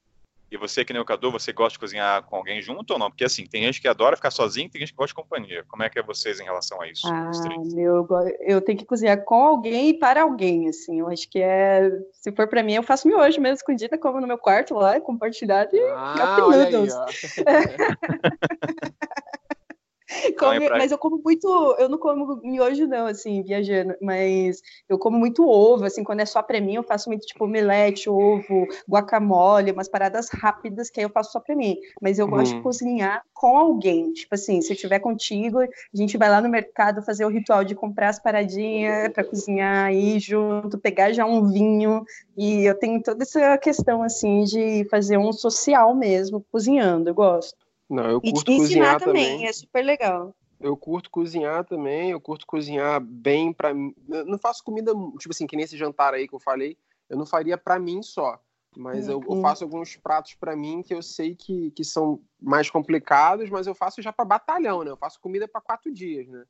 E 0.55 0.57
você, 0.57 0.85
que 0.85 0.93
nem 0.93 1.03
o 1.03 1.05
Cadu, 1.05 1.33
você 1.33 1.53
gosta 1.53 1.73
de 1.73 1.81
cozinhar 1.81 2.23
com 2.23 2.37
alguém 2.37 2.63
junto 2.63 2.93
ou 2.93 2.99
não? 2.99 3.11
Porque 3.11 3.25
assim, 3.25 3.45
tem 3.45 3.65
gente 3.65 3.81
que 3.81 3.89
adora 3.89 4.15
ficar 4.15 4.31
sozinho, 4.31 4.71
tem 4.71 4.79
gente 4.79 4.93
que 4.93 4.97
gosta 4.97 5.09
de 5.09 5.15
companhia. 5.15 5.65
Como 5.67 5.83
é 5.83 5.91
que 5.91 5.99
é 5.99 6.03
vocês 6.03 6.39
em 6.39 6.45
relação 6.45 6.81
a 6.81 6.87
isso? 6.87 7.09
Ah, 7.09 7.33
meu, 7.73 8.07
eu 8.39 8.61
tenho 8.61 8.79
que 8.79 8.85
cozinhar 8.85 9.25
com 9.25 9.35
alguém 9.35 9.89
e 9.89 9.99
para 9.99 10.23
alguém, 10.23 10.69
assim. 10.69 11.01
Eu 11.01 11.09
acho 11.09 11.29
que 11.29 11.41
é. 11.41 11.91
Se 12.13 12.31
for 12.31 12.47
pra 12.47 12.63
mim, 12.63 12.75
eu 12.75 12.85
faço 12.85 13.09
miojo 13.09 13.41
mesmo 13.41 13.57
escondida, 13.57 13.99
como 13.99 14.21
no 14.21 14.29
meu 14.29 14.39
quarto 14.39 14.75
lá, 14.75 15.01
compartilhado 15.01 15.75
e 15.75 15.81
Ah, 15.91 16.37
olha 16.41 16.69
aí, 16.69 16.89
ó. 16.89 17.07
Come- 20.39 20.65
é 20.65 20.69
pra- 20.69 20.79
mas 20.79 20.93
eu 20.93 20.99
como 20.99 21.21
muito, 21.25 21.47
eu 21.79 21.89
não 21.89 21.99
como 21.99 22.41
miojo 22.43 22.87
não, 22.87 23.07
assim, 23.07 23.43
viajando, 23.43 23.95
mas 24.01 24.61
eu 24.89 24.99
como 24.99 25.19
muito 25.19 25.47
ovo, 25.49 25.85
assim, 25.85 26.05
quando 26.05 26.21
é 26.21 26.27
só 26.27 26.43
pra 26.43 26.61
mim, 26.61 26.75
eu 26.75 26.83
faço 26.83 27.09
muito, 27.09 27.27
tipo, 27.27 27.45
omelete, 27.45 28.09
ovo, 28.09 28.67
guacamole, 28.89 29.73
umas 29.73 29.89
paradas 29.89 30.29
rápidas 30.31 30.91
que 30.91 31.01
aí 31.01 31.05
eu 31.07 31.11
faço 31.11 31.33
só 31.33 31.41
pra 31.41 31.57
mim, 31.57 31.77
mas 32.01 32.19
eu 32.19 32.27
gosto 32.29 32.53
Hum. 32.55 32.57
de 32.57 32.63
cozinhar 32.63 33.23
com 33.33 33.57
alguém, 33.57 34.13
tipo 34.13 34.35
assim, 34.35 34.61
se 34.61 34.73
eu 34.73 34.75
estiver 34.75 34.99
contigo, 35.01 35.61
a 35.61 35.67
gente 35.93 36.17
vai 36.17 36.29
lá 36.31 36.41
no 36.41 36.49
mercado 36.49 37.03
fazer 37.03 37.25
o 37.25 37.29
ritual 37.31 37.65
de 37.65 37.75
comprar 37.75 38.09
as 38.11 38.21
paradinhas 38.21 39.13
pra 39.13 39.25
cozinhar 39.25 39.87
aí 39.87 40.19
junto, 40.19 40.79
pegar 40.79 41.13
já 41.13 41.25
um 41.27 41.51
vinho, 41.51 42.05
e 42.37 42.65
eu 42.65 42.75
tenho 42.79 43.03
toda 43.03 43.23
essa 43.23 43.57
questão, 43.59 44.03
assim, 44.03 44.45
de 44.45 44.85
fazer 44.91 45.19
um 45.19 45.33
social 45.33 45.95
mesmo, 45.95 46.45
cozinhando, 46.51 47.11
eu 47.11 47.15
gosto. 47.15 47.64
Não, 47.89 48.11
eu 48.11 48.21
E 48.23 48.31
curto 48.33 48.51
ensinar 48.53 48.63
cozinhar 48.63 49.01
também, 49.01 49.25
também. 49.25 49.47
é 49.47 49.53
super 49.53 49.85
legal. 49.85 50.35
Eu 50.61 50.77
curto 50.77 51.11
cozinhar 51.11 51.65
também, 51.65 52.11
eu 52.11 52.21
curto 52.21 52.47
cozinhar 52.47 53.01
bem 53.01 53.53
pra 53.53 53.75
mim. 53.75 53.95
Eu 54.09 54.25
não 54.25 54.39
faço 54.39 54.63
comida, 54.65 54.93
tipo 55.19 55.31
assim, 55.33 55.47
que 55.47 55.57
nem 55.57 55.65
esse 55.65 55.77
jantar 55.77 56.15
aí 56.15 56.27
que 56.27 56.35
eu 56.35 56.41
falei, 56.41 56.79
eu 57.09 57.17
não 57.19 57.27
faria 57.27 57.59
pra 57.59 57.79
mim 57.79 58.03
só. 58.03 58.41
Mas 58.77 59.07
eu, 59.09 59.21
eu 59.21 59.31
Uhum. 59.31 59.43
faço 59.43 59.63
alguns 59.63 59.97
pratos 59.97 60.35
pra 60.35 60.57
mim 60.57 60.83
que 60.83 60.95
eu 60.95 61.03
sei 61.03 61.35
que, 61.35 61.71
que 61.73 61.85
são 61.85 62.21
mais 62.41 62.71
complicados, 62.71 63.51
mas 63.51 63.67
eu 63.67 63.75
faço 63.75 64.01
já 64.03 64.13
pra 64.13 64.25
batalhão, 64.25 64.83
né? 64.83 64.91
Eu 64.91 64.97
faço 64.97 65.21
comida 65.21 65.47
pra 65.47 65.61
quatro 65.61 65.93
dias, 65.93 66.27
né? 66.29 66.45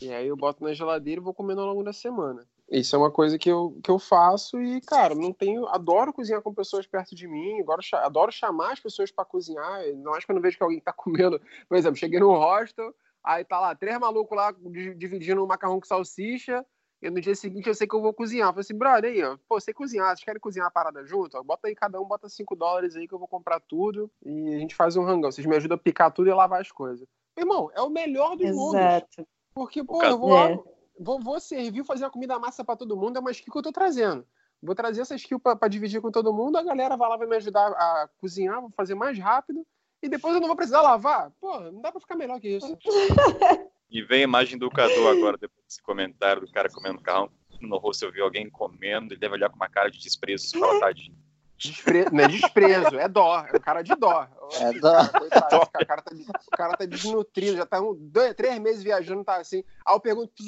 E 0.00 0.12
aí 0.12 0.26
eu 0.26 0.36
boto 0.36 0.62
na 0.64 0.72
geladeira 0.72 1.20
e 1.20 1.24
vou 1.24 1.34
comendo 1.34 1.60
ao 1.60 1.66
longo 1.68 1.82
da 1.82 1.92
semana. 1.92 2.48
Isso 2.70 2.94
é 2.94 2.98
uma 2.98 3.10
coisa 3.10 3.38
que 3.38 3.50
eu, 3.50 3.78
que 3.82 3.90
eu 3.90 3.98
faço 3.98 4.60
e, 4.60 4.80
cara, 4.82 5.14
não 5.14 5.32
tenho. 5.32 5.66
Adoro 5.68 6.12
cozinhar 6.12 6.42
com 6.42 6.52
pessoas 6.52 6.86
perto 6.86 7.14
de 7.14 7.26
mim, 7.26 7.60
adoro, 7.60 7.80
adoro 7.94 8.30
chamar 8.32 8.72
as 8.72 8.80
pessoas 8.80 9.10
pra 9.10 9.24
cozinhar. 9.24 9.82
Não 9.96 10.12
acho 10.14 10.26
que 10.26 10.32
eu 10.32 10.34
não 10.34 10.42
vejo 10.42 10.56
que 10.58 10.62
alguém 10.62 10.80
tá 10.80 10.92
comendo. 10.96 11.40
Por 11.68 11.76
exemplo, 11.78 11.96
cheguei 11.98 12.20
no 12.20 12.30
hostel, 12.32 12.94
aí 13.24 13.44
tá 13.44 13.58
lá, 13.58 13.74
três 13.74 13.98
malucos 13.98 14.36
lá 14.36 14.52
di- 14.52 14.94
dividindo 14.94 15.42
um 15.42 15.46
macarrão 15.46 15.80
com 15.80 15.86
salsicha. 15.86 16.64
E 17.00 17.08
no 17.08 17.20
dia 17.20 17.34
seguinte 17.36 17.68
eu 17.68 17.74
sei 17.74 17.86
que 17.86 17.94
eu 17.94 18.02
vou 18.02 18.12
cozinhar. 18.12 18.48
Eu 18.48 18.52
falei 18.52 18.60
assim, 18.62 18.76
brother, 18.76 19.12
aí, 19.12 19.22
ó, 19.22 19.38
pô, 19.48 19.60
sei 19.60 19.72
cozinhar, 19.72 20.08
vocês 20.08 20.24
querem 20.24 20.40
cozinhar 20.40 20.66
a 20.66 20.70
parada 20.70 21.06
junto? 21.06 21.38
Ó, 21.38 21.42
bota 21.44 21.68
aí, 21.68 21.74
cada 21.74 22.00
um 22.00 22.04
bota 22.04 22.28
5 22.28 22.56
dólares 22.56 22.96
aí 22.96 23.06
que 23.06 23.14
eu 23.14 23.18
vou 23.20 23.28
comprar 23.28 23.60
tudo 23.60 24.10
e 24.26 24.54
a 24.54 24.58
gente 24.58 24.74
faz 24.74 24.96
um 24.96 25.04
rangão. 25.04 25.30
Vocês 25.30 25.46
me 25.46 25.54
ajudam 25.56 25.76
a 25.76 25.80
picar 25.80 26.12
tudo 26.12 26.28
e 26.28 26.34
lavar 26.34 26.60
as 26.60 26.72
coisas. 26.72 27.06
Irmão, 27.38 27.70
é 27.72 27.80
o 27.80 27.88
melhor 27.88 28.36
dos 28.36 28.50
mundos. 28.50 28.74
Exato. 28.74 29.26
Porque, 29.54 29.82
pô, 29.84 30.02
eu 30.02 30.18
vou, 30.18 30.30
lá, 30.30 30.50
É. 30.50 30.77
vou, 30.98 31.20
vou 31.20 31.40
servir, 31.40 31.84
fazer 31.84 32.04
uma 32.04 32.10
comida 32.10 32.38
massa 32.38 32.64
pra 32.64 32.76
todo 32.76 32.96
mundo, 32.96 33.16
é 33.16 33.20
uma 33.20 33.30
skill 33.30 33.52
que 33.52 33.58
eu 33.58 33.62
tô 33.62 33.72
trazendo. 33.72 34.26
Vou 34.62 34.74
trazer 34.74 35.02
essa 35.02 35.14
skill 35.14 35.38
pra 35.38 35.68
dividir 35.68 36.00
com 36.00 36.10
todo 36.10 36.32
mundo, 36.32 36.56
a 36.56 36.62
galera 36.62 36.96
vai 36.96 37.08
lá, 37.08 37.16
vai 37.16 37.26
me 37.26 37.36
ajudar 37.36 37.68
a 37.68 38.08
cozinhar, 38.18 38.60
vou 38.60 38.70
fazer 38.70 38.94
mais 38.94 39.18
rápido, 39.18 39.64
e 40.02 40.08
depois 40.08 40.34
eu 40.34 40.40
não 40.40 40.48
vou 40.48 40.56
precisar 40.56 40.82
lavar. 40.82 41.30
Pô, 41.40 41.60
não 41.60 41.80
dá 41.80 41.92
pra 41.92 42.00
ficar 42.00 42.16
melhor 42.16 42.40
que 42.40 42.56
isso. 42.56 42.76
E 43.90 44.02
vem 44.02 44.20
a 44.20 44.24
imagem 44.24 44.58
do 44.58 44.70
Cadu 44.70 45.08
agora, 45.08 45.38
depois 45.38 45.64
desse 45.64 45.82
comentário 45.82 46.42
do 46.42 46.52
cara 46.52 46.68
comendo 46.68 47.00
carrão. 47.00 47.30
No 47.58 47.78
rosto 47.78 48.04
eu 48.04 48.12
vi 48.12 48.20
alguém 48.20 48.50
comendo, 48.50 49.14
ele 49.14 49.20
deve 49.20 49.32
olhar 49.32 49.48
com 49.48 49.56
uma 49.56 49.68
cara 49.68 49.90
de 49.90 49.98
desprezo 49.98 50.54
e 50.54 50.80
tadinho. 50.80 51.16
Despre... 51.58 52.04
Não 52.12 52.24
é 52.24 52.28
desprezo, 52.28 52.96
é 52.98 53.08
dó. 53.08 53.44
É 53.52 53.56
um 53.56 53.60
cara 53.60 53.82
de 53.82 53.94
dó. 53.96 54.28
É 54.60 54.72
dó. 54.78 55.02
O, 55.02 55.70
cara 55.70 56.02
tá, 56.02 56.08
o 56.08 56.56
cara 56.56 56.76
tá 56.76 56.84
desnutrido, 56.84 57.56
já 57.56 57.66
tá 57.66 57.80
um, 57.80 57.96
dois, 57.98 58.32
três 58.34 58.58
meses 58.60 58.82
viajando, 58.82 59.24
tá 59.24 59.36
assim. 59.36 59.64
Aí 59.84 59.94
eu 59.94 60.00
pergunto 60.00 60.32
pro 60.32 60.44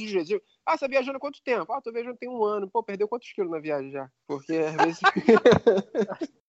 ah, 0.64 0.76
você 0.76 0.86
tá 0.86 0.88
viajando 0.88 1.16
há 1.16 1.20
quanto 1.20 1.42
tempo? 1.42 1.72
Ah, 1.72 1.80
tô 1.80 1.90
viajando 1.90 2.16
tem 2.16 2.28
um 2.28 2.44
ano. 2.44 2.70
Pô, 2.70 2.80
perdeu 2.82 3.08
quantos 3.08 3.32
quilos 3.32 3.50
na 3.50 3.58
viagem 3.58 3.90
já? 3.90 4.08
Porque 4.26 4.54
às 4.54 4.76
vezes. 4.76 5.00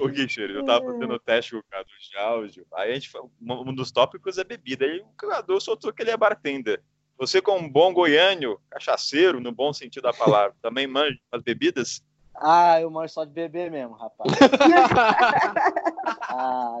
Ô, 0.00 0.06
Richard, 0.06 0.54
eu 0.54 0.64
tava 0.64 0.84
fazendo 0.84 1.12
o 1.14 1.18
teste 1.18 1.52
com 1.52 1.58
o 1.58 1.64
Cadu 1.64 1.90
de 2.00 2.16
áudio, 2.16 2.66
aí 2.72 2.90
a 2.90 2.94
gente, 2.94 3.10
um 3.16 3.68
um 3.68 3.74
dos 3.74 3.90
tópicos 3.90 4.38
é 4.38 4.44
bebida, 4.44 4.84
aí 4.84 5.00
o 5.00 5.08
Cadu 5.16 5.60
soltou 5.60 5.92
que 5.92 6.02
ele 6.02 6.10
é 6.10 6.16
bartender. 6.16 6.82
Você, 7.18 7.40
como 7.40 7.58
um 7.66 7.70
bom 7.70 7.92
goiânio, 7.92 8.60
cachaceiro, 8.70 9.40
no 9.40 9.52
bom 9.52 9.72
sentido 9.72 10.04
da 10.04 10.12
palavra, 10.12 10.54
também 10.62 10.86
manja 10.86 11.18
as 11.30 11.42
bebidas? 11.42 12.02
Ah, 12.34 12.80
eu 12.80 12.90
manjo 12.90 13.12
só 13.12 13.24
de 13.24 13.30
beber 13.32 13.70
mesmo, 13.70 13.94
rapaz. 13.94 14.32
Ah, 16.34 16.78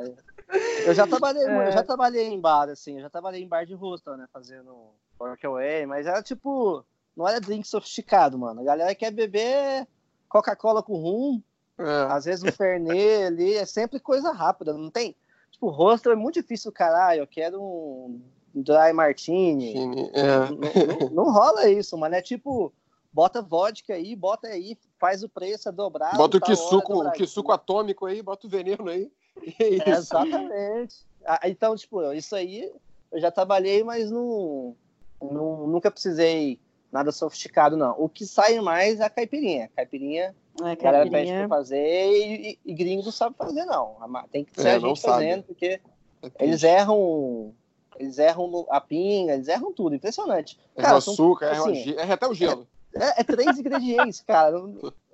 eu 0.84 0.94
já 0.94 1.06
trabalhei, 1.06 1.42
É. 1.44 1.68
eu 1.68 1.72
já 1.72 1.82
trabalhei 1.82 2.26
em 2.28 2.40
bar, 2.40 2.68
assim, 2.68 2.96
eu 2.96 3.02
já 3.02 3.10
trabalhei 3.10 3.42
em 3.42 3.48
bar 3.48 3.64
de 3.64 3.74
hostel, 3.74 4.16
né, 4.16 4.26
fazendo 4.32 4.90
workaway, 5.20 5.86
mas 5.86 6.06
era 6.06 6.22
tipo, 6.22 6.84
não 7.16 7.28
era 7.28 7.40
drink 7.40 7.66
sofisticado, 7.66 8.38
mano. 8.38 8.60
A 8.60 8.64
galera 8.64 8.94
quer 8.94 9.10
beber 9.10 9.86
Coca-Cola 10.28 10.82
com 10.82 10.96
rum, 10.96 11.42
É. 11.78 12.06
às 12.12 12.24
vezes 12.24 12.42
um 12.44 12.50
Fernet 12.52 13.24
ali, 13.24 13.54
é 13.54 13.64
sempre 13.66 14.00
coisa 14.00 14.32
rápida, 14.32 14.72
não 14.72 14.90
tem? 14.90 15.14
Tipo, 15.50 15.68
hostel 15.70 16.12
é 16.12 16.16
muito 16.16 16.40
difícil, 16.40 16.72
caralho, 16.72 17.20
eu 17.20 17.26
quero 17.26 17.60
um 17.62 18.20
dry 18.54 18.92
martini. 18.92 19.74
É. 19.76 19.82
Não, 19.82 20.56
não- 20.56 21.10
não 21.26 21.32
rola 21.32 21.68
isso, 21.68 21.96
mano, 21.96 22.14
é 22.14 22.22
tipo, 22.22 22.72
bota 23.12 23.40
vodka 23.42 23.94
aí, 23.94 24.14
bota 24.16 24.48
aí, 24.48 24.76
faz 24.98 25.22
o 25.22 25.28
preço, 25.28 25.68
é 25.68 25.72
dobrado. 25.72 26.16
Bota 26.16 26.36
o 26.36 26.40
que 26.40 26.52
hora, 26.52 26.56
suco, 26.56 26.92
o 26.92 26.96
dobradinho. 26.96 27.26
que 27.26 27.26
suco 27.32 27.52
atômico 27.52 28.06
aí, 28.06 28.22
bota 28.22 28.46
o 28.46 28.50
veneno 28.50 28.88
aí. 28.88 29.10
É 29.58 29.68
isso. 29.68 29.82
É, 29.88 29.90
exatamente. 29.90 30.96
Ah, 31.24 31.40
Então, 31.48 31.74
tipo, 31.76 32.12
isso 32.12 32.34
aí 32.36 32.70
eu 33.10 33.20
já 33.20 33.30
trabalhei, 33.30 33.82
mas 33.82 34.10
não, 34.10 34.76
não- 35.20 35.66
nunca 35.66 35.90
precisei 35.90 36.58
nada 36.90 37.10
sofisticado, 37.10 37.74
não. 37.76 37.94
O 37.98 38.08
que 38.08 38.26
sai 38.26 38.60
mais 38.60 39.00
é 39.00 39.04
a 39.04 39.10
caipirinha. 39.10 39.70
Caipirinha, 39.74 40.34
É, 40.62 40.72
a 40.72 40.74
galera 40.74 41.10
pede 41.10 41.32
pra 41.32 41.48
fazer 41.48 41.78
e, 42.12 42.50
e, 42.52 42.58
e 42.66 42.74
gringo 42.74 43.02
não 43.02 43.10
sabe 43.12 43.34
fazer, 43.36 43.64
não. 43.64 43.96
Tem 44.30 44.44
que 44.44 44.60
ser 44.60 44.68
É, 44.68 44.72
a 44.74 44.78
gente 44.78 45.00
fazendo, 45.00 45.42
porque 45.44 45.80
É 46.22 46.44
eles 46.44 46.62
erram. 46.62 47.54
Eles 47.98 48.18
erram 48.18 48.46
no- 48.48 48.66
a 48.70 48.80
pinga, 48.80 49.34
eles 49.34 49.48
erram 49.48 49.72
tudo. 49.72 49.94
Impressionante. 49.94 50.58
Erra 50.76 50.86
Cara, 50.86 50.98
o 50.98 51.00
são- 51.00 51.12
açúcar, 51.14 51.50
assim, 51.52 51.94
erra 51.96 52.14
até 52.14 52.26
o 52.26 52.34
gelo. 52.34 52.66
É, 52.94 53.20
é 53.20 53.24
três 53.24 53.58
ingredientes, 53.58 54.20
cara. 54.20 54.58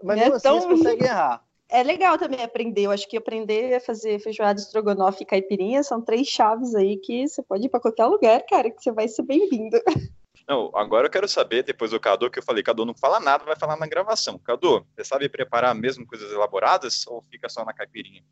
Mas 0.02 0.16
é 0.18 0.20
mesmo 0.22 0.34
assim 0.34 0.42
tão- 0.48 0.56
eles 0.56 0.66
conseguem 0.66 1.06
errar. 1.06 1.44
é 1.68 1.82
legal 1.82 2.16
também 2.18 2.42
aprender. 2.42 2.82
Eu 2.82 2.90
acho 2.90 3.08
que 3.08 3.16
aprender 3.16 3.74
a 3.74 3.80
fazer 3.80 4.18
feijoada, 4.20 4.58
estrogonofe 4.58 5.22
e 5.22 5.26
caipirinha 5.26 5.82
são 5.82 6.00
três 6.00 6.26
chaves 6.26 6.74
aí 6.74 6.96
que 6.96 7.28
você 7.28 7.42
pode 7.42 7.66
ir 7.66 7.68
para 7.68 7.78
qualquer 7.80 8.06
lugar, 8.06 8.42
cara, 8.48 8.70
que 8.70 8.82
você 8.82 8.90
vai 8.90 9.06
ser 9.06 9.22
bem-vindo. 9.22 9.78
Não, 10.48 10.70
agora 10.74 11.06
eu 11.06 11.10
quero 11.10 11.28
saber, 11.28 11.62
depois 11.62 11.90
do 11.90 12.00
Cadu, 12.00 12.30
que 12.30 12.38
eu 12.38 12.42
falei, 12.42 12.62
Cadu 12.62 12.86
não 12.86 12.94
fala 12.94 13.20
nada, 13.20 13.44
vai 13.44 13.54
falar 13.54 13.76
na 13.76 13.86
gravação. 13.86 14.38
Cadu, 14.38 14.82
você 14.96 15.04
sabe 15.04 15.28
preparar 15.28 15.74
mesmo 15.74 16.06
coisas 16.06 16.32
elaboradas 16.32 17.06
ou 17.06 17.22
fica 17.30 17.50
só 17.50 17.64
na 17.66 17.74
caipirinha? 17.74 18.24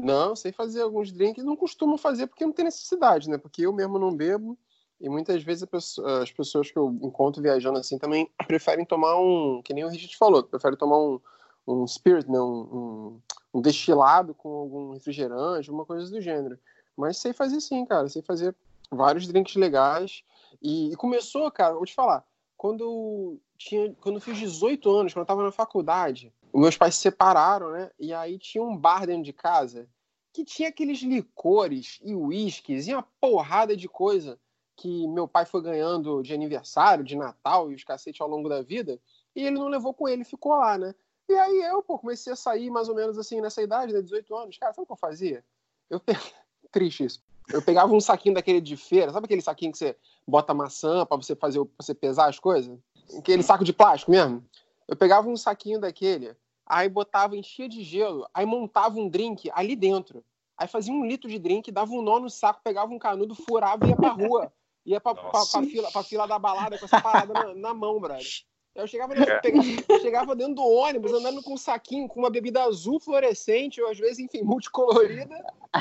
Não, 0.00 0.34
sei 0.34 0.52
fazer 0.52 0.82
alguns 0.82 1.12
drinks, 1.12 1.44
não 1.44 1.56
costumo 1.56 1.96
fazer 1.96 2.26
porque 2.26 2.44
não 2.44 2.52
tem 2.52 2.64
necessidade, 2.64 3.28
né? 3.28 3.36
Porque 3.36 3.62
eu 3.66 3.72
mesmo 3.72 3.98
não 3.98 4.14
bebo 4.14 4.58
e 5.00 5.08
muitas 5.08 5.42
vezes 5.42 5.64
pessoa, 5.64 6.22
as 6.22 6.30
pessoas 6.30 6.70
que 6.70 6.78
eu 6.78 6.96
encontro 7.02 7.42
viajando 7.42 7.78
assim 7.78 7.98
também 7.98 8.30
preferem 8.46 8.84
tomar 8.84 9.18
um, 9.18 9.60
que 9.62 9.74
nem 9.74 9.84
o 9.84 9.88
Richard 9.88 10.16
falou, 10.16 10.44
preferem 10.44 10.78
tomar 10.78 10.98
um, 10.98 11.20
um 11.66 11.86
spirit, 11.86 12.30
né? 12.30 12.40
Um, 12.40 12.44
um, 12.44 13.20
um 13.54 13.60
destilado 13.60 14.32
com 14.32 14.48
algum 14.48 14.92
refrigerante, 14.92 15.68
alguma 15.68 15.84
coisa 15.84 16.08
do 16.10 16.20
gênero. 16.20 16.58
Mas 16.96 17.18
sei 17.18 17.32
fazer 17.32 17.60
sim, 17.60 17.84
cara, 17.84 18.08
sei 18.08 18.22
fazer 18.22 18.54
vários 18.90 19.26
drinks 19.26 19.56
legais. 19.56 20.22
E, 20.62 20.92
e, 20.92 20.96
começou, 20.96 21.50
cara, 21.50 21.74
vou 21.74 21.84
te 21.84 21.94
falar, 21.94 22.24
quando 22.62 22.84
eu, 22.84 23.40
tinha, 23.58 23.92
quando 24.00 24.18
eu 24.18 24.20
fiz 24.20 24.38
18 24.38 24.88
anos, 24.88 25.12
quando 25.12 25.22
eu 25.22 25.26
tava 25.26 25.42
na 25.42 25.50
faculdade, 25.50 26.32
meus 26.54 26.76
pais 26.76 26.94
se 26.94 27.00
separaram, 27.00 27.72
né? 27.72 27.90
E 27.98 28.14
aí 28.14 28.38
tinha 28.38 28.62
um 28.62 28.76
bar 28.76 29.04
dentro 29.04 29.24
de 29.24 29.32
casa 29.32 29.88
que 30.32 30.44
tinha 30.44 30.68
aqueles 30.68 31.00
licores 31.00 31.98
e 32.04 32.14
uísques 32.14 32.86
e 32.86 32.94
uma 32.94 33.02
porrada 33.20 33.76
de 33.76 33.88
coisa 33.88 34.38
que 34.76 35.08
meu 35.08 35.26
pai 35.26 35.44
foi 35.44 35.60
ganhando 35.60 36.22
de 36.22 36.32
aniversário, 36.32 37.02
de 37.02 37.16
Natal 37.16 37.68
e 37.68 37.74
os 37.74 37.82
cacete 37.82 38.22
ao 38.22 38.28
longo 38.28 38.48
da 38.48 38.62
vida, 38.62 39.00
e 39.34 39.42
ele 39.42 39.58
não 39.58 39.66
levou 39.66 39.92
com 39.92 40.08
ele, 40.08 40.22
ficou 40.22 40.52
lá, 40.52 40.78
né? 40.78 40.94
E 41.28 41.34
aí 41.34 41.62
eu, 41.64 41.82
pô, 41.82 41.98
comecei 41.98 42.32
a 42.32 42.36
sair 42.36 42.70
mais 42.70 42.88
ou 42.88 42.94
menos 42.94 43.18
assim 43.18 43.40
nessa 43.40 43.60
idade, 43.60 43.92
né, 43.92 44.00
18 44.00 44.36
anos. 44.36 44.56
Cara, 44.56 44.72
sabe 44.72 44.84
o 44.84 44.86
que 44.86 44.92
eu 44.92 44.96
fazia? 44.96 45.44
Eu. 45.90 46.00
Triste 46.70 47.02
isso. 47.02 47.20
Eu 47.52 47.62
pegava 47.62 47.92
um 47.92 48.00
saquinho 48.00 48.34
daquele 48.34 48.60
de 48.60 48.76
feira, 48.76 49.12
sabe 49.12 49.26
aquele 49.26 49.42
saquinho 49.42 49.72
que 49.72 49.78
você 49.78 49.96
bota 50.26 50.54
maçã 50.54 51.04
para 51.04 51.16
você 51.16 51.34
fazer, 51.36 51.64
pra 51.64 51.84
você 51.84 51.94
pesar 51.94 52.28
as 52.28 52.38
coisas? 52.38 52.78
Aquele 53.18 53.42
saco 53.42 53.64
de 53.64 53.72
plástico 53.72 54.10
mesmo. 54.10 54.44
Eu 54.88 54.96
pegava 54.96 55.28
um 55.28 55.36
saquinho 55.36 55.80
daquele, 55.80 56.34
aí 56.66 56.88
botava, 56.88 57.36
enchia 57.36 57.68
de 57.68 57.82
gelo, 57.82 58.26
aí 58.32 58.46
montava 58.46 58.98
um 58.98 59.08
drink 59.08 59.50
ali 59.54 59.76
dentro. 59.76 60.24
Aí 60.56 60.68
fazia 60.68 60.92
um 60.92 61.04
litro 61.04 61.28
de 61.28 61.38
drink, 61.38 61.70
dava 61.70 61.92
um 61.92 62.02
nó 62.02 62.20
no 62.20 62.30
saco, 62.30 62.60
pegava 62.62 62.92
um 62.92 62.98
canudo, 62.98 63.34
furava 63.34 63.86
e 63.86 63.90
ia 63.90 63.96
pra 63.96 64.10
rua. 64.10 64.52
Ia 64.84 65.00
pra, 65.00 65.14
pra, 65.14 65.30
pra, 65.30 65.62
fila, 65.62 65.90
pra 65.92 66.02
fila 66.02 66.26
da 66.26 66.38
balada 66.38 66.78
com 66.78 66.84
essa 66.84 67.00
parada 67.00 67.32
na, 67.32 67.54
na 67.54 67.74
mão, 67.74 68.00
brother. 68.00 68.26
Eu 68.74 68.86
chegava, 68.86 69.14
é. 69.14 69.38
pegava, 69.40 69.64
chegava 70.00 70.36
dentro 70.36 70.54
do 70.54 70.66
ônibus, 70.66 71.12
andando 71.12 71.42
com 71.42 71.54
um 71.54 71.58
saquinho, 71.58 72.08
com 72.08 72.20
uma 72.20 72.30
bebida 72.30 72.62
azul 72.62 72.98
fluorescente, 72.98 73.82
ou 73.82 73.90
às 73.90 73.98
vezes, 73.98 74.18
enfim, 74.18 74.42
multicolorida, 74.42 75.36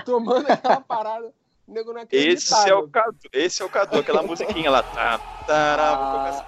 tomando 0.05 0.49
aquela 0.49 0.81
parada. 0.81 1.33
Nego 1.67 1.93
não 1.93 2.05
esse 2.11 2.69
é 2.69 2.73
o 2.75 2.87
Cadu, 2.87 3.17
esse 3.31 3.61
é 3.61 3.65
o 3.65 3.69
Cadu, 3.69 3.99
aquela 3.99 4.21
musiquinha 4.21 4.69
lá. 4.69 4.83
Tá, 4.83 5.17
tará, 5.45 6.43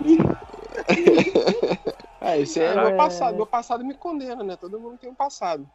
ah. 2.19 2.35
é, 2.35 2.39
esse 2.39 2.59
é, 2.59 2.75
meu 2.75 2.95
passado. 2.97 3.35
Meu 3.35 3.45
passado 3.45 3.85
me 3.85 3.93
condena, 3.93 4.43
né? 4.43 4.55
Todo 4.55 4.79
mundo 4.79 4.97
tem 4.97 5.09
um 5.09 5.15
passado. 5.15 5.69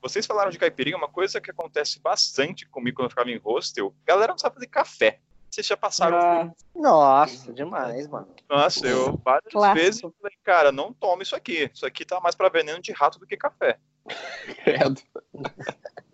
Vocês 0.00 0.26
falaram 0.26 0.50
de 0.50 0.58
caipirinha, 0.58 0.96
uma 0.96 1.08
coisa 1.08 1.40
que 1.40 1.50
acontece 1.50 2.00
bastante 2.00 2.66
comigo 2.68 2.96
quando 2.96 3.06
eu 3.06 3.10
ficava 3.10 3.30
em 3.30 3.38
hostel, 3.38 3.94
a 4.04 4.12
galera 4.12 4.32
não 4.32 4.38
sabe 4.38 4.54
fazer 4.56 4.66
café. 4.66 5.20
Vocês 5.48 5.66
já 5.66 5.76
passaram 5.76 6.18
ah, 6.18 6.50
por... 6.72 6.80
Nossa, 6.80 7.52
demais, 7.52 8.08
mano. 8.08 8.26
Nossa, 8.48 8.86
eu 8.86 9.20
várias 9.22 9.52
Clássico. 9.52 9.74
vezes 9.74 10.00
falei, 10.00 10.36
cara, 10.42 10.72
não 10.72 10.94
tome 10.94 11.22
isso 11.22 11.36
aqui. 11.36 11.70
Isso 11.72 11.84
aqui 11.84 12.06
tá 12.06 12.18
mais 12.20 12.34
pra 12.34 12.48
veneno 12.48 12.80
de 12.80 12.90
rato 12.90 13.18
do 13.18 13.26
que 13.26 13.36
café. 13.36 13.78
Credo. 14.64 15.00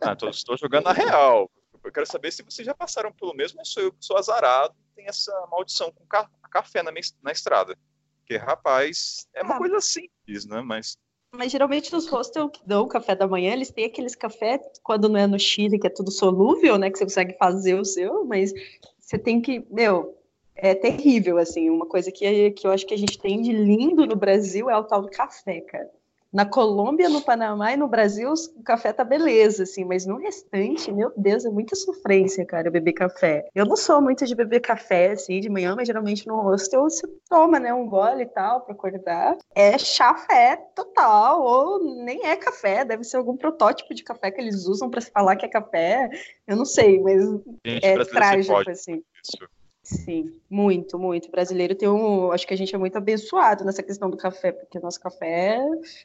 ah, 0.00 0.16
tô, 0.16 0.28
estou 0.28 0.56
jogando 0.56 0.88
a 0.88 0.92
real. 0.92 1.50
Eu 1.82 1.92
quero 1.92 2.06
saber 2.06 2.32
se 2.32 2.42
vocês 2.42 2.66
já 2.66 2.74
passaram 2.74 3.12
pelo 3.12 3.34
mesmo 3.34 3.60
ou 3.60 3.64
sou 3.64 3.82
eu 3.82 3.92
que 3.92 4.04
sou 4.04 4.16
azarado 4.16 4.74
e 4.78 4.96
tem 4.96 5.06
essa 5.06 5.32
maldição 5.50 5.90
com 5.92 6.04
ca 6.06 6.28
café 6.50 6.82
na, 6.82 6.90
minha, 6.90 7.04
na 7.22 7.30
estrada. 7.30 7.76
Porque, 8.20 8.36
rapaz, 8.36 9.26
é 9.34 9.42
uma 9.42 9.56
ah. 9.56 9.58
coisa 9.58 9.80
simples, 9.80 10.46
né? 10.46 10.60
Mas 10.60 10.96
mas 11.34 11.52
geralmente 11.52 11.92
nos 11.92 12.08
hostels 12.08 12.50
que 12.52 12.66
dão 12.66 12.88
café 12.88 13.14
da 13.14 13.28
manhã, 13.28 13.52
eles 13.52 13.70
têm 13.70 13.84
aqueles 13.84 14.14
café, 14.14 14.58
quando 14.82 15.08
não 15.08 15.20
é 15.20 15.26
no 15.26 15.38
Chile, 15.38 15.78
que 15.78 15.86
é 15.86 15.90
tudo 15.90 16.10
solúvel, 16.10 16.78
né? 16.78 16.90
Que 16.90 16.96
você 16.96 17.04
consegue 17.04 17.36
fazer 17.36 17.74
o 17.74 17.84
seu, 17.84 18.24
mas 18.24 18.52
você 18.98 19.18
tem 19.18 19.40
que, 19.40 19.66
meu, 19.70 20.18
é 20.54 20.74
terrível, 20.74 21.36
assim, 21.38 21.68
uma 21.68 21.86
coisa 21.86 22.10
que, 22.10 22.50
que 22.52 22.66
eu 22.66 22.70
acho 22.70 22.86
que 22.86 22.94
a 22.94 22.98
gente 22.98 23.18
tem 23.18 23.42
de 23.42 23.52
lindo 23.52 24.06
no 24.06 24.16
Brasil 24.16 24.70
é 24.70 24.76
o 24.76 24.84
tal 24.84 25.02
do 25.02 25.10
café, 25.10 25.60
cara. 25.60 25.90
Na 26.30 26.44
Colômbia, 26.44 27.08
no 27.08 27.22
Panamá 27.22 27.72
e 27.72 27.76
no 27.76 27.88
Brasil, 27.88 28.32
o 28.54 28.62
café 28.62 28.92
tá 28.92 29.02
beleza, 29.02 29.62
assim, 29.62 29.84
mas 29.84 30.04
no 30.04 30.18
restante, 30.18 30.92
meu 30.92 31.10
Deus, 31.16 31.46
é 31.46 31.50
muita 31.50 31.74
sofrência, 31.74 32.44
cara, 32.44 32.70
beber 32.70 32.92
café. 32.92 33.48
Eu 33.54 33.64
não 33.64 33.76
sou 33.76 34.02
muito 34.02 34.26
de 34.26 34.34
beber 34.34 34.60
café, 34.60 35.12
assim, 35.12 35.40
de 35.40 35.48
manhã, 35.48 35.74
mas 35.74 35.86
geralmente 35.86 36.26
no 36.26 36.42
hostel 36.42 36.82
você 36.82 37.06
toma, 37.30 37.58
né, 37.58 37.72
um 37.72 37.88
gole 37.88 38.24
e 38.24 38.26
tal, 38.26 38.60
pra 38.60 38.74
acordar. 38.74 39.38
É 39.54 39.78
chafé 39.78 40.56
total, 40.74 41.42
ou 41.42 42.04
nem 42.04 42.26
é 42.26 42.36
café, 42.36 42.84
deve 42.84 43.04
ser 43.04 43.16
algum 43.16 43.36
protótipo 43.36 43.94
de 43.94 44.04
café 44.04 44.30
que 44.30 44.40
eles 44.40 44.66
usam 44.66 44.90
para 44.90 45.00
falar 45.00 45.34
que 45.36 45.46
é 45.46 45.48
café. 45.48 46.10
Eu 46.46 46.56
não 46.56 46.66
sei, 46.66 47.00
mas 47.00 47.22
Gente, 47.64 47.84
é 47.84 48.04
trágico, 48.04 48.70
assim. 48.70 49.02
Isso. 49.22 49.57
Sim, 49.88 50.38
muito, 50.50 50.98
muito. 50.98 51.28
O 51.28 51.30
brasileiro 51.30 51.74
tem 51.74 51.88
um. 51.88 52.30
Acho 52.30 52.46
que 52.46 52.52
a 52.52 52.56
gente 52.56 52.74
é 52.74 52.78
muito 52.78 52.98
abençoado 52.98 53.64
nessa 53.64 53.82
questão 53.82 54.10
do 54.10 54.18
café, 54.18 54.52
porque 54.52 54.76
o 54.76 54.82
nosso 54.82 55.00
café, 55.00 55.58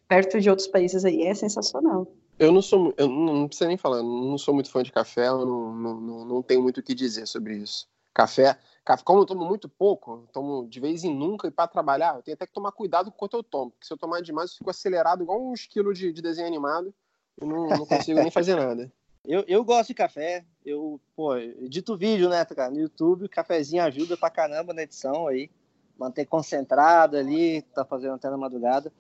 perto 0.08 0.40
de 0.40 0.50
outros 0.50 0.70
países 0.70 1.04
aí, 1.04 1.24
é 1.24 1.34
sensacional. 1.34 2.08
Eu 2.40 2.54
não 2.54 2.62
sou. 2.62 2.94
Eu 2.96 3.10
não, 3.10 3.34
não 3.34 3.48
precisa 3.48 3.68
nem 3.68 3.76
falar, 3.76 4.02
não 4.02 4.38
sou 4.38 4.54
muito 4.54 4.72
fã 4.72 4.82
de 4.82 4.92
café, 4.92 5.28
eu 5.28 5.46
não, 5.46 5.76
não, 5.76 6.00
não, 6.00 6.26
não 6.26 6.42
tenho 6.42 6.62
muito 6.64 6.80
o 6.80 6.84
que 6.84 6.96
dizer 6.96 7.28
sobre 7.28 7.58
isso. 7.58 7.86
Café, 8.14 8.58
café, 8.86 9.04
como 9.04 9.20
eu 9.20 9.26
tomo 9.26 9.44
muito 9.44 9.68
pouco, 9.68 10.30
tomo 10.32 10.66
de 10.66 10.80
vez 10.80 11.04
em 11.04 11.14
nunca 11.14 11.50
e 11.50 11.52
para 11.52 11.68
trabalhar, 11.68 12.16
eu 12.16 12.22
tenho 12.22 12.36
até 12.36 12.48
que 12.48 12.54
tomar 12.54 12.72
cuidado 12.72 13.12
com 13.12 13.18
quanto 13.18 13.36
eu 13.36 13.44
tomo, 13.44 13.72
porque 13.72 13.86
se 13.86 13.92
eu 13.92 13.98
tomar 13.98 14.22
demais, 14.22 14.52
eu 14.52 14.58
fico 14.60 14.70
acelerado 14.70 15.24
igual 15.24 15.44
um 15.44 15.54
esquilo 15.54 15.94
de, 15.94 16.14
de 16.14 16.22
desenho 16.22 16.48
animado 16.48 16.94
e 17.42 17.46
não, 17.46 17.68
não 17.68 17.86
consigo 17.86 18.22
nem 18.22 18.32
fazer 18.32 18.56
nada. 18.56 18.90
Eu, 19.26 19.44
eu 19.48 19.64
gosto 19.64 19.88
de 19.88 19.94
café, 19.94 20.44
eu, 20.66 21.00
pô, 21.16 21.38
edito 21.38 21.98
vídeo, 21.98 22.28
né, 22.30 22.44
cara, 22.44 22.70
no 22.70 22.80
YouTube, 22.80 23.26
o 23.26 23.30
cafezinho 23.30 23.84
ajuda 23.84 24.18
pra 24.18 24.30
caramba 24.30 24.74
na 24.74 24.84
edição 24.84 25.28
aí, 25.28 25.50
manter 25.98 26.26
concentrado 26.26 27.16
ali, 27.16 27.62
tá 27.74 27.86
fazendo 27.86 28.16
até 28.16 28.30
na 28.30 28.38
madrugada. 28.38 28.92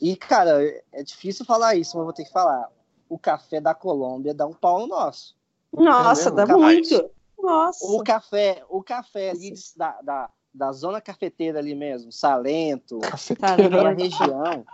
E, 0.00 0.16
cara, 0.16 0.62
é 0.92 1.02
difícil 1.02 1.44
falar 1.44 1.74
isso, 1.74 1.96
mas 1.96 2.04
vou 2.04 2.14
ter 2.14 2.24
que 2.24 2.32
falar. 2.32 2.70
O 3.08 3.18
café 3.18 3.60
da 3.60 3.74
Colômbia 3.74 4.32
dá 4.32 4.46
um 4.46 4.54
pau 4.54 4.80
no 4.80 4.86
nosso. 4.86 5.36
Nossa, 5.72 6.30
dá 6.30 6.46
muito. 6.46 7.10
Nossa. 7.38 7.86
O 7.86 8.02
café, 8.02 8.64
o 8.68 8.82
café 8.82 9.30
ali 9.30 9.52
da, 9.76 10.00
da, 10.02 10.30
da 10.52 10.72
zona 10.72 11.00
cafeteira 11.00 11.58
ali 11.58 11.74
mesmo, 11.74 12.10
Salento, 12.10 13.00
aquela 13.40 13.92
região, 13.92 14.64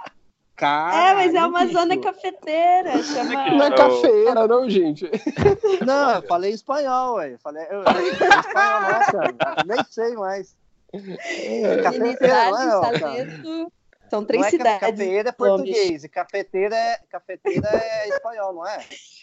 Cara, 0.56 1.10
é, 1.10 1.14
mas 1.14 1.34
é 1.34 1.44
uma 1.44 1.66
zona 1.66 1.98
cafeteira. 1.98 3.02
Chama... 3.02 3.50
Não 3.50 3.64
é 3.64 3.76
cafeira, 3.76 4.46
não, 4.46 4.70
gente. 4.70 5.10
Não, 5.84 6.14
eu 6.14 6.22
falei 6.22 6.52
espanhol, 6.52 7.16
ué. 7.16 7.36
Falei, 7.38 7.66
eu, 7.68 7.82
eu, 7.82 8.08
espanhol, 8.12 8.80
nossa, 8.82 9.64
nem 9.66 9.84
sei 9.90 10.14
mais. 10.14 10.54
É, 10.92 11.82
cafeteira, 11.82 12.50
não 12.50 12.84
é, 12.84 13.66
São 14.14 14.24
três 14.24 14.42
não 14.42 14.46
é 14.46 14.50
cidades. 14.50 14.80
Cafeteira 14.80 15.28
é 15.28 15.32
português, 15.32 16.04
e 16.04 16.08
cafeteira 16.08 16.76
é, 16.76 16.98
cafeteira 17.10 17.68
é 17.68 18.08
espanhol, 18.10 18.54
não 18.54 18.64
é? 18.64 18.78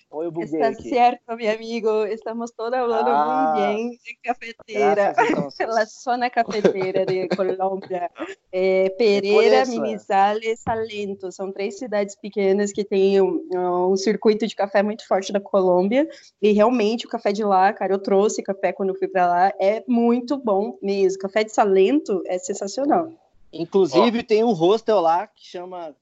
Ou 0.09 0.23
eu 0.23 0.31
buguei 0.31 0.59
Está 0.59 0.67
aqui? 0.67 0.89
certo, 0.89 1.37
meu 1.37 1.49
amigo. 1.49 2.05
Estamos 2.07 2.51
todos 2.51 2.77
falando 2.77 3.07
ah, 3.07 3.53
muito 3.55 3.65
bem 3.65 3.91
de 3.91 4.15
cafeteira. 4.21 5.15
La 5.65 5.85
zona 5.85 6.29
cafeteira 6.29 7.05
de 7.05 7.29
Colômbia. 7.29 8.11
É, 8.51 8.89
Pereira, 8.97 9.65
Minizales, 9.65 10.59
Salento. 10.59 11.31
São 11.31 11.53
três 11.53 11.77
cidades 11.77 12.13
pequenas 12.17 12.73
que 12.73 12.83
têm 12.83 13.21
um, 13.21 13.47
um, 13.55 13.95
circuito 13.95 14.45
de 14.45 14.53
café 14.53 14.83
muito 14.83 15.07
forte 15.07 15.31
da 15.31 15.39
Colômbia. 15.39 16.05
E 16.41 16.51
realmente 16.51 17.05
o 17.05 17.09
café 17.09 17.31
de 17.31 17.45
lá, 17.45 17.71
cara, 17.71 17.93
eu 17.93 17.99
trouxe 17.99 18.43
café 18.43 18.73
quando 18.73 18.89
eu 18.89 18.95
fui 18.95 19.07
para 19.07 19.25
lá. 19.25 19.53
É 19.57 19.81
muito 19.87 20.35
bom 20.35 20.77
mesmo. 20.81 21.19
Café 21.19 21.45
de 21.45 21.53
Salento 21.53 22.21
é 22.25 22.37
sensacional. 22.37 23.13
Inclusive, 23.53 24.19
oh. 24.19 24.23
tem 24.23 24.43
um 24.43 24.53
hostel 24.53 24.99
lá 25.01 25.27
que 25.27 25.45
chama, 25.45 25.95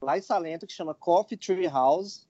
lá 0.00 0.16
em 0.16 0.22
Salento, 0.22 0.66
que 0.66 0.72
chama 0.72 0.94
Coffee 0.94 1.36
Tree 1.36 1.66
House 1.66 2.26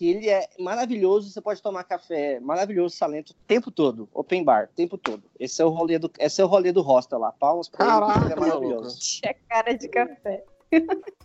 que 0.00 0.08
ele 0.08 0.30
é 0.30 0.48
maravilhoso, 0.58 1.30
você 1.30 1.42
pode 1.42 1.60
tomar 1.60 1.84
café 1.84 2.40
maravilhoso, 2.40 2.96
salento, 2.96 3.32
o 3.32 3.36
tempo 3.46 3.70
todo, 3.70 4.08
open 4.14 4.42
bar, 4.42 4.70
o 4.72 4.74
tempo 4.74 4.96
todo. 4.96 5.22
Esse 5.38 5.60
é 5.60 5.64
o 5.64 5.68
rolê 5.68 5.98
do, 5.98 6.10
esse 6.18 6.40
é 6.40 6.44
o 6.44 6.48
rolê 6.48 6.72
do 6.72 6.80
hostel 6.80 7.18
lá, 7.18 7.32
palmas 7.32 7.68
pra 7.68 7.84
Caraca, 7.84 8.24
ele, 8.24 8.32
é 8.32 8.36
maravilhoso. 8.36 9.20
É 9.22 9.34
cara 9.34 9.74
de 9.74 9.88
café. 9.88 10.42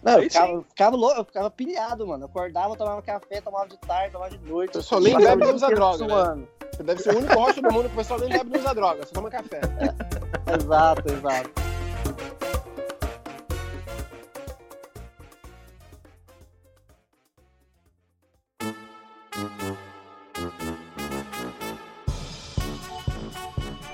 Não, 0.03 0.21
eu 0.21 0.23
ficava, 0.23 0.63
ficava, 0.63 0.95
louco, 0.97 1.19
eu 1.19 1.23
ficava 1.23 1.49
pilhado, 1.51 2.05
mano. 2.05 2.23
Eu 2.23 2.27
acordava, 2.27 2.75
tomava 2.75 3.01
café, 3.01 3.39
tomava 3.39 3.67
de 3.67 3.77
tarde, 3.77 4.11
tomava 4.11 4.35
de 4.35 4.49
noite. 4.49 4.75
Eu 4.75 4.81
só 4.81 4.99
nem 4.99 5.15
bebe 5.15 5.45
e 5.45 5.53
usa 5.53 5.69
droga, 5.69 6.35
né? 6.35 6.47
Você 6.73 6.83
deve 6.83 7.01
ser 7.01 7.13
o 7.13 7.17
único 7.19 7.33
rosto 7.35 7.61
do 7.61 7.71
mundo 7.71 7.87
que 7.87 7.93
o 7.93 7.97
pessoal 7.97 8.19
nem 8.19 8.29
bebe 8.29 8.57
e 8.57 8.59
usa 8.59 8.73
droga, 8.73 9.05
só 9.05 9.13
toma 9.13 9.29
café. 9.29 9.61
exato, 10.59 11.13
exato. 11.13 11.74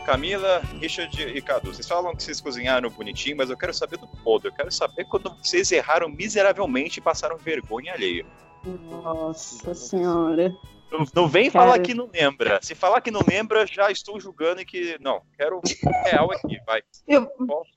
Camila, 0.05 0.61
Richard 0.79 1.21
e 1.21 1.41
Cadu, 1.41 1.73
vocês 1.73 1.87
falam 1.87 2.15
que 2.15 2.23
vocês 2.23 2.41
cozinharam 2.41 2.89
bonitinho, 2.89 3.37
mas 3.37 3.49
eu 3.49 3.57
quero 3.57 3.73
saber 3.73 3.97
do 3.97 4.07
todo. 4.23 4.47
Eu 4.47 4.51
quero 4.51 4.71
saber 4.71 5.05
quando 5.05 5.35
vocês 5.37 5.71
erraram 5.71 6.09
miseravelmente 6.09 6.99
e 6.99 7.01
passaram 7.01 7.37
vergonha 7.37 7.93
alheia. 7.93 8.25
Nossa 8.63 9.73
senhora. 9.73 10.53
Não, 10.91 11.05
não 11.15 11.27
vem 11.27 11.49
Cara. 11.49 11.65
falar 11.65 11.79
que 11.79 11.93
não 11.93 12.09
lembra. 12.13 12.59
Se 12.61 12.75
falar 12.75 12.99
que 12.99 13.09
não 13.09 13.21
lembra, 13.27 13.65
já 13.65 13.89
estou 13.89 14.19
julgando 14.19 14.61
e 14.61 14.65
que. 14.65 14.97
Não, 14.99 15.21
quero 15.37 15.61
real 16.03 16.29
aqui, 16.31 16.59
vai. 16.65 16.81
Eu, 17.07 17.27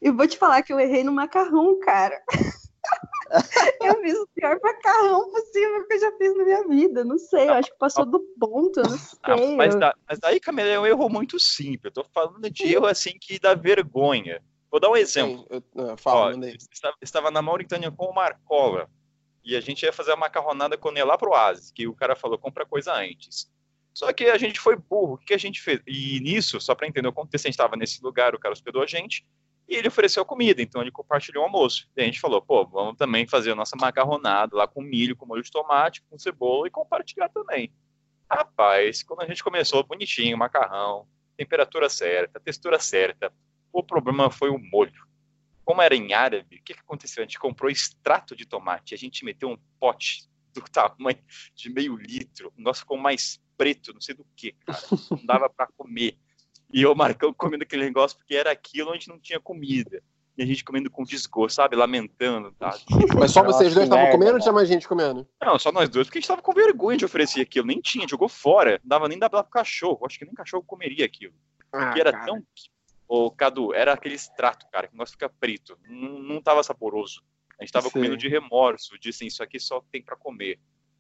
eu 0.02 0.16
vou 0.16 0.26
te 0.26 0.36
falar 0.36 0.62
que 0.62 0.72
eu 0.72 0.80
errei 0.80 1.04
no 1.04 1.12
macarrão, 1.12 1.78
cara. 1.80 2.20
Eu 3.80 4.00
fiz 4.02 4.18
o 4.18 4.28
pior 4.34 4.58
macarrão 4.62 5.30
possível 5.30 5.86
que 5.86 5.94
eu 5.94 6.00
já 6.00 6.12
fiz 6.16 6.36
na 6.36 6.44
minha 6.44 6.68
vida. 6.68 7.04
Não 7.04 7.18
sei, 7.18 7.48
eu 7.48 7.54
acho 7.54 7.70
que 7.70 7.78
passou 7.78 8.04
do 8.04 8.20
ponto, 8.38 8.80
eu 8.80 8.84
não 8.88 8.94
Ah, 9.22 9.36
sei. 9.36 9.56
mas, 9.56 9.74
eu- 9.74 9.80
da, 9.80 9.94
mas 10.08 10.18
daí, 10.18 10.38
Camila, 10.40 10.68
é 10.68 10.78
um 10.80 10.86
erro 10.86 11.08
muito 11.08 11.38
simples. 11.40 11.92
Eu 11.96 12.02
tô 12.02 12.04
falando 12.12 12.48
de 12.50 12.64
erro 12.72 12.86
assim 12.86 13.12
que 13.20 13.38
dá 13.38 13.54
vergonha. 13.54 14.42
Vou 14.70 14.80
dar 14.80 14.90
um 14.90 14.96
exemplo. 14.96 15.46
Sim, 15.50 15.62
eu, 15.76 15.90
ah, 15.90 15.96
fala, 15.96 16.36
Ó, 16.36 16.40
estava, 16.70 16.96
estava 17.00 17.30
na 17.30 17.40
Mauritânia 17.42 17.90
com 17.90 18.06
o 18.06 18.14
Marcola. 18.14 18.88
E 19.44 19.54
a 19.56 19.60
gente 19.60 19.82
ia 19.82 19.92
fazer 19.92 20.12
a 20.12 20.16
macarronada 20.16 20.76
quando 20.78 20.96
ia 20.96 21.04
lá 21.04 21.18
pro 21.18 21.30
Oasis, 21.30 21.70
que 21.70 21.86
o 21.86 21.94
cara 21.94 22.16
falou, 22.16 22.38
compra 22.38 22.64
coisa 22.64 22.94
antes. 22.94 23.52
Só 23.92 24.10
que 24.12 24.24
a 24.24 24.38
gente 24.38 24.58
foi 24.58 24.74
burro. 24.74 25.14
O 25.14 25.18
que 25.18 25.34
a 25.34 25.38
gente 25.38 25.60
fez? 25.60 25.80
E 25.86 26.18
nisso, 26.20 26.58
só 26.60 26.74
para 26.74 26.88
entender 26.88 27.06
o 27.06 27.12
contexto, 27.12 27.44
a 27.44 27.48
gente 27.48 27.54
estava 27.54 27.76
nesse 27.76 28.02
lugar, 28.02 28.34
o 28.34 28.38
cara 28.38 28.52
hospedou 28.54 28.82
a 28.82 28.86
gente, 28.86 29.24
e 29.68 29.76
ele 29.76 29.88
ofereceu 29.88 30.24
comida, 30.24 30.60
então 30.60 30.82
ele 30.82 30.90
compartilhou 30.90 31.42
o 31.42 31.46
almoço. 31.46 31.88
E 31.96 32.02
a 32.02 32.04
gente 32.04 32.20
falou, 32.20 32.40
pô, 32.42 32.66
vamos 32.66 32.96
também 32.96 33.26
fazer 33.26 33.52
a 33.52 33.54
nossa 33.54 33.76
macarronada 33.76 34.56
lá 34.56 34.68
com 34.68 34.82
milho, 34.82 35.16
com 35.16 35.26
molho 35.26 35.42
de 35.42 35.50
tomate, 35.50 36.02
com 36.02 36.18
cebola 36.18 36.66
e 36.66 36.70
compartilhar 36.70 37.28
também. 37.30 37.72
Rapaz, 38.30 39.02
quando 39.02 39.22
a 39.22 39.26
gente 39.26 39.42
começou, 39.42 39.82
bonitinho, 39.84 40.36
macarrão, 40.36 41.06
temperatura 41.36 41.88
certa, 41.88 42.40
textura 42.40 42.78
certa, 42.78 43.32
o 43.72 43.82
problema 43.82 44.30
foi 44.30 44.50
o 44.50 44.58
molho. 44.58 45.04
Como 45.64 45.80
era 45.80 45.96
em 45.96 46.12
árabe, 46.12 46.56
o 46.56 46.62
que, 46.62 46.74
que 46.74 46.80
aconteceu? 46.80 47.22
A 47.22 47.26
gente 47.26 47.38
comprou 47.38 47.70
extrato 47.70 48.36
de 48.36 48.44
tomate, 48.44 48.94
a 48.94 48.98
gente 48.98 49.24
meteu 49.24 49.48
um 49.48 49.58
pote 49.80 50.28
do 50.52 50.60
tamanho 50.70 51.18
de 51.54 51.70
meio 51.70 51.96
litro, 51.96 52.52
o 52.54 52.58
negócio 52.58 52.82
ficou 52.82 52.98
mais 52.98 53.40
preto, 53.56 53.92
não 53.94 54.00
sei 54.00 54.14
do 54.14 54.26
que, 54.36 54.52
cara, 54.52 54.78
não 55.10 55.24
dava 55.24 55.48
para 55.48 55.68
comer. 55.76 56.18
E 56.74 56.82
eu 56.82 56.92
Marcão 56.92 57.32
comendo 57.32 57.62
aquele 57.62 57.84
negócio 57.84 58.18
porque 58.18 58.34
era 58.34 58.50
aquilo 58.50 58.90
onde 58.90 59.08
não 59.08 59.16
tinha 59.16 59.38
comida. 59.38 60.02
E 60.36 60.42
a 60.42 60.46
gente 60.46 60.64
comendo 60.64 60.90
com 60.90 61.04
desgosto, 61.04 61.54
sabe? 61.54 61.76
Lamentando, 61.76 62.50
tá? 62.58 62.76
Mas 63.16 63.30
só 63.30 63.44
vocês 63.44 63.72
dois 63.72 63.84
estavam 63.84 64.10
comendo 64.10 64.32
ou 64.32 64.40
tinha 64.40 64.52
mais 64.52 64.66
gente 64.66 64.88
comendo? 64.88 65.24
Não, 65.40 65.56
só 65.56 65.70
nós 65.70 65.88
dois, 65.88 66.08
porque 66.08 66.18
a 66.18 66.20
gente 66.20 66.26
tava 66.26 66.42
com 66.42 66.52
vergonha 66.52 66.98
de 66.98 67.04
oferecer 67.04 67.42
aquilo. 67.42 67.64
Nem 67.64 67.80
tinha, 67.80 68.08
jogou 68.08 68.28
fora. 68.28 68.80
Não 68.82 68.88
dava 68.88 69.06
nem 69.06 69.16
dar 69.16 69.30
pro 69.30 69.44
cachorro. 69.44 70.04
Acho 70.04 70.18
que 70.18 70.24
nem 70.24 70.34
cachorro 70.34 70.64
comeria 70.64 71.06
aquilo. 71.06 71.32
Ah, 71.72 71.86
Porque 71.86 72.00
era 72.00 72.10
cara. 72.10 72.26
tão. 72.26 72.42
Ô, 73.06 73.30
Cadu, 73.30 73.72
era 73.72 73.92
aquele 73.92 74.16
extrato, 74.16 74.66
cara, 74.72 74.88
que 74.88 74.94
o 74.94 74.96
negócio 74.96 75.12
fica 75.12 75.28
preto. 75.28 75.78
Não, 75.88 76.18
não 76.18 76.42
tava 76.42 76.64
saboroso. 76.64 77.22
A 77.56 77.62
gente 77.62 77.72
tava 77.72 77.88
Sei. 77.88 77.92
comendo 77.92 78.16
de 78.16 78.26
remorso, 78.26 78.98
de 78.98 79.10
assim, 79.10 79.26
isso 79.26 79.44
aqui 79.44 79.60
só 79.60 79.80
tem 79.92 80.02
pra 80.02 80.16
comer. 80.16 80.58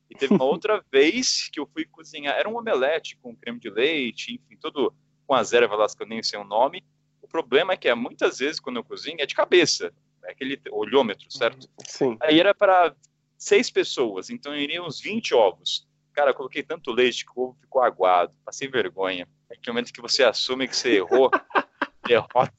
E 0.08 0.14
teve 0.14 0.34
uma 0.34 0.44
outra 0.46 0.84
vez 0.92 1.48
que 1.52 1.58
eu 1.58 1.66
fui 1.66 1.84
cozinhar, 1.84 2.36
era 2.36 2.48
um 2.48 2.56
omelete 2.56 3.18
com 3.20 3.34
creme 3.34 3.58
de 3.58 3.70
leite, 3.70 4.34
enfim, 4.34 4.56
tudo 4.60 4.94
com 5.26 5.34
as 5.34 5.52
ervas 5.52 5.78
lá 5.78 5.86
que 5.88 6.02
eu 6.02 6.06
nem 6.06 6.22
sei 6.22 6.38
o 6.38 6.44
nome. 6.44 6.84
O 7.22 7.28
problema 7.28 7.72
é 7.72 7.76
que 7.76 7.88
é, 7.88 7.94
muitas 7.94 8.38
vezes 8.38 8.60
quando 8.60 8.76
eu 8.76 8.84
cozinho 8.84 9.20
é 9.20 9.26
de 9.26 9.34
cabeça, 9.34 9.92
é 10.24 10.32
aquele 10.32 10.60
olhômetro, 10.70 11.30
certo? 11.30 11.68
Sim. 11.86 12.16
Aí 12.20 12.38
era 12.38 12.54
para 12.54 12.94
seis 13.36 13.70
pessoas, 13.70 14.30
então 14.30 14.56
iriam 14.56 14.86
uns 14.86 15.00
20 15.00 15.34
ovos. 15.34 15.86
Cara, 16.12 16.30
eu 16.30 16.34
coloquei 16.34 16.62
tanto 16.62 16.92
leite 16.92 17.24
que 17.24 17.32
o 17.34 17.42
ovo 17.42 17.58
ficou 17.60 17.82
aguado, 17.82 18.32
passei 18.44 18.68
vergonha. 18.68 19.28
É 19.50 19.56
que 19.56 19.68
momento 19.68 19.92
que 19.92 20.00
você 20.00 20.22
assume 20.22 20.68
que 20.68 20.76
você 20.76 20.96
errou, 20.96 21.30
derrota. 22.06 22.52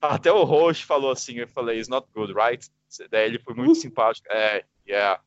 Até 0.00 0.32
o 0.32 0.44
host 0.44 0.84
falou 0.84 1.10
assim, 1.10 1.34
eu 1.34 1.48
falei, 1.48 1.78
it's 1.78 1.88
not 1.88 2.08
good, 2.14 2.32
right? 2.32 2.66
Daí 3.10 3.26
ele 3.26 3.38
foi 3.38 3.54
muito 3.54 3.74
simpático. 3.74 4.26
É, 4.30 4.64
yeah, 4.88 5.20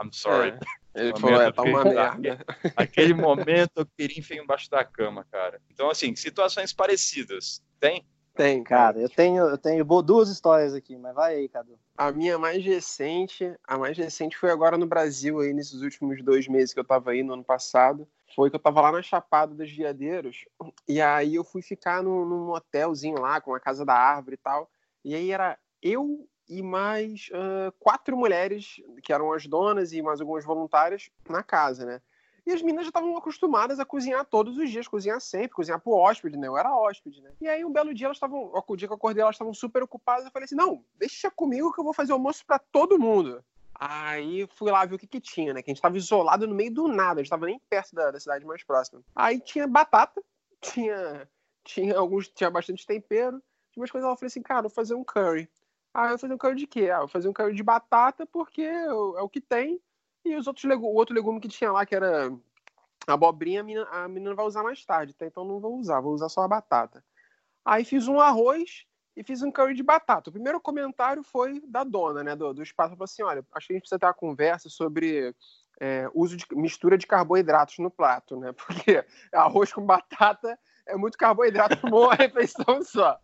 I'm 0.00 0.12
sorry. 0.12 0.50
É. 0.50 0.58
Ele 0.96 1.10
Uma 1.10 1.20
falou, 1.20 1.40
é, 1.42 1.52
tá 1.52 1.62
uma 1.62 1.84
merda. 1.84 2.44
Aquele 2.74 3.12
momento 3.12 3.72
eu 3.76 3.86
queria 3.86 4.18
enfiar 4.18 4.42
embaixo 4.42 4.70
da 4.70 4.82
cama, 4.82 5.26
cara. 5.30 5.60
Então, 5.70 5.90
assim, 5.90 6.16
situações 6.16 6.72
parecidas. 6.72 7.62
Tem? 7.78 8.02
Tem, 8.34 8.62
cara. 8.62 8.98
Eu 8.98 9.08
tenho, 9.08 9.44
eu 9.44 9.58
tenho 9.58 9.84
bo- 9.84 10.02
duas 10.02 10.30
histórias 10.30 10.74
aqui, 10.74 10.96
mas 10.96 11.14
vai 11.14 11.36
aí, 11.36 11.48
Cadu. 11.48 11.78
A 11.96 12.10
minha 12.12 12.38
mais 12.38 12.64
recente, 12.64 13.54
a 13.66 13.76
mais 13.78 13.96
recente 13.96 14.36
foi 14.36 14.50
agora 14.50 14.78
no 14.78 14.86
Brasil, 14.86 15.40
aí 15.40 15.52
nesses 15.52 15.82
últimos 15.82 16.22
dois 16.22 16.48
meses 16.48 16.72
que 16.72 16.80
eu 16.80 16.84
tava 16.84 17.10
aí 17.10 17.22
no 17.22 17.34
ano 17.34 17.44
passado. 17.44 18.08
Foi 18.34 18.50
que 18.50 18.56
eu 18.56 18.60
tava 18.60 18.80
lá 18.80 18.92
na 18.92 19.02
Chapada 19.02 19.54
dos 19.54 19.70
Veadeiros. 19.70 20.44
E 20.88 21.00
aí 21.00 21.34
eu 21.34 21.44
fui 21.44 21.62
ficar 21.62 22.02
num, 22.02 22.24
num 22.24 22.50
hotelzinho 22.50 23.20
lá, 23.20 23.40
com 23.40 23.54
a 23.54 23.60
casa 23.60 23.84
da 23.84 23.94
árvore 23.94 24.34
e 24.34 24.38
tal. 24.38 24.70
E 25.04 25.14
aí 25.14 25.30
era 25.30 25.58
eu 25.82 26.26
e 26.48 26.62
mais 26.62 27.28
ah, 27.32 27.72
quatro 27.78 28.16
mulheres, 28.16 28.80
que 29.02 29.12
eram 29.12 29.32
as 29.32 29.46
donas 29.46 29.92
e 29.92 30.02
mais 30.02 30.20
algumas 30.20 30.44
voluntárias, 30.44 31.10
na 31.28 31.42
casa, 31.42 31.84
né? 31.84 32.00
E 32.46 32.52
as 32.52 32.62
meninas 32.62 32.84
já 32.84 32.90
estavam 32.90 33.16
acostumadas 33.16 33.80
a 33.80 33.84
cozinhar 33.84 34.24
todos 34.24 34.56
os 34.56 34.70
dias, 34.70 34.86
cozinhar 34.86 35.20
sempre, 35.20 35.50
cozinhar 35.50 35.80
pro 35.80 35.94
hóspede, 35.94 36.38
né? 36.38 36.46
Eu 36.46 36.56
era 36.56 36.72
hóspede, 36.72 37.20
né? 37.20 37.32
E 37.40 37.48
aí 37.48 37.64
um 37.64 37.72
belo 37.72 37.92
dia 37.92 38.06
elas 38.06 38.18
estavam, 38.18 38.52
o 38.54 38.76
dia 38.76 38.86
que 38.86 38.92
eu 38.92 38.96
acordei, 38.96 39.20
elas 39.20 39.34
estavam 39.34 39.52
super 39.52 39.82
ocupadas. 39.82 40.24
Eu 40.24 40.30
falei 40.30 40.44
assim: 40.44 40.54
não, 40.54 40.84
deixa 40.94 41.28
comigo 41.28 41.72
que 41.72 41.80
eu 41.80 41.84
vou 41.84 41.92
fazer 41.92 42.12
almoço 42.12 42.46
pra 42.46 42.60
todo 42.60 43.00
mundo. 43.00 43.44
Aí 43.74 44.48
fui 44.54 44.70
lá 44.70 44.84
ver 44.84 44.94
o 44.94 44.98
que 44.98 45.08
que 45.08 45.20
tinha, 45.20 45.52
né? 45.52 45.60
Que 45.60 45.70
a 45.70 45.74
gente 45.74 45.82
tava 45.82 45.96
isolado 45.96 46.46
no 46.46 46.54
meio 46.54 46.72
do 46.72 46.86
nada, 46.86 47.20
a 47.20 47.22
gente 47.22 47.30
tava 47.30 47.46
nem 47.46 47.60
perto 47.68 47.96
da, 47.96 48.12
da 48.12 48.20
cidade 48.20 48.44
mais 48.44 48.62
próxima. 48.62 49.02
Aí 49.14 49.40
tinha 49.40 49.66
batata, 49.66 50.22
tinha, 50.60 51.28
tinha 51.64 51.98
alguns, 51.98 52.28
tinha 52.28 52.48
bastante 52.48 52.86
tempero, 52.86 53.42
tinha 53.72 53.82
umas 53.82 53.90
coisas. 53.90 54.08
Eu 54.08 54.16
falei 54.16 54.28
assim, 54.28 54.42
cara, 54.42 54.62
vou 54.62 54.70
fazer 54.70 54.94
um 54.94 55.02
curry. 55.02 55.48
Ah, 55.98 56.10
eu 56.10 56.18
fazer 56.18 56.34
um 56.34 56.36
curry 56.36 56.56
de 56.56 56.66
quê? 56.66 56.90
Ah, 56.90 57.00
eu 57.00 57.08
fazer 57.08 57.26
um 57.26 57.32
curry 57.32 57.54
de 57.54 57.62
batata 57.62 58.26
porque 58.26 58.60
é 58.60 58.92
o 58.92 59.30
que 59.30 59.40
tem. 59.40 59.80
E 60.22 60.36
os 60.36 60.46
outros 60.46 60.64
o 60.64 60.82
outro 60.82 61.14
legume 61.14 61.40
que 61.40 61.48
tinha 61.48 61.72
lá, 61.72 61.86
que 61.86 61.94
era 61.94 62.30
abobrinha, 63.06 63.60
a 63.60 63.64
menina, 63.64 63.88
a 63.90 64.06
menina 64.06 64.34
vai 64.34 64.44
usar 64.44 64.62
mais 64.62 64.84
tarde, 64.84 65.14
tá? 65.14 65.24
Então 65.24 65.42
não 65.42 65.58
vou 65.58 65.78
usar, 65.78 66.00
vou 66.00 66.12
usar 66.12 66.28
só 66.28 66.42
a 66.42 66.48
batata. 66.48 67.02
Aí 67.64 67.82
fiz 67.82 68.08
um 68.08 68.20
arroz 68.20 68.84
e 69.16 69.24
fiz 69.24 69.40
um 69.40 69.50
curry 69.50 69.72
de 69.72 69.82
batata. 69.82 70.28
O 70.28 70.32
primeiro 70.34 70.60
comentário 70.60 71.22
foi 71.22 71.62
da 71.66 71.82
dona, 71.82 72.22
né, 72.22 72.36
do, 72.36 72.52
do 72.52 72.62
espaço. 72.62 72.90
Falou 72.90 73.04
assim: 73.04 73.22
olha, 73.22 73.42
acho 73.54 73.66
que 73.66 73.72
a 73.72 73.76
gente 73.76 73.84
precisa 73.84 73.98
ter 73.98 74.04
uma 74.04 74.12
conversa 74.12 74.68
sobre 74.68 75.34
é, 75.80 76.10
uso 76.12 76.36
de 76.36 76.44
mistura 76.52 76.98
de 76.98 77.06
carboidratos 77.06 77.78
no 77.78 77.90
prato, 77.90 78.38
né? 78.38 78.52
Porque 78.66 79.02
arroz 79.32 79.72
com 79.72 79.80
batata 79.80 80.58
é 80.84 80.94
muito 80.94 81.16
carboidrato 81.16 81.78
uma 81.88 82.14
refeição 82.14 82.82
só. 82.82 83.18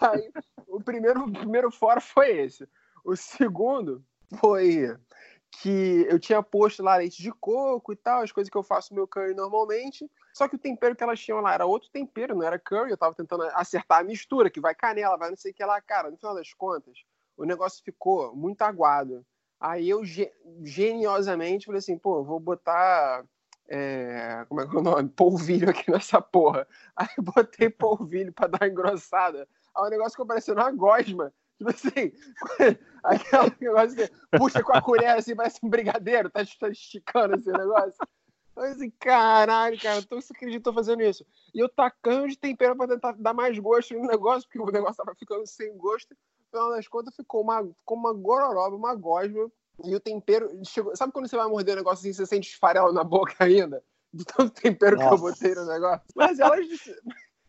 Aí 0.00 0.30
o 0.66 0.80
primeiro, 0.82 1.24
o 1.24 1.32
primeiro 1.32 1.70
fora 1.70 2.00
foi 2.00 2.30
esse. 2.40 2.68
O 3.04 3.14
segundo 3.16 4.04
foi 4.40 4.96
que 5.62 6.06
eu 6.08 6.18
tinha 6.18 6.42
posto 6.42 6.82
lá 6.82 6.96
leite 6.96 7.22
de 7.22 7.32
coco 7.32 7.92
e 7.92 7.96
tal, 7.96 8.22
as 8.22 8.32
coisas 8.32 8.50
que 8.50 8.58
eu 8.58 8.62
faço 8.62 8.92
no 8.92 8.96
meu 8.96 9.08
curry 9.08 9.32
normalmente. 9.34 10.10
Só 10.34 10.48
que 10.48 10.56
o 10.56 10.58
tempero 10.58 10.94
que 10.94 11.02
elas 11.02 11.18
tinham 11.20 11.40
lá 11.40 11.54
era 11.54 11.64
outro 11.64 11.88
tempero, 11.90 12.34
não 12.34 12.42
era 12.42 12.58
curry. 12.58 12.90
Eu 12.90 12.96
tava 12.98 13.14
tentando 13.14 13.44
acertar 13.54 14.00
a 14.00 14.04
mistura, 14.04 14.50
que 14.50 14.60
vai 14.60 14.74
canela, 14.74 15.16
vai 15.16 15.30
não 15.30 15.36
sei 15.36 15.52
o 15.52 15.54
que 15.54 15.64
lá. 15.64 15.80
Cara, 15.80 16.10
no 16.10 16.16
final 16.18 16.34
das 16.34 16.52
contas, 16.52 16.98
o 17.36 17.44
negócio 17.44 17.82
ficou 17.82 18.34
muito 18.36 18.60
aguado. 18.62 19.24
Aí 19.58 19.88
eu 19.88 20.04
ge- 20.04 20.32
geniosamente 20.62 21.66
falei 21.66 21.78
assim, 21.78 21.96
pô, 21.96 22.22
vou 22.22 22.38
botar. 22.38 23.24
é, 23.68 24.44
como 24.48 24.60
é 24.60 24.68
que 24.68 24.76
é 24.76 24.78
o 24.78 24.82
nome? 24.82 25.08
Polvilho 25.08 25.70
aqui 25.70 25.90
nessa 25.90 26.20
porra. 26.20 26.68
Aí 26.94 27.08
botei 27.18 27.70
polvilho 27.70 28.32
pra 28.32 28.46
dar 28.46 28.68
engrossada. 28.68 29.48
Aí 29.76 29.86
o 29.86 29.90
negócio 29.90 30.12
ficou 30.12 30.26
parecendo 30.26 30.60
uma 30.60 30.70
gosma. 30.72 31.32
Tipo 31.58 31.70
assim, 31.70 32.12
aquele 33.02 33.56
negócio 33.60 33.96
que 33.96 34.38
puxa 34.38 34.62
com 34.62 34.76
a 34.76 34.82
colher 34.82 35.16
assim, 35.16 35.34
parece 35.34 35.58
um 35.62 35.70
brigadeiro, 35.70 36.30
tá 36.30 36.44
tá 36.58 36.68
esticando 36.68 37.36
esse 37.36 37.50
negócio. 37.50 37.96
Eu 38.00 38.06
falei 38.54 38.72
assim, 38.72 38.90
caralho, 38.98 39.78
cara, 39.80 40.02
tu 40.02 40.18
acreditou 40.18 40.72
fazendo 40.72 41.02
isso? 41.02 41.24
E 41.54 41.60
eu 41.60 41.68
tacando 41.68 42.28
de 42.28 42.38
tempero 42.38 42.76
pra 42.76 42.88
tentar 42.88 43.12
dar 43.12 43.34
mais 43.34 43.58
gosto 43.58 43.94
no 43.94 44.06
negócio, 44.06 44.48
porque 44.48 44.58
o 44.58 44.72
negócio 44.72 44.96
tava 44.96 45.14
ficando 45.14 45.46
sem 45.46 45.76
gosto. 45.76 46.10
No 46.12 46.46
final 46.50 46.70
das 46.70 46.88
contas, 46.88 47.14
ficou 47.14 47.42
uma, 47.42 47.62
ficou 47.62 47.98
uma 47.98 48.12
gororoba, 48.14 48.76
uma 48.76 48.94
gosma. 48.94 49.50
E 49.84 49.94
o 49.94 50.00
tempero 50.00 50.48
chegou. 50.64 50.96
Sabe 50.96 51.12
quando 51.12 51.28
você 51.28 51.36
vai 51.36 51.46
morder 51.48 51.74
o 51.74 51.78
negócio 51.78 52.00
assim, 52.00 52.12
você 52.14 52.24
sente 52.24 52.48
esfarelo 52.48 52.92
na 52.92 53.04
boca 53.04 53.34
ainda? 53.40 53.84
De 54.12 54.24
tanto 54.24 54.50
tempero 54.50 54.96
que 54.96 55.02
eu 55.02 55.10
Nossa. 55.10 55.22
botei 55.22 55.54
no 55.54 55.66
negócio. 55.66 56.02
Mas 56.14 56.38
elas. 56.38 56.66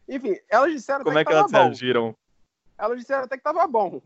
Enfim, 0.07 0.35
elas 0.49 0.71
disseram 0.71 1.03
Como 1.03 1.11
até 1.17 1.21
é 1.21 1.25
que 1.25 1.31
que 1.31 1.35
elas 1.37 1.51
tava 1.51 1.63
bom. 1.63 1.69
reagiram? 1.69 2.15
Elas 2.77 2.99
disseram 2.99 3.23
até 3.23 3.37
que 3.37 3.43
tava 3.43 3.67
bom. 3.67 4.01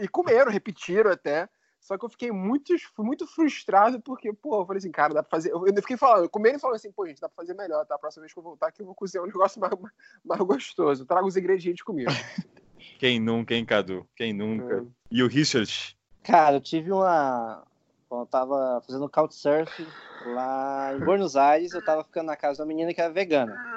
E 0.00 0.08
comeram, 0.08 0.50
repetiram 0.50 1.10
até. 1.10 1.48
Só 1.80 1.98
que 1.98 2.04
eu 2.04 2.08
fiquei 2.08 2.30
muito, 2.30 2.72
fui 2.94 3.04
muito 3.04 3.26
frustrado 3.26 4.00
porque, 4.00 4.32
pô, 4.32 4.60
eu 4.60 4.66
falei 4.66 4.78
assim, 4.78 4.92
cara, 4.92 5.12
dá 5.12 5.22
pra 5.22 5.30
fazer. 5.30 5.50
Eu 5.50 5.74
fiquei 5.76 5.96
falando, 5.96 6.28
comendo 6.28 6.56
e 6.56 6.60
falando 6.60 6.76
assim, 6.76 6.92
pô, 6.92 7.04
gente, 7.06 7.20
dá 7.20 7.28
pra 7.28 7.42
fazer 7.42 7.54
melhor, 7.54 7.84
tá? 7.84 7.96
A 7.96 7.98
próxima 7.98 8.22
vez 8.22 8.32
que 8.32 8.38
eu 8.38 8.42
voltar 8.42 8.68
aqui 8.68 8.80
eu 8.82 8.86
vou 8.86 8.94
cozinhar 8.94 9.24
um 9.24 9.26
negócio 9.30 9.60
mais, 9.60 9.72
mais 10.24 10.40
gostoso. 10.40 11.04
Traga 11.04 11.26
os 11.26 11.36
ingredientes 11.36 11.82
comigo. 11.82 12.10
Quem 12.98 13.18
nunca, 13.18 13.54
hein, 13.54 13.64
Cadu? 13.64 14.06
Quem 14.14 14.32
nunca? 14.32 14.76
É. 14.76 14.82
E 15.10 15.22
o 15.24 15.28
Richard? 15.28 15.96
Cara, 16.22 16.56
eu 16.56 16.60
tive 16.60 16.92
uma. 16.92 17.64
Quando 18.08 18.22
eu 18.22 18.26
tava 18.26 18.80
fazendo 18.86 19.08
couchsurfing 19.08 19.86
lá 20.26 20.94
em 20.94 21.00
Buenos 21.00 21.34
Aires, 21.34 21.72
eu 21.72 21.84
tava 21.84 22.04
ficando 22.04 22.26
na 22.26 22.36
casa 22.36 22.56
de 22.56 22.60
uma 22.60 22.68
menina 22.68 22.94
que 22.94 23.00
era 23.00 23.12
vegana. 23.12 23.71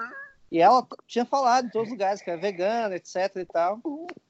E 0.52 0.60
ela 0.60 0.86
tinha 1.08 1.26
falado 1.26 1.68
em 1.68 1.70
todos 1.70 1.88
os 1.88 1.94
lugares 1.94 2.22
que 2.22 2.30
era 2.30 2.40
vegana, 2.40 2.96
etc 2.96 3.36
e 3.36 3.46
tal. 3.46 3.82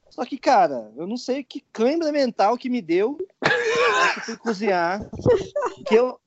Só 0.10 0.26
que, 0.26 0.38
cara, 0.38 0.92
eu 0.96 1.06
não 1.06 1.18
sei 1.18 1.44
que 1.44 1.62
câimbra 1.74 2.12
mental 2.12 2.58
que 2.58 2.70
me 2.70 2.82
deu 2.82 3.18
que 4.14 4.22
fui 4.22 4.38
cozinhar, 4.38 5.02
que 5.86 5.96
eu, 5.96 6.20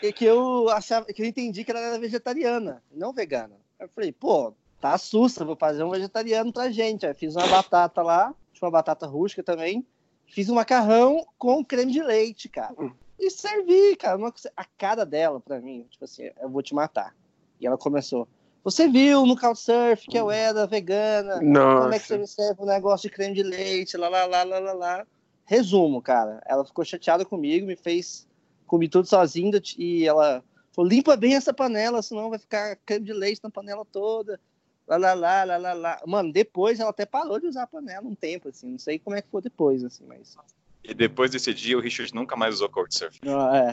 que, 0.00 0.12
que, 0.12 0.24
eu 0.24 0.68
achava, 0.70 1.06
que 1.06 1.22
eu 1.22 1.26
entendi 1.26 1.64
que 1.64 1.70
ela 1.70 1.80
era 1.80 1.98
vegetariana, 1.98 2.82
não 2.90 3.12
vegana. 3.12 3.56
Eu 3.78 3.88
falei, 3.88 4.12
pô, 4.12 4.52
tá 4.80 4.96
sussa, 4.98 5.44
vou 5.44 5.56
fazer 5.56 5.84
um 5.84 5.90
vegetariano 5.90 6.52
pra 6.52 6.70
gente. 6.70 7.06
Aí 7.06 7.14
fiz 7.14 7.36
uma 7.36 7.46
batata 7.46 8.02
lá, 8.02 8.34
uma 8.60 8.70
batata 8.70 9.06
rústica 9.06 9.42
também. 9.42 9.86
Fiz 10.26 10.48
um 10.48 10.54
macarrão 10.54 11.26
com 11.38 11.64
creme 11.64 11.92
de 11.92 12.02
leite, 12.02 12.48
cara. 12.48 12.74
E 13.18 13.30
servi, 13.30 13.96
cara. 13.96 14.16
Uma, 14.16 14.32
a 14.56 14.64
cara 14.64 15.04
dela 15.04 15.40
pra 15.40 15.60
mim, 15.60 15.86
tipo 15.90 16.04
assim, 16.04 16.30
eu 16.40 16.48
vou 16.48 16.62
te 16.62 16.74
matar. 16.74 17.14
E 17.60 17.66
ela 17.66 17.76
começou. 17.76 18.28
Você 18.62 18.88
viu 18.88 19.24
no 19.24 19.38
Couchsurf 19.38 20.06
que 20.06 20.18
eu 20.18 20.30
era 20.30 20.66
vegana? 20.66 21.40
Nossa. 21.40 21.82
Como 21.82 21.94
é 21.94 21.98
que 21.98 22.06
você 22.06 22.18
me 22.18 22.26
serve 22.26 22.62
um 22.62 22.66
negócio 22.66 23.08
de 23.08 23.14
creme 23.14 23.34
de 23.34 23.42
leite? 23.42 23.96
Lá, 23.96 24.08
lá, 24.08 24.26
lá, 24.26 24.42
lá, 24.42 24.58
lá, 24.58 24.72
lá. 24.72 25.06
Resumo, 25.46 26.02
cara. 26.02 26.42
Ela 26.46 26.64
ficou 26.64 26.84
chateada 26.84 27.24
comigo, 27.24 27.66
me 27.66 27.76
fez 27.76 28.28
comi 28.66 28.88
tudo 28.88 29.08
sozinho 29.08 29.50
e 29.76 30.06
ela 30.06 30.44
falou: 30.72 30.88
limpa 30.88 31.16
bem 31.16 31.34
essa 31.34 31.52
panela, 31.52 32.02
senão 32.02 32.30
vai 32.30 32.38
ficar 32.38 32.76
creme 32.86 33.06
de 33.06 33.12
leite 33.12 33.40
na 33.42 33.50
panela 33.50 33.84
toda. 33.84 34.38
Lá, 34.86 34.96
lá, 34.96 35.14
lá, 35.14 35.44
lá, 35.44 35.56
lá, 35.56 35.72
lá. 35.72 36.02
Mano, 36.06 36.32
depois 36.32 36.80
ela 36.80 36.90
até 36.90 37.06
parou 37.06 37.40
de 37.40 37.46
usar 37.46 37.62
a 37.62 37.66
panela 37.66 38.06
um 38.06 38.14
tempo, 38.14 38.48
assim. 38.48 38.72
Não 38.72 38.78
sei 38.78 38.98
como 38.98 39.16
é 39.16 39.22
que 39.22 39.28
foi 39.28 39.40
depois, 39.40 39.84
assim, 39.84 40.04
mas. 40.06 40.36
E 40.82 40.94
depois 40.94 41.30
desse 41.30 41.52
dia, 41.52 41.76
o 41.76 41.80
Richard 41.80 42.14
nunca 42.14 42.36
mais 42.36 42.56
usou 42.56 42.68
Couchsurf. 42.68 43.18
Não, 43.22 43.54
é. 43.54 43.72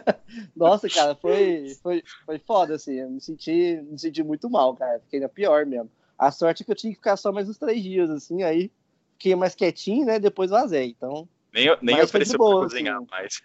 Nossa, 0.56 0.88
cara, 0.88 1.14
foi, 1.14 1.76
foi, 1.82 2.02
foi 2.26 2.38
foda, 2.40 2.74
assim. 2.74 2.94
Eu 2.94 3.10
me 3.10 3.20
senti, 3.20 3.80
me 3.82 3.98
senti 3.98 4.22
muito 4.22 4.50
mal, 4.50 4.74
cara. 4.74 5.00
Fiquei 5.00 5.20
na 5.20 5.28
pior 5.28 5.64
mesmo. 5.64 5.90
A 6.18 6.32
sorte 6.32 6.62
é 6.62 6.66
que 6.66 6.72
eu 6.72 6.76
tinha 6.76 6.92
que 6.92 6.98
ficar 6.98 7.16
só 7.16 7.30
mais 7.30 7.48
uns 7.48 7.58
três 7.58 7.80
dias, 7.80 8.10
assim, 8.10 8.42
aí 8.42 8.72
fiquei 9.12 9.36
mais 9.36 9.54
quietinho, 9.54 10.04
né? 10.04 10.18
Depois 10.18 10.50
vazei. 10.50 10.88
Então. 10.96 11.28
Nem, 11.52 11.76
nem 11.80 12.02
ofereceu 12.02 12.38
boa, 12.38 12.60
pra 12.60 12.68
cozinhar 12.68 12.96
assim. 12.96 13.06
mais. 13.10 13.42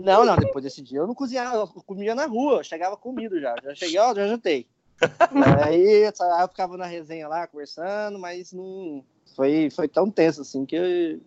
Não, 0.00 0.24
não, 0.24 0.36
depois 0.36 0.62
desse 0.62 0.80
dia 0.80 0.98
eu 0.98 1.06
não 1.06 1.14
cozinhava, 1.14 1.56
eu 1.56 1.82
comia 1.82 2.14
na 2.14 2.26
rua, 2.26 2.58
eu 2.58 2.64
chegava 2.64 2.96
comido 2.96 3.40
já. 3.40 3.54
Já 3.62 3.74
cheguei, 3.74 3.98
ó, 3.98 4.14
já 4.14 4.28
jantei. 4.28 4.66
aí 5.64 6.06
eu 6.06 6.48
ficava 6.48 6.76
na 6.76 6.86
resenha 6.86 7.26
lá, 7.26 7.46
conversando, 7.46 8.18
mas 8.18 8.52
não. 8.52 9.04
Foi, 9.34 9.70
foi 9.70 9.88
tão 9.88 10.10
tenso 10.10 10.42
assim 10.42 10.64
que 10.66 10.76
eu, 10.76 11.20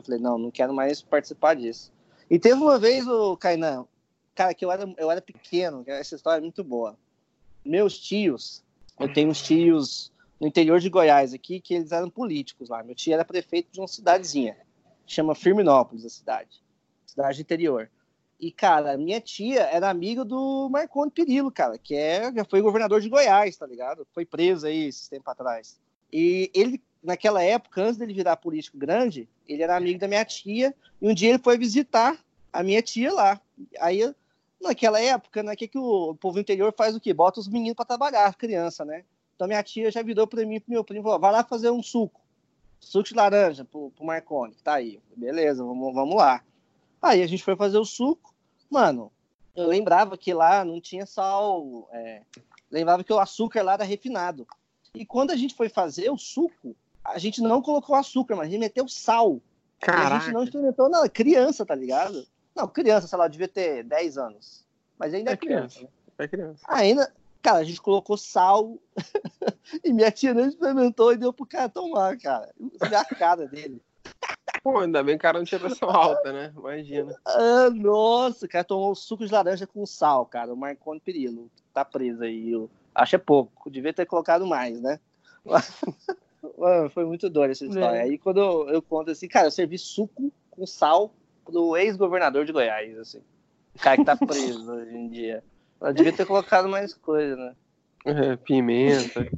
eu 0.00 0.04
falei, 0.04 0.20
não, 0.20 0.38
não 0.38 0.50
quero 0.50 0.74
mais 0.74 1.00
participar 1.00 1.54
disso. 1.54 1.92
E 2.28 2.38
teve 2.38 2.54
uma 2.54 2.78
vez 2.78 3.06
o 3.06 3.36
Kainan, 3.36 3.86
cara, 4.34 4.54
que 4.54 4.64
eu 4.64 4.70
era, 4.70 4.92
eu 4.98 5.10
era 5.10 5.20
pequeno, 5.20 5.84
essa 5.86 6.14
história 6.14 6.38
é 6.38 6.42
muito 6.42 6.64
boa. 6.64 6.96
Meus 7.64 7.98
tios, 7.98 8.64
eu 8.98 9.12
tenho 9.12 9.30
uns 9.30 9.42
tios 9.42 10.12
no 10.40 10.46
interior 10.46 10.80
de 10.80 10.88
Goiás 10.88 11.34
aqui, 11.34 11.60
que 11.60 11.74
eles 11.74 11.92
eram 11.92 12.08
políticos 12.08 12.68
lá. 12.68 12.82
Meu 12.82 12.94
tio 12.94 13.12
era 13.12 13.24
prefeito 13.24 13.68
de 13.72 13.80
uma 13.80 13.88
cidadezinha, 13.88 14.56
chama 15.06 15.34
Firminópolis, 15.34 16.04
a 16.04 16.08
cidade 16.08 16.60
cidade 17.10 17.40
interior. 17.40 17.90
E, 18.38 18.50
cara, 18.50 18.96
minha 18.96 19.20
tia 19.20 19.62
era 19.62 19.90
amiga 19.90 20.24
do 20.24 20.68
Marconi 20.70 21.10
Perillo, 21.10 21.50
cara, 21.50 21.76
que 21.76 21.94
é, 21.94 22.32
já 22.32 22.44
foi 22.44 22.62
governador 22.62 23.00
de 23.00 23.08
Goiás, 23.08 23.56
tá 23.56 23.66
ligado? 23.66 24.06
Foi 24.14 24.24
preso 24.24 24.66
aí 24.66 24.86
esses 24.86 25.08
tempos 25.08 25.28
atrás. 25.28 25.78
E 26.12 26.50
ele, 26.54 26.82
naquela 27.02 27.42
época, 27.42 27.82
antes 27.82 27.96
dele 27.96 28.14
virar 28.14 28.36
político 28.36 28.76
grande, 28.78 29.28
ele 29.48 29.62
era 29.62 29.76
amigo 29.76 29.98
da 29.98 30.08
minha 30.08 30.24
tia, 30.24 30.74
e 31.00 31.08
um 31.08 31.14
dia 31.14 31.30
ele 31.30 31.38
foi 31.38 31.56
visitar 31.56 32.18
a 32.52 32.62
minha 32.62 32.82
tia 32.82 33.12
lá. 33.12 33.40
Aí, 33.80 34.14
naquela 34.60 35.00
época, 35.00 35.42
né, 35.42 35.56
que, 35.56 35.68
que 35.68 35.78
o 35.78 36.14
povo 36.14 36.38
interior 36.38 36.74
faz 36.76 36.94
o 36.94 37.00
quê? 37.00 37.14
Bota 37.14 37.40
os 37.40 37.48
meninos 37.48 37.76
para 37.76 37.84
trabalhar, 37.84 38.34
criança, 38.34 38.84
né? 38.84 39.04
Então 39.34 39.48
minha 39.48 39.62
tia 39.62 39.90
já 39.90 40.02
virou 40.02 40.26
para 40.26 40.44
mim 40.44 40.60
pro 40.60 40.70
meu 40.70 40.84
primo, 40.84 41.02
falou, 41.02 41.18
vai 41.18 41.32
lá 41.32 41.42
fazer 41.42 41.70
um 41.70 41.82
suco. 41.82 42.20
Suco 42.78 43.08
de 43.08 43.14
laranja 43.14 43.64
pro, 43.64 43.90
pro 43.90 44.04
Marconi, 44.04 44.54
que 44.54 44.62
tá 44.62 44.74
aí. 44.74 45.00
Beleza, 45.16 45.64
vamos, 45.64 45.94
vamos 45.94 46.16
lá. 46.16 46.42
Aí 47.00 47.22
a 47.22 47.26
gente 47.26 47.42
foi 47.42 47.56
fazer 47.56 47.78
o 47.78 47.84
suco. 47.84 48.34
Mano, 48.68 49.10
eu 49.56 49.66
lembrava 49.66 50.18
que 50.18 50.34
lá 50.34 50.62
não 50.62 50.80
tinha 50.80 51.06
sal. 51.06 51.88
É, 51.92 52.22
lembrava 52.70 53.02
que 53.02 53.12
o 53.12 53.18
açúcar 53.18 53.62
lá 53.62 53.72
era 53.72 53.84
refinado. 53.84 54.46
E 54.94 55.06
quando 55.06 55.30
a 55.30 55.36
gente 55.36 55.54
foi 55.54 55.68
fazer 55.68 56.10
o 56.10 56.18
suco, 56.18 56.76
a 57.04 57.18
gente 57.18 57.40
não 57.40 57.62
colocou 57.62 57.94
açúcar, 57.94 58.36
mas 58.36 58.48
a 58.48 58.50
gente 58.50 58.60
meteu 58.60 58.88
sal. 58.88 59.40
Caraca. 59.80 60.16
a 60.16 60.18
gente 60.18 60.32
não 60.32 60.44
experimentou 60.44 60.88
nada. 60.88 61.08
Criança, 61.08 61.64
tá 61.64 61.74
ligado? 61.74 62.26
Não, 62.54 62.68
criança, 62.68 63.06
sei 63.06 63.18
lá, 63.18 63.28
devia 63.28 63.48
ter 63.48 63.84
10 63.84 64.18
anos. 64.18 64.66
Mas 64.98 65.14
ainda 65.14 65.30
é, 65.30 65.34
é 65.34 65.36
criança. 65.36 65.78
criança. 65.78 65.80
Né? 65.82 66.24
É 66.24 66.28
criança. 66.28 66.64
Ainda, 66.68 67.12
cara, 67.40 67.58
a 67.58 67.64
gente 67.64 67.80
colocou 67.80 68.16
sal 68.16 68.78
e 69.82 69.92
minha 69.92 70.10
tia 70.10 70.34
não 70.34 70.46
experimentou 70.46 71.12
e 71.12 71.16
deu 71.16 71.32
pro 71.32 71.46
cara 71.46 71.68
tomar, 71.68 72.18
cara. 72.18 72.52
a 72.82 73.14
cara 73.14 73.46
dele. 73.46 73.80
Pô, 74.62 74.78
ainda 74.78 75.02
bem 75.02 75.14
que 75.14 75.20
o 75.20 75.22
cara 75.22 75.38
não 75.38 75.44
tinha 75.44 75.60
pressão 75.60 75.88
alta, 75.88 76.32
né? 76.32 76.52
Imagina. 76.54 77.14
Ah, 77.24 77.70
nossa, 77.70 78.44
o 78.44 78.48
cara 78.48 78.64
tomou 78.64 78.94
suco 78.94 79.24
de 79.24 79.32
laranja 79.32 79.66
com 79.66 79.86
sal, 79.86 80.26
cara. 80.26 80.52
O 80.52 80.56
Marconi 80.56 81.00
Perillo 81.00 81.50
tá 81.72 81.82
preso 81.82 82.22
aí. 82.22 82.50
Eu 82.50 82.68
acho 82.94 83.16
é 83.16 83.18
pouco. 83.18 83.70
Devia 83.70 83.92
ter 83.92 84.06
colocado 84.06 84.46
mais, 84.46 84.80
né? 84.80 85.00
Mano, 86.58 86.90
foi 86.90 87.04
muito 87.04 87.28
doido 87.28 87.50
essa 87.50 87.64
história. 87.64 87.98
É. 87.98 88.02
Aí 88.02 88.18
quando 88.18 88.40
eu, 88.40 88.68
eu, 88.70 88.82
conto 88.82 89.10
assim, 89.10 89.28
cara, 89.28 89.46
eu 89.46 89.50
servi 89.50 89.78
suco 89.78 90.32
com 90.50 90.66
sal 90.66 91.12
pro 91.44 91.76
ex-governador 91.76 92.44
de 92.44 92.52
Goiás, 92.52 92.98
assim. 92.98 93.22
O 93.74 93.78
cara 93.78 93.96
que 93.96 94.04
tá 94.04 94.16
preso 94.16 94.72
hoje 94.72 94.96
em 94.96 95.08
dia. 95.08 95.44
Eu 95.80 95.92
devia 95.92 96.12
ter 96.12 96.26
colocado 96.26 96.68
mais 96.68 96.94
coisa, 96.94 97.36
né? 97.36 97.56
É, 98.04 98.36
pimenta, 98.36 99.30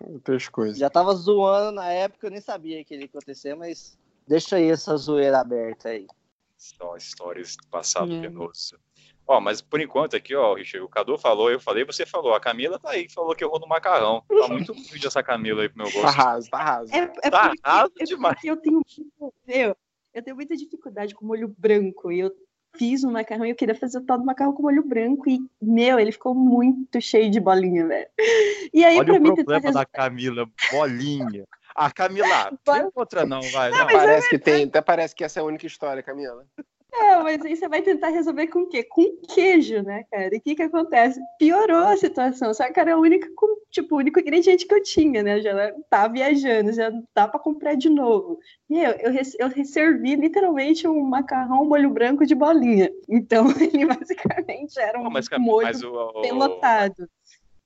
outras 0.00 0.48
coisas. 0.48 0.78
Já 0.78 0.90
tava 0.90 1.14
zoando 1.14 1.72
na 1.72 1.90
época, 1.90 2.26
eu 2.26 2.30
nem 2.30 2.40
sabia 2.40 2.84
que 2.84 2.94
ia 2.94 3.04
acontecer, 3.04 3.54
mas 3.54 3.96
Deixa 4.26 4.56
aí 4.56 4.70
essa 4.70 4.96
zoeira 4.96 5.40
aberta 5.40 5.90
aí. 5.90 6.06
Só 6.56 6.96
histórias 6.96 7.56
do 7.56 7.66
passado 7.68 8.12
é. 8.12 8.20
penoso. 8.22 8.78
Ó, 9.26 9.40
mas 9.40 9.62
por 9.62 9.80
enquanto 9.80 10.16
aqui, 10.16 10.34
ó, 10.34 10.54
Richard, 10.54 10.84
o 10.84 10.88
Cadu 10.88 11.16
falou, 11.16 11.50
eu 11.50 11.58
falei, 11.58 11.84
você 11.84 12.04
falou. 12.04 12.34
A 12.34 12.40
Camila 12.40 12.78
tá 12.78 12.90
aí, 12.90 13.08
falou 13.08 13.34
que 13.34 13.42
errou 13.42 13.58
no 13.58 13.66
macarrão. 13.66 14.22
Tá 14.28 14.48
muito 14.48 14.72
humilde 14.72 15.06
essa 15.06 15.22
Camila 15.22 15.62
aí 15.62 15.68
pro 15.68 15.78
meu 15.78 15.92
gosto. 15.92 16.02
Tá 16.02 16.10
raso, 16.10 16.50
tá 16.50 16.58
raso. 16.58 16.94
É, 16.94 17.10
é 17.22 17.30
tá 17.30 17.52
raso 17.64 17.92
é 17.98 18.04
demais. 18.04 18.38
Eu 18.44 18.56
tenho, 18.56 18.82
eu, 19.48 19.76
eu 20.12 20.22
tenho 20.22 20.36
muita 20.36 20.56
dificuldade 20.56 21.14
com 21.14 21.24
molho 21.24 21.54
branco 21.56 22.12
e 22.12 22.20
eu 22.20 22.30
fiz 22.76 23.04
um 23.04 23.12
macarrão 23.12 23.46
e 23.46 23.50
eu 23.50 23.56
queria 23.56 23.74
fazer 23.74 23.98
o 23.98 24.04
tal 24.04 24.18
do 24.18 24.24
macarrão 24.24 24.52
com 24.52 24.62
molho 24.62 24.86
branco 24.86 25.28
e, 25.28 25.38
meu, 25.62 25.98
ele 25.98 26.12
ficou 26.12 26.34
muito 26.34 27.00
cheio 27.00 27.30
de 27.30 27.40
bolinha, 27.40 27.86
velho. 27.86 28.08
E 28.72 28.84
aí, 28.84 28.98
Olha 28.98 29.06
pra 29.06 29.14
o 29.14 29.22
mim, 29.22 29.34
problema 29.34 29.72
da 29.72 29.86
Camila, 29.86 30.46
bolinha. 30.70 31.46
Ah, 31.74 31.90
Camila, 31.90 32.26
tem 32.64 32.90
outra 32.94 33.24
não, 33.24 33.40
vai. 33.40 33.70
Não, 33.70 33.78
não. 33.78 33.86
Parece 33.86 34.26
é 34.26 34.30
que 34.30 34.38
tem, 34.38 34.64
até 34.64 34.82
parece 34.82 35.14
que 35.14 35.24
essa 35.24 35.40
é 35.40 35.42
a 35.42 35.46
única 35.46 35.66
história, 35.66 36.02
Camila. 36.02 36.46
É, 36.96 37.16
mas 37.16 37.44
aí 37.44 37.56
você 37.56 37.68
vai 37.68 37.82
tentar 37.82 38.10
resolver 38.10 38.46
com 38.46 38.60
o 38.60 38.68
quê? 38.68 38.84
Com 38.84 39.16
queijo, 39.28 39.82
né, 39.82 40.04
cara? 40.10 40.32
E 40.32 40.38
o 40.38 40.40
que 40.40 40.54
que 40.54 40.62
acontece? 40.62 41.20
Piorou 41.40 41.88
a 41.88 41.96
situação, 41.96 42.54
só 42.54 42.72
que 42.72 42.78
era 42.78 42.94
a 42.94 42.98
única, 42.98 43.28
tipo, 43.68 43.96
o 43.96 43.98
único 43.98 44.20
ingrediente 44.20 44.64
que 44.64 44.74
eu 44.74 44.82
tinha, 44.82 45.20
né? 45.20 45.40
Já 45.40 45.72
tá 45.90 46.06
viajando, 46.06 46.72
já 46.72 46.92
dá 47.12 47.26
para 47.26 47.40
comprar 47.40 47.74
de 47.74 47.88
novo. 47.88 48.38
E 48.70 48.78
eu, 48.78 48.92
eu, 48.92 49.12
eu 49.40 49.64
servi 49.64 50.14
literalmente 50.14 50.86
um 50.86 51.02
macarrão 51.02 51.64
molho 51.64 51.90
branco 51.90 52.24
de 52.24 52.34
bolinha. 52.34 52.88
Então, 53.08 53.46
ele 53.60 53.86
basicamente 53.86 54.78
era 54.78 54.98
um 55.00 55.10
mas, 55.10 55.28
molho 55.36 55.66
mas 55.66 55.82
o, 55.82 55.92
o, 55.92 56.22
pelotado. 56.22 57.08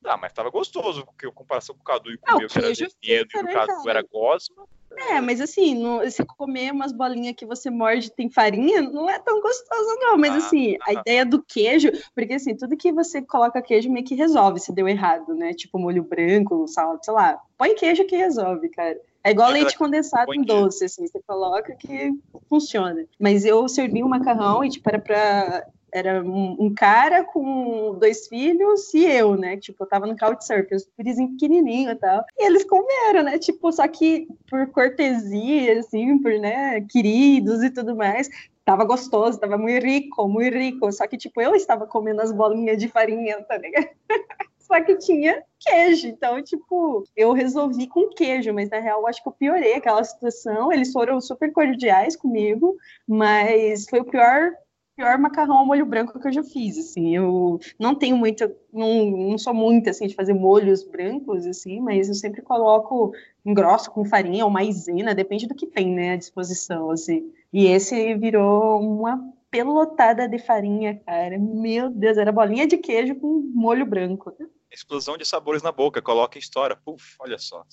Ah, 0.05 0.17
mas 0.17 0.33
tava 0.33 0.49
gostoso, 0.49 1.05
porque 1.05 1.27
a 1.27 1.33
comparação 1.33 1.75
com 1.75 1.83
o 1.83 1.85
Cadu 1.85 2.11
e 2.11 2.17
com 2.17 2.35
o 2.35 2.39
meu, 2.39 2.49
que 2.49 2.59
era 2.59 2.73
dedo 2.73 2.95
e 3.03 3.21
o 3.21 3.53
Cadu 3.53 3.91
era 3.91 4.03
gosma. 4.03 4.65
É, 4.97 5.21
mas 5.21 5.41
assim, 5.41 5.83
se 6.11 6.25
comer 6.25 6.73
umas 6.73 6.93
bolinhas 6.93 7.35
que 7.37 7.47
você 7.47 7.71
morde 7.71 8.11
tem 8.11 8.31
farinha, 8.31 8.83
não 8.83 9.09
é 9.09 9.19
tão 9.19 9.41
gostoso, 9.41 9.97
não. 10.01 10.17
Mas 10.17 10.33
ah, 10.33 10.37
assim, 10.39 10.77
ah, 10.81 10.85
a 10.89 10.93
ideia 10.95 11.25
do 11.25 11.43
queijo, 11.43 11.91
porque 12.15 12.35
assim, 12.35 12.57
tudo 12.57 12.77
que 12.77 12.93
você 12.93 13.23
coloca 13.23 13.63
queijo 13.63 13.91
meio 13.91 14.05
que 14.05 14.15
resolve 14.15 14.61
se 14.61 14.73
deu 14.73 14.89
errado, 14.89 15.35
né? 15.35 15.53
Tipo 15.55 15.79
molho 15.79 16.03
branco, 16.03 16.67
sal, 16.67 16.99
sei 17.03 17.15
lá. 17.15 17.39
Põe 17.57 17.75
queijo 17.75 18.05
que 18.05 18.17
resolve, 18.17 18.69
cara. 18.71 18.99
É 19.25 19.31
igual 19.31 19.51
leite 19.51 19.77
condensado 19.77 20.33
em 20.33 20.43
doce, 20.43 20.85
assim, 20.85 21.07
você 21.07 21.21
coloca 21.27 21.75
que 21.75 22.13
funciona. 22.49 23.05
Mas 23.19 23.45
eu 23.45 23.69
servi 23.69 24.03
um 24.03 24.09
macarrão 24.09 24.65
e, 24.65 24.71
tipo, 24.71 24.89
era 24.89 24.99
pra 24.99 25.67
era 25.93 26.23
um, 26.23 26.57
um, 26.59 26.75
cara 26.75 27.25
com 27.25 27.97
dois 27.99 28.27
filhos 28.27 28.93
e 28.95 29.05
eu, 29.05 29.37
né? 29.37 29.57
Tipo, 29.57 29.85
eu 29.85 29.89
tava 29.89 30.07
no 30.07 30.17
Couchsurfing, 30.17 30.75
os 30.75 30.89
filhozinhos 30.97 31.33
pequenininho 31.33 31.91
e 31.91 31.95
tal. 31.97 32.25
E 32.39 32.47
eles 32.47 32.65
comeram, 32.65 33.23
né? 33.23 33.39
Tipo, 33.39 33.73
só 33.73 33.87
que 33.89 34.29
por 34.49 34.67
cortesia, 34.69 35.79
assim, 35.79 36.19
por, 36.19 36.33
né, 36.33 36.81
queridos 36.83 37.63
e 37.63 37.71
tudo 37.71 37.97
mais, 37.97 38.29
tava 38.65 38.85
gostoso, 38.85 39.41
tava 39.41 39.57
muito 39.57 39.85
rico, 39.85 40.29
muito 40.29 40.57
rico. 40.57 40.93
Só 40.93 41.07
que, 41.07 41.17
tipo, 41.17 41.41
eu 41.41 41.55
estava 41.55 41.87
comendo 41.87 42.21
as 42.21 42.33
bolinhas 42.33 42.79
de 42.79 42.89
farinha, 42.89 43.43
tá 43.43 43.57
ligado? 43.57 43.89
só 44.69 44.81
que 44.83 44.97
tinha 44.97 45.43
queijo. 45.59 46.07
Então, 46.07 46.43
tipo, 46.43 47.03
eu 47.17 47.33
resolvi 47.33 47.87
com 47.87 48.11
queijo, 48.11 48.53
mas 48.53 48.69
na 48.69 48.79
real 48.79 49.01
eu 49.01 49.07
acho 49.07 49.23
que 49.23 49.29
eu 49.29 49.33
piorei 49.33 49.75
aquela 49.75 50.05
situação. 50.05 50.71
Eles 50.71 50.93
foram 50.93 51.21
super 51.21 51.51
cordiais 51.51 52.15
comigo, 52.15 52.77
mas 53.07 53.87
foi 53.89 54.01
o 54.01 54.05
pior 54.05 54.53
pior 54.99 55.17
macarrão 55.17 55.59
ao 55.59 55.67
molho 55.67 55.87
branco 55.87 56.19
que 56.19 56.27
eu 56.27 56.33
já 56.33 56.43
fiz, 56.43 56.77
assim. 56.77 57.15
Eu 57.15 57.61
não 57.79 57.95
tenho 57.95 58.17
muito, 58.17 58.51
não, 58.73 59.07
não 59.07 59.39
sou 59.39 59.55
muito, 59.55 59.89
assim, 59.89 60.09
de 60.09 60.15
fazer 60.15 60.35
molhos 60.35 60.83
brancos, 60.83 61.47
assim, 61.47 61.81
mas 61.81 62.09
eu 62.09 62.15
sempre 62.15 62.43
coloco 62.43 63.13
engrosso 63.47 63.93
com 63.93 64.05
farinha 64.05 64.45
ou 64.45 64.51
maisena, 64.51 65.15
depende 65.15 65.47
do 65.47 65.55
que 65.55 65.69
tem, 65.69 65.95
né, 65.95 66.15
à 66.15 66.17
disposição, 66.17 66.91
assim. 66.91 67.33
E 67.53 67.67
esse 67.67 68.17
virou 68.17 68.81
uma 68.81 69.23
pelotada 69.49 70.29
de 70.29 70.39
farinha, 70.41 71.01
cara. 71.07 71.39
Meu 71.39 71.89
Deus, 71.91 72.19
era 72.19 72.33
bolinha 72.33 72.67
de 72.67 72.77
queijo 72.77 73.15
com 73.15 73.41
molho 73.55 73.87
branco. 73.87 74.35
Explosão 74.69 75.17
de 75.17 75.25
sabores 75.25 75.63
na 75.63 75.71
boca, 75.71 76.03
coloca 76.03 76.37
e 76.37 76.41
estoura. 76.41 76.75
Puf, 76.75 77.15
olha 77.21 77.39
só. 77.39 77.65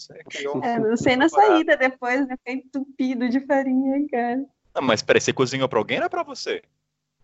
É, 0.62 0.80
não 0.80 0.96
sei 0.96 1.16
na 1.16 1.28
saída 1.28 1.76
depois, 1.76 2.26
né? 2.28 2.38
Fica 2.38 2.52
entupido 2.52 3.28
de 3.28 3.40
farinha, 3.42 4.06
cara. 4.10 4.46
Não, 4.76 4.82
mas 4.84 5.02
peraí, 5.02 5.20
você 5.20 5.34
cozinhou 5.34 5.68
pra 5.68 5.80
alguém 5.80 6.02
ou 6.02 6.10
pra 6.10 6.24
você? 6.24 6.62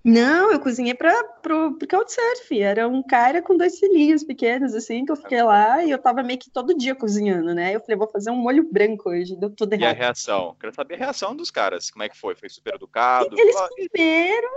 Não, 0.03 0.51
eu 0.51 0.59
cozinhei 0.59 0.95
para 0.95 1.23
pro, 1.41 1.77
pro 1.77 1.87
Couchsurf. 1.87 2.59
Era 2.59 2.87
um 2.87 3.03
cara 3.03 3.41
com 3.41 3.55
dois 3.55 3.77
filhinhos 3.77 4.23
pequenos, 4.23 4.73
assim, 4.73 5.05
que 5.05 5.11
eu 5.11 5.15
fiquei 5.15 5.41
lá 5.43 5.83
e 5.83 5.91
eu 5.91 5.97
tava 5.99 6.23
meio 6.23 6.39
que 6.39 6.49
todo 6.49 6.77
dia 6.77 6.95
cozinhando, 6.95 7.53
né? 7.53 7.75
Eu 7.75 7.79
falei, 7.79 7.97
vou 7.97 8.07
fazer 8.07 8.31
um 8.31 8.35
molho 8.35 8.67
branco 8.71 9.09
hoje, 9.09 9.35
deu 9.35 9.49
tudo 9.49 9.73
errado. 9.73 9.83
E 9.83 9.95
a 9.95 9.97
reação? 9.97 10.55
Quero 10.59 10.73
saber 10.73 10.95
a 10.95 10.97
reação 10.97 11.35
dos 11.35 11.51
caras. 11.51 11.91
Como 11.91 12.03
é 12.03 12.09
que 12.09 12.17
foi? 12.17 12.35
Foi 12.35 12.49
super 12.49 12.75
educado? 12.75 13.39
Eles 13.39 13.55
comeram, 13.55 14.49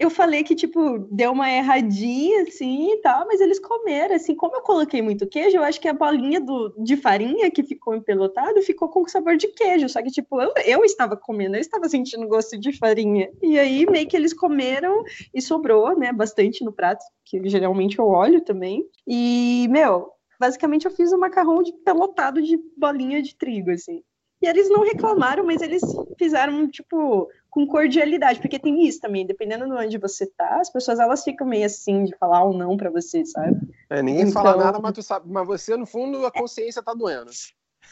eu 0.00 0.08
falei 0.08 0.42
que, 0.42 0.54
tipo, 0.54 0.98
deu 1.10 1.30
uma 1.30 1.52
erradinha, 1.52 2.44
assim, 2.44 2.90
e 2.90 2.96
tal, 3.02 3.26
mas 3.26 3.38
eles 3.38 3.60
comeram, 3.60 4.14
assim, 4.14 4.34
como 4.34 4.56
eu 4.56 4.62
coloquei 4.62 5.02
muito 5.02 5.28
queijo, 5.28 5.58
eu 5.58 5.62
acho 5.62 5.78
que 5.78 5.86
a 5.86 5.92
bolinha 5.92 6.40
do, 6.40 6.74
de 6.78 6.96
farinha 6.96 7.50
que 7.50 7.62
ficou 7.62 7.94
empelotado 7.94 8.62
ficou 8.62 8.88
com 8.88 9.06
sabor 9.06 9.36
de 9.36 9.48
queijo, 9.48 9.90
só 9.90 10.02
que, 10.02 10.10
tipo, 10.10 10.40
eu, 10.40 10.54
eu 10.64 10.84
estava 10.86 11.18
comendo, 11.18 11.54
eu 11.54 11.60
estava 11.60 11.86
sentindo 11.86 12.26
gosto 12.26 12.58
de 12.58 12.72
farinha, 12.72 13.30
e 13.42 13.58
aí 13.58 13.84
meio 13.84 14.08
que 14.08 14.16
eles 14.16 14.32
comeram 14.32 15.04
e 15.34 15.42
sobrou, 15.42 15.94
né, 15.94 16.14
bastante 16.14 16.64
no 16.64 16.72
prato, 16.72 17.04
que 17.26 17.46
geralmente 17.50 17.98
eu 17.98 18.06
olho 18.06 18.40
também, 18.40 18.82
e, 19.06 19.68
meu, 19.68 20.08
basicamente 20.40 20.86
eu 20.86 20.90
fiz 20.90 21.12
um 21.12 21.18
macarrão 21.18 21.62
de 21.62 21.74
pelotado 21.84 22.40
de 22.40 22.58
bolinha 22.74 23.20
de 23.20 23.36
trigo, 23.36 23.70
assim. 23.70 24.02
E 24.42 24.46
eles 24.46 24.70
não 24.70 24.82
reclamaram, 24.82 25.44
mas 25.44 25.60
eles 25.60 25.82
fizeram, 26.18 26.68
tipo, 26.68 27.28
com 27.50 27.66
cordialidade, 27.66 28.40
porque 28.40 28.58
tem 28.58 28.86
isso 28.86 29.00
também, 29.00 29.26
dependendo 29.26 29.66
de 29.66 29.72
onde 29.72 29.98
você 29.98 30.26
tá, 30.26 30.60
as 30.60 30.70
pessoas 30.70 30.98
elas 30.98 31.22
ficam 31.22 31.46
meio 31.46 31.66
assim 31.66 32.04
de 32.04 32.16
falar 32.16 32.44
ou 32.44 32.54
não 32.54 32.76
para 32.76 32.88
você, 32.90 33.24
sabe? 33.26 33.56
É, 33.90 34.02
ninguém 34.02 34.28
então... 34.28 34.42
fala 34.42 34.56
nada, 34.56 34.78
mas 34.78 34.92
tu 34.92 35.02
sabe, 35.02 35.30
mas 35.30 35.46
você, 35.46 35.76
no 35.76 35.84
fundo, 35.84 36.24
a 36.24 36.30
consciência 36.30 36.82
tá 36.82 36.94
doendo. 36.94 37.30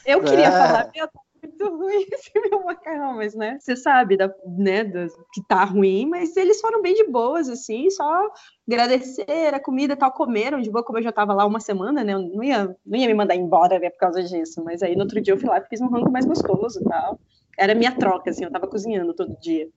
Eu 0.07 0.23
queria 0.23 0.47
é. 0.47 0.51
falar, 0.51 0.91
muito 1.43 1.77
ruim 1.77 2.07
esse 2.13 2.31
meu 2.35 2.65
macarrão, 2.65 3.15
mas 3.15 3.35
né, 3.35 3.59
você 3.61 3.77
sabe 3.77 4.17
da, 4.17 4.33
né, 4.47 4.85
do, 4.85 5.07
que 5.33 5.43
tá 5.47 5.65
ruim, 5.65 6.07
mas 6.07 6.37
eles 6.37 6.61
foram 6.61 6.83
bem 6.83 6.95
de 6.95 7.05
boas, 7.05 7.49
assim, 7.49 7.91
só 7.91 8.31
agradecer 8.67 9.55
a 9.55 9.61
comida 9.61 9.95
e 9.95 9.97
tal, 9.97 10.13
comeram 10.13 10.61
de 10.61 10.71
boa, 10.71 10.85
como 10.85 10.99
eu 10.99 11.03
já 11.03 11.13
tava 11.13 11.35
lá 11.35 11.47
uma 11.47 11.61
semana, 11.61 12.05
né, 12.05 12.15
eu 12.15 12.21
não 12.21 12.43
ia, 12.43 12.77
não 12.85 12.99
ia 12.99 13.07
me 13.07 13.15
mandar 13.15 13.37
embora, 13.37 13.79
né, 13.79 13.91
por 13.91 13.99
causa 13.99 14.23
disso, 14.23 14.63
mas 14.65 14.83
aí 14.83 14.95
no 14.95 15.03
outro 15.03 15.21
dia 15.21 15.35
eu 15.35 15.39
fui 15.39 15.49
lá 15.49 15.59
e 15.59 15.69
fiz 15.69 15.81
um 15.81 15.89
rango 15.89 16.11
mais 16.11 16.25
gostoso 16.25 16.81
e 16.81 16.85
tal 16.85 17.19
era 17.59 17.75
minha 17.75 17.91
troca, 17.91 18.31
assim, 18.31 18.45
eu 18.45 18.53
tava 18.53 18.69
cozinhando 18.69 19.13
todo 19.13 19.37
dia. 19.41 19.69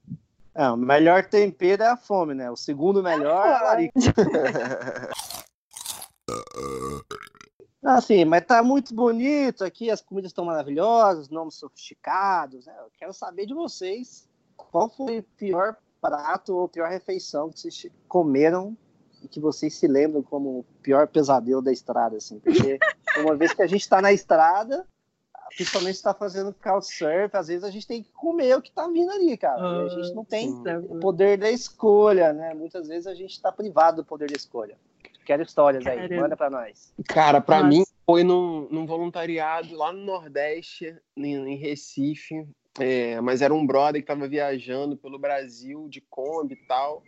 É, 0.54 0.70
o 0.70 0.78
melhor 0.78 1.26
tempero 1.26 1.82
é 1.82 1.88
a 1.88 1.98
fome, 1.98 2.36
né? 2.36 2.52
O 2.52 2.56
segundo 2.56 3.02
melhor 3.02 3.48
é 3.48 3.56
a 3.56 3.62
larica. 3.64 4.00
assim, 7.84 8.26
mas 8.26 8.46
tá 8.46 8.62
muito 8.62 8.94
bonito 8.94 9.64
aqui, 9.64 9.90
as 9.90 10.02
comidas 10.02 10.30
estão 10.30 10.46
maravilhosas, 10.46 11.30
nomes 11.30 11.56
sofisticados. 11.56 12.66
Né? 12.66 12.74
Eu 12.80 12.92
quero 12.98 13.14
saber 13.14 13.46
de 13.46 13.54
vocês 13.54 14.30
qual 14.56 14.90
foi 14.90 15.20
o 15.20 15.24
pior 15.24 15.76
prato 16.00 16.56
ou 16.56 16.68
pior 16.68 16.90
refeição 16.90 17.50
que 17.50 17.60
vocês 17.60 17.88
comeram 18.08 18.76
e 19.22 19.28
que 19.28 19.40
vocês 19.40 19.76
se 19.76 19.88
lembram 19.88 20.24
como 20.24 20.60
o 20.60 20.66
pior 20.82 21.08
pesadelo 21.08 21.62
da 21.62 21.72
estrada, 21.72 22.18
assim. 22.18 22.40
Porque 22.40 22.80
uma 23.20 23.36
vez 23.36 23.54
que 23.54 23.62
a 23.62 23.68
gente 23.68 23.88
tá 23.88 24.02
na 24.02 24.12
estrada, 24.12 24.88
principalmente 25.56 25.96
está 25.96 26.14
fazendo 26.14 26.54
couchsurf, 26.54 27.36
às 27.36 27.48
vezes 27.48 27.64
a 27.64 27.70
gente 27.70 27.88
tem 27.88 28.02
que 28.02 28.12
comer 28.12 28.56
o 28.56 28.62
que 28.62 28.70
está 28.70 28.88
vindo 28.88 29.12
ali, 29.12 29.38
cara. 29.38 29.62
Ah, 29.62 29.84
a 29.84 29.90
gente 29.90 30.14
não 30.14 30.26
tem 30.26 30.52
o 30.90 31.00
poder 31.00 31.38
da 31.38 31.52
escolha, 31.52 32.34
né? 32.34 32.54
Muitas 32.54 32.88
vezes 32.88 33.06
a 33.06 33.14
gente 33.14 33.32
está 33.32 33.52
privado 33.52 33.98
do 33.98 34.06
poder 34.06 34.30
da 34.30 34.36
escolha. 34.36 34.78
Quero 35.26 35.44
histórias 35.44 35.84
Caramba. 35.84 36.14
aí, 36.14 36.20
manda 36.20 36.38
para 36.38 36.50
nós. 36.50 36.94
Cara, 37.08 37.40
para 37.40 37.64
mim 37.64 37.84
foi 38.06 38.24
num, 38.24 38.68
num, 38.70 38.86
voluntariado 38.86 39.76
lá 39.76 39.94
no 39.94 40.04
Nordeste, 40.04 40.96
em, 41.16 41.36
em 41.36 41.56
Recife, 41.56 42.48
é, 42.80 43.20
mas 43.22 43.42
era 43.42 43.54
um 43.54 43.66
brother 43.66 44.02
que 44.02 44.12
estava 44.12 44.28
viajando 44.28 44.98
pelo 44.98 45.20
Brasil 45.20 45.88
de 45.90 46.02
Kombi 46.02 46.56
e 46.56 46.68
tal. 46.68 47.04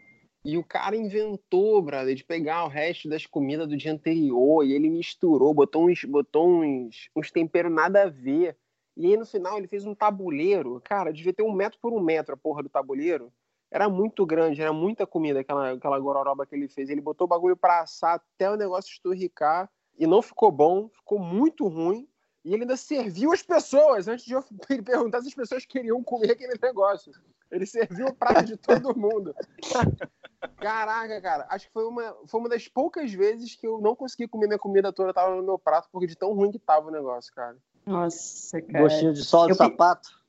E 0.45 0.57
o 0.57 0.63
cara 0.63 0.95
inventou, 0.95 1.81
brother, 1.81 2.13
de 2.13 2.23
pegar 2.23 2.65
o 2.65 2.67
resto 2.67 3.07
das 3.07 3.25
comidas 3.25 3.67
do 3.67 3.77
dia 3.77 3.93
anterior 3.93 4.65
e 4.65 4.73
ele 4.73 4.89
misturou, 4.89 5.53
botou 5.53 5.89
uns, 5.89 6.03
botou 6.03 6.61
uns, 6.61 7.09
uns 7.15 7.31
temperos 7.31 7.71
nada 7.71 8.03
a 8.03 8.09
ver. 8.09 8.57
E 8.95 9.07
aí 9.07 9.17
no 9.17 9.25
final 9.25 9.57
ele 9.57 9.69
fez 9.69 9.85
um 9.85 9.95
tabuleiro. 9.95 10.81
Cara, 10.83 11.13
devia 11.13 11.33
ter 11.33 11.43
um 11.43 11.53
metro 11.53 11.79
por 11.81 11.93
um 11.93 12.01
metro 12.01 12.33
a 12.33 12.37
porra 12.37 12.61
do 12.61 12.69
tabuleiro. 12.69 13.31
Era 13.73 13.89
muito 13.89 14.23
grande, 14.23 14.61
era 14.61 14.71
muita 14.71 15.07
comida 15.07 15.39
aquela, 15.39 15.71
aquela 15.71 15.99
gororoba 15.99 16.45
que 16.45 16.53
ele 16.53 16.67
fez. 16.67 16.91
Ele 16.91 17.01
botou 17.01 17.25
o 17.25 17.27
bagulho 17.27 17.57
pra 17.57 17.81
assar 17.81 18.17
até 18.17 18.47
o 18.47 18.55
negócio 18.55 18.91
esturricar 18.91 19.67
e 19.97 20.05
não 20.05 20.21
ficou 20.21 20.51
bom, 20.51 20.87
ficou 20.89 21.17
muito 21.17 21.67
ruim. 21.67 22.07
E 22.45 22.53
ele 22.53 22.61
ainda 22.61 22.77
serviu 22.77 23.33
as 23.33 23.41
pessoas 23.41 24.07
antes 24.07 24.25
de 24.25 24.33
eu 24.33 24.43
perguntar 24.85 25.21
se 25.21 25.29
as 25.29 25.33
pessoas 25.33 25.65
queriam 25.65 26.03
comer 26.03 26.33
aquele 26.33 26.53
negócio. 26.61 27.11
Ele 27.49 27.65
serviu 27.65 28.09
o 28.09 28.13
prato 28.13 28.45
de 28.45 28.57
todo 28.57 28.95
mundo. 28.95 29.33
Caraca, 30.57 31.19
cara, 31.19 31.47
acho 31.49 31.65
que 31.65 31.73
foi 31.73 31.85
uma, 31.85 32.15
foi 32.27 32.39
uma 32.41 32.49
das 32.49 32.67
poucas 32.67 33.11
vezes 33.11 33.55
que 33.55 33.65
eu 33.65 33.81
não 33.81 33.95
consegui 33.95 34.27
comer 34.27 34.45
minha 34.45 34.59
comida 34.59 34.93
toda, 34.93 35.13
tava 35.13 35.35
no 35.35 35.41
meu 35.41 35.57
prato, 35.57 35.89
porque 35.91 36.05
de 36.05 36.15
tão 36.15 36.31
ruim 36.33 36.51
que 36.51 36.59
tava 36.59 36.89
o 36.89 36.91
negócio, 36.91 37.33
cara. 37.33 37.57
Nossa, 37.87 38.61
cara. 38.61 38.83
Gostinho 38.83 39.13
de 39.13 39.23
sol 39.23 39.45
de 39.45 39.53
eu 39.53 39.55
sapato. 39.55 40.22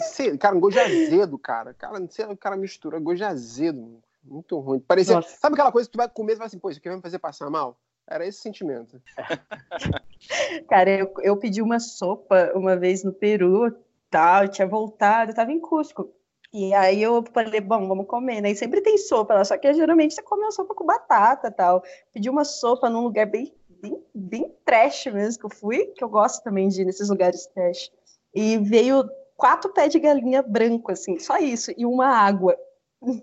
Sei, 0.00 0.36
cara, 0.38 0.56
um 0.56 0.60
gosto 0.60 0.74
de 0.74 0.80
azedo, 0.80 1.38
cara. 1.38 1.74
Cara, 1.74 1.98
não 1.98 2.08
sei, 2.08 2.24
o 2.26 2.36
cara 2.36 2.56
mistura 2.56 2.98
gosto 2.98 3.18
de 3.18 3.24
azedo, 3.24 4.02
muito 4.22 4.58
ruim. 4.58 4.80
Parecia, 4.80 5.16
Nossa. 5.16 5.36
sabe 5.36 5.54
aquela 5.54 5.72
coisa 5.72 5.88
que 5.88 5.92
tu 5.92 5.98
vai 5.98 6.08
comer 6.08 6.34
e 6.34 6.36
vai 6.36 6.46
assim, 6.46 6.58
pô, 6.58 6.70
isso 6.70 6.78
aqui 6.78 6.88
vai 6.88 6.96
me 6.96 7.02
fazer 7.02 7.18
passar 7.18 7.50
mal? 7.50 7.78
Era 8.06 8.26
esse 8.26 8.40
sentimento. 8.40 9.00
cara, 10.68 10.90
eu, 10.90 11.12
eu 11.22 11.36
pedi 11.36 11.60
uma 11.60 11.78
sopa 11.78 12.52
uma 12.54 12.76
vez 12.76 13.04
no 13.04 13.12
Peru, 13.12 13.76
tal, 14.10 14.44
eu 14.44 14.48
tinha 14.48 14.66
voltado, 14.66 15.30
eu 15.30 15.34
tava 15.34 15.52
em 15.52 15.60
Cusco. 15.60 16.10
E 16.52 16.72
aí 16.72 17.02
eu 17.02 17.22
falei, 17.34 17.60
bom, 17.60 17.86
vamos 17.86 18.06
comer, 18.06 18.40
né? 18.40 18.50
E 18.50 18.56
sempre 18.56 18.80
tem 18.80 18.96
sopa 18.96 19.34
lá, 19.34 19.44
só 19.44 19.58
que 19.58 19.72
geralmente 19.74 20.14
você 20.14 20.22
come 20.22 20.42
uma 20.42 20.50
sopa 20.50 20.74
com 20.74 20.86
batata 20.86 21.50
tal. 21.50 21.82
Pedi 22.12 22.30
uma 22.30 22.44
sopa 22.44 22.88
num 22.88 23.02
lugar 23.02 23.26
bem, 23.26 23.54
bem, 23.68 24.02
bem 24.14 24.56
trash 24.64 25.06
mesmo 25.06 25.40
que 25.40 25.46
eu 25.46 25.50
fui, 25.50 25.86
que 25.86 26.02
eu 26.02 26.08
gosto 26.08 26.42
também 26.42 26.68
de 26.68 26.80
ir 26.80 26.84
nesses 26.86 27.10
lugares 27.10 27.46
trash. 27.48 27.92
E 28.34 28.56
veio 28.56 29.08
quatro 29.38 29.72
pés 29.72 29.90
de 29.92 30.00
galinha 30.00 30.42
branco, 30.42 30.90
assim, 30.90 31.18
só 31.18 31.38
isso, 31.38 31.72
e 31.78 31.86
uma 31.86 32.08
água. 32.08 32.58
Mano, 33.00 33.22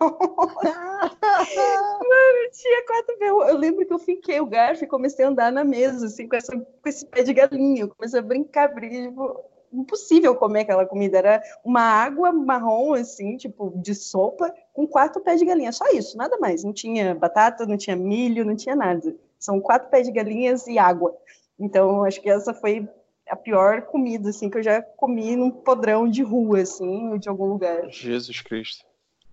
tinha 2.53 2.85
quatro 2.87 3.17
pés. 3.19 3.29
Eu 3.29 3.57
lembro 3.57 3.85
que 3.85 3.93
eu 3.93 3.99
fiquei 3.99 4.39
o 4.39 4.45
garfo 4.45 4.85
e 4.85 4.87
comecei 4.87 5.25
a 5.25 5.27
andar 5.27 5.51
na 5.51 5.65
mesa, 5.65 6.07
assim, 6.07 6.27
com, 6.29 6.37
essa, 6.37 6.57
com 6.57 6.89
esse 6.89 7.05
pé 7.05 7.21
de 7.21 7.33
galinha. 7.33 7.81
Eu 7.81 7.89
comecei 7.89 8.17
a 8.17 8.23
brincar, 8.23 8.73
brincar, 8.73 9.09
tipo, 9.09 9.43
impossível 9.73 10.33
comer 10.37 10.61
aquela 10.61 10.85
comida. 10.85 11.17
Era 11.17 11.43
uma 11.65 11.81
água 11.81 12.31
marrom, 12.31 12.93
assim, 12.93 13.35
tipo, 13.35 13.73
de 13.75 13.93
sopa, 13.93 14.55
com 14.71 14.87
quatro 14.87 15.21
pés 15.21 15.41
de 15.41 15.45
galinha. 15.45 15.73
Só 15.73 15.85
isso, 15.89 16.17
nada 16.17 16.37
mais. 16.37 16.63
Não 16.63 16.71
tinha 16.71 17.13
batata, 17.13 17.65
não 17.65 17.75
tinha 17.75 17.97
milho, 17.97 18.45
não 18.45 18.55
tinha 18.55 18.77
nada. 18.77 19.13
São 19.37 19.59
quatro 19.59 19.89
pés 19.89 20.07
de 20.07 20.13
galinhas 20.13 20.65
e 20.65 20.79
água. 20.79 21.13
Então, 21.59 22.05
acho 22.05 22.21
que 22.21 22.29
essa 22.29 22.53
foi 22.53 22.87
a 23.29 23.35
pior 23.35 23.83
comida, 23.83 24.29
assim, 24.29 24.49
que 24.49 24.57
eu 24.57 24.63
já 24.63 24.81
comi 24.81 25.35
num 25.35 25.51
podrão 25.51 26.09
de 26.09 26.21
rua, 26.21 26.61
assim, 26.61 27.09
ou 27.09 27.17
de 27.17 27.27
algum 27.27 27.45
lugar. 27.45 27.89
Jesus 27.89 28.41
Cristo. 28.41 28.85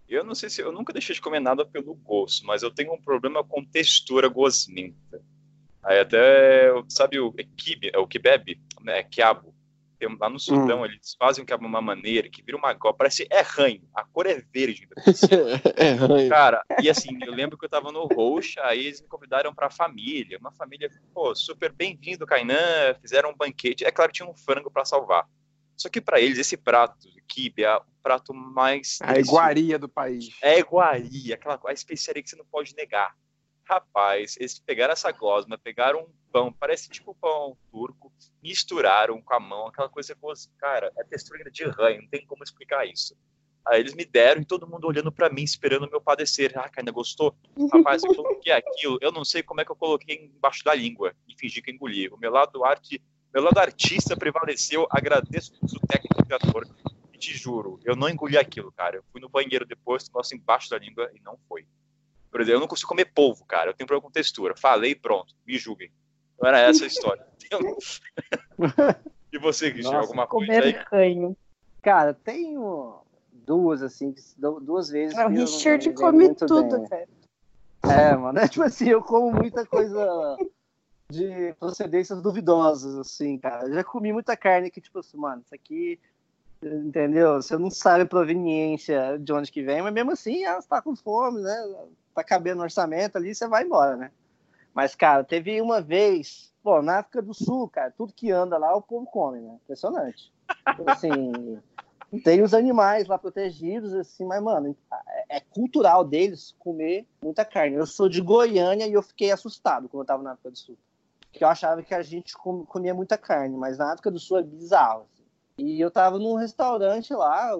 Eu 0.08 0.24
não 0.24 0.34
sei 0.34 0.50
se 0.50 0.60
eu 0.60 0.72
nunca 0.72 0.92
deixei 0.92 1.14
de 1.14 1.20
comer 1.20 1.40
nada 1.40 1.64
pelo 1.64 1.94
gosto, 1.94 2.46
mas 2.46 2.62
eu 2.62 2.70
tenho 2.70 2.92
um 2.92 3.00
problema 3.00 3.42
com 3.42 3.64
textura 3.64 4.28
gosmenta. 4.28 5.22
Aí 5.82 5.98
até, 5.98 6.70
sabe 6.88 7.18
o 7.18 7.32
kibe, 7.32 7.90
é 7.92 7.98
o 7.98 8.06
kibebe, 8.06 8.60
né, 8.82 9.02
quiabo 9.02 9.54
tem, 10.02 10.16
lá 10.18 10.28
no 10.28 10.38
Sudão, 10.38 10.80
hum. 10.80 10.84
eles 10.84 11.14
fazem 11.18 11.44
que 11.44 11.52
é 11.52 11.56
uma 11.56 11.80
maneira 11.80 12.28
que 12.28 12.42
vira 12.42 12.56
uma 12.56 12.74
copa, 12.74 12.98
parece 12.98 13.26
é 13.30 13.40
ranho, 13.40 13.82
a 13.94 14.04
cor 14.04 14.26
é 14.26 14.42
verde. 14.52 14.88
é 15.76 15.92
ranho. 15.92 16.28
Cara, 16.28 16.64
e 16.82 16.90
assim, 16.90 17.16
eu 17.24 17.32
lembro 17.32 17.56
que 17.56 17.64
eu 17.64 17.68
tava 17.68 17.92
no 17.92 18.06
Roxa, 18.06 18.60
aí 18.64 18.86
eles 18.86 19.00
me 19.00 19.08
convidaram 19.08 19.54
pra 19.54 19.70
família, 19.70 20.38
uma 20.38 20.52
família, 20.52 20.90
pô, 21.14 21.34
super 21.34 21.72
bem-vindo, 21.72 22.26
Kainan, 22.26 22.94
fizeram 23.00 23.30
um 23.30 23.36
banquete, 23.36 23.84
é 23.84 23.90
claro 23.90 24.10
que 24.10 24.16
tinha 24.16 24.28
um 24.28 24.34
frango 24.34 24.70
para 24.70 24.84
salvar. 24.84 25.26
Só 25.76 25.88
que 25.88 26.00
para 26.00 26.20
eles, 26.20 26.38
esse 26.38 26.56
prato, 26.56 27.08
kibe, 27.26 27.64
é 27.64 27.76
o 27.76 27.82
prato 28.02 28.34
mais... 28.34 28.98
A 29.02 29.18
iguaria 29.18 29.78
do 29.78 29.88
país. 29.88 30.36
É 30.42 30.54
a 30.54 30.58
iguaria, 30.58 31.34
aquela 31.34 31.58
a 31.66 31.72
especiaria 31.72 32.22
que 32.22 32.28
você 32.28 32.36
não 32.36 32.44
pode 32.44 32.74
negar. 32.76 33.14
Rapaz, 33.72 34.36
eles 34.38 34.58
pegaram 34.58 34.92
essa 34.92 35.10
gosma, 35.10 35.56
pegaram 35.56 36.00
um 36.00 36.08
pão, 36.30 36.52
parece 36.52 36.90
tipo 36.90 37.14
pão 37.14 37.56
turco, 37.70 38.12
misturaram 38.42 39.22
com 39.22 39.32
a 39.32 39.40
mão, 39.40 39.66
aquela 39.66 39.88
coisa 39.88 40.14
gostosa. 40.14 40.50
Cara, 40.58 40.92
é 40.94 41.02
textura 41.04 41.50
de 41.50 41.64
ranho, 41.64 42.02
não 42.02 42.08
tem 42.08 42.26
como 42.26 42.44
explicar 42.44 42.86
isso. 42.86 43.16
Aí 43.66 43.80
eles 43.80 43.94
me 43.94 44.04
deram 44.04 44.42
e 44.42 44.44
todo 44.44 44.66
mundo 44.66 44.86
olhando 44.86 45.10
para 45.10 45.30
mim, 45.30 45.42
esperando 45.42 45.86
o 45.86 45.90
meu 45.90 46.02
padecer. 46.02 46.52
Ah, 46.54 46.70
ainda 46.76 46.92
gostou? 46.92 47.34
Rapaz, 47.72 48.04
eu 48.04 48.14
coloquei 48.14 48.52
aquilo, 48.52 48.98
eu 49.00 49.10
não 49.10 49.24
sei 49.24 49.42
como 49.42 49.62
é 49.62 49.64
que 49.64 49.72
eu 49.72 49.76
coloquei 49.76 50.22
embaixo 50.22 50.62
da 50.64 50.74
língua 50.74 51.14
e 51.26 51.34
fingi 51.34 51.62
que 51.62 51.70
engoli. 51.70 52.10
O 52.10 52.18
meu 52.18 52.30
lado 52.30 52.62
arte, 52.66 53.02
meu 53.32 53.42
lado 53.42 53.56
artista 53.56 54.14
prevaleceu, 54.14 54.86
agradeço 54.90 55.54
o 55.62 55.86
técnico 55.86 56.34
ator. 56.34 56.68
E 57.14 57.16
te 57.16 57.34
juro, 57.34 57.80
eu 57.84 57.96
não 57.96 58.10
engoli 58.10 58.36
aquilo, 58.36 58.70
cara. 58.70 58.96
Eu 58.96 59.04
fui 59.10 59.18
no 59.18 59.30
banheiro 59.30 59.64
depois, 59.64 60.06
negócio 60.08 60.36
embaixo 60.36 60.68
da 60.68 60.78
língua 60.78 61.10
e 61.14 61.20
não 61.20 61.38
foi. 61.48 61.66
Por 62.32 62.40
exemplo, 62.40 62.56
eu 62.56 62.60
não 62.60 62.66
consigo 62.66 62.88
comer 62.88 63.12
polvo, 63.14 63.44
cara. 63.44 63.70
Eu 63.70 63.74
tenho 63.74 63.86
problema 63.86 64.08
com 64.08 64.10
textura. 64.10 64.56
Falei, 64.56 64.94
pronto, 64.94 65.34
me 65.46 65.58
julguem. 65.58 65.92
Não 66.40 66.48
era 66.48 66.58
essa 66.60 66.84
a 66.84 66.86
história. 66.86 67.24
e 69.30 69.38
você, 69.38 69.70
Cristian, 69.70 69.98
alguma 69.98 70.26
coisa 70.26 70.50
aí? 70.50 70.72
Canho. 70.86 71.36
Cara, 71.82 72.14
tenho 72.14 73.02
duas, 73.30 73.82
assim, 73.82 74.14
duas 74.62 74.88
vezes. 74.88 75.16
o 75.16 75.28
Richard 75.28 75.92
come 75.92 76.34
tudo, 76.34 76.78
bem. 76.78 76.88
velho. 76.88 77.08
É, 77.84 78.16
mano, 78.16 78.38
é 78.38 78.48
tipo 78.48 78.62
assim, 78.62 78.88
eu 78.88 79.02
como 79.02 79.32
muita 79.32 79.66
coisa 79.66 80.38
de 81.10 81.52
procedências 81.58 82.22
duvidosas, 82.22 82.96
assim, 82.96 83.36
cara. 83.38 83.66
Eu 83.66 83.74
já 83.74 83.84
comi 83.84 84.10
muita 84.12 84.36
carne 84.36 84.70
que, 84.70 84.80
tipo 84.80 85.00
assim, 85.00 85.18
mano, 85.18 85.42
isso 85.44 85.54
aqui, 85.54 86.00
entendeu? 86.62 87.34
Você 87.34 87.58
não 87.58 87.70
sabe 87.70 88.04
a 88.04 88.06
proveniência 88.06 89.18
de 89.18 89.32
onde 89.32 89.52
que 89.52 89.62
vem, 89.62 89.82
mas 89.82 89.92
mesmo 89.92 90.12
assim, 90.12 90.44
ela 90.44 90.60
está 90.60 90.80
com 90.80 90.96
fome, 90.96 91.42
né? 91.42 91.86
Tá 92.14 92.22
cabendo 92.22 92.58
no 92.58 92.64
orçamento 92.64 93.16
ali, 93.16 93.34
você 93.34 93.46
vai 93.48 93.64
embora, 93.64 93.96
né? 93.96 94.10
Mas, 94.74 94.94
cara, 94.94 95.22
teve 95.22 95.60
uma 95.60 95.80
vez, 95.80 96.52
pô, 96.62 96.80
na 96.80 96.98
África 96.98 97.20
do 97.20 97.34
Sul, 97.34 97.68
cara, 97.68 97.90
tudo 97.90 98.12
que 98.12 98.30
anda 98.30 98.56
lá, 98.56 98.74
o 98.74 98.82
povo 98.82 99.06
come, 99.06 99.40
né? 99.40 99.58
Impressionante. 99.62 100.32
Tipo 100.76 100.90
assim, 100.90 101.60
tem 102.24 102.42
os 102.42 102.54
animais 102.54 103.06
lá 103.06 103.18
protegidos, 103.18 103.92
assim, 103.94 104.24
mas, 104.24 104.42
mano, 104.42 104.76
é 105.28 105.40
cultural 105.40 106.04
deles 106.04 106.54
comer 106.58 107.06
muita 107.22 107.44
carne. 107.44 107.76
Eu 107.76 107.86
sou 107.86 108.08
de 108.08 108.20
Goiânia 108.20 108.86
e 108.86 108.92
eu 108.92 109.02
fiquei 109.02 109.30
assustado 109.30 109.88
quando 109.88 110.02
eu 110.02 110.06
tava 110.06 110.22
na 110.22 110.32
África 110.32 110.50
do 110.50 110.58
Sul. 110.58 110.76
Porque 111.30 111.44
eu 111.44 111.48
achava 111.48 111.82
que 111.82 111.94
a 111.94 112.02
gente 112.02 112.34
comia 112.36 112.92
muita 112.92 113.16
carne, 113.16 113.56
mas 113.56 113.78
na 113.78 113.92
África 113.92 114.10
do 114.10 114.18
Sul 114.18 114.38
é 114.38 114.42
bizarro. 114.42 115.06
Assim. 115.10 115.24
E 115.56 115.80
eu 115.80 115.90
tava 115.90 116.18
num 116.18 116.34
restaurante 116.34 117.14
lá 117.14 117.52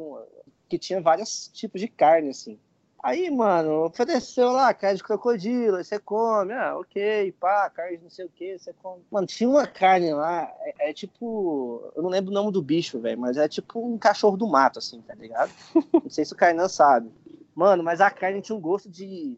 que 0.69 0.79
tinha 0.79 1.01
vários 1.01 1.49
tipos 1.49 1.81
de 1.81 1.89
carne, 1.89 2.29
assim. 2.31 2.59
Aí, 3.03 3.29
mano, 3.33 3.87
ofereceu 3.87 4.53
lá 4.53 4.73
carne 4.73 4.99
de 4.99 5.03
crocodilo, 5.03 5.77
aí 5.77 5.85
você 5.85 5.99
come, 5.99 6.53
ah, 6.53 6.79
ok, 6.79 7.33
pá, 7.33 7.69
carne 7.69 7.97
de 7.97 8.05
não 8.05 8.11
sei 8.11 8.24
o 8.24 8.29
que, 8.29 8.57
você 8.57 8.73
come. 8.74 9.03
Mano, 9.11 9.27
tinha 9.27 9.51
uma 9.51 9.66
carne 9.66 10.15
lá, 10.15 10.49
é, 10.61 10.91
é 10.91 10.93
tipo. 10.93 11.91
Eu 11.97 12.03
não 12.05 12.09
lembro 12.09 12.31
o 12.31 12.35
nome 12.35 12.53
do 12.53 12.62
bicho, 12.62 13.01
velho, 13.01 13.19
mas 13.19 13.37
é 13.37 13.49
tipo 13.49 13.85
um 13.85 13.99
cachorro 13.99 14.37
do 14.37 14.47
mato, 14.47 14.79
assim, 14.79 15.01
tá 15.03 15.15
ligado? 15.15 15.53
não 15.93 16.09
sei 16.09 16.24
se 16.24 16.33
o 16.33 16.37
Kainan 16.37 16.69
sabe. 16.69 17.11
Mano, 17.57 17.83
mas 17.83 18.01
a 18.01 18.09
carne 18.09 18.41
tinha 18.41 18.55
um 18.55 18.61
gosto 18.61 18.89
de, 18.89 19.37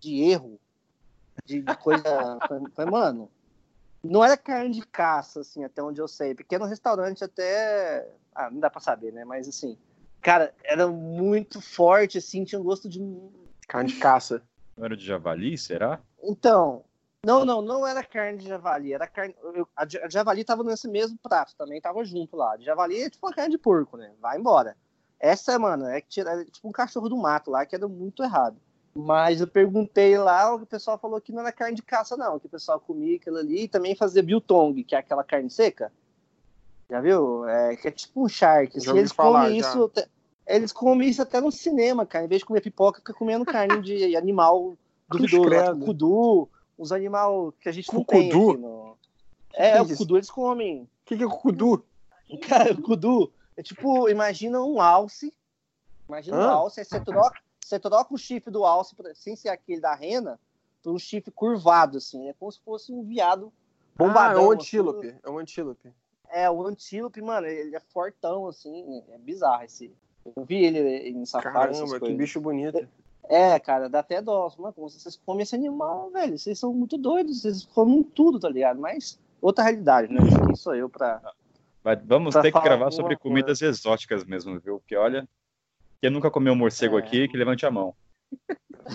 de 0.00 0.22
erro, 0.22 0.58
de, 1.44 1.60
de 1.60 1.76
coisa. 1.76 2.38
foi, 2.74 2.86
mano, 2.86 3.30
não 4.02 4.24
era 4.24 4.34
carne 4.34 4.70
de 4.70 4.80
caça, 4.80 5.40
assim, 5.40 5.62
até 5.62 5.82
onde 5.82 6.00
eu 6.00 6.08
sei. 6.08 6.34
Porque 6.34 6.56
no 6.56 6.64
restaurante 6.64 7.22
até. 7.22 8.08
Ah, 8.34 8.50
não 8.50 8.60
dá 8.60 8.70
pra 8.70 8.80
saber, 8.80 9.12
né? 9.12 9.26
Mas 9.26 9.46
assim 9.46 9.76
Cara, 10.24 10.54
era 10.64 10.88
muito 10.88 11.60
forte, 11.60 12.16
assim, 12.16 12.44
tinha 12.44 12.58
um 12.58 12.64
gosto 12.64 12.88
de. 12.88 12.98
Carne 13.68 13.92
de 13.92 13.98
caça. 13.98 14.42
Não 14.74 14.86
era 14.86 14.96
de 14.96 15.04
javali, 15.04 15.56
será? 15.58 16.00
Então. 16.22 16.82
Não, 17.26 17.44
não, 17.44 17.60
não 17.60 17.86
era 17.86 18.02
carne 18.02 18.38
de 18.38 18.48
javali. 18.48 18.94
Era 18.94 19.06
carne. 19.06 19.34
Eu, 19.54 19.68
a, 19.76 19.86
javali 20.08 20.42
tava 20.42 20.64
nesse 20.64 20.88
mesmo 20.88 21.18
prato, 21.22 21.54
também 21.56 21.78
tava 21.78 22.02
junto 22.06 22.36
lá. 22.36 22.56
De 22.56 22.64
javali 22.64 23.02
é 23.02 23.10
tipo 23.10 23.26
uma 23.26 23.34
carne 23.34 23.50
de 23.50 23.58
porco, 23.58 23.98
né? 23.98 24.12
Vai 24.18 24.38
embora. 24.38 24.74
Essa, 25.20 25.58
mano, 25.58 25.86
é, 25.86 25.98
é 25.98 26.00
tipo 26.00 26.68
um 26.68 26.72
cachorro 26.72 27.10
do 27.10 27.18
mato 27.18 27.50
lá, 27.50 27.66
que 27.66 27.74
era 27.76 27.86
muito 27.86 28.22
errado. 28.22 28.56
Mas 28.94 29.42
eu 29.42 29.46
perguntei 29.46 30.16
lá, 30.16 30.54
o 30.54 30.64
pessoal 30.64 30.98
falou 30.98 31.20
que 31.20 31.32
não 31.32 31.40
era 31.40 31.52
carne 31.52 31.76
de 31.76 31.82
caça, 31.82 32.16
não. 32.16 32.38
Que 32.38 32.46
o 32.46 32.50
pessoal 32.50 32.80
comia 32.80 33.16
aquilo 33.16 33.36
ali 33.36 33.64
e 33.64 33.68
também 33.68 33.94
fazia 33.94 34.22
biltong, 34.22 34.82
que 34.84 34.94
é 34.94 34.98
aquela 34.98 35.22
carne 35.22 35.50
seca. 35.50 35.92
Já 36.88 37.00
viu? 37.00 37.48
É, 37.48 37.76
que 37.76 37.88
é 37.88 37.90
tipo 37.90 38.24
um 38.24 38.28
shark. 38.28 38.80
Se 38.80 38.90
eles 38.90 39.12
comem 39.12 39.56
isso, 39.56 39.90
eles 40.46 40.72
comem 40.72 41.08
isso 41.08 41.22
até 41.22 41.40
no 41.40 41.50
cinema, 41.50 42.04
cara. 42.04 42.24
Em 42.24 42.28
vez 42.28 42.40
de 42.40 42.46
comer 42.46 42.60
pipoca, 42.60 42.98
fica 42.98 43.14
comendo 43.14 43.44
carne 43.44 43.80
de 43.80 44.14
animal 44.16 44.76
duvidoso. 45.08 45.48
Né? 45.48 45.84
Cudu, 45.84 46.48
uns 46.78 46.92
animal 46.92 47.52
que 47.60 47.68
a 47.68 47.72
gente 47.72 47.92
não 47.92 48.04
tem 48.04 48.28
aqui 48.28 48.56
no... 48.56 48.96
É, 49.54 49.80
o 49.80 49.96
cudu 49.96 50.16
eles 50.16 50.30
comem. 50.30 50.82
O 50.82 50.88
que, 51.04 51.16
que 51.16 51.22
é 51.22 51.26
o 51.26 51.30
cudu? 51.30 51.84
Cara, 52.48 52.72
o 52.72 52.82
cudu 52.82 53.32
é 53.56 53.62
tipo, 53.62 54.08
imagina 54.08 54.60
um 54.60 54.80
alce. 54.80 55.32
Imagina 56.08 56.36
Hã? 56.36 56.46
um 56.46 56.50
alce, 56.50 56.80
aí 56.80 56.86
você 56.86 57.00
troca, 57.00 57.40
você 57.64 57.78
troca 57.78 58.12
o 58.12 58.18
chifre 58.18 58.50
do 58.50 58.64
alce, 58.64 58.94
sem 59.14 59.36
ser 59.36 59.48
aquele 59.48 59.80
da 59.80 59.94
rena, 59.94 60.38
por 60.82 60.92
um 60.92 60.98
chifre 60.98 61.30
curvado, 61.30 61.98
assim. 61.98 62.28
É 62.28 62.32
como 62.32 62.50
se 62.50 62.60
fosse 62.60 62.92
um 62.92 63.04
viado 63.04 63.52
bombadão. 63.96 64.40
Ah, 64.40 64.44
é 64.44 64.46
um 64.46 64.50
assim. 64.50 64.60
antílope. 64.60 65.08
Assim. 65.08 65.18
É 65.22 65.30
um 65.30 65.38
antílope. 65.38 65.94
É, 66.34 66.50
o 66.50 66.66
antílope, 66.66 67.22
mano, 67.22 67.46
ele 67.46 67.76
é 67.76 67.80
fortão, 67.80 68.48
assim. 68.48 69.04
É 69.08 69.18
bizarro 69.18 69.62
esse, 69.62 69.94
eu 70.36 70.44
vi 70.44 70.64
ele 70.64 70.80
em 71.10 71.24
safari. 71.24 71.72
Caramba, 71.72 72.00
que 72.00 72.12
bicho 72.12 72.40
bonito. 72.40 72.88
É, 73.28 73.56
cara, 73.60 73.88
dá 73.88 74.00
até 74.00 74.20
dó. 74.20 74.52
Mano, 74.58 74.72
como 74.72 74.90
vocês 74.90 75.16
comem 75.24 75.44
esse 75.44 75.54
animal, 75.54 76.10
velho? 76.10 76.36
Vocês 76.36 76.58
são 76.58 76.74
muito 76.74 76.98
doidos, 76.98 77.40
vocês 77.40 77.64
comem 77.64 78.02
tudo, 78.02 78.40
tá 78.40 78.48
ligado? 78.48 78.80
Mas 78.80 79.16
outra 79.40 79.62
realidade, 79.62 80.12
né? 80.12 80.18
Quem 80.44 80.56
sou 80.56 80.74
eu 80.74 80.90
pra. 80.90 81.22
Mas 81.84 82.00
vamos 82.04 82.32
pra 82.32 82.42
ter 82.42 82.50
que 82.50 82.60
gravar 82.60 82.90
sobre 82.90 83.16
comidas 83.16 83.60
coisa. 83.60 83.66
exóticas 83.66 84.24
mesmo, 84.24 84.58
viu? 84.58 84.80
Porque 84.80 84.96
olha, 84.96 85.28
quem 86.02 86.10
nunca 86.10 86.32
comeu 86.32 86.56
morcego 86.56 86.98
é. 86.98 87.00
aqui, 87.00 87.28
que 87.28 87.36
levante 87.36 87.64
a 87.64 87.70
mão. 87.70 87.94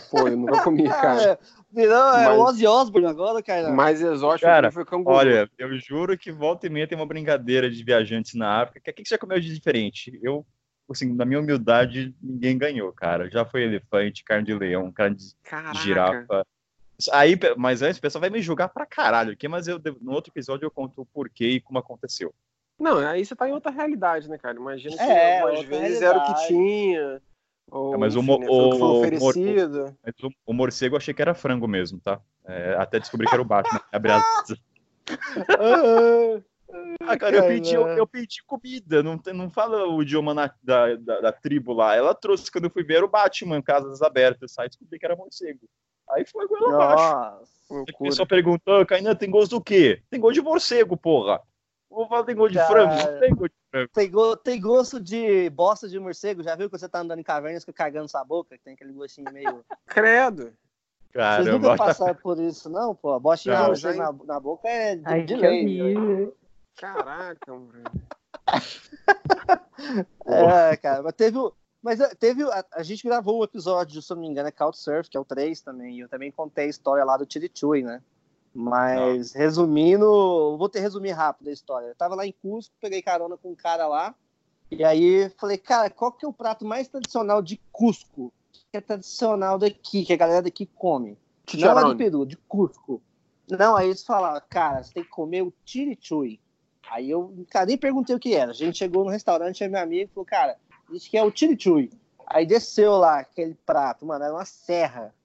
Pô, 0.10 0.28
eu 0.28 0.38
nunca 0.38 0.64
comi, 0.64 0.84
cara. 0.90 1.22
É, 1.22 1.38
virou, 1.72 2.14
é 2.16 2.30
o 2.32 2.41
Ozzy 2.41 2.66
Osbourne 2.68 3.07
agora, 3.07 3.41
cara. 3.41 3.72
Mais 3.72 4.02
exótico 4.02 4.49
cara, 4.49 4.72
foi 4.72 4.86
canguru. 4.86 5.16
Olha, 5.16 5.49
eu 5.57 5.78
juro 5.78 6.18
que 6.18 6.32
volta 6.32 6.68
e 6.68 6.70
meia 6.70 6.88
tem 6.88 6.98
uma 6.98 7.06
brincadeira 7.06 7.70
de 7.70 7.84
viajantes 7.84 8.34
na 8.34 8.61
África. 8.61 8.91
O 8.91 8.94
que, 8.94 9.03
que 9.03 9.10
você 9.10 9.18
comeu 9.18 9.40
de 9.40 9.53
diferente? 9.53 10.20
Eu 10.22 10.45
assim, 10.91 11.14
na 11.14 11.26
minha 11.26 11.40
humildade, 11.40 12.16
ninguém 12.22 12.57
ganhou, 12.57 12.91
cara. 12.91 13.30
Já 13.30 13.45
foi 13.45 13.64
elefante, 13.64 14.24
carne 14.24 14.45
de 14.45 14.53
leão, 14.53 14.91
carne 14.91 15.16
de 15.16 15.36
Caraca. 15.44 15.78
girafa. 15.80 16.45
Aí, 17.14 17.38
mas 17.57 17.82
antes 17.82 17.98
o 17.98 18.02
pessoal 18.02 18.22
vai 18.22 18.30
me 18.30 18.41
julgar 18.41 18.70
pra 18.70 18.86
caralho 18.86 19.32
aqui, 19.32 19.48
mas 19.48 19.68
eu, 19.68 19.80
no 20.02 20.11
outro 20.11 20.32
episódio 20.32 20.66
eu 20.66 20.72
conto 20.72 21.02
o 21.02 21.06
porquê 21.06 21.48
e 21.52 21.61
como 21.61 21.80
aconteceu. 21.80 22.34
Não, 22.78 22.98
aí 22.98 23.26
você 23.26 23.36
tá 23.36 23.48
em 23.48 23.52
outra 23.53 23.72
realidade, 23.72 24.30
né, 24.30 24.38
cara? 24.38 24.57
Imagina 24.57 24.95
que 24.95 25.03
é, 25.03 25.41
algumas 25.41 25.66
vezes 25.66 25.99
realidade. 25.99 26.06
era 26.06 26.18
o 26.18 26.26
que 26.26 26.48
tinha. 26.48 27.22
Ou, 27.72 27.94
é, 27.94 27.98
mas 27.98 28.16
enfim, 28.16 28.32
o, 28.32 28.40
né, 28.40 28.48
o. 28.48 28.54
O, 28.54 30.28
o, 30.28 30.32
o, 30.48 30.54
morcego 30.54 30.96
eu 30.96 30.98
achei 30.98 31.14
que 31.14 31.22
era 31.22 31.34
frango 31.34 31.68
mesmo, 31.68 32.00
tá? 32.00 32.20
É, 32.46 32.76
até 32.78 33.00
descobri 33.00 33.28
que 33.28 33.34
era 33.34 33.41
o 33.41 33.46
Batman. 33.46 33.82
Abre 33.91 34.12
as... 34.12 34.24
Ah, 37.02 37.18
cara, 37.18 37.38
eu 37.38 37.48
pedi, 37.48 37.74
eu, 37.74 37.88
eu, 37.88 38.06
pedi 38.06 38.44
comida, 38.46 39.02
não, 39.02 39.20
não 39.34 39.50
fala 39.50 39.88
o 39.88 40.04
idioma 40.04 40.36
na, 40.36 40.54
da, 40.62 40.96
da, 40.96 41.22
da, 41.22 41.32
tribo 41.32 41.74
lá. 41.74 41.96
Ela 41.96 42.14
trouxe, 42.14 42.52
quando 42.52 42.66
eu 42.66 42.70
fui 42.70 42.84
ver, 42.84 42.98
era 42.98 43.06
o 43.06 43.10
Batman, 43.10 43.60
Casas 43.60 44.04
Abertas, 44.04 44.58
aí 44.60 44.68
descobri 44.68 45.00
que 45.00 45.06
era 45.06 45.16
morcego. 45.16 45.68
Aí 46.12 46.26
foi 46.26 46.48
com 46.48 46.58
ela 46.58 46.76
abaixo. 46.76 47.44
O 47.70 48.04
pessoal 48.04 48.28
perguntou, 48.28 48.86
Kainan, 48.86 49.16
tem 49.16 49.30
gosto 49.30 49.58
do 49.58 49.64
quê? 49.64 50.02
Tem 50.10 50.20
gosto 50.20 50.36
de 50.36 50.41
morcego, 50.41 50.96
porra. 50.96 51.41
Vou 51.90 52.07
falar, 52.07 52.24
tem 52.24 52.36
gosto 52.36 52.53
de 52.53 52.68
frango? 52.68 53.20
Tem 53.20 53.36
gosto 53.36 53.53
de 53.53 53.70
frango. 53.72 53.90
Tem, 53.94 54.11
go 54.11 54.38
tem 54.38 54.61
gosto 54.61 54.99
de 54.99 55.49
bosta 55.49 55.88
de 55.88 55.99
morcego? 55.99 56.44
Já 56.44 56.56
viu 56.56 56.70
que 56.70 56.78
você 56.78 56.88
tá 56.88 56.99
andando 56.99 57.20
em 57.20 57.24
cavernas 57.24 57.66
que 57.66 57.74
cagando 57.74 58.10
sua 58.10 58.24
boca, 58.24 58.57
que 58.57 58.64
tem 58.64 58.74
aquele 58.74 58.94
gostinho 58.94 59.32
meio... 59.32 59.66
Credo. 59.88 60.53
Caramba. 61.11 61.44
Vocês 61.44 61.56
nunca 61.56 61.76
passaram 61.76 62.16
por 62.22 62.40
isso, 62.40 62.70
não, 62.70 62.94
pô? 62.94 63.20
Bosta 63.20 63.49
de 63.49 63.57
morcego 63.57 63.98
já... 63.98 64.11
na, 64.11 64.26
na 64.26 64.40
boca 64.40 64.68
é 64.68 64.95
de, 64.95 65.03
Ai, 65.06 65.24
de 65.24 65.36
lei. 65.36 66.32
Caraca, 66.76 67.52
mano. 67.52 67.84
é, 70.26 70.78
cara, 70.78 71.03
mas 71.03 71.14
teve. 71.14 71.38
Mas 71.82 71.99
eh, 71.99 72.16
teve. 72.16 72.44
A, 72.44 72.66
a, 72.74 72.84
gente 72.84 73.03
gravou 73.03 73.40
um 73.40 73.44
episódio, 73.44 74.02
se 74.02 74.11
eu 74.11 74.16
não 74.16 74.22
me 74.22 74.30
engano, 74.30 74.48
é 74.48 74.52
Couchsurf, 74.52 75.10
que 75.10 75.18
é 75.18 75.20
o 75.20 75.26
3 75.26 75.61
também. 75.61 75.98
E 75.98 75.99
eu 76.02 76.10
também 76.10 76.32
contei 76.32 76.66
a 76.66 76.70
história 76.70 77.03
lá 77.03 77.18
do 77.18 77.32
Chirichui, 77.32 77.84
né? 77.84 78.02
Mas, 78.61 79.34
não. 79.34 79.41
resumindo, 79.41 80.57
vou 80.57 80.68
ter 80.68 80.81
resumir 80.81 81.11
rápido 81.11 81.48
a 81.48 81.53
história. 81.53 81.88
Eu 81.88 81.95
tava 81.95 82.14
lá 82.14 82.27
em 82.27 82.34
Cusco, 82.34 82.76
peguei 82.81 83.02
carona 83.02 83.38
com 83.38 83.52
um 83.52 83.56
cara 83.56 83.88
lá. 83.88 84.14
E 84.69 84.84
aí 84.84 85.30
falei, 85.38 85.57
cara, 85.57 85.90
qual 85.90 86.11
que 86.11 86.26
é 86.26 86.27
o 86.27 86.34
prato 86.34 86.65
mais 86.65 86.90
tradicional 86.90 87.41
de 87.41 87.57
Cusco? 87.72 88.34
Que 88.69 88.77
é 88.77 88.81
tradicional 88.81 89.57
daqui, 89.57 90.03
que 90.03 90.11
a 90.11 90.18
galera 90.18 90.41
daqui 90.41 90.65
come. 90.65 91.18
Não 91.53 91.73
lá 91.73 91.84
de 91.84 91.95
Peru, 91.95 92.26
de 92.26 92.36
Cusco. 92.36 93.02
Não, 93.49 93.77
aí 93.77 93.88
eles 93.88 94.03
falaram, 94.03 94.41
cara, 94.49 94.84
você 94.84 94.94
tem 94.94 95.03
que 95.03 95.10
comer 95.10 95.41
o 95.41 95.53
chirichui. 95.65 96.40
Aí 96.91 97.10
eu, 97.10 97.34
cara, 97.49 97.65
nem 97.65 97.77
perguntei 97.77 98.14
o 98.14 98.19
que 98.19 98.36
era. 98.36 98.52
A 98.52 98.53
gente 98.53 98.77
chegou 98.77 99.06
no 99.06 99.10
restaurante, 99.10 99.64
aí 99.64 99.69
meu 99.69 99.81
amigo 99.81 100.11
falou, 100.14 100.26
cara, 100.26 100.57
disse 100.91 101.10
que 101.10 101.18
é 101.18 101.23
o 101.23 101.31
chirichui. 101.34 101.90
Aí 102.27 102.45
desceu 102.45 102.98
lá 102.98 103.19
aquele 103.19 103.56
prato, 103.65 104.06
mano, 104.06 104.26
era 104.26 104.34
uma 104.34 104.45
serra 104.45 105.15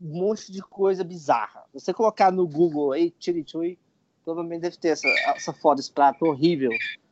um 0.00 0.18
monte 0.18 0.50
de 0.50 0.62
coisa 0.62 1.04
bizarra. 1.04 1.64
Você 1.72 1.92
colocar 1.92 2.32
no 2.32 2.46
Google 2.46 2.92
aí, 2.92 3.14
chirichui, 3.18 3.78
provavelmente 4.24 4.62
deve 4.62 4.76
ter 4.78 4.88
essa, 4.88 5.08
essa 5.36 5.52
foto, 5.52 5.80
esse 5.80 5.92
prato 5.92 6.24
horrível. 6.24 6.70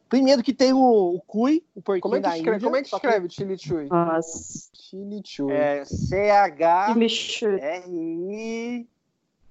Primeiro 0.08 0.42
que 0.42 0.54
tem 0.54 0.72
o, 0.72 0.78
o 0.78 1.20
Cui, 1.26 1.62
o 1.74 1.82
porquinho 1.82 2.00
Como 2.02 2.14
é 2.16 2.18
que 2.18 2.22
da 2.22 2.36
escreve, 2.36 2.56
Índia. 2.56 2.66
como 2.66 2.76
é 2.76 2.82
que 2.82 2.88
escreve 2.94 3.28
Chili 3.28 3.58
Chui? 3.58 3.86
Nossa. 3.88 4.70
Chili 4.74 5.22
Chui. 5.22 5.52
É 5.52 5.84
C-H... 5.84 6.92
Chimichurri. 6.92 7.60
R-I... 7.60 8.88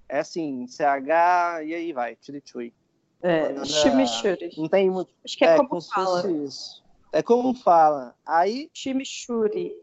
É 0.10 0.20
assim, 0.20 0.66
C-H... 0.66 1.64
E 1.64 1.76
aí 1.76 1.94
vai, 1.94 2.18
Chirichui. 2.20 2.74
É, 3.22 3.54
Não. 3.54 3.66
chimichurri. 3.66 4.52
Não 4.58 4.68
tem 4.68 4.90
muito... 4.90 5.14
Acho 5.24 5.38
que 5.38 5.46
é, 5.46 5.58
como, 5.58 5.70
como 5.70 5.82
se 5.82 5.90
fala. 5.92 6.32
isso. 6.32 6.84
É 7.18 7.24
como 7.24 7.52
fala. 7.56 8.14
Aí, 8.24 8.70
Chimichurri. 8.72 9.74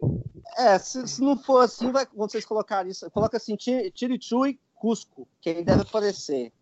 é, 0.57 0.79
se, 0.79 1.05
se 1.09 1.21
não 1.21 1.37
for 1.37 1.65
assim, 1.65 1.91
vai, 1.91 2.07
quando 2.07 2.31
vocês 2.31 2.45
colocarem 2.45 2.93
isso, 2.93 3.11
coloca 3.11 3.37
assim, 3.37 3.57
Chirichui 3.59 4.61
Cusco, 4.73 5.27
que 5.41 5.51
aí 5.51 5.65
deve 5.65 5.83
aparecer. 5.83 6.53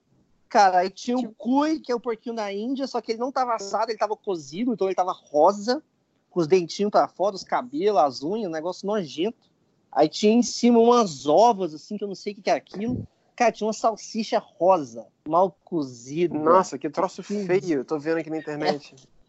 Cara, 0.49 0.79
aí 0.79 0.89
tinha 0.89 1.19
o 1.19 1.35
Cui, 1.35 1.79
que 1.79 1.93
é 1.93 1.95
o 1.95 2.01
porquinho 2.01 2.35
da 2.35 2.51
Índia, 2.51 2.87
só 2.87 3.03
que 3.03 3.13
ele 3.13 3.19
não 3.19 3.31
tava 3.31 3.55
assado, 3.55 3.91
ele 3.91 3.99
tava 3.99 4.17
cozido, 4.17 4.73
então 4.73 4.87
ele 4.87 4.95
tava 4.95 5.13
rosa, 5.13 5.83
com 6.31 6.41
os 6.41 6.47
dentinhos 6.47 6.91
pra 6.91 7.07
fora, 7.07 7.37
os 7.37 7.45
cabelos, 7.45 8.01
as 8.01 8.23
unhas, 8.23 8.49
um 8.49 8.53
negócio 8.53 8.87
nojento. 8.87 9.51
Aí 9.91 10.09
tinha 10.09 10.33
em 10.33 10.43
cima 10.43 10.79
umas 10.79 11.27
ovas, 11.27 11.75
assim, 11.75 11.99
que 11.99 12.05
eu 12.05 12.09
não 12.09 12.15
sei 12.15 12.33
o 12.33 12.37
que 12.37 12.43
que 12.43 12.51
é 12.51 12.55
aquilo. 12.55 13.07
Cara, 13.37 13.53
tinha 13.53 13.67
uma 13.67 13.75
salsicha 13.75 14.39
rosa, 14.39 15.07
mal 15.29 15.55
cozida. 15.65 16.39
Nossa, 16.39 16.79
que 16.79 16.89
troço 16.89 17.23
feio. 17.23 17.85
Tô 17.85 17.99
vendo 17.99 18.17
aqui 18.17 18.31
na 18.31 18.39
internet. 18.39 18.95
É 18.95 19.22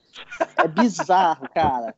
bizarro, 0.75 1.47
cara. 1.49 1.95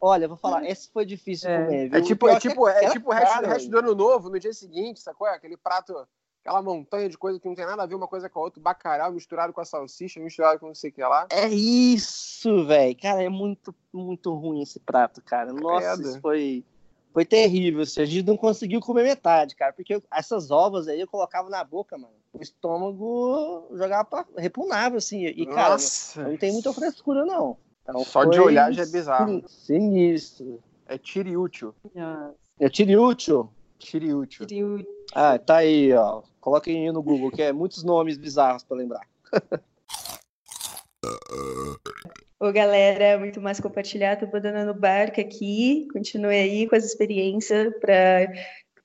Olha, 0.00 0.24
eu 0.24 0.28
vou 0.28 0.36
falar, 0.36 0.64
esse 0.64 0.90
foi 0.92 1.06
difícil 1.06 1.48
É. 1.48 1.64
comer, 1.64 1.88
viu? 1.88 1.98
É 1.98 2.02
tipo, 2.02 2.28
é 2.28 2.38
tipo, 2.38 2.68
é 2.68 2.90
tipo 2.90 3.10
o 3.10 3.12
resto, 3.12 3.46
resto 3.46 3.70
do 3.70 3.78
ano 3.78 3.94
novo, 3.94 4.28
no 4.28 4.38
dia 4.38 4.52
seguinte, 4.52 5.00
sacou? 5.00 5.26
Aquele 5.26 5.56
prato, 5.56 6.06
aquela 6.44 6.62
montanha 6.62 7.08
de 7.08 7.16
coisa 7.16 7.40
que 7.40 7.48
não 7.48 7.54
tem 7.54 7.64
nada 7.64 7.82
a 7.82 7.86
ver 7.86 7.94
uma 7.94 8.06
coisa 8.06 8.28
com 8.28 8.38
a 8.38 8.42
outra, 8.42 8.62
bacalhau 8.62 9.10
misturado 9.10 9.52
com 9.52 9.60
a 9.60 9.64
salsicha, 9.64 10.20
misturado 10.20 10.60
com 10.60 10.66
não 10.66 10.74
sei 10.74 10.90
o 10.90 10.92
que 10.92 11.02
lá. 11.02 11.26
É 11.30 11.48
isso, 11.48 12.66
velho. 12.66 12.96
Cara, 13.00 13.22
é 13.22 13.28
muito, 13.28 13.74
muito 13.92 14.34
ruim 14.34 14.62
esse 14.62 14.78
prato, 14.78 15.22
cara. 15.22 15.52
Nossa, 15.52 16.00
isso 16.02 16.20
foi, 16.20 16.62
foi 17.16 17.24
terrível. 17.24 17.80
assim, 17.80 18.02
a 18.02 18.04
gente 18.04 18.26
não 18.26 18.36
conseguiu 18.36 18.78
comer 18.78 19.02
metade, 19.02 19.56
cara. 19.56 19.72
Porque 19.72 19.94
eu- 19.94 20.02
essas 20.12 20.50
ovas 20.50 20.86
aí 20.86 21.00
eu 21.00 21.06
colocava 21.06 21.48
na 21.48 21.64
boca, 21.64 21.96
mano. 21.96 22.12
O 22.34 22.42
estômago 22.42 23.68
jogava 23.72 24.04
pra. 24.04 24.26
repunava, 24.36 24.98
assim. 24.98 25.24
E, 25.24 25.46
cara, 25.46 25.70
Nossa, 25.70 26.28
não 26.28 26.36
tem 26.36 26.52
muita 26.52 26.74
frescura, 26.74 27.24
não. 27.24 27.56
Então, 27.82 28.04
Só 28.04 28.22
de 28.26 28.38
olhar 28.38 28.70
já 28.70 28.82
é 28.82 28.86
bizarro. 28.86 29.42
Sinistro. 29.48 30.62
é 30.86 30.98
tiriútil. 30.98 31.74
Nossa, 31.94 32.34
É 32.60 32.68
tiriútil? 32.68 33.48
Tiriútil. 33.78 34.46
Ah, 35.14 35.38
tá 35.38 35.56
aí, 35.56 35.94
ó. 35.94 36.20
Coloquem 36.38 36.84
aí 36.86 36.92
no 36.92 37.02
Google, 37.02 37.30
que 37.30 37.40
é 37.40 37.50
muitos 37.50 37.82
nomes 37.82 38.18
bizarros 38.18 38.62
pra 38.62 38.76
lembrar. 38.76 39.08
Ô, 42.38 42.52
galera, 42.52 43.18
muito 43.18 43.40
mais 43.40 43.58
compartilhar. 43.58 44.16
Tô 44.16 44.26
botando 44.26 44.66
no 44.66 44.74
barco 44.74 45.20
aqui. 45.20 45.88
Continue 45.92 46.36
aí 46.36 46.68
com 46.68 46.76
as 46.76 46.84
experiências 46.84 47.72
para 47.80 48.28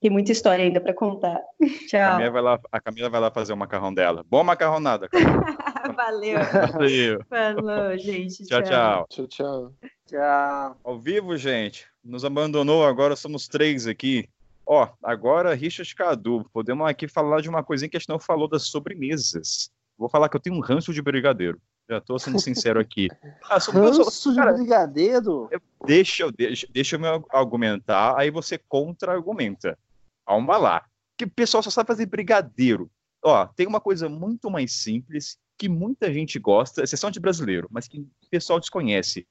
tem 0.01 0.09
muita 0.09 0.31
história 0.31 0.65
ainda 0.65 0.81
para 0.81 0.95
contar. 0.95 1.37
A 1.61 1.87
Tchau. 1.87 2.11
Camila, 2.11 2.31
vai 2.31 2.41
lá, 2.41 2.59
a 2.71 2.81
Camila 2.81 3.09
vai 3.09 3.21
lá 3.21 3.29
fazer 3.29 3.53
o 3.53 3.57
macarrão 3.57 3.93
dela. 3.93 4.25
Boa 4.27 4.43
macarronada. 4.43 5.07
Valeu. 5.95 6.39
Valeu. 6.73 7.19
Falou, 7.29 7.97
gente. 7.99 8.43
Tchau, 8.45 8.63
tchau. 8.63 9.05
Tchau, 9.09 9.27
tchau. 9.27 9.73
Tchau. 10.07 10.77
Ao 10.83 10.99
vivo, 10.99 11.37
gente. 11.37 11.85
Nos 12.03 12.25
abandonou, 12.25 12.83
agora 12.83 13.15
somos 13.15 13.47
três 13.47 13.85
aqui. 13.85 14.27
Ó, 14.65 14.87
agora 15.03 15.53
Richard 15.53 15.93
Cadu. 15.93 16.49
Podemos 16.51 16.89
aqui 16.89 17.07
falar 17.07 17.41
de 17.41 17.49
uma 17.49 17.63
coisinha 17.63 17.87
que 17.87 17.97
a 17.97 17.99
gente 17.99 18.09
não 18.09 18.19
falou 18.19 18.47
das 18.47 18.63
sobremesas. 18.63 19.69
Vou 19.95 20.09
falar 20.09 20.29
que 20.29 20.35
eu 20.35 20.41
tenho 20.41 20.55
um 20.55 20.61
ranço 20.61 20.91
de 20.91 21.01
brigadeiro. 21.01 21.59
Já 21.89 21.99
tô 21.99 22.17
sendo 22.17 22.39
sincero 22.39 22.79
aqui. 22.79 23.07
Ah, 23.49 23.57
Ranço 23.57 24.31
de 24.31 24.37
cara, 24.37 24.53
brigadeiro? 24.53 25.49
deixa 25.85 26.23
eu, 26.23 26.31
deixa, 26.31 26.65
deixa 26.71 26.95
eu 26.95 26.99
me 26.99 27.07
argumentar, 27.31 28.17
aí 28.17 28.31
você 28.31 28.57
contra-argumenta. 28.57 29.77
Calma 30.25 30.57
lá. 30.57 30.85
Que 31.17 31.25
o 31.25 31.29
pessoal 31.29 31.61
só 31.61 31.69
sabe 31.69 31.87
fazer 31.87 32.05
brigadeiro. 32.05 32.89
Ó, 33.23 33.45
tem 33.45 33.67
uma 33.67 33.81
coisa 33.81 34.07
muito 34.07 34.49
mais 34.49 34.71
simples 34.71 35.37
que 35.57 35.67
muita 35.69 36.11
gente 36.11 36.39
gosta, 36.39 36.81
exceção 36.81 37.11
de 37.11 37.19
brasileiro, 37.19 37.67
mas 37.69 37.87
que 37.87 37.99
o 37.99 38.09
pessoal 38.29 38.59
desconhece. 38.59 39.27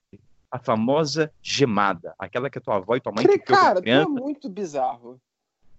A 0.50 0.58
famosa 0.58 1.32
gemada. 1.40 2.14
Aquela 2.18 2.50
que 2.50 2.58
a 2.58 2.60
tua 2.60 2.76
avó 2.76 2.94
e 2.94 3.00
tua 3.00 3.12
mãe 3.12 3.24
Cara, 3.38 3.80
tu 3.80 3.88
é 3.88 4.04
muito 4.04 4.48
bizarro. 4.48 5.20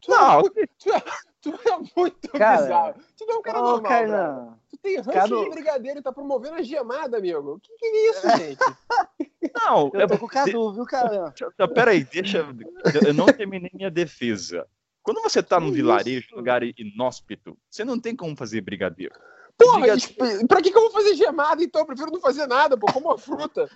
Tu, 0.02 0.11
é, 0.11 0.18
Não, 0.18 0.41
muito, 0.41 0.53
tu, 0.80 0.93
é, 0.93 1.02
tu 1.41 1.49
é 1.53 1.77
muito 1.95 2.30
Cara, 2.30 2.61
bizarro. 2.61 2.95
Tu 3.18 3.26
não 3.26 3.35
é 3.35 3.38
um 3.38 3.41
cara 3.41 3.60
Ô, 3.60 3.61
normal, 3.64 3.81
brother. 3.81 4.53
Tem 4.82 5.02
Cadu- 5.03 5.44
de 5.44 5.49
brigadeiro 5.52 5.99
e 5.99 6.02
tá 6.02 6.12
promovendo 6.12 6.56
a 6.56 6.62
gemada, 6.62 7.18
amigo. 7.18 7.53
O 7.56 7.60
que, 7.60 7.76
que 7.78 7.86
é 7.86 8.10
isso, 8.10 8.30
gente? 8.38 8.60
não, 9.56 9.91
Eu 9.94 10.08
tô 10.08 10.18
com 10.18 10.26
o 10.26 10.30
Cadu, 10.30 10.74
viu, 10.74 10.86
cara? 10.86 11.34
Peraí, 11.74 12.03
deixa. 12.03 12.45
eu- 13.06 13.14
não 13.14 13.28
terminei 13.28 13.70
minha 13.74 13.91
defesa. 13.91 14.66
Quando 15.03 15.22
você 15.22 15.41
tá 15.41 15.60
num 15.60 15.68
Que 15.70 15.78
vilarejo, 15.78 16.20
isso? 16.20 16.32
num 16.32 16.38
lugar 16.38 16.62
inóspito, 16.64 17.58
você 17.70 17.84
não 17.84 17.99
tem 17.99 18.16
como 18.16 18.36
fazer 18.36 18.62
brigadeiro. 18.62 19.14
Porra, 19.58 19.80
Brigadeiro- 19.80 20.48
pra 20.48 20.62
que, 20.62 20.72
que 20.72 20.78
eu 20.78 20.82
vou 20.82 20.91
fazer 20.91 21.14
gemada, 21.16 21.64
então? 21.64 21.82
Eu 21.82 21.86
prefiro 21.86 22.12
não 22.12 22.20
fazer 22.22 22.48
nada, 22.48 22.76
pô. 22.78 22.91
Como 22.91 23.10
uma 23.10 23.18
fruta. 23.18 23.70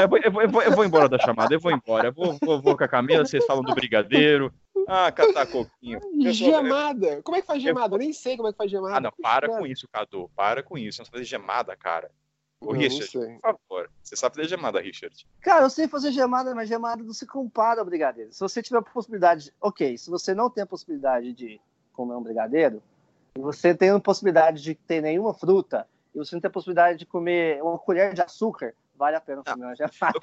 Eu 0.00 0.08
vou, 0.08 0.18
eu, 0.18 0.32
vou, 0.32 0.42
eu, 0.42 0.48
vou, 0.48 0.62
eu 0.62 0.72
vou 0.72 0.84
embora 0.84 1.08
da 1.08 1.18
chamada, 1.18 1.54
eu 1.54 1.60
vou 1.60 1.70
embora. 1.72 2.08
Eu 2.08 2.12
vou, 2.14 2.38
vou, 2.42 2.62
vou 2.62 2.76
com 2.76 2.84
a 2.84 2.88
Camila, 2.88 3.24
vocês 3.24 3.44
falam 3.44 3.62
do 3.62 3.74
brigadeiro. 3.74 4.50
Ah, 4.86 5.10
catar 5.10 5.46
coquinho. 5.46 6.00
Eu 6.14 6.26
eu- 6.26 6.32
Gemada. 6.32 7.22
Como 7.22 7.36
é 7.36 7.40
que 7.40 7.46
faz 7.46 7.62
gemada? 7.62 7.94
Eu 7.94 7.98
nem 7.98 8.12
sei 8.12 8.36
como 8.36 8.48
é 8.48 8.52
que 8.52 8.58
faz 8.58 8.70
gemada. 8.70 8.96
Ah, 8.96 9.00
não, 9.00 9.12
para 9.20 9.48
com 9.48 9.66
isso, 9.66 9.88
Cadu. 9.92 10.30
Para 10.36 10.62
com 10.62 10.78
isso. 10.78 11.00
Não 11.02 11.06
fazer 11.06 11.24
gemada, 11.24 11.74
cara. 11.76 12.10
Ô, 12.60 12.66
Não, 12.66 12.72
não 12.72 12.80
Richard, 12.80 13.06
sei. 13.10 13.34
por 13.34 13.40
favor. 13.68 13.90
Você 14.02 14.16
sabe 14.16 14.36
fazer 14.36 14.48
gemada, 14.48 14.80
Richard. 14.80 15.26
Cara, 15.40 15.64
eu 15.64 15.70
sei 15.70 15.86
fazer 15.88 16.10
gemada, 16.12 16.54
mas 16.54 16.68
gemada 16.68 17.02
não 17.02 17.12
se 17.12 17.26
compara 17.26 17.80
ao 17.80 17.84
brigadeiro. 17.86 18.32
Se 18.32 18.40
você 18.40 18.62
tiver 18.62 18.78
a 18.78 18.82
possibilidade, 18.82 19.52
ok, 19.60 19.98
se 19.98 20.08
você 20.08 20.34
não 20.34 20.48
tem 20.48 20.62
a 20.62 20.66
possibilidade 20.66 21.32
de 21.32 21.60
comer 21.92 22.14
um 22.14 22.22
brigadeiro, 22.22 22.82
e 23.36 23.40
você 23.40 23.74
tem 23.74 23.90
a 23.90 24.00
possibilidade 24.00 24.62
de 24.62 24.74
ter 24.74 25.02
nenhuma 25.02 25.34
fruta, 25.34 25.86
e 26.14 26.18
você 26.18 26.34
não 26.34 26.40
tem 26.40 26.48
a 26.48 26.52
possibilidade 26.52 26.98
de 26.98 27.04
comer 27.06 27.62
uma 27.62 27.78
colher 27.78 28.14
de 28.14 28.22
açúcar, 28.22 28.74
vale 28.96 29.16
a 29.16 29.20
pena 29.20 29.42
comer 29.44 29.66
uma 29.66 29.74
gemada. 29.74 30.20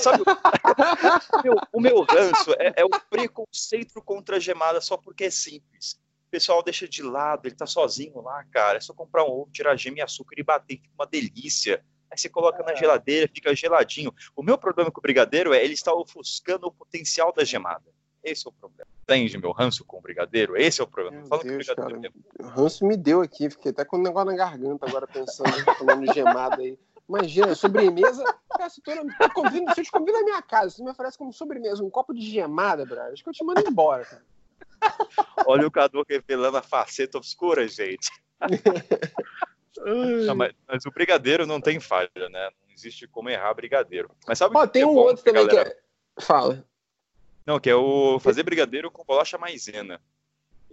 Sabe, 0.00 0.22
o, 0.22 1.42
meu, 1.42 1.56
o 1.72 1.80
meu 1.80 2.02
ranço 2.02 2.52
é, 2.58 2.74
é 2.76 2.84
o 2.84 2.90
preconceito 3.10 4.00
contra 4.02 4.36
a 4.36 4.40
gemada 4.40 4.80
só 4.80 4.96
porque 4.96 5.24
é 5.24 5.30
simples. 5.30 6.00
O 6.26 6.30
pessoal 6.30 6.62
deixa 6.62 6.88
de 6.88 7.02
lado, 7.02 7.46
ele 7.46 7.54
tá 7.54 7.66
sozinho 7.66 8.20
lá, 8.20 8.44
cara. 8.50 8.78
É 8.78 8.80
só 8.80 8.92
comprar 8.92 9.24
um 9.24 9.30
ovo, 9.30 9.50
tirar 9.52 9.76
gema 9.76 9.98
e 9.98 10.02
açúcar 10.02 10.34
e 10.38 10.42
bater, 10.42 10.76
fica 10.76 10.94
uma 10.98 11.06
delícia. 11.06 11.84
Aí 12.10 12.18
você 12.18 12.28
coloca 12.28 12.62
na 12.62 12.74
geladeira, 12.74 13.30
fica 13.32 13.54
geladinho. 13.54 14.12
O 14.36 14.42
meu 14.42 14.58
problema 14.58 14.90
com 14.90 15.00
o 15.00 15.02
brigadeiro 15.02 15.52
é 15.52 15.64
ele 15.64 15.74
está 15.74 15.92
ofuscando 15.92 16.66
o 16.66 16.72
potencial 16.72 17.32
da 17.32 17.44
gemada. 17.44 17.84
Esse 18.24 18.46
é 18.46 18.50
o 18.50 18.52
problema. 18.52 18.88
Entende 19.02 19.36
meu 19.36 19.52
ranço 19.52 19.84
com 19.84 19.98
o 19.98 20.00
brigadeiro? 20.00 20.56
Esse 20.56 20.80
é 20.80 20.84
o 20.84 20.86
problema. 20.86 21.18
Meu 21.18 21.26
Fala 21.26 21.42
que 21.42 21.48
o 21.48 21.50
Deus, 21.50 21.66
brigadeiro 21.66 22.00
cara. 22.00 22.14
é 22.38 22.42
O 22.42 22.48
ranço 22.48 22.86
me 22.86 22.96
deu 22.96 23.20
aqui. 23.20 23.50
Fiquei 23.50 23.70
até 23.70 23.84
com 23.84 23.98
um 23.98 24.02
negócio 24.02 24.30
na 24.30 24.36
garganta 24.36 24.86
agora 24.88 25.06
pensando, 25.06 25.52
tomando 25.78 26.12
gemada 26.14 26.62
aí. 26.62 26.78
Imagina, 27.08 27.54
sobremesa. 27.54 28.24
Cara, 28.50 28.70
se, 28.70 28.80
convida- 29.34 29.74
se 29.74 29.80
eu 29.80 29.84
te 29.84 29.90
convido 29.90 30.18
na 30.18 30.24
minha 30.24 30.42
casa, 30.42 30.70
se 30.76 30.82
me 30.82 30.90
oferece 30.90 31.18
como 31.18 31.32
sobremesa 31.32 31.82
um 31.84 31.90
copo 31.90 32.14
de 32.14 32.22
gemada, 32.22 32.86
brother, 32.86 33.12
acho 33.12 33.22
que 33.22 33.28
eu 33.28 33.32
te 33.34 33.44
mando 33.44 33.60
embora, 33.60 34.04
cara. 34.04 34.24
Olha 35.46 35.66
o 35.66 35.70
Cadu 35.70 36.02
revelando 36.08 36.56
a 36.56 36.62
faceta 36.62 37.18
obscura, 37.18 37.66
gente. 37.68 38.10
Não, 40.26 40.34
mas, 40.36 40.52
mas 40.68 40.86
o 40.86 40.90
brigadeiro 40.90 41.46
não 41.46 41.60
tem 41.60 41.80
falha, 41.80 42.08
né? 42.30 42.48
Não 42.64 42.72
existe 42.72 43.08
como 43.08 43.28
errar 43.28 43.52
brigadeiro. 43.54 44.08
Mas 44.26 44.38
sabe 44.38 44.54
o 44.54 44.58
Ó, 44.58 44.66
que 44.66 44.72
tem 44.72 44.82
é 44.82 44.86
um 44.86 44.94
outro 44.94 45.24
também 45.24 45.46
que 45.48 45.54
galera? 45.54 45.76
é. 46.16 46.22
Fala. 46.22 46.64
Não, 47.44 47.58
que 47.58 47.68
é 47.68 47.74
o 47.74 48.18
fazer 48.20 48.44
brigadeiro 48.44 48.90
com 48.90 49.04
bolacha 49.04 49.36
maisena. 49.36 50.00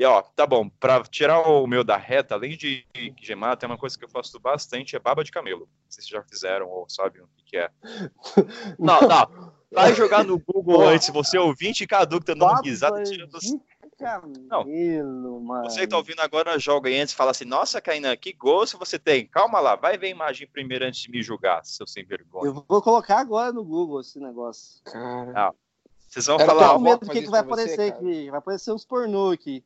E 0.02 0.03
ó, 0.03 0.19
tá 0.23 0.48
bom, 0.48 0.68
pra 0.68 1.03
tirar 1.03 1.48
o 1.48 1.68
meu 1.68 1.84
da 1.84 1.95
reta, 1.95 2.34
além 2.34 2.57
de 2.57 2.84
gemar, 3.22 3.56
tem 3.56 3.69
uma 3.69 3.78
coisa 3.78 3.95
que 3.95 4.03
eu 4.03 4.10
faço 4.10 4.40
bastante, 4.40 4.95
é 4.95 4.99
baba 4.99 5.23
de 5.23 5.32
camelo. 5.32 5.69
Não 5.69 5.91
sei 5.91 6.03
se 6.03 6.10
já 6.10 6.23
fizeram 6.23 6.68
ou 6.72 6.90
sabem 6.90 7.22
o 7.22 7.28
que, 7.38 7.44
que 7.45 7.57
é. 7.57 7.69
Não, 8.80 8.99
não. 9.02 9.53
Vai 9.72 9.94
jogar 9.94 10.23
no 10.23 10.40
Google 10.40 10.82
antes, 10.88 11.07
você 11.10 11.38
ouvinte, 11.38 11.86
Cadu 11.86 12.19
que 12.19 12.26
tá 12.26 12.34
dando 12.34 12.61
risada, 12.64 13.03
tira 13.03 13.28
do... 13.28 13.38
de 13.38 13.60
camelo, 13.99 15.40
mano. 15.40 15.69
Você 15.69 15.82
que 15.82 15.88
tá 15.88 15.98
ouvindo 15.98 16.22
agora, 16.22 16.57
joga 16.57 16.90
aí 16.90 16.99
antes 16.99 17.14
e 17.14 17.18
fala 17.18 17.30
assim, 17.30 17.45
nossa, 17.45 17.80
Kainan, 17.80 18.18
que 18.18 18.34
gosto 18.34 18.80
você 18.80 18.98
tem. 18.98 19.28
Calma 19.28 19.60
lá, 19.60 19.76
vai 19.76 19.99
ver 19.99 20.07
a 20.07 20.10
imagem 20.10 20.48
primeiro 20.48 20.84
antes 20.84 20.99
de 21.03 21.11
me 21.11 21.22
julgar, 21.22 21.64
seu 21.64 21.86
sem 21.86 22.03
vergonha. 22.03 22.48
Eu 22.48 22.65
vou 22.68 22.82
colocar 22.82 23.19
agora 23.19 23.53
no 23.53 23.64
Google 23.64 24.02
esse 24.02 24.19
negócio. 24.19 24.82
Cara. 24.84 25.53
Vocês 26.07 26.26
vão 26.26 26.38
Era 26.38 26.44
Eu 26.44 26.48
falar, 26.48 26.68
tô 26.69 26.73
avó 26.73 26.78
com 26.78 26.84
medo 26.84 26.99
que 27.02 27.06
do 27.06 27.11
que, 27.11 27.22
que 27.22 27.30
vai 27.30 27.44
você, 27.44 27.48
aparecer 27.48 27.91
cara. 27.91 28.02
aqui. 28.02 28.30
Vai 28.32 28.40
aparecer 28.40 28.72
uns 28.73 28.84
pornô 28.84 29.30
aqui. 29.30 29.64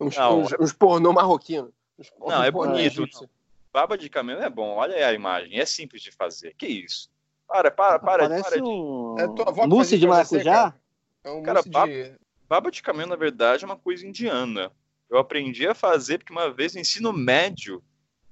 Uns, 0.00 0.16
Não, 0.16 0.40
uns, 0.42 0.54
uns 0.58 0.72
pornô 0.72 1.12
marroquino. 1.12 1.72
Uns 1.98 2.10
Não, 2.20 2.42
é 2.42 2.50
pornô 2.50 2.72
bonito, 2.74 3.02
egípcio. 3.02 3.28
baba 3.72 3.96
de 3.96 4.08
camelo 4.08 4.42
é 4.42 4.50
bom, 4.50 4.74
olha 4.76 4.94
aí 4.96 5.02
a 5.04 5.12
imagem, 5.12 5.58
é 5.58 5.64
simples 5.66 6.02
de 6.02 6.10
fazer. 6.10 6.54
Que 6.56 6.66
isso? 6.66 7.10
Para, 7.46 7.70
para, 7.70 7.98
para, 7.98 8.28
Parece 8.28 8.50
para 8.50 8.56
de 8.56 8.62
um 8.62 9.14
É 9.18 9.66
mousse 9.66 9.98
de 9.98 10.06
você, 10.06 10.38
maracujá. 10.38 10.52
cara? 10.52 10.80
É 11.24 11.30
um 11.30 11.42
Cara, 11.42 11.62
papo- 11.62 11.86
de... 11.92 12.12
Baba 12.48 12.70
de 12.70 12.82
camelo, 12.82 13.10
na 13.10 13.16
verdade, 13.16 13.64
é 13.64 13.66
uma 13.66 13.76
coisa 13.76 14.06
indiana. 14.06 14.70
Eu 15.08 15.18
aprendi 15.18 15.66
a 15.66 15.74
fazer 15.74 16.18
porque 16.18 16.32
uma 16.32 16.50
vez 16.52 16.74
no 16.74 16.80
ensino 16.80 17.12
médio 17.12 17.82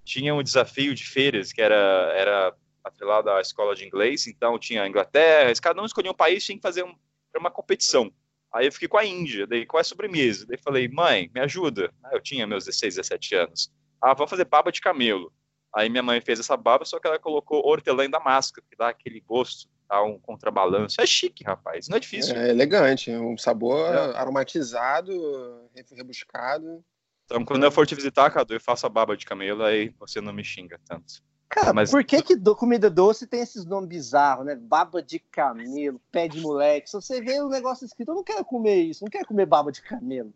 tinha 0.05 0.35
um 0.35 0.43
desafio 0.43 0.95
de 0.95 1.07
feiras, 1.07 1.53
que 1.53 1.63
era, 1.63 1.77
era 2.17 2.55
atrelado 2.83 3.31
à 3.31 3.41
escola 3.41 3.75
de 3.75 3.85
inglês, 3.87 4.27
então 4.27 4.59
tinha 4.59 4.83
a 4.83 4.89
Inglaterra, 4.89 5.53
cada 5.63 5.81
um 5.81 5.85
escolhia 5.85 6.11
um 6.11 6.15
país, 6.15 6.45
tinha 6.45 6.57
que 6.57 6.63
fazer 6.63 6.85
um, 6.85 6.95
uma 7.39 7.51
competição. 7.51 8.13
Aí 8.55 8.67
eu 8.67 8.73
fiquei 8.73 8.89
com 8.89 8.99
a 8.99 9.05
Índia, 9.05 9.47
daí 9.47 9.65
qual 9.65 9.79
é 9.79 9.83
a 9.83 9.85
sobremesa? 9.85 10.47
Daí 10.47 10.59
falei, 10.59 10.89
mãe, 10.89 11.31
me 11.35 11.41
ajuda. 11.41 11.93
eu 12.13 12.21
tinha 12.21 12.47
meus 12.47 12.67
16, 12.67 12.97
17 12.97 13.35
anos. 13.35 13.73
Ah, 14.01 14.15
vamos 14.15 14.31
fazer 14.31 14.45
baba 14.45 14.71
de 14.71 14.81
camelo. 14.81 15.33
Aí 15.75 15.89
minha 15.89 16.03
mãe 16.03 16.21
fez 16.21 16.39
essa 16.39 16.57
baba, 16.57 16.85
só 16.85 17.01
que 17.01 17.07
ela 17.07 17.19
colocou 17.19 17.67
hortelã 17.67 18.05
em 18.05 18.11
damasco, 18.11 18.61
que 18.69 18.77
dá 18.77 18.91
aquele 18.91 19.21
gosto, 19.21 19.71
dá 19.89 20.03
um 20.03 20.19
contrabalanço. 20.19 21.01
É 21.01 21.07
chique, 21.07 21.43
rapaz, 21.43 21.89
não 21.89 21.97
é 21.97 22.01
difícil. 22.01 22.37
É 22.37 22.51
elegante, 22.51 23.11
um 23.11 23.39
sabor 23.39 23.95
é. 23.95 24.17
aromatizado, 24.17 25.71
rebuscado. 25.91 26.85
Então, 27.25 27.45
quando 27.47 27.65
eu 27.65 27.73
for 27.73 27.87
te 27.87 27.95
visitar, 27.95 28.31
Cadu, 28.31 28.53
eu 28.53 28.61
faço 28.61 28.85
a 28.85 28.91
baba 28.91 29.17
de 29.17 29.25
camelo, 29.25 29.65
aí 29.65 29.95
você 29.99 30.21
não 30.21 30.35
me 30.35 30.45
xinga 30.45 30.79
tanto. 30.85 31.23
Cara, 31.53 31.75
mas 31.75 31.91
por 31.91 32.03
que, 32.03 32.23
que 32.23 32.35
do, 32.35 32.57
comida 32.57 32.89
doce 32.89 33.27
tem 33.27 33.41
esses 33.41 33.67
nomes 33.67 33.87
bizarros, 33.87 34.47
né? 34.47 34.57
Baba 34.57 35.03
de 35.03 35.19
camelo, 35.19 36.01
pé 36.11 36.27
de 36.27 36.41
moleque. 36.41 36.89
Se 36.89 36.97
você 36.97 37.21
vê 37.21 37.43
o 37.43 37.49
negócio 37.51 37.85
escrito, 37.85 38.09
eu 38.09 38.15
não 38.15 38.25
quero 38.25 38.43
comer 38.43 38.77
isso, 38.77 39.05
não 39.05 39.11
quero 39.11 39.27
comer 39.27 39.45
baba 39.45 39.71
de 39.71 39.83
camelo. 39.83 40.33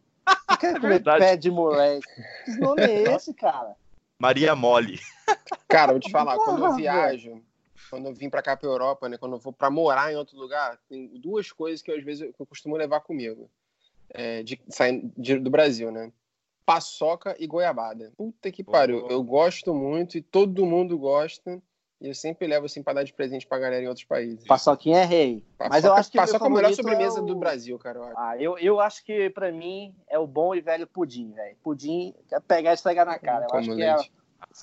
Não 0.47 0.57
quero 0.59 0.77
é 0.77 0.81
comer 0.81 1.01
é 1.01 1.19
pé 1.19 1.35
de 1.35 1.51
moleque. 1.51 2.07
Que 2.45 2.59
nome 2.59 2.83
é 2.83 3.15
esse, 3.15 3.33
cara? 3.33 3.75
Maria 4.19 4.55
Mole. 4.55 5.01
Cara, 5.67 5.93
vou 5.93 6.01
te 6.01 6.11
falar, 6.11 6.37
quando 6.45 6.63
eu 6.63 6.75
viajo, 6.75 7.43
quando 7.89 8.09
eu 8.09 8.15
vim 8.15 8.29
para 8.29 8.43
cá 8.43 8.55
para 8.55 8.69
Europa, 8.69 9.09
né, 9.09 9.17
quando 9.17 9.37
eu 9.37 9.41
vou 9.41 9.55
para 9.55 9.71
morar 9.71 10.13
em 10.13 10.17
outro 10.17 10.37
lugar, 10.37 10.79
tem 10.87 11.09
duas 11.19 11.51
coisas 11.51 11.81
que 11.81 11.91
eu, 11.91 11.97
às 11.97 12.05
vezes 12.05 12.31
eu 12.39 12.47
costumo 12.47 12.77
levar 12.77 13.01
comigo, 13.01 13.51
é, 14.11 14.43
de, 14.43 14.61
saindo 14.69 15.11
do 15.41 15.51
Brasil, 15.51 15.91
né? 15.91 16.13
Paçoca 16.67 17.37
e 17.39 17.47
goiabada. 17.47 18.13
Puta 18.17 18.51
que 18.51 18.65
pariu, 18.65 19.07
eu 19.09 19.23
gosto 19.23 19.73
muito 19.73 20.19
e 20.19 20.21
todo 20.21 20.67
mundo 20.67 20.99
gosta. 20.99 21.63
E 22.01 22.09
eu 22.09 22.15
sempre 22.15 22.47
levo 22.47 22.67
assim 22.67 22.83
para 22.83 22.95
dar 22.95 23.05
de 23.05 23.13
presente 23.13 23.47
pra 23.47 23.59
galera 23.59 23.83
em 23.83 23.89
outros 23.89 24.05
países. 24.05 24.45
Paçoquinha 24.45 24.99
é 24.99 25.05
rei. 25.05 25.45
Paçoca, 25.57 25.75
Mas 25.75 25.85
eu 25.85 25.95
acho 25.95 26.11
que 26.11 26.19
paçoca 26.19 26.45
é 26.45 26.49
a 26.49 26.51
melhor 26.51 26.75
sobremesa 26.75 27.21
é 27.21 27.23
o... 27.23 27.25
do 27.25 27.37
Brasil, 27.37 27.79
cara. 27.79 27.99
Eu 27.99 28.05
acho. 28.05 28.15
Ah, 28.19 28.37
eu, 28.37 28.59
eu 28.59 28.81
acho 28.81 29.05
que 29.05 29.31
para 29.31 29.51
mim 29.51 29.95
é 30.09 30.19
o 30.19 30.27
bom 30.27 30.55
e 30.55 30.61
velho 30.61 30.87
pudim, 30.87 31.33
velho. 31.33 31.57
Pudim, 31.63 32.13
pegar 32.47 32.73
e 32.73 32.75
esfregar 32.75 33.07
na 33.07 33.19
cara. 33.19 33.45
Eu 33.45 33.49
Como 33.49 33.61
acho 33.61 33.71
que 33.71 33.77
leite. 33.77 34.13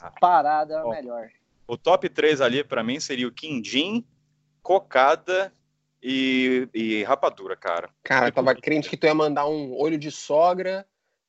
é 0.04 0.06
a 0.06 0.12
parada 0.12 0.86
melhor. 0.90 1.30
O 1.66 1.78
top 1.78 2.08
3 2.10 2.42
ali 2.42 2.64
para 2.64 2.84
mim 2.84 3.00
seria 3.00 3.28
o 3.28 3.32
quindim, 3.32 4.06
cocada 4.62 5.52
e, 6.04 6.68
e 6.74 7.04
rapadura, 7.04 7.56
cara. 7.56 7.90
Cara, 8.04 8.28
eu 8.28 8.32
tava 8.32 8.54
crente 8.54 8.90
que 8.90 8.98
tu 8.98 9.08
ia 9.08 9.16
mandar 9.16 9.48
um 9.48 9.74
olho 9.80 9.98
de 9.98 10.12
sogra 10.12 10.86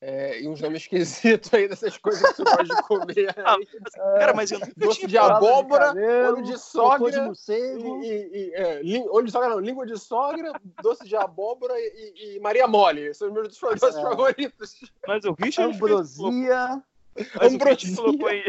é, 0.06 0.42
e 0.42 0.46
uns 0.46 0.60
nomes 0.60 0.82
esquisitos 0.84 1.52
aí 1.54 1.66
dessas 1.66 1.96
coisas 1.96 2.20
que 2.30 2.36
você 2.36 2.44
pode 2.44 2.82
comer. 2.82 3.34
Ah, 3.44 4.18
cara, 4.18 4.34
mas 4.34 4.50
eu 4.50 4.58
não 4.58 4.68
Doce 4.76 5.06
de 5.06 5.16
abóbora, 5.16 5.92
de 5.92 6.00
olho 6.00 6.42
de 6.42 6.58
sogra. 6.58 7.10
De 7.10 7.20
morcego. 7.20 8.02
E, 8.02 8.08
e, 8.08 8.54
é, 8.54 8.80
olho 9.10 9.26
de 9.26 9.32
sogra, 9.32 9.48
não, 9.48 9.60
língua 9.60 9.86
de 9.86 9.98
sogra, 9.98 10.52
doce 10.82 11.06
de 11.06 11.16
abóbora 11.16 11.74
e, 11.76 12.36
e 12.36 12.40
Maria 12.40 12.66
Mole. 12.66 13.14
São 13.14 13.28
os 13.28 13.34
meus 13.34 13.58
doces 13.58 13.96
é. 13.96 14.02
favoritos. 14.02 14.80
Mas 15.06 15.24
o 15.24 15.32
Richard. 15.32 15.74
Ambrosia. 15.74 16.82
Mas 17.14 17.52
Ambrosia. 17.52 17.96
colocou 17.96 18.28
aí. 18.28 18.44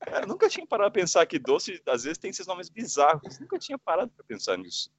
Cara, 0.00 0.26
nunca 0.26 0.48
tinha 0.48 0.66
parado 0.66 0.90
pra 0.90 1.00
pensar 1.00 1.24
que 1.26 1.38
doce, 1.38 1.80
às 1.86 2.04
vezes, 2.04 2.18
tem 2.18 2.30
esses 2.30 2.46
nomes 2.46 2.68
bizarros. 2.68 3.38
Nunca 3.38 3.58
tinha 3.58 3.78
parado 3.78 4.10
pra 4.14 4.24
pensar 4.24 4.58
nisso. 4.58 4.90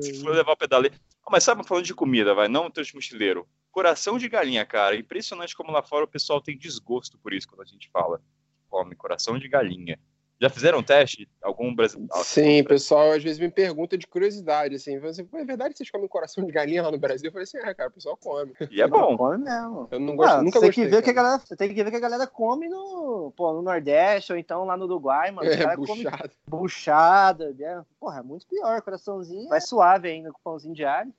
Se 0.00 0.22
for 0.22 0.34
levar 0.34 0.52
o 0.52 0.56
pedale. 0.56 0.92
Oh, 1.24 1.30
mas 1.30 1.44
sabe, 1.44 1.66
falando 1.66 1.84
de 1.84 1.94
comida, 1.94 2.34
vai, 2.34 2.48
não 2.48 2.66
o 2.66 2.70
de 2.70 2.94
mochileiro 2.94 3.46
coração 3.76 4.16
de 4.16 4.26
galinha, 4.26 4.64
cara. 4.64 4.96
Impressionante 4.96 5.54
como 5.54 5.70
lá 5.70 5.82
fora 5.82 6.06
o 6.06 6.08
pessoal 6.08 6.40
tem 6.40 6.56
desgosto 6.56 7.18
por 7.18 7.34
isso 7.34 7.46
quando 7.46 7.60
a 7.60 7.66
gente 7.66 7.90
fala. 7.90 8.22
Come 8.70 8.96
coração 8.96 9.38
de 9.38 9.46
galinha. 9.48 9.98
Já 10.40 10.48
fizeram 10.48 10.78
um 10.78 10.82
teste? 10.82 11.28
Algum 11.42 11.74
brasileiro? 11.74 12.10
Sim, 12.24 12.64
pessoal 12.64 13.12
às 13.12 13.22
vezes 13.22 13.38
me 13.38 13.50
pergunta 13.50 13.98
de 13.98 14.06
curiosidade, 14.06 14.74
assim, 14.74 14.98
você, 14.98 15.22
é 15.22 15.44
verdade 15.44 15.72
que 15.72 15.78
vocês 15.78 15.90
comem 15.90 16.08
coração 16.08 16.44
de 16.44 16.52
galinha 16.52 16.82
lá 16.82 16.90
no 16.90 16.98
Brasil? 16.98 17.28
Eu 17.28 17.32
falei 17.32 17.44
assim, 17.44 17.58
é, 17.58 17.74
cara, 17.74 17.90
o 17.90 17.92
pessoal 17.92 18.16
come. 18.16 18.54
E 18.70 18.80
é 18.80 18.88
bom. 18.88 19.14
Come 19.14 19.44
mesmo. 19.44 19.88
Eu 19.90 20.00
não 20.00 20.16
gosto, 20.16 20.32
ah, 20.32 20.42
nunca 20.42 20.58
tem 20.58 20.68
gostei. 20.68 20.84
Que 20.84 20.90
ver 20.90 21.02
que 21.02 21.10
a 21.10 21.12
galera, 21.12 21.38
você 21.38 21.56
tem 21.56 21.74
que 21.74 21.84
ver 21.84 21.90
que 21.90 21.96
a 21.96 22.00
galera 22.00 22.26
come 22.26 22.68
no, 22.70 23.30
pô, 23.36 23.52
no 23.52 23.60
Nordeste 23.60 24.32
ou 24.32 24.38
então 24.38 24.64
lá 24.64 24.74
no 24.74 24.86
Uruguai, 24.86 25.30
mano. 25.30 25.50
É, 25.50 25.76
buchada. 25.76 26.30
Buchada, 26.46 27.54
é, 27.58 27.82
porra, 28.00 28.20
é 28.20 28.22
muito 28.22 28.46
pior, 28.46 28.80
coraçãozinho. 28.80 29.50
Vai 29.50 29.60
suave 29.60 30.08
ainda 30.08 30.32
com 30.32 30.40
pãozinho 30.42 30.74
de 30.74 30.84
alho. 30.84 31.12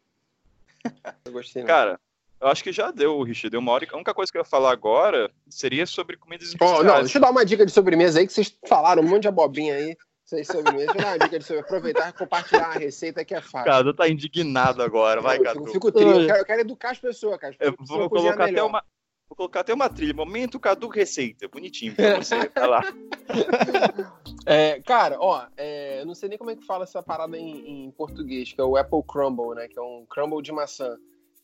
Eu 1.26 1.32
gostei. 1.32 1.62
Não. 1.62 1.68
Cara, 1.68 2.00
eu 2.40 2.48
acho 2.48 2.64
que 2.64 2.72
já 2.72 2.92
deu, 2.92 3.22
Richard. 3.24 3.50
Deu 3.50 3.60
uma 3.60 3.72
hora. 3.72 3.86
A 3.92 3.96
única 3.96 4.14
coisa 4.14 4.32
que 4.32 4.38
eu 4.38 4.42
ia 4.42 4.46
falar 4.46 4.72
agora 4.72 5.32
seria 5.50 5.86
sobre 5.86 6.18
comidas 6.18 6.50
industriais. 6.50 6.80
Oh, 6.80 6.84
não, 6.84 7.00
deixa 7.00 7.18
eu 7.18 7.22
dar 7.22 7.32
uma 7.32 7.46
dica 7.46 7.66
de 7.66 7.72
sobremesa 7.72 8.20
aí, 8.20 8.28
que 8.28 8.34
vocês 8.34 8.56
falaram 8.68 9.04
um 9.04 9.08
monte 9.08 9.24
de 9.24 9.28
abobinha 9.28 9.76
aí. 9.76 9.98
Vocês 10.24 10.46
sobremesa. 10.48 10.94
Deixa 10.94 11.00
eu 11.00 11.04
dar 11.04 11.12
uma 11.12 11.20
dica 11.20 11.40
de 11.40 11.46
sobremesa. 11.46 11.68
Aproveitar 11.68 12.10
e 12.10 12.14
compartilhar 12.14 12.66
uma 12.66 12.74
receita 12.74 13.26
que 13.26 13.34
é 13.34 13.42
fácil. 13.42 13.72
Cadu 13.72 13.94
tá 13.94 14.08
indignado 14.08 14.84
agora. 14.84 15.22
Vai, 15.22 15.40
Cadu. 15.40 15.66
Eu 15.66 15.72
fico 15.72 15.92
triste. 15.92 16.22
Eu 16.22 16.28
quero, 16.28 16.40
eu 16.40 16.46
quero 16.46 16.62
educar 16.62 16.92
as 16.92 17.00
pessoas, 17.00 17.40
cara. 17.40 17.56
eu 17.60 17.76
vou 17.80 18.10
colocar 18.10 18.50
até 18.50 18.62
uma. 18.62 18.84
Vou 19.30 19.36
colocar 19.36 19.60
até 19.62 19.74
uma 19.74 19.90
trilha. 19.90 20.14
Momento 20.14 20.60
Cadu 20.60 20.88
Receita. 20.88 21.48
Bonitinho 21.48 21.96
pra 21.96 22.18
você. 22.18 22.50
Vai 22.54 22.68
lá. 22.68 22.82
É, 24.50 24.80
cara, 24.80 25.18
ó, 25.20 25.46
é, 25.58 26.00
eu 26.00 26.06
não 26.06 26.16
sei 26.16 26.30
nem 26.30 26.38
como 26.38 26.50
é 26.50 26.56
que 26.56 26.66
fala 26.66 26.86
essa 26.86 27.04
parada 27.04 27.38
em, 27.38 27.86
em 27.86 27.92
português, 27.92 28.54
que 28.54 28.62
é 28.62 28.64
o 28.64 28.78
Apple 28.78 29.04
Crumble, 29.06 29.54
né? 29.54 29.68
Que 29.68 29.78
é 29.78 29.82
um 29.82 30.06
crumble 30.10 30.42
de 30.42 30.54
maçã. 30.54 30.98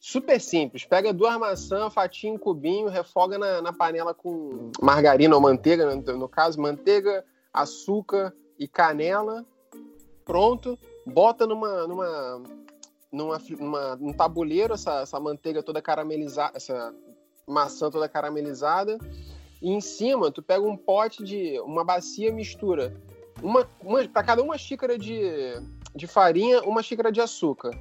Super 0.05 0.37
simples. 0.37 0.83
Pega 0.83 1.13
duas 1.13 1.37
maçãs, 1.37 1.93
fatia 1.93 2.29
em 2.29 2.37
cubinho, 2.37 2.89
refoga 2.89 3.37
na, 3.37 3.61
na 3.61 3.71
panela 3.71 4.13
com 4.13 4.69
margarina 4.81 5.33
ou 5.33 5.39
manteiga, 5.39 5.95
no, 5.95 6.17
no, 6.17 6.27
caso, 6.27 6.59
manteiga, 6.59 7.23
açúcar 7.53 8.33
e 8.59 8.67
canela. 8.67 9.45
Pronto. 10.25 10.77
Bota 11.07 11.47
numa, 11.47 11.87
numa, 11.87 12.43
numa, 13.09 13.41
numa 13.57 13.95
num 13.95 14.11
tabuleiro 14.11 14.73
essa, 14.73 15.03
essa 15.03 15.17
manteiga 15.21 15.63
toda 15.63 15.81
caramelizada, 15.81 16.51
essa 16.57 16.93
maçã 17.47 17.89
toda 17.89 18.09
caramelizada. 18.09 18.97
E 19.61 19.71
em 19.71 19.79
cima, 19.79 20.29
tu 20.29 20.43
pega 20.43 20.65
um 20.65 20.75
pote 20.75 21.23
de. 21.23 21.57
uma 21.61 21.85
bacia 21.85 22.29
mistura. 22.29 22.93
Uma, 23.41 23.65
uma, 23.81 24.05
para 24.09 24.23
cada 24.23 24.43
uma 24.43 24.57
xícara 24.57 24.97
de, 24.97 25.23
de 25.95 26.07
farinha, 26.07 26.61
uma 26.63 26.83
xícara 26.83 27.09
de 27.09 27.21
açúcar 27.21 27.73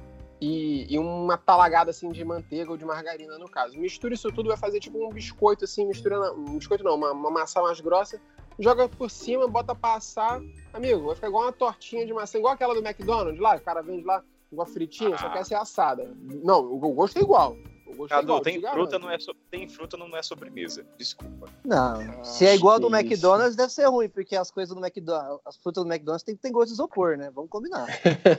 e, 0.43 0.93
e, 0.93 0.99
uma 0.99 1.37
talagada 1.37 1.91
assim 1.91 2.11
de 2.11 2.23
manteiga 2.25 2.69
ou 2.69 2.77
de 2.77 2.83
margarina 2.83 3.37
no 3.37 3.49
caso. 3.49 3.79
Mistura 3.79 4.13
isso 4.13 4.29
tudo, 4.31 4.49
vai 4.49 4.57
fazer 4.57 4.79
tipo 4.81 5.05
um 5.05 5.09
biscoito 5.09 5.63
assim, 5.63 5.85
mistura 5.85 6.33
um 6.33 6.57
biscoito 6.57 6.83
não, 6.83 6.95
uma, 6.95 7.11
uma 7.11 7.31
maçã 7.31 7.61
mais 7.61 7.79
grossa, 7.79 8.19
joga 8.59 8.89
por 8.89 9.09
cima, 9.09 9.47
bota 9.47 9.73
passar, 9.73 10.41
amigo, 10.73 11.05
vai 11.05 11.15
ficar 11.15 11.27
igual 11.27 11.43
uma 11.43 11.53
tortinha 11.53 12.05
de 12.05 12.13
maçã, 12.13 12.37
igual 12.37 12.53
aquela 12.53 12.73
do 12.73 12.85
McDonald's 12.85 13.39
lá, 13.39 13.55
o 13.55 13.61
cara 13.61 13.81
vende 13.81 14.03
lá 14.03 14.21
igual 14.51 14.67
fritinha, 14.67 15.15
ah. 15.15 15.17
só 15.17 15.29
que 15.29 15.37
essa 15.37 15.55
é 15.55 15.57
assada. 15.57 16.13
Não, 16.43 16.59
o 16.59 16.77
gosto 16.93 17.17
é 17.17 17.21
igual. 17.21 17.55
Cadu, 18.07 18.39
tem 18.41 18.61
fruta, 18.61 18.99
não 18.99 19.09
é 19.09 19.19
so... 19.19 19.33
tem 19.49 19.67
fruta, 19.67 19.97
não 19.97 20.15
é 20.15 20.23
sobremesa. 20.23 20.85
Desculpa. 20.97 21.49
Não. 21.63 21.99
Ah, 21.99 22.23
se 22.23 22.45
é 22.45 22.55
igual 22.55 22.79
do 22.79 22.93
McDonald's, 22.93 23.49
isso. 23.49 23.57
deve 23.57 23.71
ser 23.71 23.85
ruim, 23.87 24.09
porque 24.09 24.35
as 24.35 24.51
coisas 24.51 24.75
do 24.75 24.83
McDonald's, 24.83 25.41
as 25.45 25.57
frutas 25.57 25.83
do 25.83 25.91
McDonald's 25.91 26.23
tem, 26.23 26.35
tem 26.35 26.51
gosto 26.51 26.67
de 26.67 26.73
isopor, 26.73 27.17
né? 27.17 27.31
Vamos 27.33 27.49
combinar. 27.49 27.87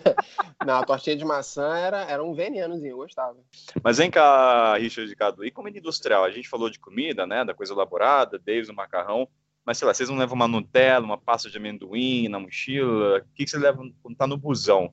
não, 0.66 0.78
a 0.78 0.84
tortinha 0.84 1.16
de 1.16 1.24
maçã 1.24 1.76
era, 1.76 2.02
era 2.02 2.22
um 2.22 2.34
venenozinho, 2.34 2.92
eu 2.92 2.96
gostava. 2.96 3.36
Mas 3.82 3.98
vem 3.98 4.10
cá, 4.10 4.76
Richard 4.76 5.08
de 5.08 5.16
Cadu, 5.16 5.44
e 5.44 5.50
comida 5.50 5.78
industrial? 5.78 6.24
A 6.24 6.30
gente 6.30 6.48
falou 6.48 6.70
de 6.70 6.78
comida, 6.78 7.26
né? 7.26 7.44
Da 7.44 7.54
coisa 7.54 7.72
elaborada, 7.72 8.38
desde 8.38 8.72
o 8.72 8.74
macarrão. 8.74 9.28
Mas 9.64 9.78
sei 9.78 9.86
lá, 9.88 9.94
vocês 9.94 10.10
não 10.10 10.18
levam 10.18 10.34
uma 10.34 10.46
Nutella, 10.46 11.04
uma 11.04 11.16
pasta 11.16 11.48
de 11.48 11.56
amendoim 11.56 12.28
na 12.28 12.38
mochila? 12.38 13.18
O 13.18 13.34
que, 13.34 13.44
que 13.44 13.50
vocês 13.50 13.62
levam 13.62 13.92
quando 14.02 14.16
tá 14.16 14.26
no 14.26 14.36
busão? 14.36 14.92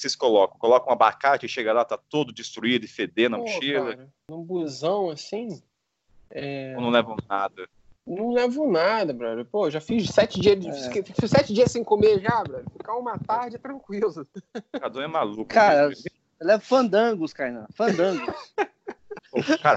Vocês 0.00 0.16
colocam? 0.16 0.58
Colocam 0.58 0.90
um 0.90 0.92
abacate 0.92 1.46
e 1.46 1.48
chega 1.48 1.72
lá, 1.72 1.84
tá 1.84 1.96
todo 1.96 2.32
destruído 2.32 2.84
e 2.84 2.88
fedendo 2.88 3.32
na 3.32 3.38
mochila? 3.38 3.96
Cara, 3.96 4.08
num 4.28 4.42
busão 4.42 5.10
assim. 5.10 5.62
É... 6.30 6.74
Ou 6.76 6.82
não 6.82 6.90
levam 6.90 7.16
nada? 7.28 7.68
Não 8.06 8.32
levo 8.32 8.70
nada, 8.70 9.12
brother. 9.12 9.44
Pô, 9.44 9.70
já 9.70 9.80
fiz 9.80 10.08
sete 10.10 10.40
dias, 10.40 10.86
é. 10.86 11.02
fiz 11.02 11.30
sete 11.30 11.52
dias 11.52 11.70
sem 11.70 11.84
comer 11.84 12.20
já, 12.20 12.42
brother. 12.42 12.68
Ficar 12.70 12.96
uma 12.96 13.18
tarde 13.18 13.56
é 13.56 13.58
tranquilo. 13.58 14.26
Cadu 14.80 15.00
é 15.00 15.06
maluco. 15.06 15.46
Cara, 15.46 15.88
mesmo. 15.88 16.10
eu 16.40 16.46
levo 16.46 16.64
fandangos, 16.64 17.32
Kainan. 17.32 17.66
Fandangos. 17.74 18.34
Pô, 19.30 19.38
cara, 19.62 19.76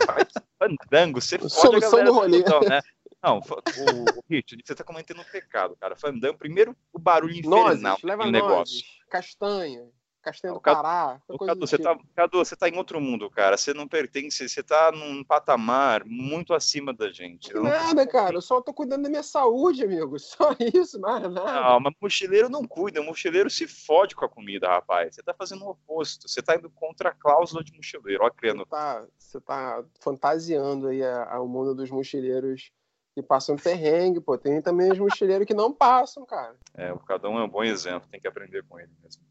fandango, 0.57 1.21
você 1.21 1.37
pode 1.37 1.53
Solução 1.53 2.03
do 2.03 2.13
rolê. 2.13 2.39
Então, 2.39 2.61
né? 2.61 2.81
Não, 3.21 3.37
o, 3.37 4.19
o 4.19 4.23
você 4.65 4.75
tá 4.75 4.83
cometendo 4.83 5.21
um 5.21 5.25
pecado, 5.25 5.77
cara. 5.79 5.95
Fandango, 5.95 6.37
primeiro 6.37 6.75
o 6.91 6.99
barulho 6.99 7.33
infernal 7.33 7.75
nozes, 7.75 8.03
leva 8.03 8.29
negócio. 8.29 8.83
castanha. 9.09 9.87
Castanha 10.23 10.53
do 10.53 10.61
Pará. 10.61 11.21
Cadu, 11.45 11.59
você 11.67 11.77
tá, 11.77 11.99
Cadu, 12.15 12.37
você 12.37 12.55
tá 12.55 12.69
em 12.69 12.77
outro 12.77 13.01
mundo, 13.01 13.29
cara. 13.29 13.57
Você 13.57 13.73
não 13.73 13.87
pertence, 13.87 14.47
você 14.47 14.63
tá 14.63 14.89
num 14.91 15.23
patamar 15.23 16.05
muito 16.05 16.53
acima 16.53 16.93
da 16.93 17.11
gente. 17.11 17.53
Eu 17.53 17.61
nada, 17.61 18.07
cara. 18.07 18.35
Eu 18.35 18.41
só 18.41 18.61
tô 18.61 18.73
cuidando 18.73 19.03
da 19.03 19.09
minha 19.09 19.23
saúde, 19.23 19.83
amigo. 19.83 20.17
Só 20.23 20.55
isso, 20.73 20.99
mais 20.99 21.23
nada. 21.23 21.61
Não, 21.61 21.79
mas 21.81 21.93
mochileiro 22.01 22.47
não 22.47 22.65
cuida. 22.65 23.01
O 23.01 23.03
mochileiro 23.03 23.49
se 23.49 23.67
fode 23.67 24.15
com 24.15 24.23
a 24.23 24.29
comida, 24.29 24.67
rapaz. 24.67 25.15
Você 25.15 25.21
tá 25.21 25.33
fazendo 25.33 25.65
o 25.65 25.71
oposto. 25.71 26.29
Você 26.29 26.41
tá 26.41 26.55
indo 26.55 26.69
contra 26.69 27.09
a 27.09 27.13
cláusula 27.13 27.63
de 27.63 27.73
mochileiro. 27.73 28.23
Ó, 28.23 28.29
criando. 28.29 28.59
Você 28.59 28.69
tá, 28.69 29.05
você 29.17 29.41
tá 29.41 29.83
fantasiando 29.99 30.87
aí 30.87 31.01
o 31.39 31.47
mundo 31.47 31.75
dos 31.75 31.91
mochileiros 31.91 32.71
que 33.13 33.21
passam 33.21 33.55
perrengue, 33.55 34.21
pô. 34.21 34.37
Tem 34.37 34.61
também 34.61 34.91
os 34.91 34.99
mochileiros 34.99 35.45
que 35.45 35.53
não 35.53 35.73
passam, 35.73 36.25
cara. 36.25 36.55
É, 36.73 36.91
o 36.93 36.99
cada 36.99 37.29
um 37.29 37.37
é 37.37 37.43
um 37.43 37.49
bom 37.49 37.63
exemplo, 37.63 38.07
tem 38.09 38.19
que 38.19 38.27
aprender 38.27 38.63
com 38.63 38.79
ele 38.79 38.91
mesmo. 39.03 39.21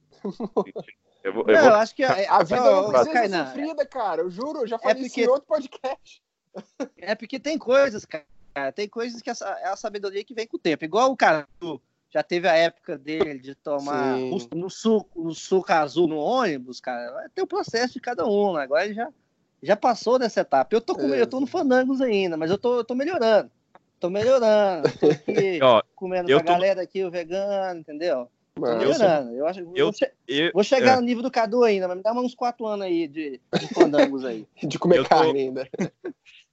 Eu, 1.22 1.32
vou, 1.32 1.44
eu, 1.46 1.54
não, 1.54 1.62
vou... 1.62 1.70
eu 1.70 1.76
acho 1.76 1.94
que 1.94 2.02
a, 2.02 2.10
a 2.36 2.42
vida 2.42 2.60
não 2.60 2.90
precisa 2.90 3.28
ser 3.28 3.46
sofrida, 3.46 3.86
cara. 3.86 4.22
Eu 4.22 4.30
juro, 4.30 4.60
eu 4.60 4.66
já 4.66 4.78
falei 4.78 4.92
é 4.92 5.06
porque... 5.06 5.20
isso 5.20 5.30
em 5.30 5.32
outro 5.32 5.46
podcast. 5.46 6.22
É 6.98 7.14
porque 7.14 7.40
tem 7.40 7.56
coisas, 7.56 8.04
cara. 8.04 8.72
Tem 8.74 8.86
coisas 8.86 9.22
que 9.22 9.30
é 9.30 9.32
a 9.64 9.74
sabedoria 9.74 10.22
que 10.22 10.34
vem 10.34 10.46
com 10.46 10.58
o 10.58 10.60
tempo. 10.60 10.84
Igual 10.84 11.10
o 11.10 11.16
cara 11.16 11.48
já 12.10 12.22
teve 12.22 12.46
a 12.46 12.54
época 12.54 12.98
dele 12.98 13.38
de 13.38 13.54
tomar 13.54 14.18
no 14.54 14.68
suco, 14.68 15.22
no 15.22 15.34
suco 15.34 15.72
azul 15.72 16.06
no 16.06 16.18
ônibus, 16.18 16.78
cara. 16.78 17.30
Ter 17.34 17.40
o 17.40 17.46
processo 17.46 17.94
de 17.94 18.00
cada 18.00 18.26
um. 18.26 18.52
Né? 18.52 18.64
Agora 18.64 18.84
ele 18.84 18.92
já, 18.92 19.08
já 19.62 19.74
passou 19.74 20.18
dessa 20.18 20.42
etapa. 20.42 20.74
Eu 20.74 20.82
tô, 20.82 20.94
com, 20.94 21.14
é. 21.14 21.22
eu 21.22 21.26
tô 21.26 21.40
no 21.40 21.46
Fandangos 21.46 22.02
ainda, 22.02 22.36
mas 22.36 22.50
eu 22.50 22.58
tô, 22.58 22.76
eu 22.76 22.84
tô 22.84 22.94
melhorando. 22.94 23.50
Tô 23.98 24.10
melhorando. 24.10 24.90
Tô 24.98 25.06
aqui 25.10 25.58
Ó, 25.64 25.82
comendo 25.94 26.28
com 26.28 26.36
a 26.36 26.40
tô... 26.40 26.52
galera 26.52 26.82
aqui, 26.82 27.02
o 27.02 27.10
vegano, 27.10 27.80
entendeu? 27.80 28.28
Mano, 28.58 28.82
eu, 28.82 28.94
sou... 28.94 29.06
eu 29.06 29.46
acho 29.46 29.60
eu, 29.74 29.86
vou, 29.86 29.92
che... 29.92 30.12
eu, 30.28 30.50
vou 30.52 30.62
chegar 30.62 30.92
é. 30.92 30.96
no 30.96 31.02
nível 31.02 31.22
do 31.22 31.30
Cadu 31.30 31.64
ainda, 31.64 31.88
mas 31.88 31.96
me 31.96 32.02
dá 32.02 32.12
uns 32.12 32.34
quatro 32.34 32.66
anos 32.66 32.84
aí 32.84 33.08
de, 33.08 33.40
de 33.58 33.74
fandangos 33.74 34.24
aí. 34.24 34.46
de 34.62 34.78
comer 34.78 34.98
eu 34.98 35.04
carne 35.04 35.32
tô... 35.32 35.38
ainda. 35.38 35.70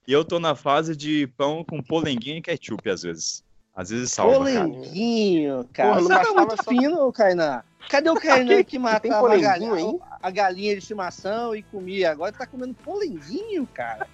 E 0.08 0.14
eu 0.14 0.26
tô 0.26 0.40
na 0.40 0.56
fase 0.56 0.96
de 0.96 1.28
pão 1.38 1.64
com 1.64 1.84
polenguinho 1.84 2.38
e 2.38 2.42
ketchup, 2.42 2.90
às 2.90 3.04
vezes. 3.04 3.44
Às 3.76 3.92
vezes 3.92 4.12
salva, 4.12 4.40
Polenguinho, 4.40 5.66
cara. 5.72 5.94
cara. 5.94 6.02
Porra, 6.02 6.02
Você 6.02 6.28
tá 6.28 6.34
muito 6.34 6.64
só... 6.64 6.70
fino, 6.70 7.14
Kainan. 7.14 7.64
Cadê 7.88 8.10
o 8.10 8.16
Kainan 8.20 8.64
que 8.64 8.78
matava 8.78 9.34
a 9.34 9.38
galinha, 9.38 10.00
a 10.22 10.30
galinha 10.30 10.74
de 10.74 10.80
estimação 10.80 11.56
e 11.56 11.62
comia? 11.62 12.12
Agora 12.12 12.32
tá 12.32 12.46
comendo 12.46 12.74
polenguinho, 12.74 13.66
cara. 13.74 14.06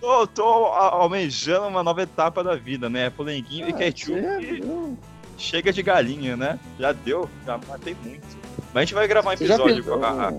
Tô, 0.00 0.26
tô 0.26 0.42
almejando 0.42 1.68
uma 1.68 1.84
nova 1.84 2.02
etapa 2.02 2.42
da 2.42 2.56
vida, 2.56 2.88
né? 2.88 3.10
Polenguinho 3.10 3.66
ah, 3.66 3.68
e 3.68 3.72
ketchup. 3.72 4.18
E... 4.18 4.96
Chega 5.36 5.72
de 5.72 5.82
galinha, 5.82 6.36
né? 6.36 6.58
Já 6.78 6.92
deu, 6.92 7.28
já 7.44 7.58
matei 7.68 7.96
muito. 8.04 8.26
Mas 8.72 8.76
a 8.76 8.80
gente 8.80 8.94
vai 8.94 9.08
gravar 9.08 9.30
um 9.30 9.32
episódio 9.32 9.84
com 9.84 10.04
a, 10.04 10.32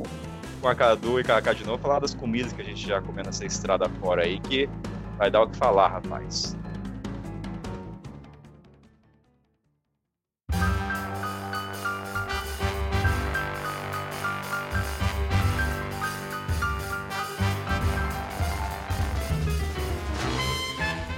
com 0.61 0.67
a 0.67 0.75
Cadu 0.75 1.19
e 1.19 1.23
com 1.23 1.31
a 1.31 1.41
Cadu 1.41 1.59
de 1.59 1.65
novo, 1.65 1.81
falar 1.81 1.99
das 1.99 2.13
comidas 2.13 2.53
que 2.53 2.61
a 2.61 2.65
gente 2.65 2.87
já 2.87 3.01
comeu 3.01 3.23
nessa 3.23 3.45
estrada 3.45 3.89
fora 3.99 4.23
aí, 4.23 4.39
que 4.39 4.69
vai 5.17 5.29
dar 5.29 5.43
o 5.43 5.47
que 5.47 5.57
falar, 5.57 5.89
rapaz. 5.89 6.55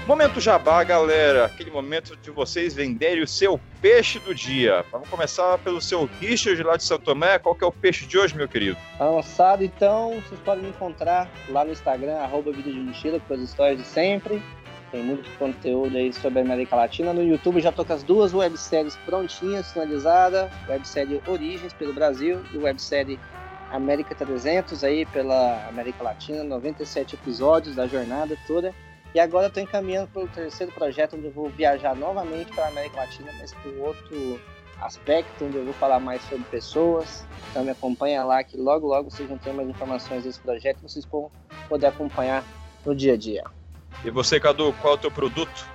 Momento 0.07 0.39
jabá, 0.39 0.83
galera. 0.83 1.45
Aquele 1.45 1.71
momento 1.71 2.15
de 2.15 2.29
vocês 2.29 2.75
venderem 2.75 3.23
o 3.23 3.27
seu 3.27 3.59
peixe 3.81 4.19
do 4.19 4.35
dia. 4.35 4.85
Vamos 4.91 5.09
começar 5.09 5.57
pelo 5.57 5.81
seu 5.81 6.07
Richard 6.21 6.61
lá 6.61 6.77
de 6.77 6.83
São 6.83 6.99
Tomé. 6.99 7.39
Qual 7.39 7.55
que 7.55 7.63
é 7.63 7.67
o 7.67 7.71
peixe 7.71 8.05
de 8.05 8.15
hoje, 8.15 8.35
meu 8.35 8.47
querido? 8.47 8.77
Avançado, 8.99 9.63
então, 9.63 10.21
vocês 10.21 10.39
podem 10.41 10.65
me 10.65 10.69
encontrar 10.69 11.27
lá 11.49 11.65
no 11.65 11.71
Instagram, 11.71 12.17
arroba 12.17 12.51
Vida 12.51 12.71
de 12.71 12.77
Mochila, 12.77 13.19
com 13.19 13.33
as 13.33 13.39
histórias 13.39 13.79
de 13.79 13.83
sempre. 13.83 14.43
Tem 14.91 15.03
muito 15.03 15.27
conteúdo 15.39 15.97
aí 15.97 16.13
sobre 16.13 16.37
a 16.37 16.41
América 16.43 16.75
Latina. 16.75 17.11
No 17.11 17.23
YouTube 17.23 17.59
já 17.59 17.71
tô 17.71 17.83
com 17.83 17.93
as 17.93 18.03
duas 18.03 18.31
webséries 18.31 18.95
prontinhas, 19.07 19.71
finalizadas. 19.73 20.51
Websérie 20.69 21.19
Origens 21.25 21.73
pelo 21.73 21.93
Brasil 21.93 22.43
e 22.53 22.57
websérie 22.59 23.19
América 23.71 24.13
300 24.13 24.83
aí 24.83 25.03
pela 25.07 25.67
América 25.67 26.03
Latina. 26.03 26.43
97 26.43 27.15
episódios 27.15 27.75
da 27.75 27.87
jornada 27.87 28.37
toda. 28.45 28.71
E 29.15 29.19
agora 29.19 29.47
estou 29.47 29.63
encaminhando 29.63 30.09
para 30.09 30.23
o 30.23 30.27
terceiro 30.27 30.73
projeto, 30.73 31.15
onde 31.15 31.27
eu 31.27 31.31
vou 31.31 31.49
viajar 31.49 31.95
novamente 31.95 32.51
para 32.51 32.65
a 32.65 32.67
América 32.67 32.97
Latina, 32.97 33.31
mas 33.39 33.53
com 33.53 33.69
outro 33.79 34.41
aspecto, 34.81 35.45
onde 35.45 35.55
eu 35.55 35.63
vou 35.63 35.73
falar 35.75 36.01
mais 36.01 36.21
sobre 36.23 36.43
pessoas. 36.51 37.25
Então 37.49 37.63
me 37.63 37.69
acompanha 37.71 38.25
lá, 38.25 38.43
que 38.43 38.57
logo, 38.57 38.87
logo 38.87 39.09
vocês 39.09 39.29
vão 39.29 39.37
ter 39.37 39.53
mais 39.53 39.69
informações 39.69 40.25
desse 40.25 40.41
projeto, 40.41 40.81
vocês 40.81 41.05
vão 41.05 41.31
poder 41.69 41.85
acompanhar 41.85 42.43
no 42.85 42.93
dia 42.93 43.13
a 43.13 43.15
dia. 43.15 43.45
E 44.03 44.11
você, 44.11 44.37
Cadu, 44.37 44.73
qual 44.81 44.95
é 44.95 44.97
o 44.97 44.99
teu 44.99 45.11
produto? 45.11 45.65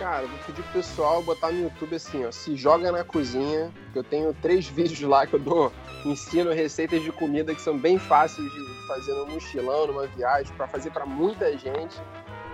Cara, 0.00 0.22
eu 0.22 0.28
vou 0.28 0.38
pedir 0.40 0.62
pro 0.64 0.72
pessoal 0.72 1.22
botar 1.22 1.52
no 1.52 1.62
YouTube 1.62 1.94
assim, 1.94 2.26
ó, 2.26 2.32
se 2.32 2.56
joga 2.56 2.90
na 2.90 3.04
cozinha, 3.04 3.72
eu 3.94 4.02
tenho 4.02 4.34
três 4.42 4.66
vídeos 4.66 5.00
lá 5.02 5.24
que 5.24 5.34
eu 5.34 5.40
dou, 5.40 5.72
ensino 6.04 6.52
receitas 6.52 7.00
de 7.00 7.12
comida 7.12 7.54
que 7.54 7.60
são 7.60 7.78
bem 7.78 7.96
fáceis 7.96 8.52
de 8.52 8.86
fazer 8.88 9.14
no 9.14 9.26
mochilão, 9.26 9.86
numa 9.86 10.06
viagem, 10.08 10.52
para 10.56 10.66
fazer 10.66 10.90
para 10.90 11.06
muita 11.06 11.56
gente. 11.56 11.96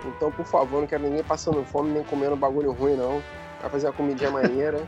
Então, 0.07 0.31
por 0.31 0.45
favor, 0.45 0.81
não 0.81 0.87
quero 0.87 1.03
ninguém 1.03 1.23
passando 1.23 1.63
fome 1.65 1.91
nem 1.91 2.03
comendo 2.03 2.35
bagulho 2.35 2.71
ruim, 2.71 2.95
não. 2.95 3.21
Vai 3.61 3.69
fazer 3.69 3.87
uma 3.87 3.93
comidinha 3.93 4.29
maneira. 4.29 4.85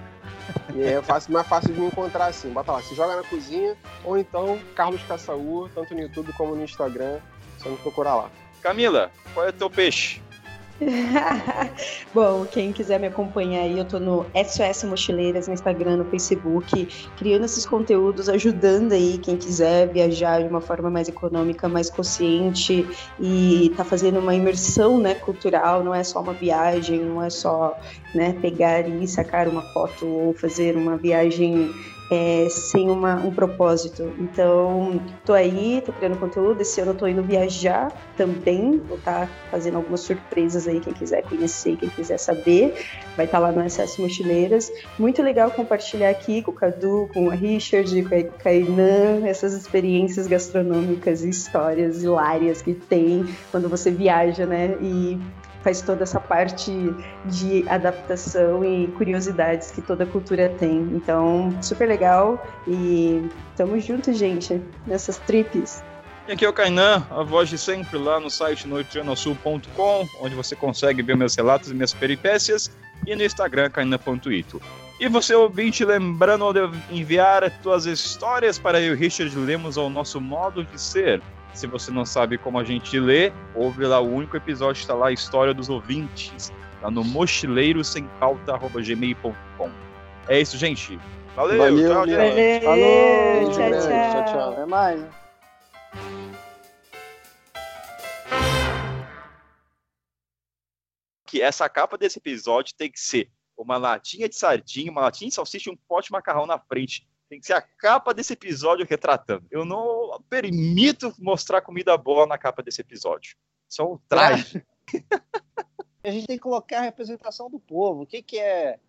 e 0.76 0.84
é 0.84 1.02
fácil, 1.02 1.34
mais 1.34 1.48
fácil 1.48 1.74
de 1.74 1.80
me 1.80 1.88
encontrar 1.88 2.28
assim. 2.28 2.50
Bota 2.50 2.72
lá, 2.72 2.82
se 2.82 2.96
joga 2.96 3.16
na 3.16 3.24
cozinha, 3.24 3.76
ou 4.04 4.18
então 4.18 4.60
Carlos 4.76 5.02
Caçaú, 5.04 5.70
tanto 5.74 5.94
no 5.94 6.02
YouTube 6.02 6.32
como 6.34 6.56
no 6.56 6.64
Instagram. 6.64 7.20
Só 7.58 7.70
me 7.70 7.78
procurar 7.78 8.16
lá. 8.16 8.30
Camila, 8.62 9.12
qual 9.34 9.46
é 9.46 9.50
o 9.50 9.54
teu 9.54 9.70
peixe? 9.70 10.22
Bom, 12.14 12.46
quem 12.46 12.72
quiser 12.72 13.00
me 13.00 13.08
acompanhar 13.08 13.62
aí, 13.64 13.78
eu 13.80 13.86
tô 13.86 14.00
no 14.00 14.28
SOS 14.36 14.84
Mochileiras 14.84 15.48
no 15.48 15.54
Instagram, 15.54 15.98
no 15.98 16.06
Facebook, 16.06 16.88
criando 17.18 17.46
esses 17.46 17.66
conteúdos, 17.66 18.30
ajudando 18.30 18.92
aí 18.92 19.18
quem 19.18 19.38
quiser 19.38 19.92
viajar 19.92 20.44
de 20.44 20.50
uma 20.50 20.62
forma 20.62 20.90
mais 20.90 21.10
econômica, 21.10 21.68
mais 21.68 21.90
consciente 21.90 22.88
e 23.20 23.74
tá 23.76 23.84
fazendo 23.84 24.20
uma 24.20 24.36
imersão, 24.36 25.00
né, 25.00 25.16
cultural, 25.16 25.84
não 25.84 25.96
é 25.96 26.04
só 26.04 26.22
uma 26.22 26.34
viagem, 26.34 27.00
não 27.00 27.24
é 27.24 27.30
só, 27.30 27.76
né, 28.14 28.34
pegar 28.34 28.88
e 28.88 29.08
sacar 29.08 29.48
uma 29.48 29.64
foto 29.64 30.06
ou 30.06 30.34
fazer 30.36 30.78
uma 30.78 30.96
viagem 30.96 31.72
é, 32.10 32.48
sem 32.50 32.90
uma, 32.90 33.16
um 33.16 33.32
propósito. 33.32 34.14
Então, 34.18 35.02
tô 35.26 35.34
aí, 35.34 35.82
tô 35.86 35.92
criando 35.92 36.18
conteúdo. 36.18 36.62
Esse 36.62 36.80
ano 36.82 36.92
eu 36.92 36.96
tô 36.96 37.08
indo 37.08 37.22
viajar 37.22 37.92
também. 38.16 38.78
Vou 38.88 38.98
estar 38.98 39.28
tá 39.28 39.34
fazendo 39.52 39.78
algumas 39.78 40.02
surpresas 40.02 40.68
aí. 40.68 40.80
Quem 40.80 40.94
quiser 40.94 41.24
conhecer, 41.24 41.76
quem 41.76 41.90
quiser 41.90 42.18
saber, 42.18 42.74
vai 43.16 43.26
estar 43.26 43.40
tá 43.40 43.48
lá 43.48 43.52
no 43.52 43.62
Acesso 43.62 44.02
Mochileiras. 44.02 44.72
Muito 44.98 45.22
legal 45.22 45.52
compartilhar 45.52 46.10
aqui 46.10 46.42
com 46.42 46.52
o 46.52 46.54
Cadu, 46.54 47.10
com 47.14 47.30
a 47.30 47.34
Richard, 47.34 48.04
com 48.04 48.16
a 48.16 48.24
Kainan, 48.24 49.26
essas 49.26 49.54
experiências 49.54 50.28
gastronômicas 50.28 51.24
e 51.24 51.30
histórias 51.30 52.04
hilárias 52.04 52.62
que 52.62 52.74
tem 52.74 53.26
quando 53.52 53.68
você 53.68 53.92
viaja, 53.92 54.46
né? 54.46 54.78
E 54.82 55.20
faz 55.64 55.82
toda 55.82 56.04
essa 56.04 56.20
parte 56.20 56.72
de 57.26 57.68
adaptação 57.68 58.64
e 58.64 58.88
curiosidades 58.90 59.72
que 59.72 59.82
toda 59.82 60.06
cultura 60.06 60.50
tem. 60.58 60.80
Então, 60.94 61.52
super 61.62 61.88
legal 61.88 62.46
e 62.68 63.30
tamo 63.56 63.80
junto, 63.80 64.14
gente, 64.14 64.62
nessas 64.86 65.18
trips. 65.18 65.84
E 66.28 66.34
aqui 66.34 66.44
é 66.44 66.50
o 66.50 66.54
Kainan, 66.54 67.08
a 67.10 67.24
voz 67.24 67.48
de 67.48 67.58
sempre 67.58 67.98
lá 67.98 68.20
no 68.20 68.30
site 68.30 68.68
noitianosul.com, 68.68 70.08
onde 70.22 70.36
você 70.36 70.58
consegue 70.58 71.02
ver 71.02 71.16
meus 71.16 71.36
relatos 71.36 71.72
e 71.72 71.74
minhas 71.74 71.94
peripécias, 71.94 72.70
e 73.06 73.16
no 73.16 73.24
Instagram, 73.24 73.70
kainan.ito. 73.70 74.62
E 75.00 75.08
você, 75.08 75.34
ouvinte, 75.36 75.86
lembrando 75.86 76.52
de 76.52 76.78
enviar 76.92 77.50
suas 77.62 77.86
histórias 77.86 78.60
para 78.60 78.82
eu 78.82 78.94
e 78.94 78.98
Richard 78.98 79.34
lemos 79.38 79.78
ao 79.78 79.90
nosso 79.90 80.20
modo 80.20 80.66
de 80.66 80.82
ser. 80.82 81.22
Se 81.58 81.66
você 81.66 81.90
não 81.90 82.06
sabe 82.06 82.38
como 82.38 82.60
a 82.60 82.64
gente 82.64 83.00
lê, 83.00 83.34
ouve 83.56 83.84
lá 83.84 84.00
o 84.00 84.08
único 84.08 84.38
episódio 84.38 84.80
está 84.80 84.94
lá, 84.94 85.08
a 85.08 85.12
História 85.12 85.56
dos 85.56 85.70
Ouvintes, 85.70 86.54
lá 86.84 86.92
no 86.92 87.04
mochileirosempauta.gmail.com. 87.04 89.72
É 90.28 90.40
isso, 90.40 90.56
gente. 90.56 91.00
Valeu, 91.36 91.58
Valeu 91.58 91.92
tchau, 91.92 92.06
tchau. 92.06 92.16
Valeu, 92.16 92.62
Falou, 92.62 93.50
tchau, 93.50 93.72
tchau. 93.72 93.82
tchau, 93.82 94.26
tchau. 94.26 94.52
Até 94.52 94.66
mais. 94.68 95.04
Que 101.26 101.42
essa 101.42 101.68
capa 101.68 101.98
desse 101.98 102.20
episódio 102.20 102.76
tem 102.78 102.92
que 102.92 103.00
ser 103.00 103.32
uma 103.58 103.78
latinha 103.78 104.30
de 104.30 104.36
sardinha, 104.36 104.92
uma 104.92 105.02
latinha 105.02 105.30
de 105.30 105.34
salsicha 105.34 105.72
e 105.72 105.74
um 105.74 105.78
pote 105.88 106.10
de 106.10 106.12
macarrão 106.12 106.46
na 106.46 106.60
frente 106.60 107.08
tem 107.30 107.40
que 107.40 107.46
ser 107.46 107.54
a 107.54 107.62
capa 107.62 108.14
desse 108.14 108.34
episódio 108.34 108.86
retratando. 108.90 109.46
Eu 109.52 109.66
não 109.66 110.22
permito 110.30 111.14
mostrar 111.20 111.62
comida 111.62 111.98
boa 111.98 112.26
na 112.26 112.38
capa 112.38 112.64
desse 112.64 112.82
episódio. 112.82 113.36
Só 113.68 113.94
um 113.94 113.98
traje. 114.08 114.64
a 116.04 116.12
gente 116.12 116.28
tem 116.28 116.38
que 116.38 116.44
colocar 116.44 116.80
a 116.80 116.84
representação 116.84 117.50
do 117.50 117.60
povo. 117.60 118.04
O 118.04 118.06
que, 118.08 118.22
que 118.22 118.40
é 118.40 118.80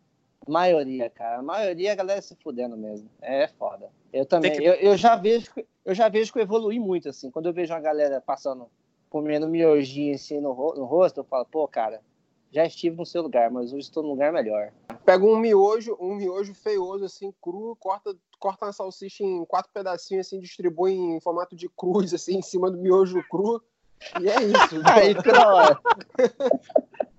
maioria, 0.47 1.11
cara? 1.11 1.39
A 1.39 1.43
maioria 1.43 1.91
é 1.91 1.93
a 1.93 1.97
galera 1.97 2.23
se 2.23 2.37
fudendo 2.37 2.77
mesmo. 2.77 3.11
É 3.21 3.49
foda. 3.49 3.91
Eu 4.13 4.25
também. 4.25 4.53
Que... 4.53 4.65
Eu, 4.65 4.75
eu, 4.75 4.97
já 4.97 5.17
vejo, 5.17 5.51
eu 5.85 5.95
já 5.95 6.09
vejo 6.09 6.33
que 6.33 6.39
eu 6.39 6.43
evolui 6.43 6.79
muito, 6.79 7.09
assim. 7.09 7.31
Quando 7.31 7.47
eu 7.47 7.53
vejo 7.53 7.75
uma 7.75 7.81
galera 7.81 8.21
passando, 8.21 8.71
comendo 9.11 9.49
miojinho 9.49 10.15
assim 10.15 10.41
no, 10.41 10.55
no 10.75 10.85
rosto, 10.85 11.21
eu 11.21 11.25
falo, 11.25 11.45
pô, 11.45 11.67
cara, 11.67 12.01
já 12.51 12.65
estive 12.65 12.97
no 12.97 13.07
seu 13.07 13.23
lugar, 13.23 13.51
mas 13.51 13.73
hoje 13.73 13.87
estou 13.87 14.03
num 14.03 14.11
lugar 14.11 14.33
melhor. 14.33 14.73
Pega 15.05 15.25
um 15.25 15.39
miojo, 15.39 15.97
um 16.01 16.15
miojo 16.15 16.55
feioso, 16.55 17.05
assim, 17.05 17.33
cru, 17.41 17.77
corta, 17.81 18.15
corta 18.39 18.67
uma 18.67 18.73
salsicha 18.73 19.25
em 19.25 19.45
quatro 19.45 19.71
pedacinhos, 19.73 20.27
assim, 20.27 20.41
distribui 20.41 20.93
em 20.93 21.21
formato 21.21 21.57
de 21.57 21.69
cruz, 21.69 22.13
assim, 22.15 22.39
em 22.39 22.43
cima 22.43 22.71
do 22.71 22.79
miojo 22.79 23.23
cru. 23.29 23.63
E 24.21 24.29
é 24.29 24.43
isso. 24.43 24.81
Aí 24.87 25.15
hora. 25.47 25.81